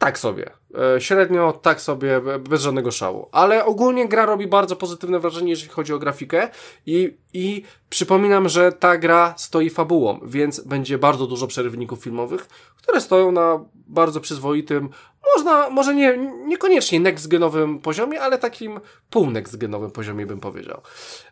tak 0.04 0.20
sobie. 0.20 0.52
E, 0.96 1.02
średnio 1.02 1.54
tak 1.62 1.82
sobie, 1.82 2.22
bez 2.40 2.62
żadnego 2.62 2.92
szału. 2.92 3.30
Ale 3.32 3.66
ogólnie 3.66 4.08
gra 4.08 4.26
robi 4.26 4.48
bardzo 4.48 4.76
pozytywne 4.76 5.20
wrażenie, 5.20 5.50
jeżeli 5.50 5.72
chodzi 5.72 5.94
o 5.94 6.00
grafikę 6.00 6.50
i, 6.86 7.18
i 7.34 7.64
przypominam, 7.90 8.50
że 8.50 8.72
ta 8.72 8.98
gra 8.98 9.34
stoi 9.38 9.70
fabułą, 9.70 10.20
więc 10.26 10.60
będzie 10.60 10.98
bardzo 10.98 11.28
dużo 11.28 11.48
przerywników 11.48 12.04
filmowych, 12.04 12.48
które 12.78 13.02
stoją 13.02 13.32
na 13.32 13.66
bardzo 13.88 14.22
przyzwoitym, 14.22 14.90
można, 15.36 15.70
może 15.70 15.96
nie, 15.96 16.18
niekoniecznie 16.46 17.00
next-genowym 17.00 17.80
poziomie, 17.80 18.22
ale 18.22 18.38
takim 18.38 18.80
pół 19.10 19.32
next-genowym 19.32 19.92
poziomie 19.92 20.26
bym 20.26 20.40
powiedział. 20.40 20.82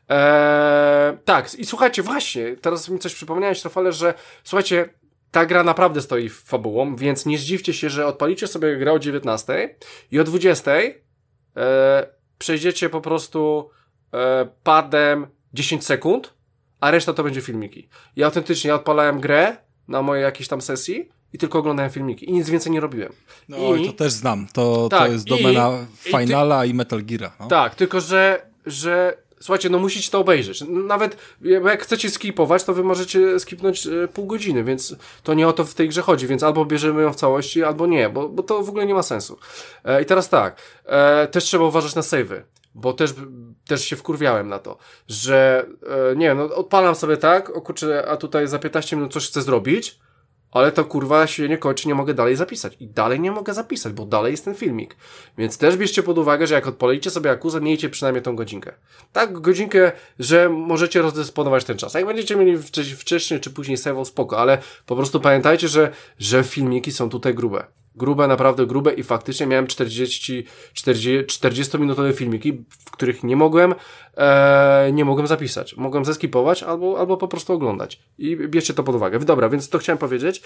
Eee, 0.10 1.18
tak, 1.26 1.56
i 1.56 1.66
słuchajcie, 1.66 2.04
właśnie, 2.04 2.56
teraz 2.62 2.90
mi 2.90 3.00
coś 3.00 3.16
przypomniałeś, 3.16 3.64
Rafale, 3.64 3.92
że 3.92 4.14
słuchajcie, 4.44 4.90
ta 5.32 5.46
gra 5.46 5.64
naprawdę 5.64 6.02
stoi 6.02 6.30
fabułą, 6.30 6.96
więc 6.96 7.26
nie 7.26 7.38
zdziwcie 7.38 7.74
się, 7.74 7.90
że 7.90 8.08
odpalicie 8.08 8.48
sobie 8.48 8.78
grę 8.78 8.92
o 8.92 9.00
19 9.00 9.76
i 10.12 10.20
o 10.20 10.24
20 10.24 10.72
e, 10.72 10.92
przejdziecie 12.38 12.90
po 12.90 13.02
prostu 13.02 13.70
e, 14.14 14.48
padem 14.64 15.28
10 15.54 15.86
sekund, 15.86 16.34
a 16.80 16.92
reszta 16.92 17.14
to 17.14 17.24
będzie 17.24 17.42
filmiki. 17.42 17.90
Ja 18.16 18.26
autentycznie 18.26 18.76
odpalałem 18.76 19.20
grę 19.20 19.58
na 19.88 20.02
mojej 20.02 20.24
jakiejś 20.24 20.48
tam 20.48 20.62
sesji 20.62 21.10
i 21.34 21.38
tylko 21.38 21.60
oglądałem 21.60 21.92
filmiki 21.92 22.30
i 22.30 22.34
nic 22.34 22.50
więcej 22.50 22.72
nie 22.72 22.80
robiłem. 22.80 23.14
No 23.50 23.76
I, 23.76 23.86
to 23.86 23.94
też 23.94 24.12
znam. 24.12 24.48
To, 24.54 24.90
tak, 24.90 25.00
to 25.00 25.08
jest 25.08 25.28
domena 25.28 25.86
i, 26.06 26.10
Finala 26.10 26.66
i, 26.66 26.68
ty, 26.68 26.74
i 26.74 26.78
Metal 26.78 27.04
Gear. 27.04 27.32
No. 27.40 27.48
Tak, 27.48 27.76
tylko 27.76 28.02
że, 28.02 28.46
że 28.66 29.18
Słuchajcie, 29.42 29.70
no 29.70 29.80
musicie 29.80 30.12
to 30.12 30.20
obejrzeć. 30.20 30.64
Nawet 30.68 31.18
jak 31.42 31.84
chcecie 31.84 32.10
skipować, 32.10 32.64
to 32.64 32.74
wy 32.74 32.84
możecie 32.84 33.40
skipnąć 33.40 33.88
e, 33.88 34.08
pół 34.08 34.26
godziny, 34.26 34.64
więc 34.64 34.96
to 35.24 35.34
nie 35.34 35.48
o 35.48 35.54
to 35.54 35.66
w 35.66 35.74
tej 35.74 35.90
grze 35.90 36.02
chodzi, 36.02 36.28
więc 36.28 36.44
albo 36.44 36.66
bierzemy 36.66 37.02
ją 37.02 37.14
w 37.14 37.16
całości, 37.16 37.64
albo 37.64 37.88
nie, 37.88 38.10
bo, 38.10 38.30
bo 38.30 38.44
to 38.44 38.64
w 38.64 38.70
ogóle 38.70 38.86
nie 38.86 38.94
ma 38.94 39.04
sensu. 39.04 39.38
E, 39.86 40.02
I 40.02 40.06
teraz 40.06 40.30
tak, 40.30 40.62
e, 40.86 41.28
też 41.28 41.44
trzeba 41.44 41.66
uważać 41.66 41.96
na 41.96 42.02
savey, 42.02 42.42
bo 42.76 42.94
też, 42.94 43.14
też 43.68 43.86
się 43.86 43.96
wkurwiałem 43.96 44.48
na 44.48 44.60
to, 44.60 44.78
że 45.08 45.66
e, 46.12 46.16
nie 46.16 46.34
no 46.34 46.44
odpalam 46.44 46.96
sobie 46.96 47.18
tak, 47.18 47.50
o 47.50 47.62
kurczę, 47.62 48.06
a 48.08 48.18
tutaj 48.18 48.48
za 48.48 48.60
15 48.60 48.96
minut 48.96 49.14
coś 49.14 49.28
chcę 49.28 49.42
zrobić, 49.42 50.00
ale 50.52 50.72
to 50.72 50.86
kurwa 50.86 51.28
się 51.28 51.50
nie 51.50 51.58
kończy, 51.58 51.88
nie 51.88 51.96
mogę 51.96 52.14
dalej 52.14 52.36
zapisać. 52.36 52.78
I 52.80 52.88
dalej 52.88 53.20
nie 53.20 53.32
mogę 53.32 53.54
zapisać, 53.54 53.94
bo 53.94 54.06
dalej 54.06 54.32
jest 54.32 54.46
ten 54.46 54.56
filmik. 54.56 54.96
Więc 55.38 55.58
też 55.58 55.78
bierzcie 55.78 56.04
pod 56.04 56.18
uwagę, 56.18 56.48
że 56.48 56.56
jak 56.56 56.68
odpalicie 56.68 57.10
sobie 57.10 57.32
akuzę, 57.32 57.62
miejcie 57.62 57.90
przynajmniej 57.90 58.24
tą 58.24 58.36
godzinkę. 58.36 58.74
Tak, 59.14 59.40
godzinkę, 59.40 59.92
że 60.20 60.50
możecie 60.50 61.02
rozdysponować 61.02 61.66
ten 61.66 61.78
czas. 61.78 61.94
Jak 61.94 62.06
będziecie 62.06 62.36
mieli 62.36 62.58
wcześniej 62.98 63.40
czy 63.40 63.50
później 63.52 63.78
save, 63.78 64.08
spoko, 64.08 64.40
ale 64.40 64.58
po 64.86 64.96
prostu 64.96 65.20
pamiętajcie, 65.20 65.68
że, 65.68 65.92
że 66.20 66.44
filmiki 66.44 66.92
są 66.92 67.10
tutaj 67.10 67.36
grube. 67.36 67.66
Grube, 67.96 68.28
naprawdę 68.28 68.66
grube 68.66 68.94
i 68.94 69.04
faktycznie 69.04 69.48
miałem 69.48 69.68
40, 69.68 70.46
40, 70.74 71.26
40 71.26 71.78
minutowe 71.78 72.14
filmiki, 72.14 72.64
w 72.70 72.92
których 72.92 73.24
nie 73.24 73.36
mogłem, 73.36 73.76
e, 74.18 74.90
nie 74.94 75.06
mogłem 75.06 75.28
zapisać. 75.28 75.76
Mogłem 75.78 76.06
zeskipować 76.06 76.64
albo, 76.64 77.00
albo 77.00 77.18
po 77.18 77.28
prostu 77.28 77.54
oglądać. 77.54 78.00
I 78.18 78.38
bierzcie 78.38 78.74
to 78.74 78.84
pod 78.84 78.96
uwagę. 78.96 79.20
Dobra, 79.20 79.50
więc 79.50 79.70
to 79.70 79.78
chciałem 79.78 79.98
powiedzieć. 79.98 80.42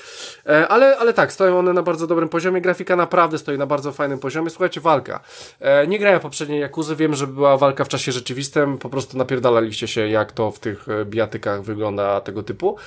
E, 0.46 0.68
ale, 0.68 0.98
ale 0.98 1.14
tak, 1.14 1.34
stoją 1.34 1.60
one 1.60 1.74
na 1.74 1.84
bardzo 1.84 2.08
dobrym 2.08 2.30
poziomie. 2.30 2.62
Grafika 2.62 2.96
naprawdę 2.96 3.38
stoi 3.38 3.58
na 3.58 3.66
bardzo 3.66 3.92
fajnym 3.92 4.20
poziomie. 4.20 4.50
Słuchajcie, 4.50 4.82
walka. 4.82 5.20
E, 5.60 5.88
nie 5.88 6.00
grałem 6.00 6.20
poprzedniej 6.20 6.60
Jakuzy, 6.62 6.96
wiem, 6.96 7.16
że 7.16 7.28
była 7.28 7.58
walka 7.58 7.84
w 7.84 7.88
czasie 7.88 8.12
rzeczywistym. 8.12 8.78
Po 8.78 8.90
prostu 8.90 9.18
napierdalaliście 9.18 9.88
się, 9.88 10.08
jak 10.08 10.32
to 10.32 10.52
w 10.52 10.60
tych 10.60 10.90
e, 10.90 11.06
bijatykach 11.06 11.64
wygląda 11.64 12.22
tego 12.22 12.44
typu. 12.44 12.78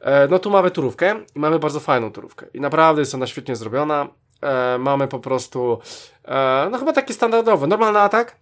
E, 0.00 0.28
no 0.28 0.38
tu 0.38 0.50
mamy 0.50 0.70
turówkę 0.70 1.14
i 1.36 1.38
mamy 1.38 1.58
bardzo 1.58 1.80
fajną 1.80 2.12
turówkę. 2.12 2.46
I 2.54 2.60
naprawdę 2.60 3.02
jest 3.02 3.14
ona 3.14 3.26
świetnie 3.26 3.56
zrobiona. 3.56 4.08
E, 4.42 4.78
mamy 4.78 5.08
po 5.08 5.18
prostu, 5.18 5.78
no 6.70 6.78
chyba 6.78 6.92
taki 6.92 7.14
standardowy, 7.14 7.66
normalny 7.66 8.00
atak, 8.00 8.36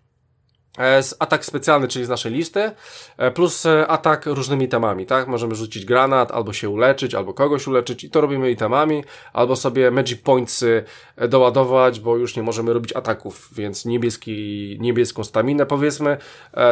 atak 1.19 1.45
specjalny, 1.45 1.89
czyli 1.89 2.05
z 2.05 2.09
naszej 2.09 2.33
listy, 2.33 2.71
e, 3.17 3.31
plus 3.31 3.67
e, 3.67 3.87
atak 3.87 4.27
różnymi 4.27 4.69
temami, 4.69 5.07
tak? 5.07 5.29
Możemy 5.29 5.55
rzucić 5.55 5.85
granat, 5.85 6.31
albo 6.31 6.53
się 6.53 6.69
uleczyć, 6.69 7.15
albo 7.15 7.35
kogoś 7.35 7.67
uleczyć 7.67 8.05
i 8.05 8.11
to 8.11 8.21
robimy 8.21 8.51
itemami, 8.51 9.05
albo 9.33 9.57
sobie 9.57 9.91
magic 9.91 10.23
pointsy 10.23 10.85
doładować, 11.29 12.01
bo 12.01 12.17
już 12.17 12.37
nie 12.37 12.43
możemy 12.43 12.73
robić 12.73 12.93
ataków, 12.93 13.49
więc 13.53 13.85
niebieski, 13.85 14.77
niebieską 14.81 15.25
staminę 15.25 15.67
powiedzmy 15.67 16.17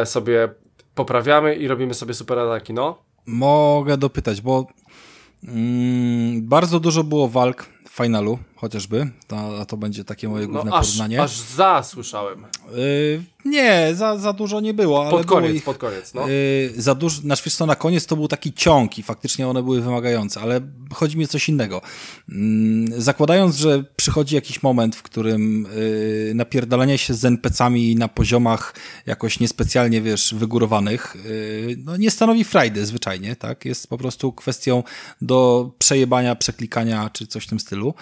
sobie 0.05 0.49
poprawiamy 0.95 1.55
i 1.55 1.67
robimy 1.67 1.93
sobie 1.93 2.13
super 2.13 2.39
ataki, 2.39 2.73
no. 2.73 2.97
Mogę 3.25 3.97
dopytać, 3.97 4.41
bo 4.41 4.67
mm, 5.47 6.47
bardzo 6.47 6.79
dużo 6.79 7.03
było 7.03 7.27
walk 7.27 7.65
w 7.89 7.89
finalu 7.89 8.39
chociażby, 8.61 9.09
a 9.59 9.65
to 9.65 9.77
będzie 9.77 10.03
takie 10.03 10.29
moje 10.29 10.47
no, 10.47 10.53
główne 10.53 10.71
no, 10.71 10.77
aż, 10.77 10.85
porównanie. 10.85 11.21
Aż 11.21 11.39
za 11.39 11.83
słyszałem. 11.83 12.45
Yy, 12.75 13.23
nie, 13.45 13.89
za, 13.93 14.17
za 14.17 14.33
dużo 14.33 14.59
nie 14.59 14.73
było. 14.73 15.09
Pod 15.09 15.25
koniec, 15.25 15.55
ich, 15.55 15.63
pod 15.63 15.77
koniec, 15.77 16.13
no. 16.13 16.27
Yy, 16.27 16.73
za 16.77 16.95
dużo, 16.95 17.21
znaczy 17.21 17.43
wiesz 17.45 17.55
co, 17.55 17.65
na 17.65 17.75
koniec 17.75 18.05
to 18.05 18.15
był 18.15 18.27
taki 18.27 18.53
ciąg 18.53 18.97
i 18.97 19.03
faktycznie 19.03 19.47
one 19.47 19.63
były 19.63 19.81
wymagające, 19.81 20.41
ale 20.41 20.61
chodzi 20.93 21.17
mi 21.17 21.25
o 21.25 21.27
coś 21.27 21.49
innego. 21.49 21.81
Yy, 22.29 22.35
zakładając, 23.01 23.55
że 23.55 23.83
przychodzi 23.95 24.35
jakiś 24.35 24.63
moment, 24.63 24.95
w 24.95 25.01
którym 25.01 25.67
yy, 25.75 26.33
napierdalanie 26.35 26.97
się 26.97 27.13
z 27.13 27.25
NPC-ami 27.25 27.95
na 27.95 28.07
poziomach 28.07 28.75
jakoś 29.05 29.39
niespecjalnie, 29.39 30.01
wiesz, 30.01 30.33
wygórowanych, 30.37 31.15
yy, 31.25 31.75
no 31.85 31.97
nie 31.97 32.11
stanowi 32.11 32.43
frajdy 32.43 32.85
zwyczajnie, 32.85 33.35
tak? 33.35 33.65
Jest 33.65 33.87
po 33.87 33.97
prostu 33.97 34.33
kwestią 34.33 34.83
do 35.21 35.71
przejebania, 35.79 36.35
przeklikania 36.35 37.09
czy 37.13 37.27
coś 37.27 37.43
w 37.43 37.49
tym 37.49 37.59
stylu. 37.59 37.93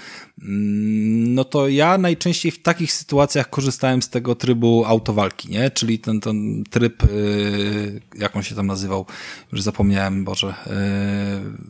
Mm, 0.50 1.34
no 1.36 1.44
to 1.44 1.68
ja 1.68 1.98
najczęściej 1.98 2.52
w 2.52 2.62
takich 2.62 2.94
sytuacjach 2.94 3.50
korzystałem 3.50 4.02
z 4.02 4.10
tego 4.10 4.36
trybu 4.36 4.86
autowalki, 4.86 5.50
nie? 5.50 5.72
Czyli 5.72 6.00
ten, 6.00 6.20
ten 6.20 6.64
tryb, 6.70 7.04
yy, 7.04 8.02
jak 8.16 8.36
on 8.36 8.44
się 8.44 8.56
tam 8.56 8.68
nazywał, 8.68 9.06
już 9.52 9.62
zapomniałem, 9.62 10.24
Boże. 10.24 10.54
Yy, 10.66 10.74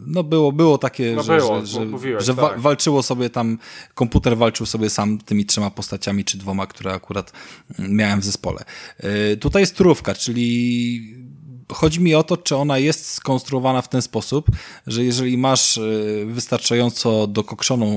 no 0.07 0.23
było, 0.23 0.51
było 0.51 0.77
takie, 0.77 1.14
no 1.15 1.23
że, 1.23 1.38
było, 1.38 1.65
że, 1.65 1.85
mówiłeś, 1.85 2.23
że 2.26 2.35
tak. 2.35 2.60
walczyło 2.60 3.03
sobie 3.03 3.30
tam, 3.30 3.57
komputer 3.93 4.38
walczył 4.38 4.65
sobie 4.65 4.89
sam 4.89 5.18
tymi 5.18 5.45
trzema 5.45 5.72
postaciami, 5.72 6.26
czy 6.26 6.38
dwoma, 6.38 6.68
które 6.68 6.93
akurat 6.93 7.34
miałem 7.80 8.22
w 8.22 8.26
zespole. 8.26 8.64
Yy, 9.03 9.38
tutaj 9.38 9.61
jest 9.61 9.76
turówka, 9.76 10.14
czyli 10.14 11.30
chodzi 11.74 12.00
mi 12.00 12.16
o 12.16 12.24
to, 12.24 12.38
czy 12.38 12.56
ona 12.56 12.78
jest 12.78 13.12
skonstruowana 13.14 13.82
w 13.82 13.90
ten 13.90 14.02
sposób, 14.02 14.46
że 14.88 15.04
jeżeli 15.04 15.38
masz 15.38 15.78
y, 15.78 16.26
wystarczająco 16.28 17.28
dokokszoną 17.28 17.88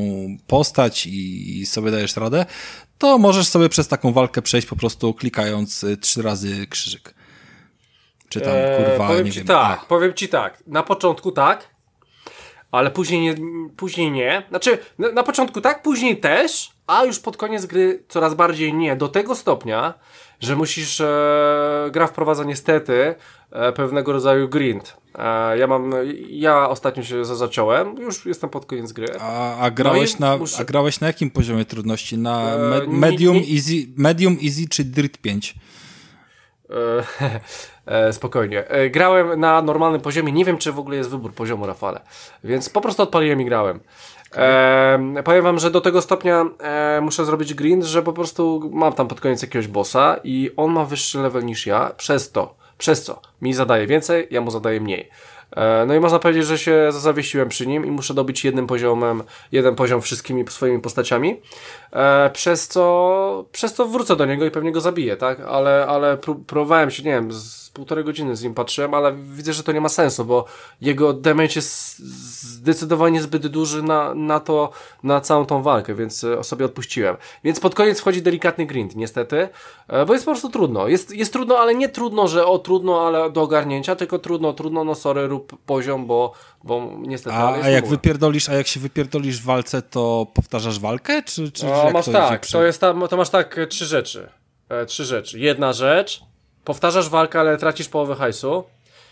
postać 0.46 1.06
i 1.06 1.66
sobie 1.66 1.90
dajesz 1.90 2.16
radę, 2.16 2.46
to 2.98 3.18
możesz 3.18 3.48
sobie 3.48 3.68
przez 3.68 3.88
taką 3.88 4.12
walkę 4.12 4.42
przejść 4.42 4.66
po 4.66 4.76
prostu 4.76 5.14
klikając 5.14 5.84
y, 5.84 5.96
trzy 5.96 6.22
razy 6.22 6.66
krzyżyk. 6.66 7.14
Czy 8.28 8.40
tam, 8.40 8.52
eee, 8.54 8.76
kurwa, 8.76 9.08
powiem 9.08 9.26
nie 9.26 9.32
ci 9.32 9.38
wiem. 9.38 9.46
Tak, 9.46 9.80
A. 9.82 9.86
powiem 9.86 10.14
ci 10.14 10.28
tak. 10.28 10.62
Na 10.66 10.82
początku 10.82 11.32
tak, 11.32 11.68
ale 12.70 12.90
później 12.90 13.20
nie, 13.20 13.34
później 13.76 14.10
nie. 14.10 14.42
Znaczy, 14.48 14.78
na, 14.98 15.12
na 15.12 15.22
początku 15.22 15.60
tak, 15.60 15.82
później 15.82 16.20
też, 16.20 16.72
a 16.86 17.04
już 17.04 17.18
pod 17.18 17.36
koniec 17.36 17.66
gry 17.66 18.04
coraz 18.08 18.34
bardziej 18.34 18.74
nie. 18.74 18.96
Do 18.96 19.08
tego 19.08 19.34
stopnia, 19.34 19.94
że 20.42 20.56
musisz, 20.56 21.00
e, 21.00 21.88
gra 21.92 22.06
wprowadza 22.06 22.44
niestety 22.44 23.14
e, 23.50 23.72
pewnego 23.72 24.12
rodzaju 24.12 24.48
grind. 24.48 24.96
E, 25.18 25.58
ja 25.58 25.66
mam, 25.66 25.92
ja 26.30 26.68
ostatnio 26.68 27.02
się 27.02 27.24
za- 27.24 27.34
zaciąłem, 27.36 27.96
już 27.98 28.26
jestem 28.26 28.50
pod 28.50 28.66
koniec 28.66 28.92
gry. 28.92 29.06
A, 29.20 29.56
a, 29.58 29.70
grałeś 29.70 30.18
No 30.18 30.26
na, 30.26 30.36
muszę- 30.36 30.60
a 30.60 30.64
grałeś 30.64 31.00
na 31.00 31.06
jakim 31.06 31.30
poziomie 31.30 31.64
trudności? 31.64 32.18
Na 32.18 32.54
E, 32.54 32.58
me, 32.58 32.86
medium, 32.86 33.36
easy, 33.36 33.72
medium, 33.96 34.36
easy 34.44 34.68
czy 34.70 34.84
Dirt 34.84 35.18
5? 35.18 35.54
E, 37.86 38.12
spokojnie. 38.12 38.68
E, 38.68 38.90
grałem 38.90 39.40
na 39.40 39.62
normalnym 39.62 40.00
poziomie. 40.00 40.32
Nie 40.32 40.44
wiem, 40.44 40.58
czy 40.58 40.72
w 40.72 40.78
ogóle 40.78 40.96
jest 40.96 41.10
wybór 41.10 41.32
poziomu, 41.34 41.66
Rafale. 41.66 42.00
Więc 42.44 42.68
po 42.68 42.80
prostu 42.80 43.02
odpaliłem 43.02 43.40
i 43.40 43.44
grałem. 43.44 43.80
E, 44.36 45.22
powiem 45.24 45.44
wam, 45.44 45.58
że 45.58 45.70
do 45.70 45.80
tego 45.80 46.02
stopnia 46.02 46.44
e, 46.60 47.00
muszę 47.02 47.24
zrobić 47.24 47.54
grind, 47.54 47.84
że 47.84 48.02
po 48.02 48.12
prostu 48.12 48.70
mam 48.72 48.92
tam 48.92 49.08
pod 49.08 49.20
koniec 49.20 49.42
jakiegoś 49.42 49.66
bossa 49.68 50.16
i 50.24 50.50
on 50.56 50.72
ma 50.72 50.84
wyższy 50.84 51.18
level 51.18 51.44
niż 51.44 51.66
ja, 51.66 51.90
przez 51.96 52.32
to, 52.32 52.54
przez 52.78 53.02
co 53.04 53.20
mi 53.42 53.54
zadaje 53.54 53.86
więcej, 53.86 54.26
ja 54.30 54.40
mu 54.40 54.50
zadaję 54.50 54.80
mniej. 54.80 55.08
E, 55.56 55.86
No 55.86 55.94
i 55.94 56.00
można 56.00 56.18
powiedzieć, 56.18 56.46
że 56.46 56.58
się 56.58 56.86
zawiesiłem 56.92 57.48
przy 57.48 57.66
nim 57.66 57.86
i 57.86 57.90
muszę 57.90 58.14
dobić 58.14 58.44
jednym 58.44 58.66
poziomem, 58.66 59.22
jeden 59.52 59.74
poziom 59.74 60.02
wszystkimi 60.02 60.44
swoimi 60.48 60.78
postaciami, 60.78 61.40
e, 61.92 62.30
przez 62.30 62.68
co, 62.68 63.44
przez 63.52 63.74
co 63.74 63.86
wrócę 63.86 64.16
do 64.16 64.26
niego 64.26 64.44
i 64.44 64.50
pewnie 64.50 64.72
go 64.72 64.80
zabiję, 64.80 65.16
tak? 65.16 65.40
Ale, 65.40 65.86
ale 65.88 66.16
pró- 66.16 66.44
próbowałem 66.46 66.90
się, 66.90 67.02
nie 67.02 67.10
wiem, 67.10 67.32
z 67.32 67.61
półtorej 67.72 68.04
godziny 68.04 68.36
z 68.36 68.42
nim 68.42 68.54
patrzyłem, 68.54 68.94
ale 68.94 69.12
widzę, 69.12 69.52
że 69.52 69.62
to 69.62 69.72
nie 69.72 69.80
ma 69.80 69.88
sensu, 69.88 70.24
bo 70.24 70.44
jego 70.80 71.12
damage 71.12 71.52
jest 71.56 71.98
zdecydowanie 72.52 73.22
zbyt 73.22 73.46
duży 73.46 73.82
na, 73.82 74.14
na 74.14 74.40
to, 74.40 74.70
na 75.02 75.20
całą 75.20 75.46
tą 75.46 75.62
walkę, 75.62 75.94
więc 75.94 76.24
e, 76.24 76.44
sobie 76.44 76.64
odpuściłem. 76.64 77.16
Więc 77.44 77.60
pod 77.60 77.74
koniec 77.74 78.00
wchodzi 78.00 78.22
delikatny 78.22 78.66
grind, 78.66 78.96
niestety, 78.96 79.48
e, 79.88 80.06
bo 80.06 80.12
jest 80.12 80.24
po 80.24 80.30
prostu 80.30 80.48
trudno. 80.50 80.88
Jest, 80.88 81.10
jest 81.10 81.32
trudno, 81.32 81.58
ale 81.58 81.74
nie 81.74 81.88
trudno, 81.88 82.28
że 82.28 82.46
o 82.46 82.58
trudno, 82.58 83.06
ale 83.06 83.30
do 83.30 83.42
ogarnięcia, 83.42 83.96
tylko 83.96 84.18
trudno, 84.18 84.52
trudno, 84.52 84.84
no 84.84 84.94
sorry, 84.94 85.26
rób 85.26 85.56
poziom, 85.66 86.06
bo, 86.06 86.32
bo 86.64 86.90
niestety, 86.98 87.36
A, 87.36 87.52
a 87.62 87.68
jak 87.68 87.86
wypierdolisz, 87.86 88.48
a 88.48 88.54
jak 88.54 88.66
się 88.66 88.80
wypierdolisz 88.80 89.40
w 89.40 89.44
walce, 89.44 89.82
to 89.82 90.26
powtarzasz 90.34 90.80
walkę? 90.80 91.22
Czy, 91.22 91.52
czy 91.52 91.66
No, 91.66 91.90
masz 91.92 92.04
to 92.04 92.12
tak, 92.12 92.40
przy- 92.40 92.52
to 92.52 92.64
jest 92.64 92.80
tam, 92.80 93.08
to 93.10 93.16
masz 93.16 93.30
tak 93.30 93.58
e, 93.58 93.66
trzy 93.66 93.86
rzeczy. 93.86 94.28
E, 94.68 94.86
trzy 94.86 95.04
rzeczy. 95.04 95.38
Jedna 95.38 95.72
rzecz, 95.72 96.22
powtarzasz 96.64 97.08
walkę, 97.08 97.40
ale 97.40 97.58
tracisz 97.58 97.88
połowę 97.88 98.14
hajsu. 98.14 98.64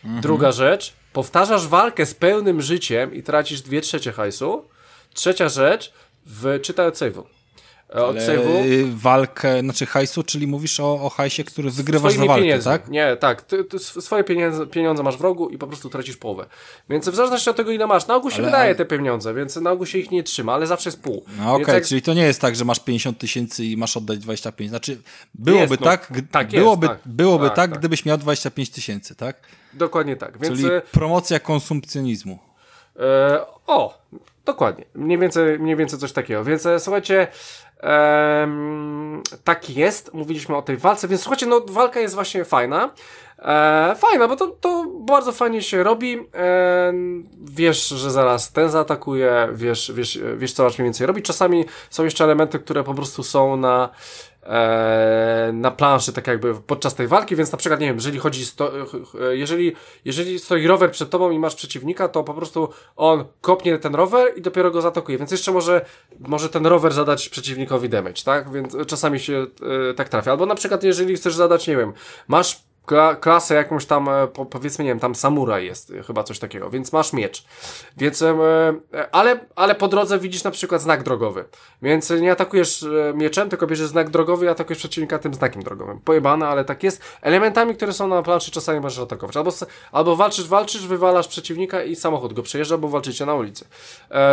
Mhm. 0.04 0.22
Druga 0.22 0.52
rzecz, 0.52 0.92
powtarzasz 1.12 1.66
walkę 1.66 2.06
z 2.06 2.14
pełnym 2.14 2.60
życiem 2.60 3.14
i 3.14 3.22
tracisz 3.22 3.60
dwie 3.62 3.80
trzecie 3.80 4.12
hajsu. 4.12 4.64
Trzecia 5.14 5.48
rzecz, 5.48 5.92
wyczytaj 6.26 6.86
od 6.86 6.94
save'u. 6.94 7.22
E, 7.94 8.04
Od 8.04 8.16
save'u 8.16 8.90
walkę, 8.94 9.60
znaczy 9.60 9.86
hajsu, 9.86 10.22
czyli 10.22 10.46
mówisz 10.46 10.80
o, 10.80 10.92
o 10.94 11.08
hajsie, 11.10 11.44
który 11.44 11.70
wygrywasz 11.70 12.12
za 12.12 12.14
swoimi 12.14 12.28
walkę, 12.28 12.42
pieniędzmi. 12.42 12.72
tak? 12.72 12.88
Nie, 12.88 13.16
tak. 13.16 13.42
Ty, 13.42 13.64
ty 13.64 13.76
sw- 13.76 14.00
swoje 14.02 14.24
pieniądze, 14.24 14.66
pieniądze 14.66 15.02
masz 15.02 15.16
w 15.16 15.20
rogu 15.20 15.48
i 15.48 15.58
po 15.58 15.66
prostu 15.66 15.90
tracisz 15.90 16.16
połowę. 16.16 16.46
Więc 16.90 17.08
w 17.08 17.14
zależności 17.14 17.50
od 17.50 17.56
tego, 17.56 17.70
ile 17.70 17.86
masz, 17.86 18.06
na 18.06 18.16
ogół 18.16 18.30
się 18.30 18.36
Ale- 18.36 18.44
wydaje 18.44 18.64
ale- 18.64 18.74
te 18.74 18.84
pieniądze, 18.84 19.34
więc 19.34 19.56
na 19.56 19.70
ogół 19.70 19.86
się 19.86 19.98
ich 19.98 20.10
nie 20.10 20.22
trzyma, 20.22 20.52
ale 20.54 20.66
zawsze 20.66 20.88
jest 20.88 21.02
pół. 21.02 21.24
No 21.38 21.54
okej, 21.54 21.74
jak- 21.74 21.84
czyli 21.86 22.02
to 22.02 22.14
nie 22.14 22.22
jest 22.22 22.40
tak, 22.40 22.56
że 22.56 22.64
masz 22.64 22.80
50 22.80 23.18
tysięcy 23.18 23.64
i 23.64 23.76
masz 23.76 23.96
oddać 23.96 24.18
25. 24.18 24.70
Znaczy, 24.70 24.98
byłoby 25.34 25.60
Jest, 25.62 25.80
no, 25.80 25.86
tak, 25.86 26.06
g- 26.12 26.22
tak 26.30 26.52
jest, 26.52 26.62
byłoby, 26.64 26.88
tak. 26.88 26.98
byłoby 27.06 27.46
Tak, 27.46 27.56
tak, 27.56 27.70
tak. 27.70 27.78
gdybyś 27.78 28.04
miał 28.04 28.18
25 28.18 28.70
tysięcy, 28.70 29.14
tak? 29.14 29.36
Dokładnie 29.72 30.16
tak. 30.16 30.38
Więc 30.38 30.58
Czyli 30.60 30.72
e, 30.72 30.80
promocja 30.92 31.40
konsumpcjonizmu. 31.40 32.38
E, 33.00 33.40
o, 33.66 33.98
dokładnie. 34.44 34.84
Mniej 34.94 35.18
więcej, 35.18 35.58
mniej 35.58 35.76
więcej 35.76 35.98
coś 35.98 36.12
takiego. 36.12 36.44
Więc 36.44 36.66
e, 36.66 36.80
słuchajcie, 36.80 37.28
em, 37.82 39.22
tak 39.44 39.70
jest. 39.70 40.14
Mówiliśmy 40.14 40.56
o 40.56 40.62
tej 40.62 40.76
walce, 40.76 41.08
więc 41.08 41.22
słuchajcie, 41.22 41.46
no 41.46 41.60
walka 41.68 42.00
jest 42.00 42.14
właśnie 42.14 42.44
fajna. 42.44 42.90
E, 43.38 43.94
fajna, 43.98 44.28
bo 44.28 44.36
to, 44.36 44.46
to 44.46 44.86
bardzo 45.00 45.32
fajnie 45.32 45.62
się 45.62 45.82
robi. 45.82 46.18
E, 46.34 46.92
wiesz, 47.42 47.88
że 47.88 48.10
zaraz 48.10 48.52
ten 48.52 48.70
zaatakuje, 48.70 49.48
wiesz, 49.52 49.92
wiesz, 49.94 50.18
wiesz 50.36 50.52
co 50.52 50.64
masz 50.64 50.78
mniej 50.78 50.86
więcej 50.86 51.06
robić. 51.06 51.24
Czasami 51.24 51.64
są 51.90 52.04
jeszcze 52.04 52.24
elementy, 52.24 52.58
które 52.58 52.84
po 52.84 52.94
prostu 52.94 53.22
są 53.22 53.56
na 53.56 53.88
na 55.52 55.70
planszy, 55.70 56.12
tak 56.12 56.26
jakby 56.26 56.54
podczas 56.54 56.94
tej 56.94 57.08
walki, 57.08 57.36
więc 57.36 57.52
na 57.52 57.58
przykład, 57.58 57.80
nie 57.80 57.86
wiem, 57.86 57.96
jeżeli 57.96 58.18
chodzi, 58.18 58.46
sto, 58.46 58.72
e, 58.80 59.36
jeżeli, 59.36 59.72
jeżeli 60.04 60.38
stoi 60.38 60.66
rower 60.66 60.90
przed 60.90 61.10
tobą 61.10 61.30
i 61.30 61.38
masz 61.38 61.54
przeciwnika, 61.54 62.08
to 62.08 62.24
po 62.24 62.34
prostu 62.34 62.68
on 62.96 63.24
kopnie 63.40 63.78
ten 63.78 63.94
rower 63.94 64.32
i 64.36 64.42
dopiero 64.42 64.70
go 64.70 64.80
zaatakuje, 64.80 65.18
więc 65.18 65.30
jeszcze 65.30 65.52
może, 65.52 65.84
może 66.20 66.48
ten 66.48 66.66
rower 66.66 66.92
zadać 66.92 67.28
przeciwnikowi 67.28 67.88
damage, 67.88 68.22
tak? 68.24 68.52
Więc 68.52 68.76
czasami 68.86 69.20
się 69.20 69.46
e, 69.90 69.94
tak 69.94 70.08
trafia. 70.08 70.30
Albo 70.30 70.46
na 70.46 70.54
przykład, 70.54 70.82
jeżeli 70.82 71.16
chcesz 71.16 71.34
zadać, 71.34 71.66
nie 71.66 71.76
wiem, 71.76 71.92
masz 72.28 72.69
kla 72.90 73.14
klasę 73.14 73.54
jakąś 73.54 73.86
tam, 73.86 74.08
e, 74.08 74.26
po, 74.26 74.46
powiedzmy, 74.46 74.84
nie 74.84 74.90
wiem, 74.90 75.00
tam 75.00 75.14
samuraj 75.14 75.66
jest, 75.66 75.90
e, 75.90 76.02
chyba 76.02 76.24
coś 76.24 76.38
takiego, 76.38 76.70
więc 76.70 76.92
masz 76.92 77.12
miecz. 77.12 77.44
Więc, 77.96 78.22
e, 78.22 78.34
ale, 79.12 79.40
ale 79.56 79.74
po 79.74 79.88
drodze 79.88 80.18
widzisz 80.18 80.44
na 80.44 80.50
przykład 80.50 80.82
znak 80.82 81.02
drogowy, 81.02 81.44
więc 81.82 82.10
nie 82.10 82.32
atakujesz 82.32 82.84
mieczem, 83.14 83.48
tylko 83.48 83.66
bierzesz 83.66 83.88
znak 83.88 84.10
drogowy 84.10 84.46
i 84.46 84.48
atakujesz 84.48 84.78
przeciwnika 84.78 85.18
tym 85.18 85.34
znakiem 85.34 85.62
drogowym. 85.62 86.00
Pojebane, 86.00 86.48
ale 86.48 86.64
tak 86.64 86.82
jest. 86.82 87.02
Elementami, 87.22 87.74
które 87.74 87.92
są 87.92 88.08
na 88.08 88.22
planszy 88.22 88.50
czasami 88.50 88.80
możesz 88.80 88.98
atakować. 88.98 89.36
Albo, 89.36 89.50
albo 89.92 90.16
walczysz, 90.16 90.48
walczysz, 90.48 90.86
wywalasz 90.86 91.28
przeciwnika 91.28 91.82
i 91.82 91.96
samochód 91.96 92.32
go 92.32 92.42
przejeżdża, 92.42 92.78
bo 92.78 92.88
walczycie 92.88 93.26
na 93.26 93.34
ulicy. 93.34 93.64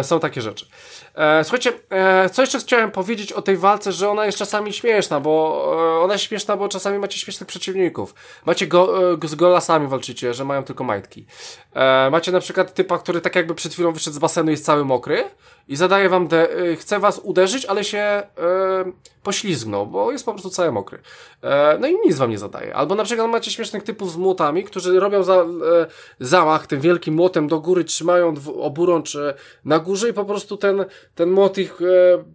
Są 0.01 0.19
takie 0.19 0.41
rzeczy. 0.41 0.65
E, 1.17 1.43
słuchajcie, 1.43 1.73
e, 1.89 2.29
co 2.29 2.41
jeszcze 2.41 2.59
chciałem 2.59 2.91
powiedzieć 2.91 3.33
o 3.33 3.41
tej 3.41 3.57
walce, 3.57 3.91
że 3.91 4.09
ona 4.09 4.25
jest 4.25 4.37
czasami 4.37 4.73
śmieszna, 4.73 5.19
bo 5.19 5.63
e, 5.99 6.03
ona 6.03 6.13
jest 6.13 6.25
śmieszna, 6.25 6.57
bo 6.57 6.69
czasami 6.69 6.99
macie 6.99 7.19
śmiesznych 7.19 7.47
przeciwników. 7.47 8.15
Macie 8.45 8.67
go, 8.67 9.13
e, 9.13 9.27
z 9.27 9.35
golasami 9.35 9.87
walczycie, 9.87 10.33
że 10.33 10.45
mają 10.45 10.63
tylko 10.63 10.83
majtki. 10.83 11.25
Macie 12.11 12.31
na 12.31 12.39
przykład 12.39 12.73
typa, 12.73 12.97
który 12.97 13.21
tak 13.21 13.35
jakby 13.35 13.55
przed 13.55 13.73
chwilą 13.73 13.91
wyszedł 13.91 14.15
z 14.15 14.19
basenu 14.19 14.49
i 14.49 14.51
jest 14.51 14.65
cały 14.65 14.85
mokry 14.85 15.23
i 15.67 15.75
zadaje 15.75 16.09
wam, 16.09 16.27
de, 16.27 16.51
e, 16.51 16.75
chce 16.75 16.99
was 16.99 17.19
uderzyć, 17.23 17.65
ale 17.65 17.83
się 17.83 17.97
e, 17.99 18.27
poślizgnął, 19.23 19.87
bo 19.87 20.11
jest 20.11 20.25
po 20.25 20.31
prostu 20.31 20.49
cały 20.49 20.71
mokry. 20.71 20.99
E, 21.43 21.77
no 21.79 21.87
i 21.87 21.95
nic 22.05 22.17
wam 22.17 22.29
nie 22.29 22.37
zadaje. 22.37 22.75
Albo 22.75 22.95
na 22.95 23.03
przykład 23.03 23.29
macie 23.29 23.51
śmiesznych 23.51 23.83
typów 23.83 24.11
z 24.11 24.17
młotami, 24.17 24.63
którzy 24.63 24.99
robią 24.99 25.23
za, 25.23 25.35
e, 25.35 25.45
zamach 26.19 26.67
tym 26.67 26.81
wielkim 26.81 27.13
młotem 27.13 27.47
do 27.47 27.59
góry, 27.59 27.83
trzymają 27.83 28.33
oburącz 28.59 29.17
na 29.65 29.79
górze 29.79 30.09
i 30.09 30.13
po 30.13 30.25
prostu 30.25 30.57
ten, 30.57 30.85
ten 31.15 31.31
młot 31.31 31.57
ich 31.57 31.81
e, 31.81 31.85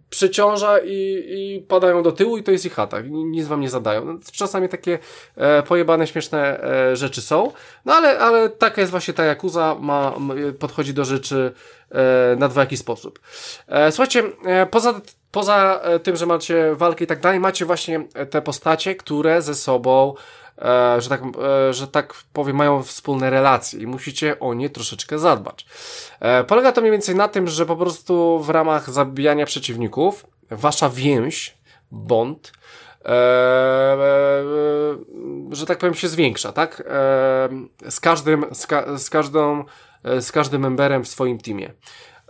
przeciąża 0.09 0.77
i, 0.79 1.23
i 1.27 1.65
padają 1.67 2.03
do 2.03 2.11
tyłu 2.11 2.37
i 2.37 2.43
to 2.43 2.51
jest 2.51 2.65
ich 2.65 2.79
atak. 2.79 3.09
Ni- 3.09 3.25
Nic 3.25 3.47
wam 3.47 3.61
nie 3.61 3.69
zadają. 3.69 4.05
No, 4.05 4.19
czasami 4.33 4.69
takie 4.69 4.99
e, 5.35 5.63
pojebane, 5.63 6.07
śmieszne 6.07 6.63
e, 6.63 6.95
rzeczy 6.95 7.21
są. 7.21 7.51
No 7.85 7.93
ale, 7.93 8.19
ale 8.19 8.49
taka 8.49 8.81
jest 8.81 8.91
właśnie 8.91 9.13
ta 9.13 9.25
Yakuza, 9.25 9.75
ma, 9.79 10.13
podchodzi 10.59 10.93
do 10.93 11.05
rzeczy 11.05 11.53
na 12.37 12.47
dwojaki 12.47 12.77
sposób. 12.77 13.19
E, 13.67 13.91
słuchajcie, 13.91 14.23
e, 14.45 14.65
poza, 14.65 15.01
poza 15.31 15.79
e, 15.83 15.99
tym, 15.99 16.15
że 16.15 16.25
macie 16.25 16.75
walkę 16.75 17.03
i 17.03 17.07
tak 17.07 17.19
dalej, 17.19 17.39
macie 17.39 17.65
właśnie 17.65 18.03
e, 18.13 18.25
te 18.25 18.41
postacie, 18.41 18.95
które 18.95 19.41
ze 19.41 19.55
sobą 19.55 20.13
e, 20.57 21.01
że, 21.01 21.09
tak, 21.09 21.21
e, 21.69 21.73
że 21.73 21.87
tak 21.87 22.13
powiem, 22.33 22.55
mają 22.55 22.83
wspólne 22.83 23.29
relacje 23.29 23.79
i 23.79 23.87
musicie 23.87 24.39
o 24.39 24.53
nie 24.53 24.69
troszeczkę 24.69 25.19
zadbać. 25.19 25.65
E, 26.19 26.43
polega 26.43 26.71
to 26.71 26.81
mniej 26.81 26.91
więcej 26.91 27.15
na 27.15 27.27
tym, 27.27 27.47
że 27.47 27.65
po 27.65 27.75
prostu 27.75 28.39
w 28.39 28.49
ramach 28.49 28.89
zabijania 28.89 29.45
przeciwników 29.45 30.25
wasza 30.51 30.89
więź, 30.89 31.57
bond, 31.91 32.51
e, 33.05 33.09
e, 33.09 33.11
e, 33.11 34.45
że 35.51 35.65
tak 35.65 35.77
powiem, 35.77 35.95
się 35.95 36.07
zwiększa, 36.07 36.51
tak? 36.51 36.83
E, 36.87 37.49
z 37.89 37.99
każdym, 37.99 38.45
z, 38.53 38.67
ka 38.67 38.97
z 38.97 39.09
każdą, 39.09 39.59
e, 39.59 39.65
z 40.19 40.31
każdym 40.31 40.61
memberem 40.61 41.03
w 41.03 41.07
swoim 41.07 41.37
teamie. 41.37 41.73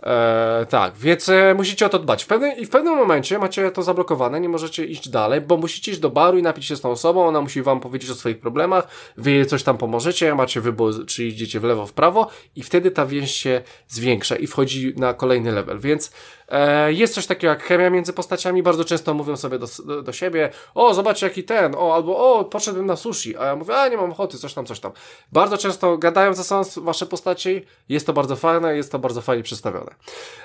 E, 0.04 0.66
tak, 0.68 0.96
więc 0.96 1.28
e, 1.28 1.54
musicie 1.54 1.86
o 1.86 1.88
to 1.88 1.98
dbać. 1.98 2.24
W 2.24 2.26
pewnym, 2.26 2.56
I 2.56 2.66
w 2.66 2.70
pewnym 2.70 2.96
momencie 2.96 3.38
macie 3.38 3.70
to 3.70 3.82
zablokowane, 3.82 4.40
nie 4.40 4.48
możecie 4.48 4.84
iść 4.84 5.08
dalej, 5.08 5.40
bo 5.40 5.56
musicie 5.56 5.92
iść 5.92 6.00
do 6.00 6.10
baru 6.10 6.38
i 6.38 6.42
napić 6.42 6.64
się 6.64 6.76
z 6.76 6.80
tą 6.80 6.90
osobą, 6.90 7.26
ona 7.26 7.40
musi 7.40 7.62
wam 7.62 7.80
powiedzieć 7.80 8.10
o 8.10 8.14
swoich 8.14 8.40
problemach, 8.40 8.88
wy 9.16 9.30
jej 9.30 9.46
coś 9.46 9.62
tam 9.62 9.78
pomożecie, 9.78 10.34
macie 10.34 10.60
wybór, 10.60 11.06
czy 11.06 11.24
idziecie 11.24 11.60
w 11.60 11.64
lewo, 11.64 11.86
w 11.86 11.92
prawo 11.92 12.30
i 12.56 12.62
wtedy 12.62 12.90
ta 12.90 13.06
więź 13.06 13.30
się 13.36 13.62
zwiększa 13.88 14.36
i 14.36 14.46
wchodzi 14.46 14.94
na 14.96 15.14
kolejny 15.14 15.52
level, 15.52 15.78
więc 15.78 16.12
e, 16.43 16.43
jest 16.88 17.14
coś 17.14 17.26
takiego 17.26 17.50
jak 17.50 17.62
chemia 17.62 17.90
między 17.90 18.12
postaciami, 18.12 18.62
bardzo 18.62 18.84
często 18.84 19.14
mówią 19.14 19.36
sobie 19.36 19.58
do, 19.58 19.66
do, 20.02 20.12
siebie, 20.12 20.50
o 20.74 20.94
zobacz 20.94 21.22
jaki 21.22 21.44
ten, 21.44 21.74
o 21.78 21.94
albo 21.94 22.38
o 22.38 22.44
poszedłem 22.44 22.86
na 22.86 22.96
sushi, 22.96 23.36
a 23.36 23.44
ja 23.44 23.56
mówię, 23.56 23.76
a 23.76 23.88
nie 23.88 23.96
mam 23.96 24.12
ochoty, 24.12 24.38
coś 24.38 24.54
tam, 24.54 24.66
coś 24.66 24.80
tam. 24.80 24.92
Bardzo 25.32 25.58
często 25.58 25.98
gadają 25.98 26.34
ze 26.34 26.44
sobą 26.44 26.62
wasze 26.76 27.06
postaci, 27.06 27.64
jest 27.88 28.06
to 28.06 28.12
bardzo 28.12 28.36
fajne, 28.36 28.76
jest 28.76 28.92
to 28.92 28.98
bardzo 28.98 29.22
fajnie 29.22 29.42
przedstawione. 29.42 29.94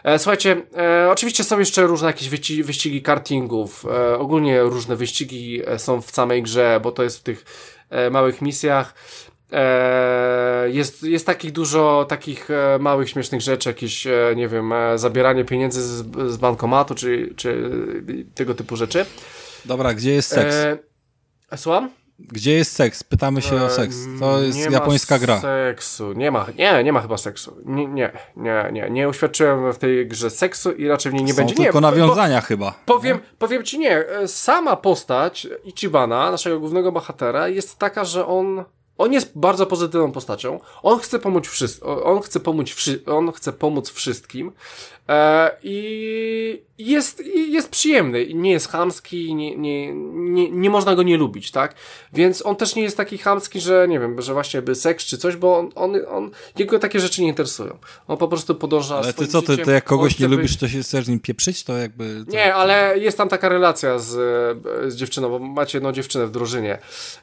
E, 0.04 0.20
słuchajcie, 0.20 0.62
e, 0.78 1.12
oczywiście 1.12 1.44
są 1.44 1.60
jeszcze 1.60 1.82
różne 1.82 2.08
jakieś 2.08 2.30
wyścigi, 2.30 2.64
wyścigi 2.64 3.02
kartingów, 3.02 3.86
e, 3.86 4.18
ogólnie 4.20 4.62
różne 4.62 4.96
wyścigi 4.96 5.62
e, 5.66 5.80
są 5.80 6.02
w 6.02 6.12
samej 6.12 6.44
grze, 6.44 6.80
bo 6.84 6.92
to 6.92 7.04
jest 7.04 7.20
w 7.20 7.24
tych 7.24 7.46
e, 7.90 8.10
małych 8.10 8.42
misjach. 8.42 8.94
E, 9.52 10.70
jest, 10.70 11.04
jest 11.04 11.26
takich 11.26 11.52
dużo 11.52 12.06
takich 12.10 12.52
e, 12.52 12.80
małych, 12.80 13.10
śmiesznych 13.10 13.42
rzeczy, 13.42 13.70
jakieś, 13.70 14.08
e, 14.08 14.34
nie 14.36 14.48
wiem, 14.48 14.74
zabieranie 14.96 15.46
pieniędzy 15.46 15.82
z, 15.84 16.06
z 16.32 16.38
bankomatu, 16.38 16.96
czy, 16.96 17.34
czy 17.36 17.72
tego 18.36 18.56
typu 18.56 18.76
rzeczy. 18.76 19.06
Dobra, 19.66 19.94
gdzie 19.94 20.12
jest 20.12 20.30
seks? 20.30 20.56
E, 21.52 21.58
słucham? 21.58 21.90
Gdzie 22.20 22.54
jest 22.54 22.72
seks? 22.76 23.04
Pytamy 23.04 23.42
się 23.42 23.56
o 23.62 23.70
seks. 23.70 23.96
To 24.20 24.40
jest 24.42 24.58
nie 24.58 24.64
japońska 24.64 25.16
ma 25.16 25.20
gra. 25.20 25.40
seksu. 25.42 26.14
Nie 26.14 26.32
ma, 26.32 26.46
nie, 26.58 26.84
nie 26.84 26.94
ma 26.94 27.02
chyba 27.02 27.18
seksu. 27.18 27.58
Nie, 27.66 27.88
nie, 27.88 28.12
nie, 28.36 28.70
nie. 28.72 28.90
Nie 28.90 29.10
uświadczyłem 29.10 29.74
w 29.74 29.78
tej 29.78 30.08
grze 30.08 30.30
seksu 30.30 30.72
i 30.72 30.88
raczej 30.88 31.12
w 31.12 31.16
niej 31.16 31.24
nie 31.24 31.34
Są 31.34 31.38
będzie. 31.38 31.56
tylko 31.56 31.68
nie, 31.70 31.74
bo- 31.74 31.82
nawiązania 31.82 32.42
chyba. 32.42 32.74
Powiem, 32.86 33.20
powiem 33.38 33.64
ci 33.64 33.80
nie, 33.80 34.06
sama 34.28 34.76
postać 34.76 35.48
Ichibana, 35.64 36.32
naszego 36.32 36.60
głównego 36.60 36.92
bohatera, 36.92 37.48
jest 37.48 37.80
taka, 37.80 38.06
że 38.06 38.26
on. 38.26 38.64
On 39.00 39.14
jest 39.14 39.32
bardzo 39.36 39.66
pozytywną 39.66 40.12
postacią. 40.12 40.60
On 40.84 41.00
chce 41.00 41.20
pomóc 41.20 41.48
wszystkim. 41.48 41.90
On 42.04 42.22
chce 42.22 42.40
pomóc, 42.40 42.70
wszy 42.70 43.06
on 43.06 43.32
chce 43.32 43.54
pomóc 43.54 43.90
wszystkim. 43.90 44.52
E, 45.10 45.52
I 45.64 46.62
jest, 46.78 47.24
jest 47.50 47.70
przyjemny. 47.70 48.28
Nie 48.34 48.52
jest 48.52 48.70
chamski, 48.70 49.36
nie, 49.36 49.56
nie, 49.56 49.94
nie, 50.14 50.52
nie 50.52 50.70
można 50.70 50.96
go 50.96 51.04
nie 51.04 51.18
lubić, 51.18 51.52
tak? 51.52 51.76
Więc 52.14 52.46
on 52.46 52.56
też 52.56 52.76
nie 52.76 52.84
jest 52.84 52.98
taki 52.98 53.18
chamski, 53.18 53.60
że 53.60 53.88
nie 53.88 54.00
wiem, 54.00 54.22
że 54.22 54.34
właśnie 54.34 54.62
by 54.62 54.76
seks 54.76 55.06
czy 55.06 55.18
coś, 55.18 55.36
bo 55.36 55.58
on, 55.58 55.70
on, 55.76 55.96
on 56.10 56.32
jego 56.58 56.80
takie 56.80 57.00
rzeczy 57.00 57.22
nie 57.22 57.28
interesują. 57.28 57.78
On 58.08 58.18
po 58.18 58.28
prostu 58.28 58.56
podąża 58.56 58.98
Ale 58.98 59.14
ty 59.14 59.28
co, 59.28 59.42
ty, 59.42 59.58
ty 59.58 59.72
jak 59.72 59.84
kogoś 59.84 60.20
nie 60.20 60.28
lubisz, 60.28 60.58
to 60.58 60.68
się 60.68 60.82
chcesz 60.82 61.08
nim 61.08 61.20
pieprzyć, 61.20 61.64
to 61.64 61.78
jakby... 61.78 62.26
To... 62.26 62.32
nie, 62.32 62.56
ale 62.56 62.98
jest 62.98 63.18
tam 63.18 63.30
taka 63.30 63.50
relacja 63.50 64.00
z, 64.00 64.10
z 64.94 64.96
dziewczyną, 64.96 65.30
bo 65.30 65.40
macie 65.40 65.78
jedną 65.78 65.92
dziewczynę 65.92 66.28
w 66.28 66.32
drużynie 66.32 66.78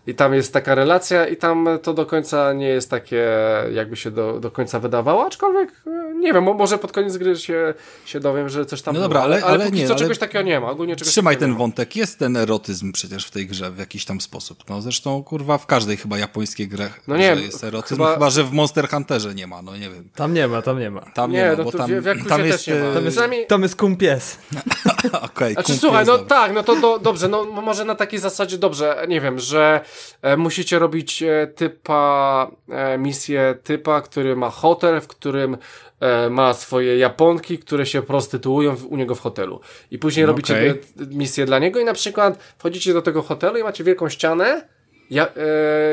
i 0.07 0.15
tam 0.15 0.35
jest 0.35 0.53
taka 0.53 0.75
relacja 0.75 1.27
i 1.27 1.37
tam 1.37 1.66
to 1.83 1.95
do 1.95 2.07
końca 2.07 2.53
nie 2.53 2.69
jest 2.69 2.91
takie, 2.91 3.27
jakby 3.73 3.97
się 3.97 4.11
do, 4.11 4.41
do 4.41 4.51
końca 4.51 4.81
wydawało, 4.81 5.27
aczkolwiek 5.27 5.73
e, 5.87 6.15
nie 6.15 6.33
wiem, 6.33 6.45
mo- 6.45 6.55
może 6.55 6.79
pod 6.79 6.93
koniec 6.93 7.17
gry 7.17 7.37
się, 7.37 7.75
się 8.05 8.21
dowiem, 8.21 8.49
że 8.49 8.67
coś 8.67 8.83
tam 8.83 8.95
No 8.95 8.99
było, 9.01 9.09
dobra, 9.09 9.21
ale- 9.23 9.37
ale, 9.37 9.45
ale 9.47 9.65
póki 9.67 9.77
nie, 9.79 9.87
co 9.87 9.93
ale 9.93 9.99
czegoś 10.01 10.19
takiego 10.19 10.43
nie 10.43 10.61
ma, 10.61 10.71
ogólnie 10.71 10.97
czegoś 10.97 11.13
Trzymaj 11.13 11.37
ten 11.37 11.49
nie 11.49 11.53
ma. 11.53 11.59
wątek. 11.59 11.97
Jest 11.97 12.19
ten 12.19 12.37
erotyzm 12.37 12.93
przecież 12.93 13.27
w 13.27 13.31
tej 13.31 13.47
grze 13.47 13.71
w 13.71 13.79
jakiś 13.79 14.05
tam 14.05 14.21
sposób. 14.21 14.65
No 14.69 14.83
zresztą, 14.83 15.25
kurwa, 15.25 15.59
w 15.59 15.67
każdej 15.67 15.97
chyba 15.97 16.19
japońskiej 16.19 16.69
grze 16.69 16.91
No 17.09 17.17
nie, 17.17 17.25
jest 17.35 17.65
erotyzm, 17.65 17.95
chyba- 17.95 18.15
chyba... 18.15 18.31
że 18.31 18.45
w 18.45 18.53
Monster 18.53 18.89
Hunterze 18.89 19.35
nie 19.35 19.47
ma, 19.47 19.63
no 19.63 19.77
nie 19.77 19.91
wiem. 19.91 20.09
Tam 20.15 20.35
nie 20.35 20.49
ma, 20.49 20.63
tam 20.63 20.79
nie 20.79 20.91
ma. 20.91 21.01
Tam 21.01 21.33
nie, 21.33 21.39
Nie, 21.39 21.51
ma, 21.51 21.57
no 21.57 21.65
bo 21.65 21.73
to 21.73 21.79
tam, 21.79 21.91
w- 22.01 22.29
tam 22.29 22.39
też 22.41 22.47
jest... 22.49 22.69
nie 22.69 22.75
ma. 22.75 22.81
e, 22.87 22.95
Tam 22.95 23.05
jest- 23.05 23.17
Przynajmniej- 23.17 23.47
Tam 23.47 23.63
jest 23.63 23.77
kumpies. 23.77 24.39
Okej, 25.23 25.53
Znaczy 25.55 25.77
słuchaj, 25.77 26.07
no 26.07 26.13
dobry. 26.13 26.27
tak, 26.29 26.53
no 26.55 26.63
to 26.63 26.77
do, 26.81 26.99
dobrze, 26.99 27.29
no 27.29 27.45
może 27.45 27.85
na 27.85 27.95
takiej 27.95 28.21
zasadzie 28.21 28.59
dobrze, 28.59 29.05
nie 29.09 29.21
wiem, 29.21 29.39
że 29.39 29.81
e, 30.23 30.37
musicie 30.37 30.79
robić 30.79 31.23
e, 31.23 31.47
typa, 31.57 32.51
e, 32.69 32.99
misję 32.99 33.55
typa, 33.65 34.01
który 34.01 34.37
ma 34.37 34.51
hotel, 34.51 35.01
w 35.01 35.07
którym 35.07 35.57
e, 36.01 36.31
ma 36.31 36.55
swoje 36.55 36.99
Japonki, 36.99 37.59
które 37.59 37.87
się 37.87 38.03
prostytuują 38.03 38.77
u 38.89 38.97
niego 38.97 39.15
w 39.15 39.21
hotelu. 39.21 39.61
I 39.91 39.99
później 39.99 40.27
No 40.27 40.33
robicie 40.33 40.75
misję 41.11 41.47
dla 41.47 41.59
niego 41.59 41.81
i 41.81 41.85
na 41.85 41.95
przykład 41.95 42.39
wchodzicie 42.59 42.93
do 42.93 43.03
tego 43.03 43.23
hotelu 43.23 43.59
i 43.59 43.63
macie 43.63 43.85
wielką 43.85 44.09
ścianę 44.09 44.76
ja, 45.11 45.27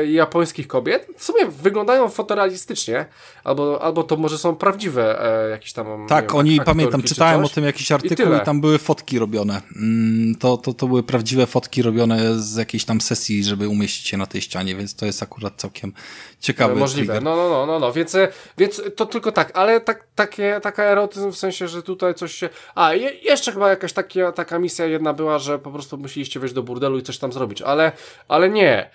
e, 0.00 0.06
japońskich 0.06 0.66
kobiet. 0.68 1.06
W 1.16 1.24
sumie 1.24 1.46
wyglądają 1.46 2.08
fotorealistycznie, 2.08 3.06
albo, 3.44 3.82
albo 3.82 4.02
to 4.02 4.16
może 4.16 4.38
są 4.38 4.56
prawdziwe 4.56 5.24
e, 5.46 5.50
jakieś 5.50 5.72
tam 5.72 6.06
Tak, 6.08 6.24
wiem, 6.30 6.36
oni, 6.36 6.60
pamiętam, 6.60 7.02
czy 7.02 7.08
czytałem 7.08 7.42
coś. 7.42 7.50
o 7.50 7.54
tym 7.54 7.64
jakiś 7.64 7.92
artykuł 7.92 8.16
tyle. 8.16 8.38
i, 8.38 8.44
tam 8.44 8.60
były 8.60 8.78
fotki 8.78 9.18
robione. 9.18 9.60
Mm, 9.76 10.34
To, 10.34 10.56
to, 10.56 10.74
to 10.74 10.86
były 10.86 11.02
prawdziwe 11.02 11.46
fotki 11.46 11.82
robione 11.82 12.34
z 12.40 12.56
jakiejś 12.56 12.84
tam 12.84 13.00
sesji, 13.00 13.44
żeby 13.44 13.68
umieścić 13.68 14.06
się 14.08 14.16
na 14.16 14.26
tej 14.26 14.40
ścianie, 14.40 14.74
więc 14.76 14.94
to 14.94 15.06
jest 15.06 15.22
akurat 15.22 15.54
całkiem 15.56 15.92
ciekawy 16.40 16.74
Możliwe. 16.76 17.06
trigger. 17.12 17.22
No, 17.22 17.36
no, 17.36 17.48
no, 17.48 17.66
no, 17.66 17.78
no. 17.78 17.92
Więc, 17.92 18.14
e, 18.14 18.28
więc 18.58 18.82
to 18.96 19.06
tylko 19.06 19.32
tak, 19.32 19.50
ale 19.58 19.80
tak, 19.80 20.06
takie, 20.14 20.60
taka 20.62 20.82
erotyzm 20.84 21.30
w 21.32 21.36
sensie, 21.38 21.68
że 21.68 21.82
tutaj 21.82 22.14
coś 22.14 22.34
się. 22.34 22.48
A, 22.74 22.94
je, 22.94 23.10
jeszcze 23.10 23.52
chyba 23.52 23.70
jakaś 23.70 23.92
takie, 23.92 24.32
taka 24.34 24.58
misja 24.58 24.86
jedna 24.86 25.12
była, 25.12 25.38
że 25.38 25.58
po 25.58 25.70
prostu 25.70 25.98
musieliście 25.98 26.40
wejść 26.40 26.54
do 26.54 26.62
burdelu 26.62 26.98
i 26.98 27.02
coś 27.02 27.18
tam 27.18 27.32
zrobić, 27.32 27.62
ale, 27.62 27.92
ale 28.28 28.48
nie. 28.48 28.90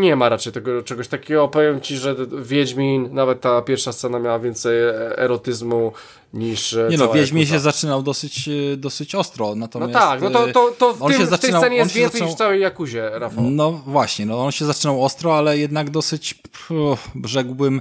Nie 0.00 0.16
ma 0.16 0.28
raczej 0.28 0.52
tego 0.52 0.82
czegoś 0.82 1.08
takiego. 1.08 1.48
Powiem 1.48 1.80
ci, 1.80 1.96
że 1.96 2.16
Wiedźmin, 2.42 3.08
nawet 3.14 3.40
ta 3.40 3.62
pierwsza 3.62 3.92
scena 3.92 4.18
miała 4.18 4.38
więcej 4.38 4.78
e, 4.82 5.18
erotyzmu 5.18 5.92
niż. 6.34 6.74
e, 6.74 6.88
Nie 6.90 6.96
no, 6.96 7.12
Wiedźmin 7.12 7.46
się 7.46 7.58
zaczynał 7.60 8.02
dosyć, 8.02 8.48
e, 8.48 8.76
dosyć 8.76 9.14
ostro, 9.14 9.48
No 9.48 9.54
natomiast... 9.54 9.92
tak, 9.92 10.20
no 10.22 10.30
to, 10.30 10.46
to, 10.52 10.72
to 10.78 10.94
w, 10.94 10.98
tym, 10.98 11.08
się 11.08 11.14
w 11.14 11.18
tej 11.18 11.26
zaczynał- 11.26 11.60
scenie 11.60 11.76
jest 11.76 11.92
więcej 11.92 12.20
zaczynał- 12.20 12.26
niż 12.28 12.34
w 12.34 12.38
całej 12.38 12.60
Jakuzie, 12.60 13.10
Rafał. 13.12 13.44
No 13.44 13.72
właśnie, 13.72 14.26
no 14.26 14.44
on 14.44 14.52
się 14.52 14.64
zaczynał 14.64 15.04
ostro, 15.04 15.38
ale 15.38 15.58
jednak 15.58 15.90
dosyć, 15.90 16.34
pff, 16.34 17.08
rzekłbym, 17.24 17.80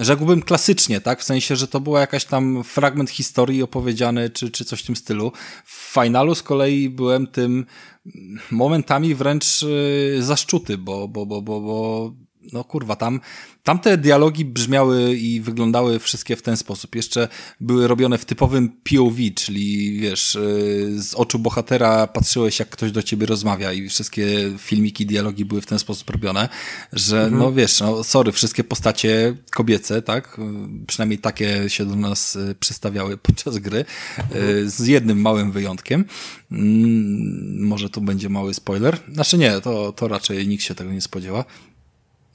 rzekłbym 0.00 0.42
klasycznie, 0.42 1.00
tak? 1.00 1.20
W 1.20 1.24
sensie, 1.24 1.56
że 1.56 1.68
to 1.68 1.80
była 1.80 2.00
jakaś 2.00 2.24
tam 2.24 2.64
fragment 2.64 3.10
historii 3.10 3.62
opowiedziany, 3.62 4.30
czy, 4.30 4.50
czy 4.50 4.64
coś 4.64 4.82
w 4.82 4.86
tym 4.86 4.96
stylu. 4.96 5.32
W 5.64 5.92
finalu 5.94 6.34
z 6.34 6.42
kolei 6.42 6.90
byłem 6.90 7.26
tym 7.26 7.66
momentami 8.50 9.14
wręcz 9.14 9.62
yy, 9.62 10.22
zaszczuty, 10.22 10.78
bo, 10.78 11.08
bo, 11.08 11.26
bo, 11.26 11.42
bo, 11.42 11.60
bo 11.60 12.12
no 12.52 12.64
kurwa, 12.64 12.96
tam, 12.96 13.20
tamte 13.62 13.98
dialogi 13.98 14.44
brzmiały 14.44 15.14
i 15.14 15.40
wyglądały 15.40 15.98
wszystkie 15.98 16.36
w 16.36 16.42
ten 16.42 16.56
sposób. 16.56 16.94
Jeszcze 16.94 17.28
były 17.60 17.88
robione 17.88 18.18
w 18.18 18.24
typowym 18.24 18.68
POV, 18.68 19.16
czyli 19.34 19.98
wiesz, 20.00 20.34
yy, 20.34 21.02
z 21.02 21.14
oczu 21.14 21.38
bohatera 21.38 22.06
patrzyłeś, 22.06 22.58
jak 22.58 22.68
ktoś 22.68 22.92
do 22.92 23.02
ciebie 23.02 23.26
rozmawia 23.26 23.72
i 23.72 23.88
wszystkie 23.88 24.26
filmiki, 24.58 25.06
dialogi 25.06 25.44
były 25.44 25.60
w 25.60 25.66
ten 25.66 25.78
sposób 25.78 26.10
robione, 26.10 26.48
że 26.92 27.30
no 27.30 27.52
wiesz, 27.52 27.80
no 27.80 28.04
sorry, 28.04 28.32
wszystkie 28.32 28.64
postacie 28.64 29.36
kobiece, 29.50 30.02
tak, 30.02 30.40
przynajmniej 30.86 31.18
takie 31.18 31.70
się 31.70 31.86
do 31.86 31.96
nas 31.96 32.34
yy, 32.34 32.54
przedstawiały 32.54 33.16
podczas 33.26 33.58
gry, 33.58 33.84
yy, 34.34 34.70
z 34.70 34.86
jednym 34.86 35.20
małym 35.20 35.52
wyjątkiem. 35.52 36.04
Mm, 36.52 37.66
może 37.66 37.90
tu 37.90 38.00
będzie 38.00 38.28
mały 38.28 38.54
spoiler. 38.54 38.98
Znaczy 39.12 39.38
nie, 39.38 39.60
to, 39.60 39.92
to 39.92 40.08
raczej 40.08 40.48
nikt 40.48 40.62
się 40.62 40.74
tego 40.74 40.92
nie 40.92 41.00
spodziewa. 41.00 41.44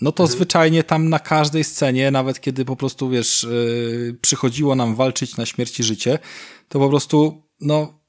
No 0.02 0.11
to 0.11 0.28
zwyczajnie 0.28 0.84
tam 0.84 1.10
na 1.10 1.19
każdej 1.19 1.64
scenie, 1.64 2.11
nawet 2.11 2.41
kiedy 2.41 2.65
po 2.65 2.76
prostu, 2.76 3.10
wiesz, 3.10 3.44
yy, 3.44 4.18
przychodziło 4.22 4.76
nam 4.76 4.95
walczyć 4.95 5.38
na 5.38 5.45
śmierć 5.45 5.80
i 5.80 5.84
życie, 5.84 6.19
to 6.69 6.80
po 6.80 6.90
prostu, 6.90 7.44
no, 7.61 8.01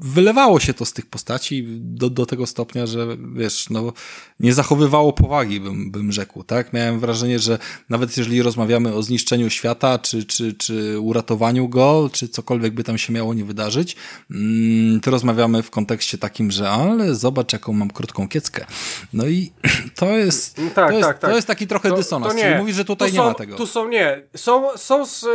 wylewało 0.00 0.60
się 0.60 0.74
to 0.74 0.84
z 0.84 0.92
tych 0.92 1.06
postaci 1.06 1.64
do, 1.80 2.10
do 2.10 2.26
tego 2.26 2.46
stopnia, 2.46 2.86
że 2.86 3.16
wiesz, 3.34 3.70
no, 3.70 3.92
nie 4.40 4.54
zachowywało 4.54 5.12
powagi, 5.12 5.60
bym, 5.60 5.90
bym 5.90 6.12
rzekł, 6.12 6.44
tak? 6.44 6.72
Miałem 6.72 7.00
wrażenie, 7.00 7.38
że 7.38 7.58
nawet 7.88 8.16
jeżeli 8.16 8.42
rozmawiamy 8.42 8.94
o 8.94 9.02
zniszczeniu 9.02 9.50
świata, 9.50 9.98
czy, 9.98 10.24
czy, 10.24 10.54
czy 10.54 11.00
uratowaniu 11.00 11.68
go, 11.68 12.10
czy 12.12 12.28
cokolwiek 12.28 12.74
by 12.74 12.84
tam 12.84 12.98
się 12.98 13.12
miało 13.12 13.34
nie 13.34 13.44
wydarzyć, 13.44 13.96
mm, 14.30 15.00
to 15.00 15.10
rozmawiamy 15.10 15.62
w 15.62 15.70
kontekście 15.70 16.18
takim, 16.18 16.50
że 16.50 16.70
ale 16.70 17.14
zobacz, 17.14 17.52
jaką 17.52 17.72
mam 17.72 17.90
krótką 17.90 18.28
kieckę. 18.28 18.66
No 19.12 19.26
i 19.26 19.52
to 20.00 20.06
jest, 20.06 20.60
Mm, 20.60 20.70
tak, 20.70 20.90
to 20.90 20.96
jest, 20.96 21.08
tak, 21.08 21.18
tak. 21.18 21.30
To 21.30 21.36
jest 21.36 21.48
taki 21.48 21.66
trochę 21.66 21.94
dysonans, 21.94 22.34
czyli 22.34 22.54
mówisz, 22.54 22.76
że 22.76 22.84
tutaj 22.84 23.08
tu 23.08 23.14
nie 23.14 23.20
są, 23.20 23.28
ma 23.28 23.34
tego. 23.34 23.56
Tu 23.56 23.66
są, 23.66 23.88
nie, 23.88 24.22
są, 24.36 24.76
są 24.76 25.06
z, 25.06 25.26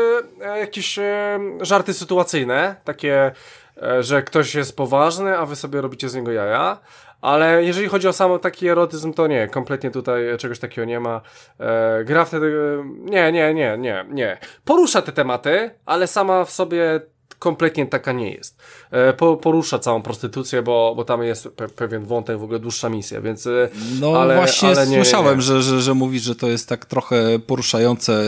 e, 0.42 0.60
jakieś 0.60 1.00
e, 1.00 1.40
żarty 1.62 1.94
sytuacyjne, 1.94 2.76
takie, 2.84 3.32
że 3.99 4.23
ktoś 4.23 4.56
jest 4.56 4.77
poważny, 4.77 5.38
a 5.38 5.45
wy 5.45 5.56
sobie 5.56 5.81
robicie 5.81 6.10
z 6.10 6.15
niego 6.15 6.31
jaja. 6.31 6.80
Ale 7.22 7.64
jeżeli 7.64 7.88
chodzi 7.88 8.07
o 8.07 8.14
sam 8.14 8.39
taki 8.39 8.68
erotyzm, 8.68 9.14
to 9.14 9.27
nie, 9.27 9.47
kompletnie 9.47 9.91
tutaj 9.91 10.38
czegoś 10.38 10.60
takiego 10.60 10.85
nie 10.85 10.99
ma. 10.99 11.22
E, 11.60 12.03
gra 12.03 12.26
wtedy. 12.26 12.77
Nie, 12.99 13.31
nie, 13.31 13.53
nie, 13.53 13.77
nie, 13.77 14.06
nie. 14.10 14.38
Porusza 14.65 15.02
te 15.02 15.11
tematy, 15.11 15.72
ale 15.85 16.07
sama 16.07 16.45
w 16.45 16.52
sobie 16.52 17.02
kompletnie 17.40 17.86
taka 17.86 18.12
nie 18.12 18.32
jest. 18.32 18.57
E, 18.91 19.14
po, 19.14 19.38
porusza 19.38 19.80
całą 19.80 20.02
prostytucję, 20.02 20.62
bo, 20.62 20.94
bo 20.95 21.06
tam 21.06 21.24
jest 21.24 21.48
pe, 21.49 21.70
pewien 21.70 22.06
wątek, 22.06 22.40
w 22.40 22.44
ogóle 22.44 22.60
dłuższa 22.60 22.90
misja, 22.90 23.22
więc. 23.22 23.48
e, 23.48 23.70
No 23.99 24.22
ale, 24.22 24.36
właśnie 24.36 24.70
ale 24.70 24.88
nie, 24.88 24.95
słyszałem, 24.95 25.36
nie. 25.36 25.41
Że, 25.41 25.62
że, 25.62 25.82
że 25.82 25.94
mówisz, 25.94 26.24
że 26.24 26.36
to 26.36 26.48
jest 26.48 26.70
tak 26.70 26.86
trochę 26.86 27.40
poruszające 27.40 28.24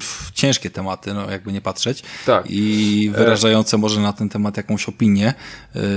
pff, 0.00 0.30
ciężkie 0.34 0.70
tematy, 0.70 1.14
no 1.14 1.30
jakby 1.30 1.52
nie 1.52 1.60
patrzeć. 1.60 2.02
Tak. 2.26 2.44
I 2.48 3.10
wyrażające 3.14 3.78
może 3.78 4.00
na 4.00 4.12
ten 4.12 4.28
temat 4.28 4.56
jakąś 4.56 4.88
opinię, 4.88 5.34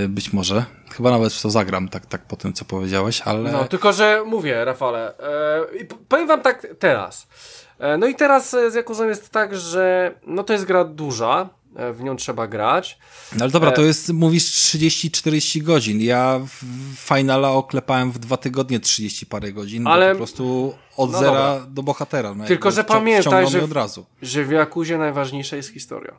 być 0.09 0.33
może. 0.33 0.65
Chyba 0.91 1.11
nawet 1.11 1.33
w 1.33 1.41
to 1.41 1.49
zagram, 1.49 1.89
tak, 1.89 2.05
tak 2.05 2.21
po 2.27 2.35
tym, 2.35 2.53
co 2.53 2.65
powiedziałeś, 2.65 3.21
ale... 3.21 3.51
No, 3.51 3.65
tylko 3.65 3.93
że 3.93 4.23
mówię, 4.25 4.65
Rafale, 4.65 5.17
e, 5.17 5.65
powiem 6.09 6.27
wam 6.27 6.41
tak 6.41 6.67
teraz. 6.79 7.27
E, 7.79 7.97
no 7.97 8.07
i 8.07 8.15
teraz 8.15 8.53
e, 8.53 8.71
z 8.71 8.75
Jakuzą 8.75 9.07
jest 9.07 9.29
tak, 9.29 9.57
że 9.57 10.13
no 10.27 10.43
to 10.43 10.53
jest 10.53 10.65
gra 10.65 10.83
duża, 10.83 11.41
e, 11.41 11.47
w 11.93 12.03
nią 12.03 12.15
trzeba 12.15 12.47
grać. 12.47 12.97
No 13.37 13.43
ale 13.43 13.51
dobra, 13.51 13.69
E- 13.69 13.73
to 13.73 13.81
jest, 13.81 14.13
mówisz 14.13 14.43
30-40 14.43 15.61
godzin. 15.63 16.01
Ja 16.01 16.39
w 16.47 16.63
Finala 17.07 17.51
oklepałem 17.51 18.11
w 18.11 18.19
dwa 18.19 18.37
tygodnie 18.37 18.79
30 18.79 19.25
parę 19.25 19.53
godzin, 19.53 19.87
Ale- 19.87 20.05
bo 20.07 20.11
po 20.11 20.17
prostu 20.17 20.73
od 20.97 21.11
No 21.11 21.19
zera 21.19 21.31
dobra. 21.31 21.65
do 21.69 21.83
bohatera. 21.83 22.33
No 22.33 22.45
Tylko, 22.45 22.71
że 22.71 22.83
pamiętaj, 22.83 23.47
że- 23.49 23.63
od 23.63 23.71
razu. 23.71 24.05
Że 24.21 24.43
w 24.43 24.51
Jakuzie 24.51 24.97
najważniejsza 24.97 25.55
jest 25.55 25.69
historia. 25.73 26.17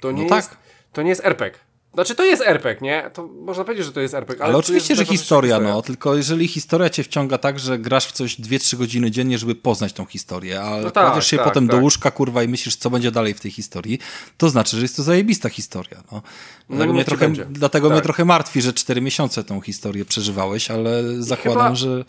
To 0.00 0.12
nie, 0.12 0.22
No 0.22 0.28
tak. 0.28 0.36
jest, 0.44 0.56
to 0.92 1.02
nie 1.02 1.08
jest 1.08 1.24
RPG. 1.24 1.60
Znaczy 1.94 2.14
to 2.14 2.24
jest 2.24 2.42
RPG, 2.42 2.80
nie? 2.82 3.10
To 3.14 3.26
można 3.26 3.64
powiedzieć, 3.64 3.86
że 3.86 3.92
to 3.92 4.00
jest 4.00 4.14
RPG. 4.14 4.42
Ale, 4.44 4.48
Ale, 4.48 4.58
oczywiście, 4.58 4.96
że 4.96 5.02
jest 5.02 5.12
historia, 5.12 5.60
no, 5.60 5.82
tylko 5.82 6.16
jeżeli 6.16 6.48
historia 6.48 6.90
cię 6.90 7.02
wciąga 7.04 7.38
tak, 7.38 7.58
że 7.58 7.78
grasz 7.78 8.06
w 8.06 8.12
coś 8.12 8.40
2-3 8.40 8.76
godziny 8.76 9.10
dziennie, 9.10 9.38
żeby 9.38 9.54
poznać 9.54 9.92
tą 9.92 10.04
historię, 10.06 10.62
a 10.62 10.76
No 10.80 10.90
tak, 10.90 11.06
kładziesz 11.06 11.26
się 11.26 11.36
tak, 11.36 11.46
potem 11.46 11.66
do 11.66 11.72
tak. 11.72 11.82
łóżka, 11.82 12.10
kurwa, 12.10 12.42
i 12.42 12.48
myślisz, 12.48 12.76
co 12.76 12.90
będzie 12.90 13.10
dalej 13.10 13.34
w 13.34 13.40
tej 13.40 13.50
historii, 13.50 13.98
to 14.36 14.48
znaczy, 14.50 14.76
że 14.76 14.82
jest 14.82 14.96
to 14.96 15.02
zajebista 15.02 15.48
historia, 15.48 16.02
no. 16.12 16.22
Dlatego, 16.68 16.84
niech 16.86 16.94
mnie 16.94 17.04
trochę, 17.04 17.26
będzie. 17.26 17.44
dlatego 17.50 17.88
Tak. 17.88 17.94
mnie 17.94 18.02
trochę 18.02 18.24
martwi, 18.24 18.62
że 18.62 18.72
4 18.72 19.00
miesiące 19.00 19.44
tą 19.44 19.60
historię 19.60 20.04
przeżywałeś, 20.04 20.70
ale 20.70 21.02
zakładam, 21.22 21.62
chyba- 21.62 21.74
że... 21.74 22.04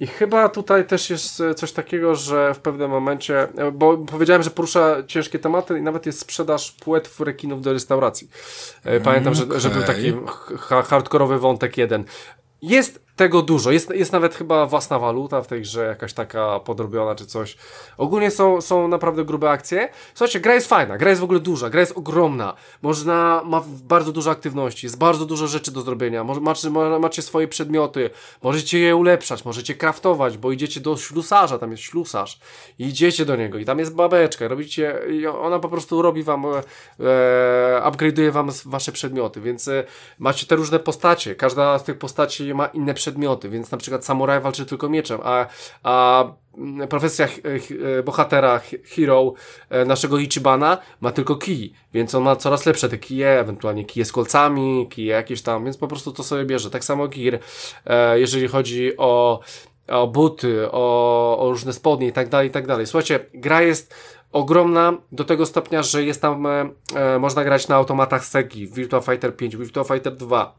I 0.00 0.06
chyba 0.06 0.48
tutaj 0.48 0.86
też 0.86 1.10
jest 1.10 1.40
e, 1.40 1.54
coś 1.54 1.72
takiego, 1.72 2.14
że 2.14 2.54
w 2.54 2.58
pewnym 2.58 2.90
momencie, 2.90 3.48
e, 3.56 3.72
bo 3.72 3.98
powiedziałem, 3.98 4.42
że 4.42 4.50
porusza 4.50 4.96
ciężkie 5.06 5.38
tematy 5.38 5.78
i 5.78 5.82
nawet 5.82 6.06
jest 6.06 6.20
sprzedaż 6.20 6.72
płetw 6.72 7.20
rekinów 7.20 7.62
do 7.62 7.72
restauracji. 7.72 8.30
E, 8.84 9.00
Pamiętam, 9.00 9.34
że, 9.34 9.60
że 9.60 9.70
był 9.70 9.82
okej. 9.82 9.94
taki 9.94 10.12
ha 10.58 10.82
hardkorowy 10.82 11.38
wątek 11.38 11.78
jeden. 11.78 12.04
Jest 12.62 13.02
tego 13.16 13.42
dużo, 13.42 13.70
jest, 13.70 13.90
jest 13.90 14.12
nawet 14.12 14.34
chyba 14.34 14.66
własna 14.66 14.98
waluta 14.98 15.42
w 15.42 15.46
tej 15.46 15.60
grze, 15.60 15.86
jakaś 15.86 16.12
taka 16.12 16.60
podrobiona 16.60 17.14
czy 17.14 17.26
coś. 17.26 17.56
Ogólnie 17.98 18.30
są, 18.30 18.60
są 18.60 18.88
naprawdę 18.88 19.24
grube 19.24 19.50
akcje. 19.50 19.88
Słuchajcie, 20.14 20.40
gra 20.40 20.54
jest 20.54 20.68
fajna, 20.68 20.98
gra 20.98 21.10
jest 21.10 21.20
w 21.20 21.24
ogóle 21.24 21.40
duża, 21.40 21.70
gra 21.70 21.80
jest 21.80 21.96
ogromna. 21.96 22.54
Można, 22.82 23.42
ma 23.44 23.62
bardzo 23.84 24.12
dużo 24.12 24.30
aktywności, 24.30 24.86
jest 24.86 24.98
bardzo 24.98 25.26
dużo 25.26 25.46
rzeczy 25.46 25.70
do 25.70 25.80
zrobienia. 25.80 26.24
Może, 26.24 26.40
macie, 26.40 26.70
ma- 26.70 26.98
macie 26.98 27.22
swoje 27.22 27.48
przedmioty, 27.48 28.10
możecie 28.42 28.78
je 28.78 28.96
ulepszać, 28.96 29.44
możecie 29.44 29.74
craftować, 29.74 30.38
bo 30.38 30.52
idziecie 30.52 30.80
do 30.80 30.96
ślusarza, 30.96 31.58
tam 31.58 31.70
jest 31.70 31.82
ślusarz. 31.82 32.40
Idziecie 32.78 33.24
do 33.24 33.36
niego 33.36 33.58
i 33.58 33.64
tam 33.64 33.78
jest 33.78 33.94
babeczka, 33.94 34.48
robicie, 34.48 35.00
i 35.10 35.26
ona 35.26 35.58
po 35.58 35.68
prostu 35.68 36.02
robi 36.02 36.22
wam, 36.22 36.46
e, 36.46 36.48
e, 37.00 37.82
upgrade'uje 37.84 38.30
wam 38.30 38.50
wasze 38.66 38.92
przedmioty, 38.92 39.40
więc 39.40 39.68
e, 39.68 39.84
macie 40.18 40.46
te 40.46 40.56
różne 40.56 40.78
postacie. 40.78 41.34
Każda 41.34 41.78
z 41.78 41.84
tych 41.84 41.98
postaci 41.98 42.54
ma 42.54 42.66
inne 42.66 42.94
przedmioty, 42.94 43.09
więc 43.48 43.70
na 43.70 43.78
przykład 43.78 44.04
samuraj 44.04 44.40
walczy 44.40 44.66
tylko 44.66 44.88
mieczem, 44.88 45.20
a, 45.22 45.46
a 45.82 46.24
mm, 46.58 46.88
profesja 46.88 47.26
e, 47.26 48.02
bohatera, 48.02 48.60
hero 48.84 49.32
e, 49.70 49.84
naszego 49.84 50.18
Ichibana 50.18 50.78
ma 51.00 51.12
tylko 51.12 51.36
kij, 51.36 51.72
więc 51.94 52.14
on 52.14 52.22
ma 52.22 52.36
coraz 52.36 52.66
lepsze 52.66 52.88
te 52.88 52.98
kije, 52.98 53.40
ewentualnie 53.40 53.84
kije 53.84 54.04
z 54.04 54.12
kolcami, 54.12 54.86
kije 54.90 55.14
jakieś 55.14 55.42
tam, 55.42 55.64
więc 55.64 55.76
po 55.76 55.88
prostu 55.88 56.12
to 56.12 56.22
sobie 56.22 56.44
bierze. 56.44 56.70
Tak 56.70 56.84
samo 56.84 57.08
Gear, 57.08 57.38
e, 57.86 58.20
jeżeli 58.20 58.48
chodzi 58.48 58.96
o 58.96 59.40
o 59.90 60.06
buty, 60.06 60.70
o, 60.72 61.38
o 61.38 61.50
różne 61.50 61.72
spodnie 61.72 62.06
i 62.06 62.12
tak 62.12 62.28
dalej, 62.28 62.48
i 62.48 62.50
tak 62.50 62.66
dalej. 62.66 62.86
Słuchajcie, 62.86 63.20
gra 63.34 63.62
jest 63.62 63.94
ogromna 64.32 64.92
do 65.12 65.24
tego 65.24 65.46
stopnia, 65.46 65.82
że 65.82 66.04
jest 66.04 66.22
tam, 66.22 66.46
e, 66.46 66.70
można 67.18 67.44
grać 67.44 67.68
na 67.68 67.76
automatach 67.76 68.24
Segi, 68.24 68.66
Virtua 68.66 69.00
Fighter 69.00 69.36
5, 69.36 69.56
Virtua 69.56 69.84
Fighter 69.84 70.16
2, 70.16 70.54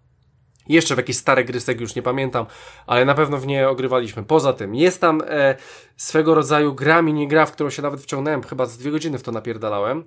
jeszcze 0.71 0.95
w 0.95 0.97
jakieś 0.97 1.17
stare 1.17 1.43
gry 1.43 1.59
już 1.79 1.95
nie 1.95 2.01
pamiętam, 2.01 2.45
ale 2.87 3.05
na 3.05 3.13
pewno 3.13 3.37
w 3.37 3.47
nie 3.47 3.69
ogrywaliśmy. 3.69 4.23
Poza 4.23 4.53
tym, 4.53 4.75
jest 4.75 5.01
tam 5.01 5.21
e, 5.27 5.55
swego 5.97 6.35
rodzaju 6.35 6.73
gra, 6.73 7.01
minigra, 7.01 7.45
w 7.45 7.51
którą 7.51 7.69
się 7.69 7.81
nawet 7.81 8.01
wciągnąłem, 8.01 8.43
chyba 8.43 8.65
z 8.65 8.77
dwie 8.77 8.91
godziny 8.91 9.17
w 9.17 9.23
to 9.23 9.31
napierdalałem, 9.31 10.03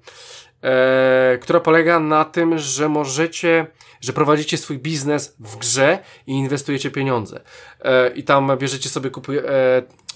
e, 0.62 1.38
która 1.42 1.60
polega 1.60 2.00
na 2.00 2.24
tym, 2.24 2.58
że 2.58 2.88
możecie, 2.88 3.66
że 4.00 4.12
prowadzicie 4.12 4.58
swój 4.58 4.78
biznes 4.78 5.36
w 5.38 5.56
grze 5.56 5.98
i 6.26 6.32
inwestujecie 6.32 6.90
pieniądze. 6.90 7.40
E, 7.80 8.08
I 8.08 8.24
tam 8.24 8.58
bierzecie 8.58 8.88
sobie, 8.88 9.10
kupuje, 9.10 9.42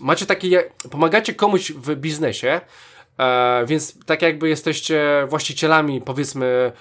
macie 0.01 0.27
takie, 0.27 0.65
pomagacie 0.91 1.35
komuś 1.35 1.73
w 1.73 1.95
biznesie, 1.95 2.61
e, 3.19 3.65
więc 3.67 4.05
tak 4.05 4.23
jakby 4.23 4.49
jesteście 4.49 5.27
właścicielami, 5.29 6.01
powiedzmy, 6.01 6.73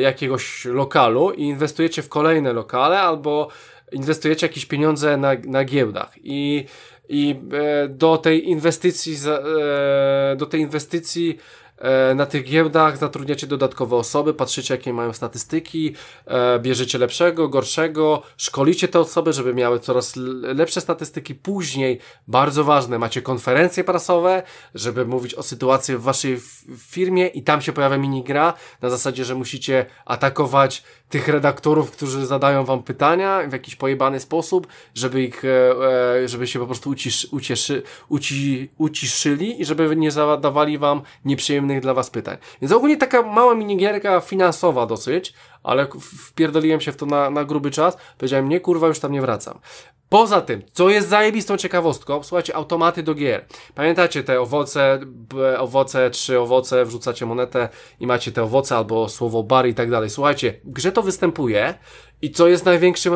jakiegoś 0.00 0.64
lokalu 0.64 1.30
i 1.30 1.42
inwestujecie 1.42 2.02
w 2.02 2.08
kolejne 2.08 2.52
lokale 2.52 3.00
albo 3.00 3.48
inwestujecie 3.92 4.46
jakieś 4.46 4.66
pieniądze 4.66 5.16
na, 5.16 5.30
na 5.44 5.64
giełdach. 5.64 6.12
I, 6.22 6.64
i 7.08 7.36
e, 7.52 7.88
do 7.88 8.18
tej 8.18 8.48
inwestycji 8.48 9.16
e, 10.32 10.36
do 10.36 10.46
tej 10.46 10.60
inwestycji 10.60 11.38
e, 11.38 11.67
na 12.14 12.26
tych 12.26 12.44
giełdach 12.44 12.96
zatrudniacie 12.96 13.46
dodatkowe 13.46 13.96
osoby, 13.96 14.34
patrzycie 14.34 14.74
jakie 14.74 14.92
mają 14.92 15.12
statystyki, 15.12 15.94
e, 16.26 16.58
bierzecie 16.58 16.98
lepszego, 16.98 17.48
gorszego, 17.48 18.22
szkolicie 18.36 18.88
te 18.88 19.00
osoby, 19.00 19.32
żeby 19.32 19.54
miały 19.54 19.80
coraz 19.80 20.16
lepsze 20.42 20.80
statystyki. 20.80 21.34
Później, 21.34 21.98
bardzo 22.28 22.64
ważne, 22.64 22.98
macie 22.98 23.22
konferencje 23.22 23.84
prasowe, 23.84 24.42
żeby 24.74 25.06
mówić 25.06 25.34
o 25.34 25.42
sytuacji 25.42 25.96
w 25.96 26.02
waszej 26.02 26.40
firmie 26.78 27.26
i 27.26 27.42
tam 27.42 27.62
się 27.62 27.72
pojawia 27.72 27.98
minigra 27.98 28.54
na 28.82 28.90
zasadzie, 28.90 29.24
że 29.24 29.34
musicie 29.34 29.86
atakować 30.04 30.82
tych 31.08 31.28
redaktorów, 31.28 31.90
którzy 31.90 32.26
zadają 32.26 32.64
wam 32.64 32.82
pytania 32.82 33.42
w 33.48 33.52
jakiś 33.52 33.76
pojebany 33.76 34.20
sposób, 34.20 34.66
żeby 34.94 35.22
ich, 35.22 35.44
e, 35.44 35.48
e, 36.24 36.28
żeby 36.28 36.46
się 36.46 36.58
po 36.58 36.66
prostu 36.66 36.90
ucisz, 36.90 37.28
ucieszy, 37.30 37.82
uci, 38.08 38.68
uciszyli 38.78 39.60
i 39.60 39.64
żeby 39.64 39.96
nie 39.96 40.10
zadawali 40.10 40.78
wam 40.78 41.02
nieprzyjemnych 41.24 41.80
dla 41.80 41.94
was 41.94 42.10
pytań. 42.10 42.36
Więc 42.62 42.72
ogólnie 42.72 42.96
taka 42.96 43.22
mała 43.22 43.54
minigierka 43.54 44.20
finansowa 44.20 44.86
dosyć, 44.86 45.34
ale 45.68 45.86
wpierdoliłem 46.00 46.80
się 46.80 46.92
w 46.92 46.96
to 46.96 47.06
na, 47.06 47.30
na 47.30 47.44
gruby 47.44 47.70
czas. 47.70 47.96
Powiedziałem, 48.18 48.48
nie 48.48 48.60
kurwa, 48.60 48.86
już 48.86 48.98
tam 48.98 49.12
nie 49.12 49.20
wracam. 49.20 49.58
Poza 50.08 50.40
tym, 50.40 50.62
co 50.72 50.88
jest 50.88 51.08
zajebistą 51.08 51.56
ciekawostką, 51.56 52.22
słuchajcie, 52.22 52.56
automaty 52.56 53.02
do 53.02 53.14
gier. 53.14 53.44
Pamiętacie 53.74 54.22
te 54.24 54.40
owoce, 54.40 54.98
b, 55.06 55.58
owoce, 55.58 56.10
trzy 56.10 56.40
owoce, 56.40 56.84
wrzucacie 56.84 57.26
monetę 57.26 57.68
i 58.00 58.06
macie 58.06 58.32
te 58.32 58.42
owoce 58.42 58.76
albo 58.76 59.08
słowo 59.08 59.42
bar 59.42 59.66
i 59.68 59.74
tak 59.74 59.90
dalej. 59.90 60.10
Słuchajcie, 60.10 60.60
grze 60.64 60.92
to 60.92 61.02
występuje 61.02 61.74
i 62.22 62.30
co 62.30 62.48
jest 62.48 62.64
największym 62.64 63.14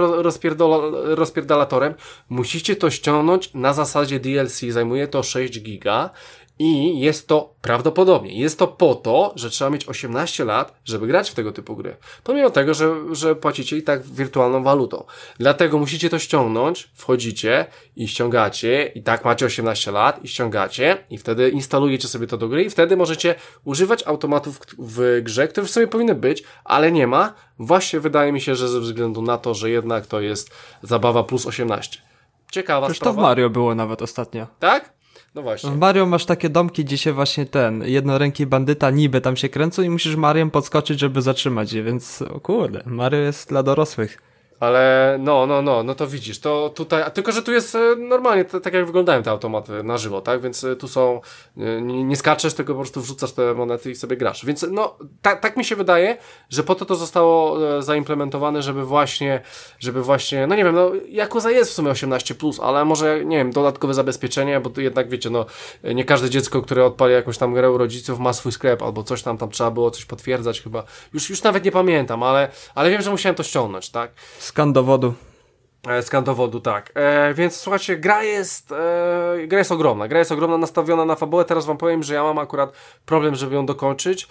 rozpierdalatorem, 0.92 1.94
musicie 2.28 2.76
to 2.76 2.90
ściągnąć 2.90 3.54
na 3.54 3.72
zasadzie 3.72 4.20
DLC, 4.20 4.60
zajmuje 4.68 5.08
to 5.08 5.22
6 5.22 5.62
giga 5.62 6.10
i 6.62 7.00
jest 7.00 7.28
to 7.28 7.54
prawdopodobnie, 7.62 8.40
jest 8.40 8.58
to 8.58 8.66
po 8.68 8.94
to, 8.94 9.32
że 9.36 9.50
trzeba 9.50 9.70
mieć 9.70 9.88
18 9.88 10.44
lat, 10.44 10.80
żeby 10.84 11.06
grać 11.06 11.30
w 11.30 11.34
tego 11.34 11.52
typu 11.52 11.76
gry. 11.76 11.96
Pomimo 12.24 12.50
tego, 12.50 12.74
że, 12.74 12.94
że 13.12 13.36
płacicie 13.36 13.76
i 13.76 13.82
tak 13.82 14.02
wirtualną 14.02 14.62
walutą. 14.62 15.04
Dlatego 15.38 15.78
musicie 15.78 16.10
to 16.10 16.18
ściągnąć, 16.18 16.90
wchodzicie 16.94 17.66
i 17.96 18.08
ściągacie 18.08 18.92
i 18.94 19.02
tak 19.02 19.24
macie 19.24 19.46
18 19.46 19.92
lat 19.92 20.24
i 20.24 20.28
ściągacie 20.28 21.04
i 21.10 21.18
wtedy 21.18 21.50
instalujecie 21.50 22.08
sobie 22.08 22.26
to 22.26 22.36
do 22.36 22.48
gry 22.48 22.64
i 22.64 22.70
wtedy 22.70 22.96
możecie 22.96 23.34
używać 23.64 24.02
automatów 24.06 24.60
w 24.78 25.20
grze, 25.22 25.48
które 25.48 25.66
w 25.66 25.70
sobie 25.70 25.86
powinny 25.86 26.14
być, 26.14 26.42
ale 26.64 26.92
nie 26.92 27.06
ma. 27.06 27.34
Właśnie 27.58 28.00
wydaje 28.00 28.32
mi 28.32 28.40
się, 28.40 28.54
że 28.54 28.68
ze 28.68 28.80
względu 28.80 29.22
na 29.22 29.38
to, 29.38 29.54
że 29.54 29.70
jednak 29.70 30.06
to 30.06 30.20
jest 30.20 30.50
zabawa 30.82 31.24
plus 31.24 31.46
18. 31.46 31.98
Ciekawa 32.50 32.86
Przecież 32.86 32.98
to 32.98 33.04
sprawa. 33.04 33.20
w 33.20 33.22
Mario 33.22 33.50
było 33.50 33.74
nawet 33.74 34.02
ostatnio. 34.02 34.46
Tak? 34.58 35.01
No 35.34 35.42
właśnie. 35.42 35.70
W 35.70 35.76
Mario 35.78 36.06
masz 36.06 36.24
takie 36.24 36.48
domki, 36.48 36.84
gdzie 36.84 36.98
się 36.98 37.12
właśnie 37.12 37.46
ten 37.46 37.82
jednoręki 37.86 38.46
bandyta 38.46 38.90
niby 38.90 39.20
tam 39.20 39.36
się 39.36 39.48
kręcą 39.48 39.82
i 39.82 39.90
musisz 39.90 40.16
Mariem 40.16 40.50
podskoczyć, 40.50 41.00
żeby 41.00 41.22
zatrzymać 41.22 41.72
je, 41.72 41.82
więc 41.82 42.22
o 42.22 42.40
kurde, 42.40 42.82
Mario 42.86 43.18
jest 43.18 43.48
dla 43.48 43.62
dorosłych. 43.62 44.31
Ale 44.62 45.16
no, 45.20 45.46
no, 45.46 45.62
no, 45.62 45.82
no 45.82 45.94
to 45.94 46.06
widzisz, 46.06 46.40
to 46.40 46.72
tutaj, 46.74 47.12
tylko, 47.12 47.32
że 47.32 47.42
tu 47.42 47.52
jest 47.52 47.74
e, 47.74 47.96
normalnie, 47.96 48.44
tak 48.44 48.74
jak 48.74 48.86
wyglądają 48.86 49.22
te 49.22 49.30
automaty 49.30 49.82
na 49.82 49.98
żywo, 49.98 50.20
tak, 50.20 50.40
więc 50.40 50.64
e, 50.64 50.76
tu 50.76 50.88
są, 50.88 51.20
e, 51.56 51.82
nie, 51.82 52.04
nie 52.04 52.16
skaczesz, 52.16 52.54
tylko 52.54 52.72
po 52.72 52.80
prostu 52.80 53.00
wrzucasz 53.00 53.32
te 53.32 53.54
monety 53.54 53.90
i 53.90 53.94
sobie 53.94 54.16
grasz, 54.16 54.44
więc 54.46 54.66
no, 54.70 54.96
ta, 55.22 55.36
tak 55.36 55.56
mi 55.56 55.64
się 55.64 55.76
wydaje, 55.76 56.16
że 56.50 56.62
po 56.62 56.74
to 56.74 56.84
to 56.84 56.94
zostało 56.94 57.58
zaimplementowane, 57.82 58.62
żeby 58.62 58.84
właśnie, 58.84 59.40
żeby 59.78 60.02
właśnie, 60.02 60.46
no 60.46 60.54
nie 60.54 60.64
wiem, 60.64 60.74
no, 60.74 60.90
Yakuza 61.08 61.50
jest 61.50 61.70
w 61.70 61.74
sumie 61.74 61.90
18+, 61.90 62.34
plus, 62.34 62.60
ale 62.60 62.84
może, 62.84 63.24
nie 63.24 63.36
wiem, 63.36 63.52
dodatkowe 63.52 63.94
zabezpieczenie, 63.94 64.60
bo 64.60 64.70
to 64.70 64.80
jednak 64.80 65.08
wiecie, 65.08 65.30
no, 65.30 65.46
nie 65.84 66.04
każde 66.04 66.30
dziecko, 66.30 66.62
które 66.62 66.84
odpali 66.84 67.12
jakąś 67.12 67.38
tam 67.38 67.54
grę 67.54 67.70
u 67.70 67.78
rodziców 67.78 68.18
ma 68.18 68.32
swój 68.32 68.52
sklep, 68.52 68.82
albo 68.82 69.02
coś 69.02 69.22
tam, 69.22 69.38
tam 69.38 69.50
trzeba 69.50 69.70
było 69.70 69.90
coś 69.90 70.04
potwierdzać 70.04 70.60
chyba, 70.60 70.84
już, 71.14 71.30
już 71.30 71.42
nawet 71.42 71.64
nie 71.64 71.72
pamiętam, 71.72 72.22
ale, 72.22 72.48
ale 72.74 72.90
wiem, 72.90 73.02
że 73.02 73.10
musiałem 73.10 73.36
to 73.36 73.42
ściągnąć, 73.42 73.90
tak, 73.90 74.10
Skan 74.52 74.72
dowodu. 74.72 75.14
E, 75.88 76.02
Skan 76.02 76.24
dowodu, 76.24 76.60
tak. 76.60 76.92
E, 76.94 77.34
więc 77.34 77.56
słuchajcie, 77.56 77.96
gra 77.96 78.22
jest, 78.22 78.72
e, 78.72 79.46
gra 79.46 79.58
jest 79.58 79.72
ogromna. 79.72 80.08
Gra 80.08 80.18
jest 80.18 80.32
ogromna, 80.32 80.58
nastawiona 80.58 81.04
na 81.04 81.16
fabułę. 81.16 81.44
Teraz 81.44 81.66
wam 81.66 81.78
powiem, 81.78 82.02
że 82.02 82.14
ja 82.14 82.22
mam 82.22 82.38
akurat 82.38 82.72
problem, 83.06 83.34
żeby 83.34 83.54
ją 83.54 83.66
dokończyć. 83.66 84.28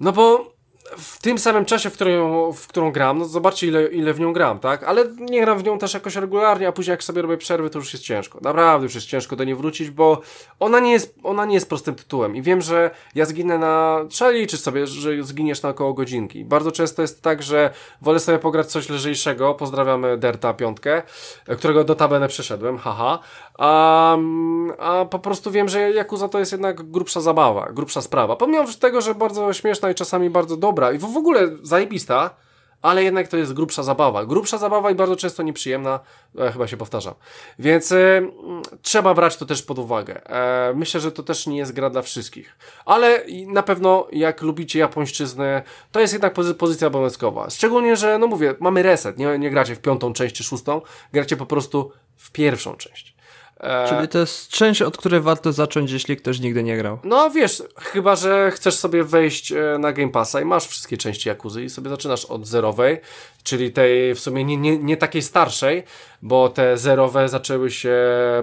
No 0.00 0.12
bo 0.12 0.52
w 0.98 1.22
tym 1.22 1.38
samym 1.38 1.64
czasie, 1.64 1.90
w 1.90 1.92
którą, 1.92 2.52
w 2.52 2.66
którą 2.66 2.92
gram, 2.92 3.18
no 3.18 3.24
zobaczcie 3.24 3.66
ile, 3.66 3.86
ile 3.86 4.14
w 4.14 4.20
nią 4.20 4.32
gram, 4.32 4.58
tak? 4.58 4.82
Ale 4.82 5.04
nie 5.18 5.40
gram 5.40 5.58
w 5.58 5.64
nią 5.64 5.78
też 5.78 5.94
jakoś 5.94 6.16
regularnie, 6.16 6.68
a 6.68 6.72
później 6.72 6.92
jak 6.92 7.04
sobie 7.04 7.22
robię 7.22 7.36
przerwy, 7.36 7.70
to 7.70 7.78
już 7.78 7.92
jest 7.92 8.04
ciężko. 8.04 8.38
Naprawdę 8.42 8.84
już 8.84 8.94
jest 8.94 9.06
ciężko 9.06 9.36
do 9.36 9.44
niej 9.44 9.54
wrócić, 9.54 9.90
bo 9.90 10.20
ona 10.60 10.80
nie 10.80 10.92
jest, 10.92 11.14
ona 11.22 11.44
nie 11.44 11.54
jest 11.54 11.68
prostym 11.68 11.94
tytułem. 11.94 12.36
I 12.36 12.42
wiem, 12.42 12.60
że 12.60 12.90
ja 13.14 13.24
zginę 13.24 13.58
na... 13.58 14.00
Trzeba 14.08 14.30
liczyć 14.30 14.60
sobie, 14.60 14.86
że 14.86 15.24
zginiesz 15.24 15.62
na 15.62 15.68
około 15.68 15.94
godzinki. 15.94 16.44
Bardzo 16.44 16.72
często 16.72 17.02
jest 17.02 17.22
tak, 17.22 17.42
że 17.42 17.70
wolę 18.02 18.20
sobie 18.20 18.38
pograć 18.38 18.66
coś 18.66 18.88
lżejszego. 18.88 19.54
Pozdrawiamy 19.54 20.16
Derta 20.16 20.54
piątkę, 20.54 21.02
e, 21.48 21.56
którego 21.56 21.84
notabene 21.84 22.28
przeszedłem, 22.28 22.78
haha. 22.78 23.18
A, 23.58 24.16
a 24.78 25.04
po 25.04 25.18
prostu 25.18 25.50
wiem, 25.50 25.68
że 25.68 25.90
Yakuza 25.90 26.28
to 26.28 26.38
jest 26.38 26.52
jednak 26.52 26.82
grubsza 26.82 27.20
zabawa, 27.20 27.72
grubsza 27.72 28.02
sprawa. 28.02 28.36
Pomimo 28.36 28.64
tego, 28.80 29.00
że 29.00 29.14
bardzo 29.14 29.52
śmieszna 29.52 29.90
i 29.90 29.94
czasami 29.94 30.30
bardzo 30.30 30.56
dobra, 30.56 30.92
i 30.92 30.98
w, 30.98 31.16
ogóle 31.16 31.48
zajebista, 31.62 32.30
ale 32.82 33.04
jednak 33.04 33.28
to 33.28 33.36
jest 33.36 33.52
grubsza 33.52 33.82
zabawa. 33.82 34.26
Grubsza 34.26 34.58
zabawa 34.58 34.90
i 34.90 34.94
bardzo 34.94 35.16
często 35.16 35.42
nieprzyjemna, 35.42 36.00
e, 36.38 36.52
chyba 36.52 36.66
się 36.66 36.76
powtarzam. 36.76 37.14
Więc 37.58 37.92
e, 37.92 38.22
trzeba 38.82 39.14
brać 39.14 39.36
to 39.36 39.46
też 39.46 39.62
pod 39.62 39.78
uwagę. 39.78 40.26
E, 40.26 40.74
myślę, 40.74 41.00
że 41.00 41.12
to 41.12 41.22
też 41.22 41.46
nie 41.46 41.56
jest 41.56 41.72
gra 41.72 41.90
dla 41.90 42.02
wszystkich. 42.02 42.56
Ale 42.84 43.24
na 43.46 43.62
pewno 43.62 44.06
jak 44.12 44.42
lubicie 44.42 44.78
japońszczyznę, 44.78 45.62
to 45.92 46.00
jest 46.00 46.12
jednak 46.12 46.32
pozy 46.32 46.54
pozycja 46.54 46.86
obowiązkowa. 46.86 47.50
Szczególnie, 47.50 47.96
że 47.96 48.18
no 48.18 48.26
mówię, 48.26 48.54
mamy 48.60 48.82
reset, 48.82 49.18
nie, 49.18 49.38
nie 49.38 49.50
gracie 49.50 49.74
w 49.74 49.80
piątą 49.80 50.12
część 50.12 50.34
czy 50.34 50.44
szóstą, 50.44 50.80
gracie 51.12 51.36
po 51.36 51.46
prostu 51.46 51.92
w 52.16 52.30
pierwszą 52.30 52.76
część. 52.76 53.11
E, 53.62 53.88
Czyli 53.88 54.08
to 54.08 54.18
jest 54.18 54.48
część, 54.48 54.82
od 54.82 54.96
której 54.96 55.20
warto 55.20 55.52
zacząć, 55.52 55.90
jeśli 55.90 56.16
ktoś 56.16 56.40
nigdy 56.40 56.62
nie 56.62 56.76
grał. 56.76 56.98
No 57.04 57.30
wiesz, 57.30 57.62
chyba, 57.78 58.16
że 58.16 58.50
chcesz 58.50 58.74
sobie 58.74 59.04
wejść 59.04 59.52
e, 59.52 59.78
na 59.78 59.92
Game 59.92 60.10
Passa 60.12 60.40
i 60.40 60.44
masz 60.44 60.66
wszystkie 60.66 60.96
części 60.96 61.28
Jakuzy 61.28 61.64
i 61.64 61.70
sobie 61.70 61.90
zaczynasz 61.90 62.24
od 62.24 62.46
zerowej, 62.46 63.00
czyli 63.42 63.72
tej 63.72 64.14
w 64.14 64.20
sumie 64.20 64.44
nie, 64.44 64.56
nie, 64.56 64.78
nie 64.78 64.96
takiej 64.96 65.22
starszej, 65.22 65.82
bo 66.22 66.48
te 66.48 66.78
zerowe 66.78 67.28
zaczęły 67.28 67.70
się 67.70 67.96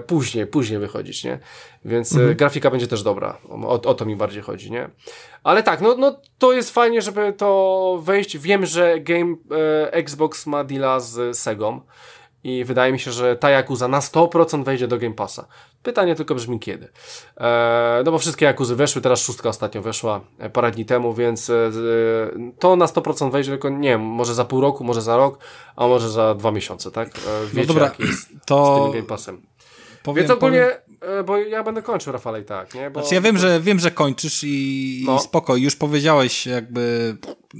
później, 0.06 0.46
później 0.46 0.78
wychodzić, 0.78 1.24
nie? 1.24 1.38
Więc 1.84 2.16
e, 2.16 2.34
grafika 2.34 2.70
będzie 2.70 2.86
też 2.86 3.02
dobra. 3.02 3.38
O, 3.48 3.72
o 3.72 3.94
to 3.94 4.06
mi 4.06 4.16
bardziej 4.16 4.42
chodzi, 4.42 4.70
nie? 4.70 4.90
Ale 5.44 5.62
tak, 5.62 5.80
no, 5.80 5.96
no 5.98 6.20
to 6.38 6.52
jest 6.52 6.70
fajnie, 6.70 7.02
żeby 7.02 7.32
to 7.32 8.00
wejść. 8.02 8.38
Wiem, 8.38 8.66
że 8.66 9.00
Game 9.00 9.36
e, 9.50 9.92
Xbox 9.92 10.46
ma 10.46 10.64
deala 10.64 11.00
z 11.00 11.38
Segą. 11.38 11.80
I 12.44 12.64
wydaje 12.64 12.92
mi 12.92 12.98
się, 12.98 13.12
że 13.12 13.36
ta 13.36 13.50
Yakuza 13.50 13.88
na 13.88 14.00
100% 14.00 14.64
wejdzie 14.64 14.88
do 14.88 14.98
Game 14.98 15.14
Passa. 15.14 15.46
Pytanie 15.82 16.14
tylko 16.14 16.34
brzmi 16.34 16.60
kiedy. 16.60 16.88
E, 17.36 18.02
no 18.04 18.12
bo 18.12 18.18
wszystkie 18.18 18.46
Jakuzy 18.46 18.76
weszły, 18.76 19.02
teraz 19.02 19.22
szóstka 19.22 19.48
ostatnio 19.48 19.82
weszła 19.82 20.20
e, 20.38 20.50
parę 20.50 20.70
dni 20.70 20.84
temu, 20.84 21.14
więc 21.14 21.50
e, 21.50 21.70
to 22.58 22.76
na 22.76 22.86
100% 22.86 23.30
wejdzie, 23.30 23.50
tylko 23.50 23.68
nie 23.68 23.88
wiem, 23.88 24.00
może 24.00 24.34
za 24.34 24.44
pół 24.44 24.60
roku, 24.60 24.84
może 24.84 25.02
za 25.02 25.16
rok, 25.16 25.38
a 25.76 25.86
może 25.86 26.10
za 26.10 26.34
dwa 26.34 26.50
miesiące, 26.50 26.90
tak? 26.90 27.08
E, 27.08 27.46
wiecie, 27.52 27.68
dobra, 27.68 27.84
jak 27.84 28.00
jest 28.00 28.28
to 28.46 28.76
z 28.76 28.82
tym 28.82 28.92
Game 28.92 29.08
Passem. 29.08 29.42
Powiem, 30.02 30.16
więc 30.16 30.30
ogólnie, 30.30 30.60
powiem, 30.60 30.76
e, 30.76 30.89
bo 31.26 31.36
ja 31.38 31.62
będę 31.62 31.82
kończył, 31.82 32.12
Rafale, 32.12 32.40
i 32.40 32.44
tak, 32.44 32.74
nie? 32.74 32.90
Bo, 32.90 33.00
znaczy 33.00 33.14
ja 33.14 33.20
wiem, 33.20 33.38
że, 33.38 33.60
wiem, 33.60 33.78
że 33.78 33.90
kończysz 33.90 34.40
i, 34.44 35.02
No. 35.06 35.16
i 35.16 35.20
spoko, 35.20 35.56
już 35.56 35.76
powiedziałeś 35.76 36.46
jakby 36.46 37.16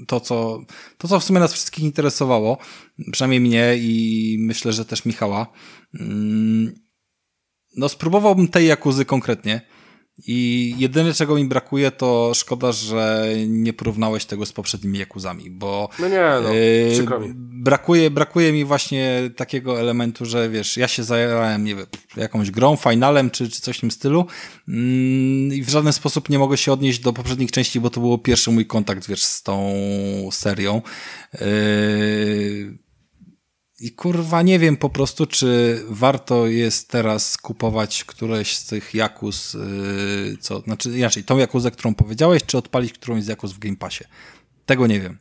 to 0.07 0.21
co, 0.21 0.59
to, 0.99 1.09
co 1.09 1.21
w 1.21 1.25
sumie 1.25 1.41
nas 1.41 1.53
wszystkich 1.53 1.85
interesowało, 1.85 2.59
przynajmniej 3.13 3.41
mnie 3.41 3.75
i 3.77 4.37
myślę, 4.41 4.73
że 4.73 4.85
też 4.85 5.05
Michała. 5.05 5.47
Mm, 6.01 6.75
No 7.77 7.89
spróbowałbym 7.89 8.49
tej 8.49 8.67
Jakuzy 8.67 9.05
konkretnie 9.05 9.61
i 10.27 10.75
jedyne 10.79 11.15
czego 11.15 11.35
mi 11.37 11.45
brakuje 11.45 11.91
to 11.91 12.33
szkoda, 12.35 12.73
że 12.73 13.27
nie 13.47 13.73
porównałeś 13.73 14.25
tego 14.25 14.47
z 14.47 14.53
poprzednimi 14.53 14.99
Jakuzami, 14.99 15.51
bo 15.51 15.89
No 15.99 16.09
nie, 16.09 16.23
no, 16.43 16.53
Yy, 16.53 16.91
przykro 16.93 17.21
mi. 17.21 17.29
brakuje, 17.37 18.11
brakuje 18.11 18.53
mi 18.53 18.65
właśnie 18.65 19.31
takiego 19.37 19.81
elementu, 19.81 20.25
że 20.27 20.51
wiesz, 20.51 20.77
ja 20.77 20.89
się 20.89 21.05
zajarałem, 21.05 21.65
nie 21.65 21.75
wiem, 21.75 21.87
jakąś 22.17 22.51
grą, 22.51 22.77
finalem 22.77 23.31
czy, 23.31 23.49
czy 23.49 23.61
coś 23.61 23.77
w 23.77 23.81
tym 23.81 23.91
stylu 23.91 24.27
mm, 24.69 25.53
i 25.55 25.63
w 25.63 25.69
żaden 25.69 25.93
sposób 25.93 26.29
nie 26.29 26.39
mogę 26.39 26.57
się 26.57 26.73
odnieść 26.73 26.99
do 27.01 27.13
poprzednich 27.13 27.51
części, 27.51 27.81
bo 27.81 27.91
to 27.91 28.01
był 28.01 28.19
pierwszy 28.19 28.51
mój 28.51 28.67
kontakt, 28.67 29.09
wiesz, 29.09 29.23
z 29.25 29.43
tą 29.43 29.73
serią. 30.33 30.83
Yy, 31.41 32.79
I 33.81 33.93
kurwa 33.93 34.43
nie 34.43 34.59
wiem 34.59 34.77
po 34.77 34.91
prostu, 34.91 35.27
czy 35.27 35.81
warto 35.89 36.47
jest 36.47 36.89
teraz 36.89 37.37
kupować 37.37 38.05
któreś 38.05 38.57
z 38.57 38.67
tych 38.67 38.95
Jakus, 38.95 39.55
yy, 39.55 40.37
co, 40.41 40.61
znaczy 40.61 40.99
inaczej, 40.99 41.25
tą 41.25 41.39
Jakuzę, 41.39 41.71
którą 41.71 41.95
powiedziałeś, 41.95 42.43
czy 42.47 42.59
odpalić 42.59 42.93
którąś 42.93 43.25
z 43.25 43.27
Jakus 43.27 43.53
w 43.53 43.59
Game 43.59 43.77
Passie. 43.77 44.05
Tego 44.67 44.87
nie 44.87 45.01
wiem. 45.01 45.19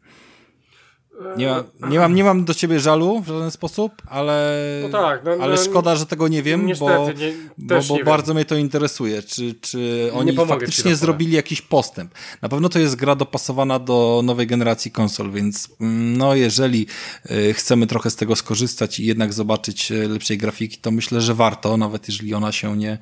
Nie, 1.37 1.47
ma, 1.47 1.87
nie, 1.89 1.99
mam, 1.99 2.15
nie 2.15 2.23
mam 2.23 2.45
do 2.45 2.53
ciebie 2.53 2.79
żalu 2.79 3.21
w 3.21 3.27
żaden 3.27 3.51
sposób, 3.51 3.91
ale, 4.05 4.55
No 4.83 4.89
tak, 4.89 5.21
no, 5.25 5.31
ale 5.31 5.55
no, 5.55 5.61
szkoda, 5.63 5.95
że 5.95 6.05
tego 6.05 6.27
nie 6.27 6.43
wiem, 6.43 6.65
niestety, 6.65 7.13
bo, 7.13 7.19
nie- 7.19 7.33
bo, 7.57 7.75
bo 7.75 7.93
nie 7.93 7.97
wiem. 7.97 8.05
bardzo 8.05 8.33
mnie 8.33 8.45
to 8.45 8.55
interesuje, 8.55 9.23
czy, 9.23 9.55
czy 9.61 10.11
oni 10.13 10.35
faktycznie 10.35 10.95
zrobili 10.95 11.31
jakiś 11.35 11.61
postęp. 11.61 12.13
Na 12.41 12.49
pewno 12.49 12.69
to 12.69 12.79
jest 12.79 12.95
gra 12.95 13.15
dopasowana 13.15 13.79
do 13.79 14.21
nowej 14.23 14.47
generacji 14.47 14.91
konsol, 14.91 15.31
więc 15.31 15.69
mm, 15.81 16.17
no 16.17 16.35
jeżeli 16.35 16.87
y, 17.31 17.53
chcemy 17.53 17.87
trochę 17.87 18.09
z 18.09 18.15
tego 18.15 18.35
skorzystać 18.35 18.99
i 18.99 19.05
jednak 19.05 19.33
zobaczyć 19.33 19.91
y, 19.91 20.07
lepszej 20.07 20.37
grafiki, 20.37 20.77
to 20.77 20.91
myślę, 20.91 21.21
że 21.21 21.33
warto, 21.35 21.77
nawet 21.77 22.07
jeżeli 22.07 22.33
ona 22.33 22.51
się 22.51 22.77
nie, 22.77 22.97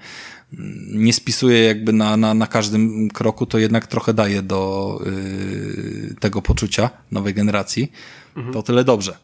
nie 0.94 1.14
spisuje 1.14 1.64
jakby 1.64 1.94
na, 1.94 2.18
na, 2.18 2.34
na 2.34 2.48
każdym 2.48 3.10
kroku, 3.10 3.45
to 3.45 3.57
jednak 3.57 3.88
trochę 3.88 4.14
daje 4.14 4.41
do 4.41 4.99
y, 5.06 6.15
tego 6.19 6.41
poczucia 6.41 6.90
nowej 7.11 7.34
generacji. 7.34 7.91
Mhm. 8.36 8.53
To 8.53 8.64
tyle 8.64 8.84
dobrze. 8.84 9.18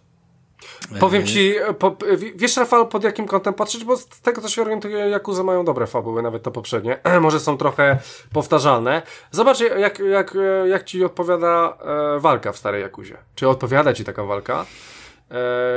Powiem 1.00 1.26
ci, 1.26 1.54
po, 1.80 1.92
w- 1.92 2.38
wiesz 2.38 2.58
Rafał, 2.58 2.88
pod 2.88 3.04
jakim 3.04 3.28
kątem 3.28 3.54
patrzeć, 3.54 3.84
bo 3.84 3.98
z 3.98 4.08
tego 4.08 4.42
co 4.42 4.48
się 4.50 4.62
orientuję, 4.62 4.98
Jakuza 4.98 5.44
mają 5.44 5.66
dobre 5.66 5.88
fabuły, 5.88 6.22
nawet 6.22 6.44
to 6.44 6.52
poprzednie. 6.52 7.00
Może 7.22 7.40
są 7.40 7.58
trochę 7.58 8.00
powtarzalne. 8.34 9.02
Zobacz, 9.32 9.60
jak, 9.60 10.00
jak, 10.00 10.38
jak 10.70 10.84
ci 10.84 11.04
odpowiada 11.04 11.78
e, 12.16 12.20
walka 12.20 12.52
w 12.52 12.58
starej 12.58 12.82
Jakuzie. 12.82 13.18
Czy 13.36 13.48
odpowiada 13.50 13.94
ci 13.94 14.04
taka 14.04 14.24
walka? 14.24 14.66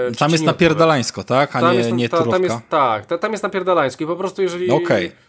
E, 0.08 0.12
Tam 0.18 0.30
jest 0.30 0.44
napierdalańsko, 0.44 1.24
tak? 1.24 1.56
A 1.56 1.60
Tam 1.60 1.72
nie, 1.72 1.78
jest, 1.78 1.92
nie 1.92 2.08
ta, 2.08 2.24
tam 2.26 2.42
jest, 2.42 2.56
tak, 2.68 3.06
ta, 3.06 3.18
tam 3.18 3.32
jest 3.32 3.42
napierdalański. 3.42 4.06
Po 4.06 4.16
prostu 4.16 4.42
jeżeli... 4.42 4.70
Okej. 4.70 5.04
Je, 5.04 5.25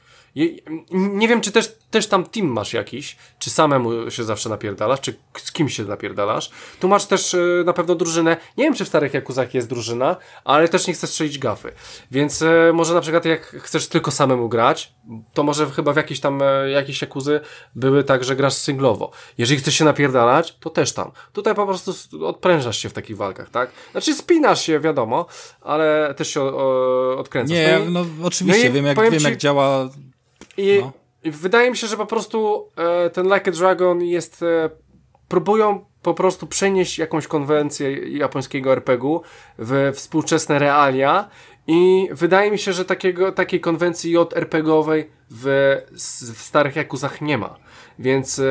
nie 0.91 1.27
wiem, 1.27 1.41
czy 1.41 1.51
też, 1.51 1.76
też 1.91 2.07
tam 2.07 2.26
team 2.26 2.47
masz 2.47 2.73
jakiś, 2.73 3.18
czy 3.39 3.49
samemu 3.49 4.11
się 4.11 4.23
zawsze 4.23 4.49
napierdalasz, 4.49 5.01
czy 5.01 5.15
z 5.38 5.51
kimś 5.51 5.76
się 5.76 5.84
napierdalasz. 5.84 6.49
Tu 6.80 6.88
masz 6.88 7.05
też 7.05 7.34
e, 7.34 7.38
na 7.65 7.73
pewno 7.73 7.95
drużynę. 7.95 8.38
Nie 8.57 8.64
wiem, 8.64 8.73
czy 8.73 8.85
w 8.85 8.88
starych 8.88 9.14
Jakuzach 9.14 9.53
jest 9.53 9.69
drużyna, 9.69 10.15
ale 10.43 10.68
też 10.69 10.88
nie 10.88 10.93
chcesz 10.93 11.09
strzelić 11.09 11.39
gafy. 11.39 11.72
Więc 12.11 12.41
e, 12.41 12.72
może 12.73 12.93
na 12.93 13.01
przykład 13.01 13.26
jak 13.26 13.41
chcesz 13.45 13.88
tylko 13.88 14.11
samemu 14.11 14.49
grać, 14.49 14.93
to 15.34 15.43
może 15.43 15.65
chyba 15.65 15.93
w 15.93 15.97
jakiejś 15.97 16.19
tam, 16.19 16.41
e, 16.41 16.69
jakieś 16.69 17.01
Jakuzy 17.01 17.39
były 17.76 18.03
tak, 18.03 18.23
że 18.23 18.35
grasz 18.35 18.53
singlowo. 18.53 19.11
Jeżeli 19.38 19.59
chcesz 19.59 19.76
się 19.76 19.85
napierdalać, 19.85 20.57
to 20.59 20.69
też 20.69 20.93
tam. 20.93 21.11
Tutaj 21.34 21.55
po 21.55 21.65
prostu 21.65 21.93
odprężasz 22.26 22.77
się 22.77 22.89
w 22.89 22.93
takich 22.93 23.18
walkach, 23.18 23.49
tak? 23.49 23.72
Znaczy 23.91 24.14
spinasz 24.14 24.61
się, 24.61 24.80
wiadomo, 24.80 25.26
ale 25.61 26.14
też 26.18 26.34
się 26.34 26.41
o, 26.41 26.57
o, 26.57 27.18
odkręcasz. 27.18 27.51
Nie, 27.57 27.80
i- 27.88 27.91
no 27.91 28.05
oczywiście, 28.23 28.68
no 28.68 28.73
wiem, 28.73 28.85
jak, 28.85 28.99
wiem 29.01 29.19
ci- 29.19 29.26
jak 29.26 29.38
działa. 29.38 29.89
I 30.58 30.80
No. 30.82 30.92
wydaje 31.32 31.72
mi 31.72 31.78
się, 31.78 31.88
że 31.88 31.98
po 31.98 32.06
prostu 32.06 32.68
e, 32.76 33.10
ten 33.10 33.26
Like 33.34 33.52
a 33.52 33.54
Dragon 33.54 34.02
jest. 34.04 34.44
E, 34.44 34.70
próbują 35.28 35.86
po 36.02 36.14
prostu 36.14 36.48
przenieść 36.48 37.00
jakąś 37.00 37.28
konwencję 37.28 37.92
japońskiego 38.18 38.72
RPG-u 38.72 39.22
w 39.58 39.92
współczesne 39.94 40.60
realia. 40.60 41.30
I 41.68 42.10
wydaje 42.12 42.52
mi 42.52 42.60
się, 42.60 42.74
że 42.74 42.86
takiego, 42.86 43.32
takiej 43.32 43.60
konwencji 43.62 44.12
JRPG-owej 44.12 45.10
w, 45.30 45.76
w 46.36 46.42
starych 46.42 46.76
Jakuzach 46.76 47.22
nie 47.22 47.38
ma. 47.38 47.56
Więc 48.00 48.40
e, 48.40 48.44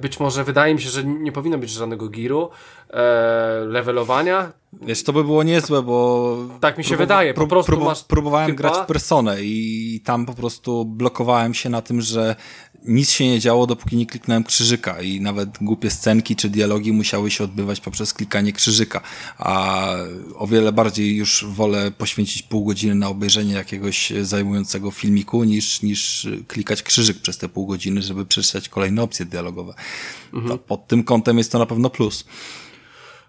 być 0.00 0.20
może 0.20 0.44
wydaje 0.44 0.74
mi 0.74 0.80
się, 0.80 0.88
że 0.88 1.04
nie 1.04 1.32
powinno 1.32 1.58
być 1.58 1.70
żadnego 1.70 2.08
giru, 2.08 2.50
e, 2.94 3.64
levelowania. 3.66 4.52
Wiesz, 4.82 5.02
to 5.02 5.12
by 5.12 5.24
było 5.24 5.42
niezłe, 5.42 5.82
bo... 5.82 6.36
Tak 6.60 6.78
mi 6.78 6.84
się 6.84 6.96
wydaje, 6.96 7.34
po 7.34 7.46
prostu 7.46 7.80
masz 7.80 8.04
próbowałem 8.04 8.50
typa- 8.50 8.54
grać 8.54 8.74
w 8.74 8.86
Personę 8.86 9.36
i 9.42 10.00
tam 10.04 10.26
po 10.26 10.34
prostu 10.34 10.84
blokowałem 10.84 11.54
się 11.54 11.70
na 11.70 11.82
tym, 11.82 12.00
że 12.00 12.36
nic 12.84 13.10
się 13.10 13.28
nie 13.28 13.40
działo, 13.40 13.66
dopóki 13.66 13.96
nie 13.96 14.06
kliknąłem 14.06 14.44
krzyżyka 14.44 15.00
i 15.02 15.20
nawet 15.20 15.48
głupie 15.60 15.90
scenki 15.90 16.36
czy 16.36 16.48
dialogi 16.48 16.92
musiały 16.92 17.30
się 17.30 17.44
odbywać 17.44 17.80
poprzez 17.80 18.14
klikanie 18.14 18.52
krzyżyka, 18.52 19.00
a 19.38 19.86
o 20.34 20.46
wiele 20.46 20.72
bardziej 20.72 21.16
już 21.16 21.44
wolę 21.48 21.90
poświęcić 21.90 22.42
pół 22.42 22.64
godziny 22.64 22.94
na 22.94 23.08
obejrzenie 23.08 23.54
jakiegoś 23.54 24.12
zajmującego 24.22 24.90
filmiku, 24.90 25.44
niż, 25.44 25.82
niż 25.82 26.28
klikać 26.48 26.82
krzyżyk 26.82 27.18
przez 27.18 27.38
te 27.38 27.48
pół 27.48 27.66
godziny, 27.66 28.02
żeby 28.02 28.26
przeczytać 28.26 28.68
kolejne 28.68 29.02
opcje 29.02 29.26
dialogowe. 29.26 29.74
To 30.48 30.58
pod 30.58 30.86
tym 30.86 31.04
kątem 31.04 31.38
jest 31.38 31.52
to 31.52 31.58
na 31.58 31.66
pewno 31.66 31.90
plus. 31.90 32.24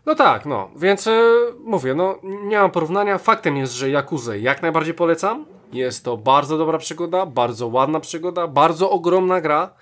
No 0.06 0.16
tak, 0.16 0.46
no, 0.46 0.70
więc 0.76 1.08
e, 1.08 1.22
mówię, 1.60 1.94
no 1.94 2.20
nie 2.24 2.58
mam 2.58 2.72
porównania. 2.72 3.18
Faktem 3.18 3.58
jest, 3.58 3.74
że 3.74 3.90
Jakuzę 3.90 4.40
jak 4.40 4.62
najbardziej 4.62 4.94
polecam. 4.94 5.46
Jest 5.74 6.06
to 6.06 6.18
bardzo 6.18 6.58
dobra 6.58 6.78
przygoda, 6.78 7.26
bardzo 7.26 7.68
ładna 7.68 8.00
przygoda, 8.00 8.48
bardzo 8.48 8.90
ogromna 8.90 9.42
gra, 9.42 9.74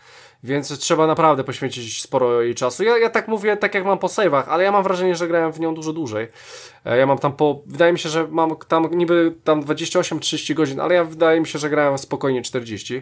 więc 0.43 0.79
trzeba 0.79 1.07
naprawdę 1.07 1.43
poświęcić 1.43 2.01
sporo 2.01 2.41
jej 2.41 2.55
czasu. 2.55 2.83
Ja, 2.83 2.97
ja 2.97 3.09
tak 3.09 3.27
mówię, 3.27 3.57
tak 3.57 3.75
jak 3.75 3.85
mam 3.85 3.99
po 3.99 4.07
save'ach, 4.07 4.43
ale 4.47 4.63
ja 4.63 4.71
mam 4.71 4.83
wrażenie, 4.83 5.15
że 5.15 5.27
grałem 5.27 5.51
w 5.51 5.59
nią 5.59 5.75
dużo 5.75 5.93
dłużej. 5.93 6.27
E, 6.85 6.97
ja 6.97 7.05
mam 7.05 7.17
tam 7.17 7.33
po, 7.33 7.61
wydaje 7.65 7.93
mi 7.93 7.99
się, 7.99 8.09
że 8.09 8.27
mam 8.29 8.55
tam 8.67 8.87
niby 8.91 9.35
tam 9.43 9.63
28-30 9.63 10.53
godzin, 10.53 10.79
ale 10.79 10.95
ja 10.95 11.03
wydaje 11.03 11.39
mi 11.39 11.47
się, 11.47 11.59
że 11.59 11.69
grałem 11.69 11.97
spokojnie 11.97 12.41
40. 12.41 13.01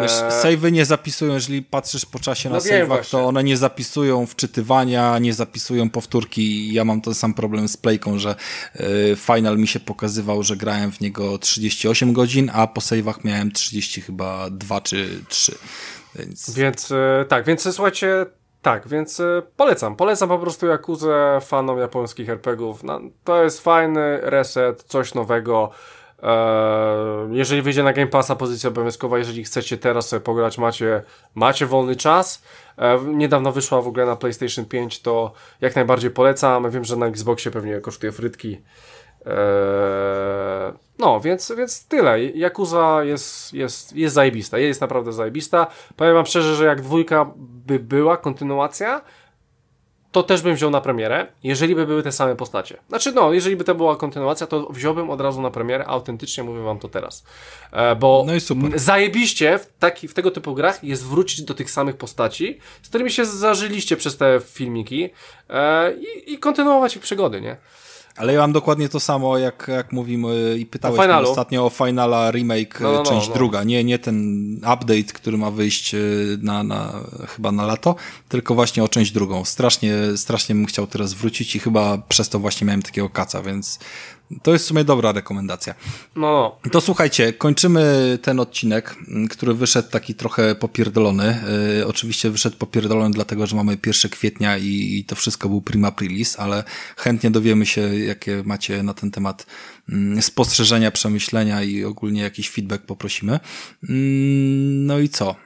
Wiesz, 0.00 0.12
E, 0.12 0.30
savey 0.42 0.72
nie 0.72 0.84
zapisują, 0.84 1.34
jeżeli 1.34 1.62
patrzysz 1.62 2.06
po 2.06 2.18
czasie 2.18 2.48
na 2.48 2.54
No 2.54 2.60
save'ach, 2.60 2.86
właśnie. 2.86 3.18
to 3.18 3.26
one 3.26 3.44
nie 3.44 3.56
zapisują 3.56 4.26
wczytywania, 4.26 5.18
nie 5.18 5.34
zapisują 5.34 5.90
powtórki. 5.90 6.72
Ja 6.72 6.84
mam 6.84 7.00
ten 7.00 7.14
sam 7.14 7.34
problem 7.34 7.68
z 7.68 7.76
Playką, 7.76 8.18
że 8.18 8.34
y, 8.80 9.16
final 9.16 9.58
mi 9.58 9.68
się 9.68 9.80
pokazywał, 9.80 10.42
że 10.42 10.56
grałem 10.56 10.92
w 10.92 11.00
niego 11.00 11.38
38 11.38 12.12
godzin, 12.12 12.50
a 12.54 12.66
po 12.66 12.80
save'ach 12.80 13.24
miałem 13.24 13.52
30 13.52 14.00
chyba 14.00 14.50
2 14.50 14.80
czy 14.80 15.08
3. 15.28 15.54
Więc 16.14 16.50
Więc 16.54 16.92
e, 16.92 17.24
tak, 17.28 17.44
więc 17.46 17.74
słuchajcie, 17.74 18.26
Tak, 18.62 18.88
więc 18.88 19.20
y, 19.20 19.42
polecam. 19.56 19.96
Polecam 19.96 20.28
po 20.28 20.38
prostu 20.38 20.66
Jakuzę 20.66 21.38
fanom 21.42 21.78
japońskich 21.78 22.28
RPGów. 22.30 22.82
No, 22.84 23.00
to 23.24 23.44
jest 23.44 23.60
fajny 23.60 24.18
reset, 24.22 24.82
coś 24.82 25.14
nowego. 25.14 25.70
E, 26.22 27.28
jeżeli 27.30 27.62
wyjdzie 27.62 27.82
na 27.82 27.92
Game 27.92 28.06
Passa 28.06 28.36
pozycja 28.36 28.68
obowiązkowa, 28.68 29.18
jeżeli 29.18 29.44
chcecie 29.44 29.78
teraz 29.78 30.08
sobie 30.08 30.20
pograć, 30.20 30.58
macie, 30.58 31.02
macie 31.34 31.66
wolny 31.66 31.96
czas. 31.96 32.42
E, 32.78 32.98
niedawno 33.04 33.52
wyszła 33.52 33.82
w 33.82 33.86
ogóle 33.86 34.06
na 34.06 34.16
PlayStation 34.16 34.64
5, 34.64 35.02
to 35.02 35.32
jak 35.60 35.76
najbardziej 35.76 36.10
polecam. 36.10 36.70
Wiem, 36.70 36.84
że 36.84 36.96
na 36.96 37.06
Xboxie 37.06 37.50
pewnie 37.50 37.80
kosztuje 37.80 38.12
frytki. 38.12 38.60
Eee, 39.26 40.72
no, 40.98 41.20
więc, 41.20 41.52
więc 41.56 41.86
tyle. 41.86 42.20
Yakuza 42.20 43.04
jest, 43.04 43.54
jest, 43.54 43.96
jest 43.96 44.14
zajebista. 44.14 44.58
Jest 44.58 44.80
naprawdę 44.80 45.12
zajebista. 45.12 45.66
Powiem 45.96 46.14
wam 46.14 46.26
szczerze, 46.26 46.54
że 46.54 46.64
jak 46.64 46.80
dwójka 46.80 47.30
by 47.36 47.78
była, 47.78 48.16
kontynuacja, 48.16 49.00
to 50.12 50.22
też 50.22 50.42
bym 50.42 50.54
wziął 50.54 50.70
na 50.70 50.80
premierę, 50.80 51.26
jeżeli 51.42 51.74
by 51.74 51.86
były 51.86 52.02
te 52.02 52.12
same 52.12 52.36
postacie. 52.36 52.76
Znaczy, 52.88 53.12
no, 53.12 53.32
jeżeli 53.32 53.56
by 53.56 53.64
to 53.64 53.74
była 53.74 53.96
kontynuacja, 53.96 54.46
to 54.46 54.66
wziąłbym 54.70 55.10
od 55.10 55.20
razu 55.20 55.42
na 55.42 55.50
premierę, 55.50 55.86
autentycznie 55.86 56.44
mówię 56.44 56.62
wam 56.62 56.78
to 56.78 56.88
teraz. 56.88 57.24
E, 57.72 57.96
bo 57.96 58.24
no 58.26 58.34
i 58.34 58.40
super. 58.40 58.78
zajebiście 58.78 59.58
w, 59.58 59.66
taki, 59.78 60.08
w 60.08 60.14
tego 60.14 60.30
typu 60.30 60.54
grach 60.54 60.84
jest 60.84 61.06
wrócić 61.06 61.42
do 61.42 61.54
tych 61.54 61.70
samych 61.70 61.96
postaci, 61.96 62.58
z 62.82 62.88
którymi 62.88 63.10
się 63.10 63.24
zażyliście 63.24 63.96
przez 63.96 64.16
te 64.16 64.40
filmiki 64.44 65.10
e, 65.50 65.92
i, 65.94 66.32
i 66.32 66.38
kontynuować 66.38 66.96
ich 66.96 67.02
przygody, 67.02 67.40
nie? 67.40 67.56
Ale 68.16 68.32
ja 68.32 68.40
mam 68.40 68.52
dokładnie 68.52 68.88
to 68.88 69.00
samo, 69.00 69.38
jak, 69.38 69.66
jak 69.68 69.92
mówimy 69.92 70.56
i 70.58 70.66
pytałeś 70.66 70.98
mnie 70.98 71.16
ostatnio 71.16 71.66
o 71.66 71.70
Finala 71.70 72.30
Remake, 72.30 72.80
no, 72.80 72.92
no, 72.92 73.02
część 73.02 73.28
no, 73.28 73.34
druga. 73.34 73.64
Nie, 73.64 73.84
nie 73.84 73.98
ten 73.98 74.54
update, 74.56 75.12
który 75.14 75.38
ma 75.38 75.50
wyjść 75.50 75.94
y, 75.94 76.38
na, 76.42 76.62
na, 76.62 76.92
chyba 77.28 77.52
na 77.52 77.66
lato, 77.66 77.94
tylko 78.28 78.54
właśnie 78.54 78.84
o 78.84 78.88
część 78.88 79.12
drugą. 79.12 79.44
Strasznie, 79.44 79.94
strasznie 80.16 80.54
bym 80.54 80.66
chciał 80.66 80.86
teraz 80.86 81.14
wrócić 81.14 81.56
i 81.56 81.58
chyba 81.58 81.98
przez 81.98 82.28
to 82.28 82.38
właśnie 82.38 82.66
miałem 82.66 82.82
takiego 82.82 83.08
kaca, 83.08 83.42
więc 83.42 83.78
to 84.42 84.52
jest 84.52 84.64
w 84.64 84.68
sumie 84.68 84.84
dobra 84.84 85.12
rekomendacja. 85.12 85.74
No. 86.16 86.58
To 86.72 86.80
słuchajcie, 86.80 87.32
kończymy 87.32 88.18
ten 88.22 88.40
odcinek, 88.40 88.96
który 89.30 89.54
wyszedł 89.54 89.90
taki 89.90 90.14
trochę 90.14 90.54
popierdolony. 90.54 91.40
Yy, 91.76 91.86
oczywiście 91.86 92.30
wyszedł 92.30 92.56
popierdolony 92.56 93.14
dlatego, 93.14 93.46
że 93.46 93.56
mamy 93.56 93.78
1 93.86 94.10
kwietnia 94.10 94.58
i, 94.58 94.98
i 94.98 95.04
to 95.04 95.16
wszystko 95.16 95.48
był 95.48 95.60
prima 95.60 95.88
aprilis, 95.88 96.38
ale 96.38 96.64
chętnie 96.96 97.30
dowiemy 97.30 97.66
się, 97.66 97.98
jakie 97.98 98.42
macie 98.44 98.82
na 98.82 98.94
ten 98.94 99.10
temat 99.10 99.46
yy, 99.88 100.22
spostrzeżenia, 100.22 100.90
przemyślenia 100.90 101.62
i 101.62 101.84
ogólnie 101.84 102.22
jakiś 102.22 102.50
feedback 102.50 102.84
poprosimy. 102.84 103.40
Yy, 103.82 103.88
no 104.74 104.98
i 104.98 105.08
co? 105.08 105.36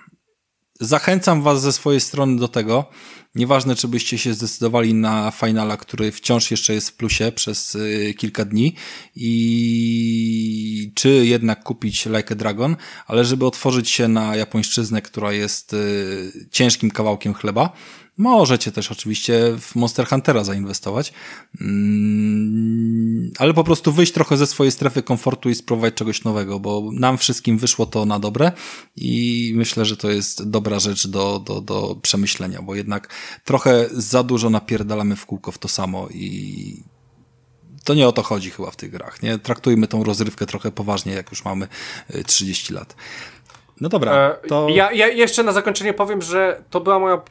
Zachęcam 0.81 1.43
Was 1.43 1.63
ze 1.63 1.73
swojej 1.73 2.01
strony 2.01 2.37
do 2.37 2.49
tego, 2.49 2.91
Nieważne, 3.35 3.77
czy 3.77 3.89
byście 3.89 4.19
się 4.19 4.35
zdecydowali 4.35 4.95
na 4.95 5.31
finala, 5.31 5.77
który 5.77 6.13
wciąż 6.13 6.51
jeszcze 6.51 6.75
jest 6.75 6.91
w 6.91 6.97
plusie 6.97 7.33
przez 7.35 7.75
y, 7.75 8.15
kilka 8.19 8.45
dni 8.45 8.75
i 9.17 10.93
czy 10.95 11.09
jednak 11.09 11.63
kupić 11.63 12.07
Like 12.07 12.33
a 12.33 12.35
Dragon, 12.35 12.77
ale 13.07 13.25
żeby 13.25 13.47
otworzyć 13.47 13.91
się 13.91 14.09
na 14.09 14.37
japońszczyznę, 14.37 15.03
która 15.03 15.33
jest 15.33 15.73
y, 15.73 16.49
ciężkim 16.51 16.91
kawałkiem 16.91 17.35
chleba, 17.35 17.73
Możecie 18.17 18.73
też 18.73 18.93
oczywiście 18.93 19.57
w 19.61 19.75
Monster 19.77 20.07
Huntera 20.07 20.45
zainwestować, 20.45 21.13
mm, 21.61 23.31
ale 23.39 23.55
po 23.55 23.65
prostu 23.65 23.93
wyjść 23.93 24.13
trochę 24.13 24.37
ze 24.37 24.47
swojej 24.47 24.73
strefy 24.73 25.03
komfortu 25.03 25.51
i 25.51 25.55
spróbować 25.55 25.95
czegoś 25.95 26.25
nowego, 26.25 26.61
bo 26.61 26.91
nam 26.93 27.19
wszystkim 27.19 27.59
wyszło 27.59 27.87
to 27.87 28.07
na 28.07 28.19
dobre 28.19 28.53
i 28.97 29.53
myślę, 29.57 29.85
że 29.85 29.97
to 29.97 30.11
jest 30.11 30.51
dobra 30.51 30.79
rzecz 30.79 31.07
do, 31.07 31.39
do, 31.39 31.61
do 31.61 31.97
przemyślenia, 32.03 32.63
bo 32.63 32.75
jednak 32.75 33.09
trochę 33.45 33.89
za 33.93 34.23
dużo 34.23 34.51
napierdalamy 34.51 35.17
w 35.17 35.27
kółko 35.27 35.53
w 35.53 35.59
to 35.59 35.69
samo 35.69 36.09
i 36.09 36.83
to 37.85 37.95
nie 37.95 38.09
o 38.09 38.13
to 38.13 38.23
chodzi 38.23 38.51
chyba 38.51 38.71
w 38.71 38.77
tych 38.77 38.91
grach. 38.91 39.23
Nie 39.23 39.39
traktujmy 39.39 39.89
tą 39.89 40.05
rozrywkę 40.05 40.47
trochę 40.47 40.73
poważnie, 40.73 41.13
jak 41.13 41.31
już 41.31 41.45
mamy 41.45 41.69
30 42.27 42.73
y, 42.73 42.77
lat. 42.77 42.97
No 43.81 43.89
dobra, 43.89 44.13
e, 44.13 44.49
to... 44.49 44.69
Ja, 44.69 44.93
ja, 44.93 45.09
jeszcze 45.09 45.43
na 45.43 45.53
zakończenie 45.53 45.95
powiem, 45.95 46.23
że 46.23 46.63
to 46.71 46.81
była 46.81 46.99
moja 46.99 47.23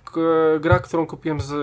gra, 0.60 0.80
którą 0.80 1.08
kupiłem 1.08 1.42
z 1.42 1.54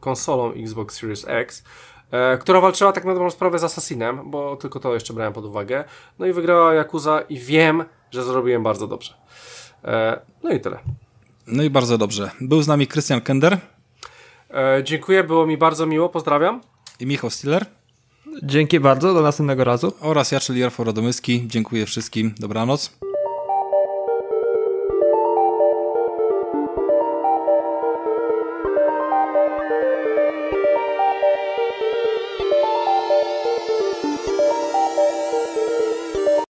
konsolą 0.00 0.52
Xbox 0.52 0.98
Series 0.98 1.24
X, 1.28 1.64
e, 2.10 2.38
która 2.38 2.60
walczyła 2.60 2.92
tak 2.92 3.04
na 3.04 3.14
dobrą 3.14 3.30
sprawę 3.30 3.58
z 3.58 3.64
Assassinem, 3.64 4.30
bo 4.30 4.56
tylko 4.56 4.80
to 4.80 4.94
jeszcze 4.94 5.14
brałem 5.14 5.32
pod 5.32 5.44
uwagę. 5.44 5.84
No 6.18 6.26
i 6.26 6.32
wygrała 6.32 6.74
Yakuza 6.74 7.20
i 7.28 7.38
wiem, 7.38 7.84
że 8.10 8.22
zrobiłem 8.22 8.62
bardzo 8.62 8.86
dobrze. 8.86 9.14
E, 9.84 10.20
no 10.42 10.50
i 10.50 10.60
tyle. 10.60 10.78
No 11.46 11.62
i 11.62 11.70
bardzo 11.70 11.98
dobrze. 11.98 12.30
Był 12.40 12.62
z 12.62 12.68
nami 12.68 12.86
Christian 12.86 13.20
Kender. 13.20 13.58
dziękuję, 14.82 15.24
było 15.24 15.46
mi 15.46 15.56
bardzo 15.56 15.86
miło, 15.86 16.08
pozdrawiam. 16.08 16.60
I 17.00 17.06
Michał 17.06 17.30
Stiller. 17.30 17.66
Dzięki 18.42 18.80
bardzo, 18.80 19.14
do 19.14 19.22
następnego 19.22 19.64
razu. 19.64 19.92
Oraz 20.00 20.32
ja, 20.32 20.40
czyli 20.40 20.60
Jarfo 20.60 20.84
Radomyski. 20.84 21.44
Dziękuję 21.46 21.86
wszystkim, 21.86 22.34
dobranoc. 22.38 22.98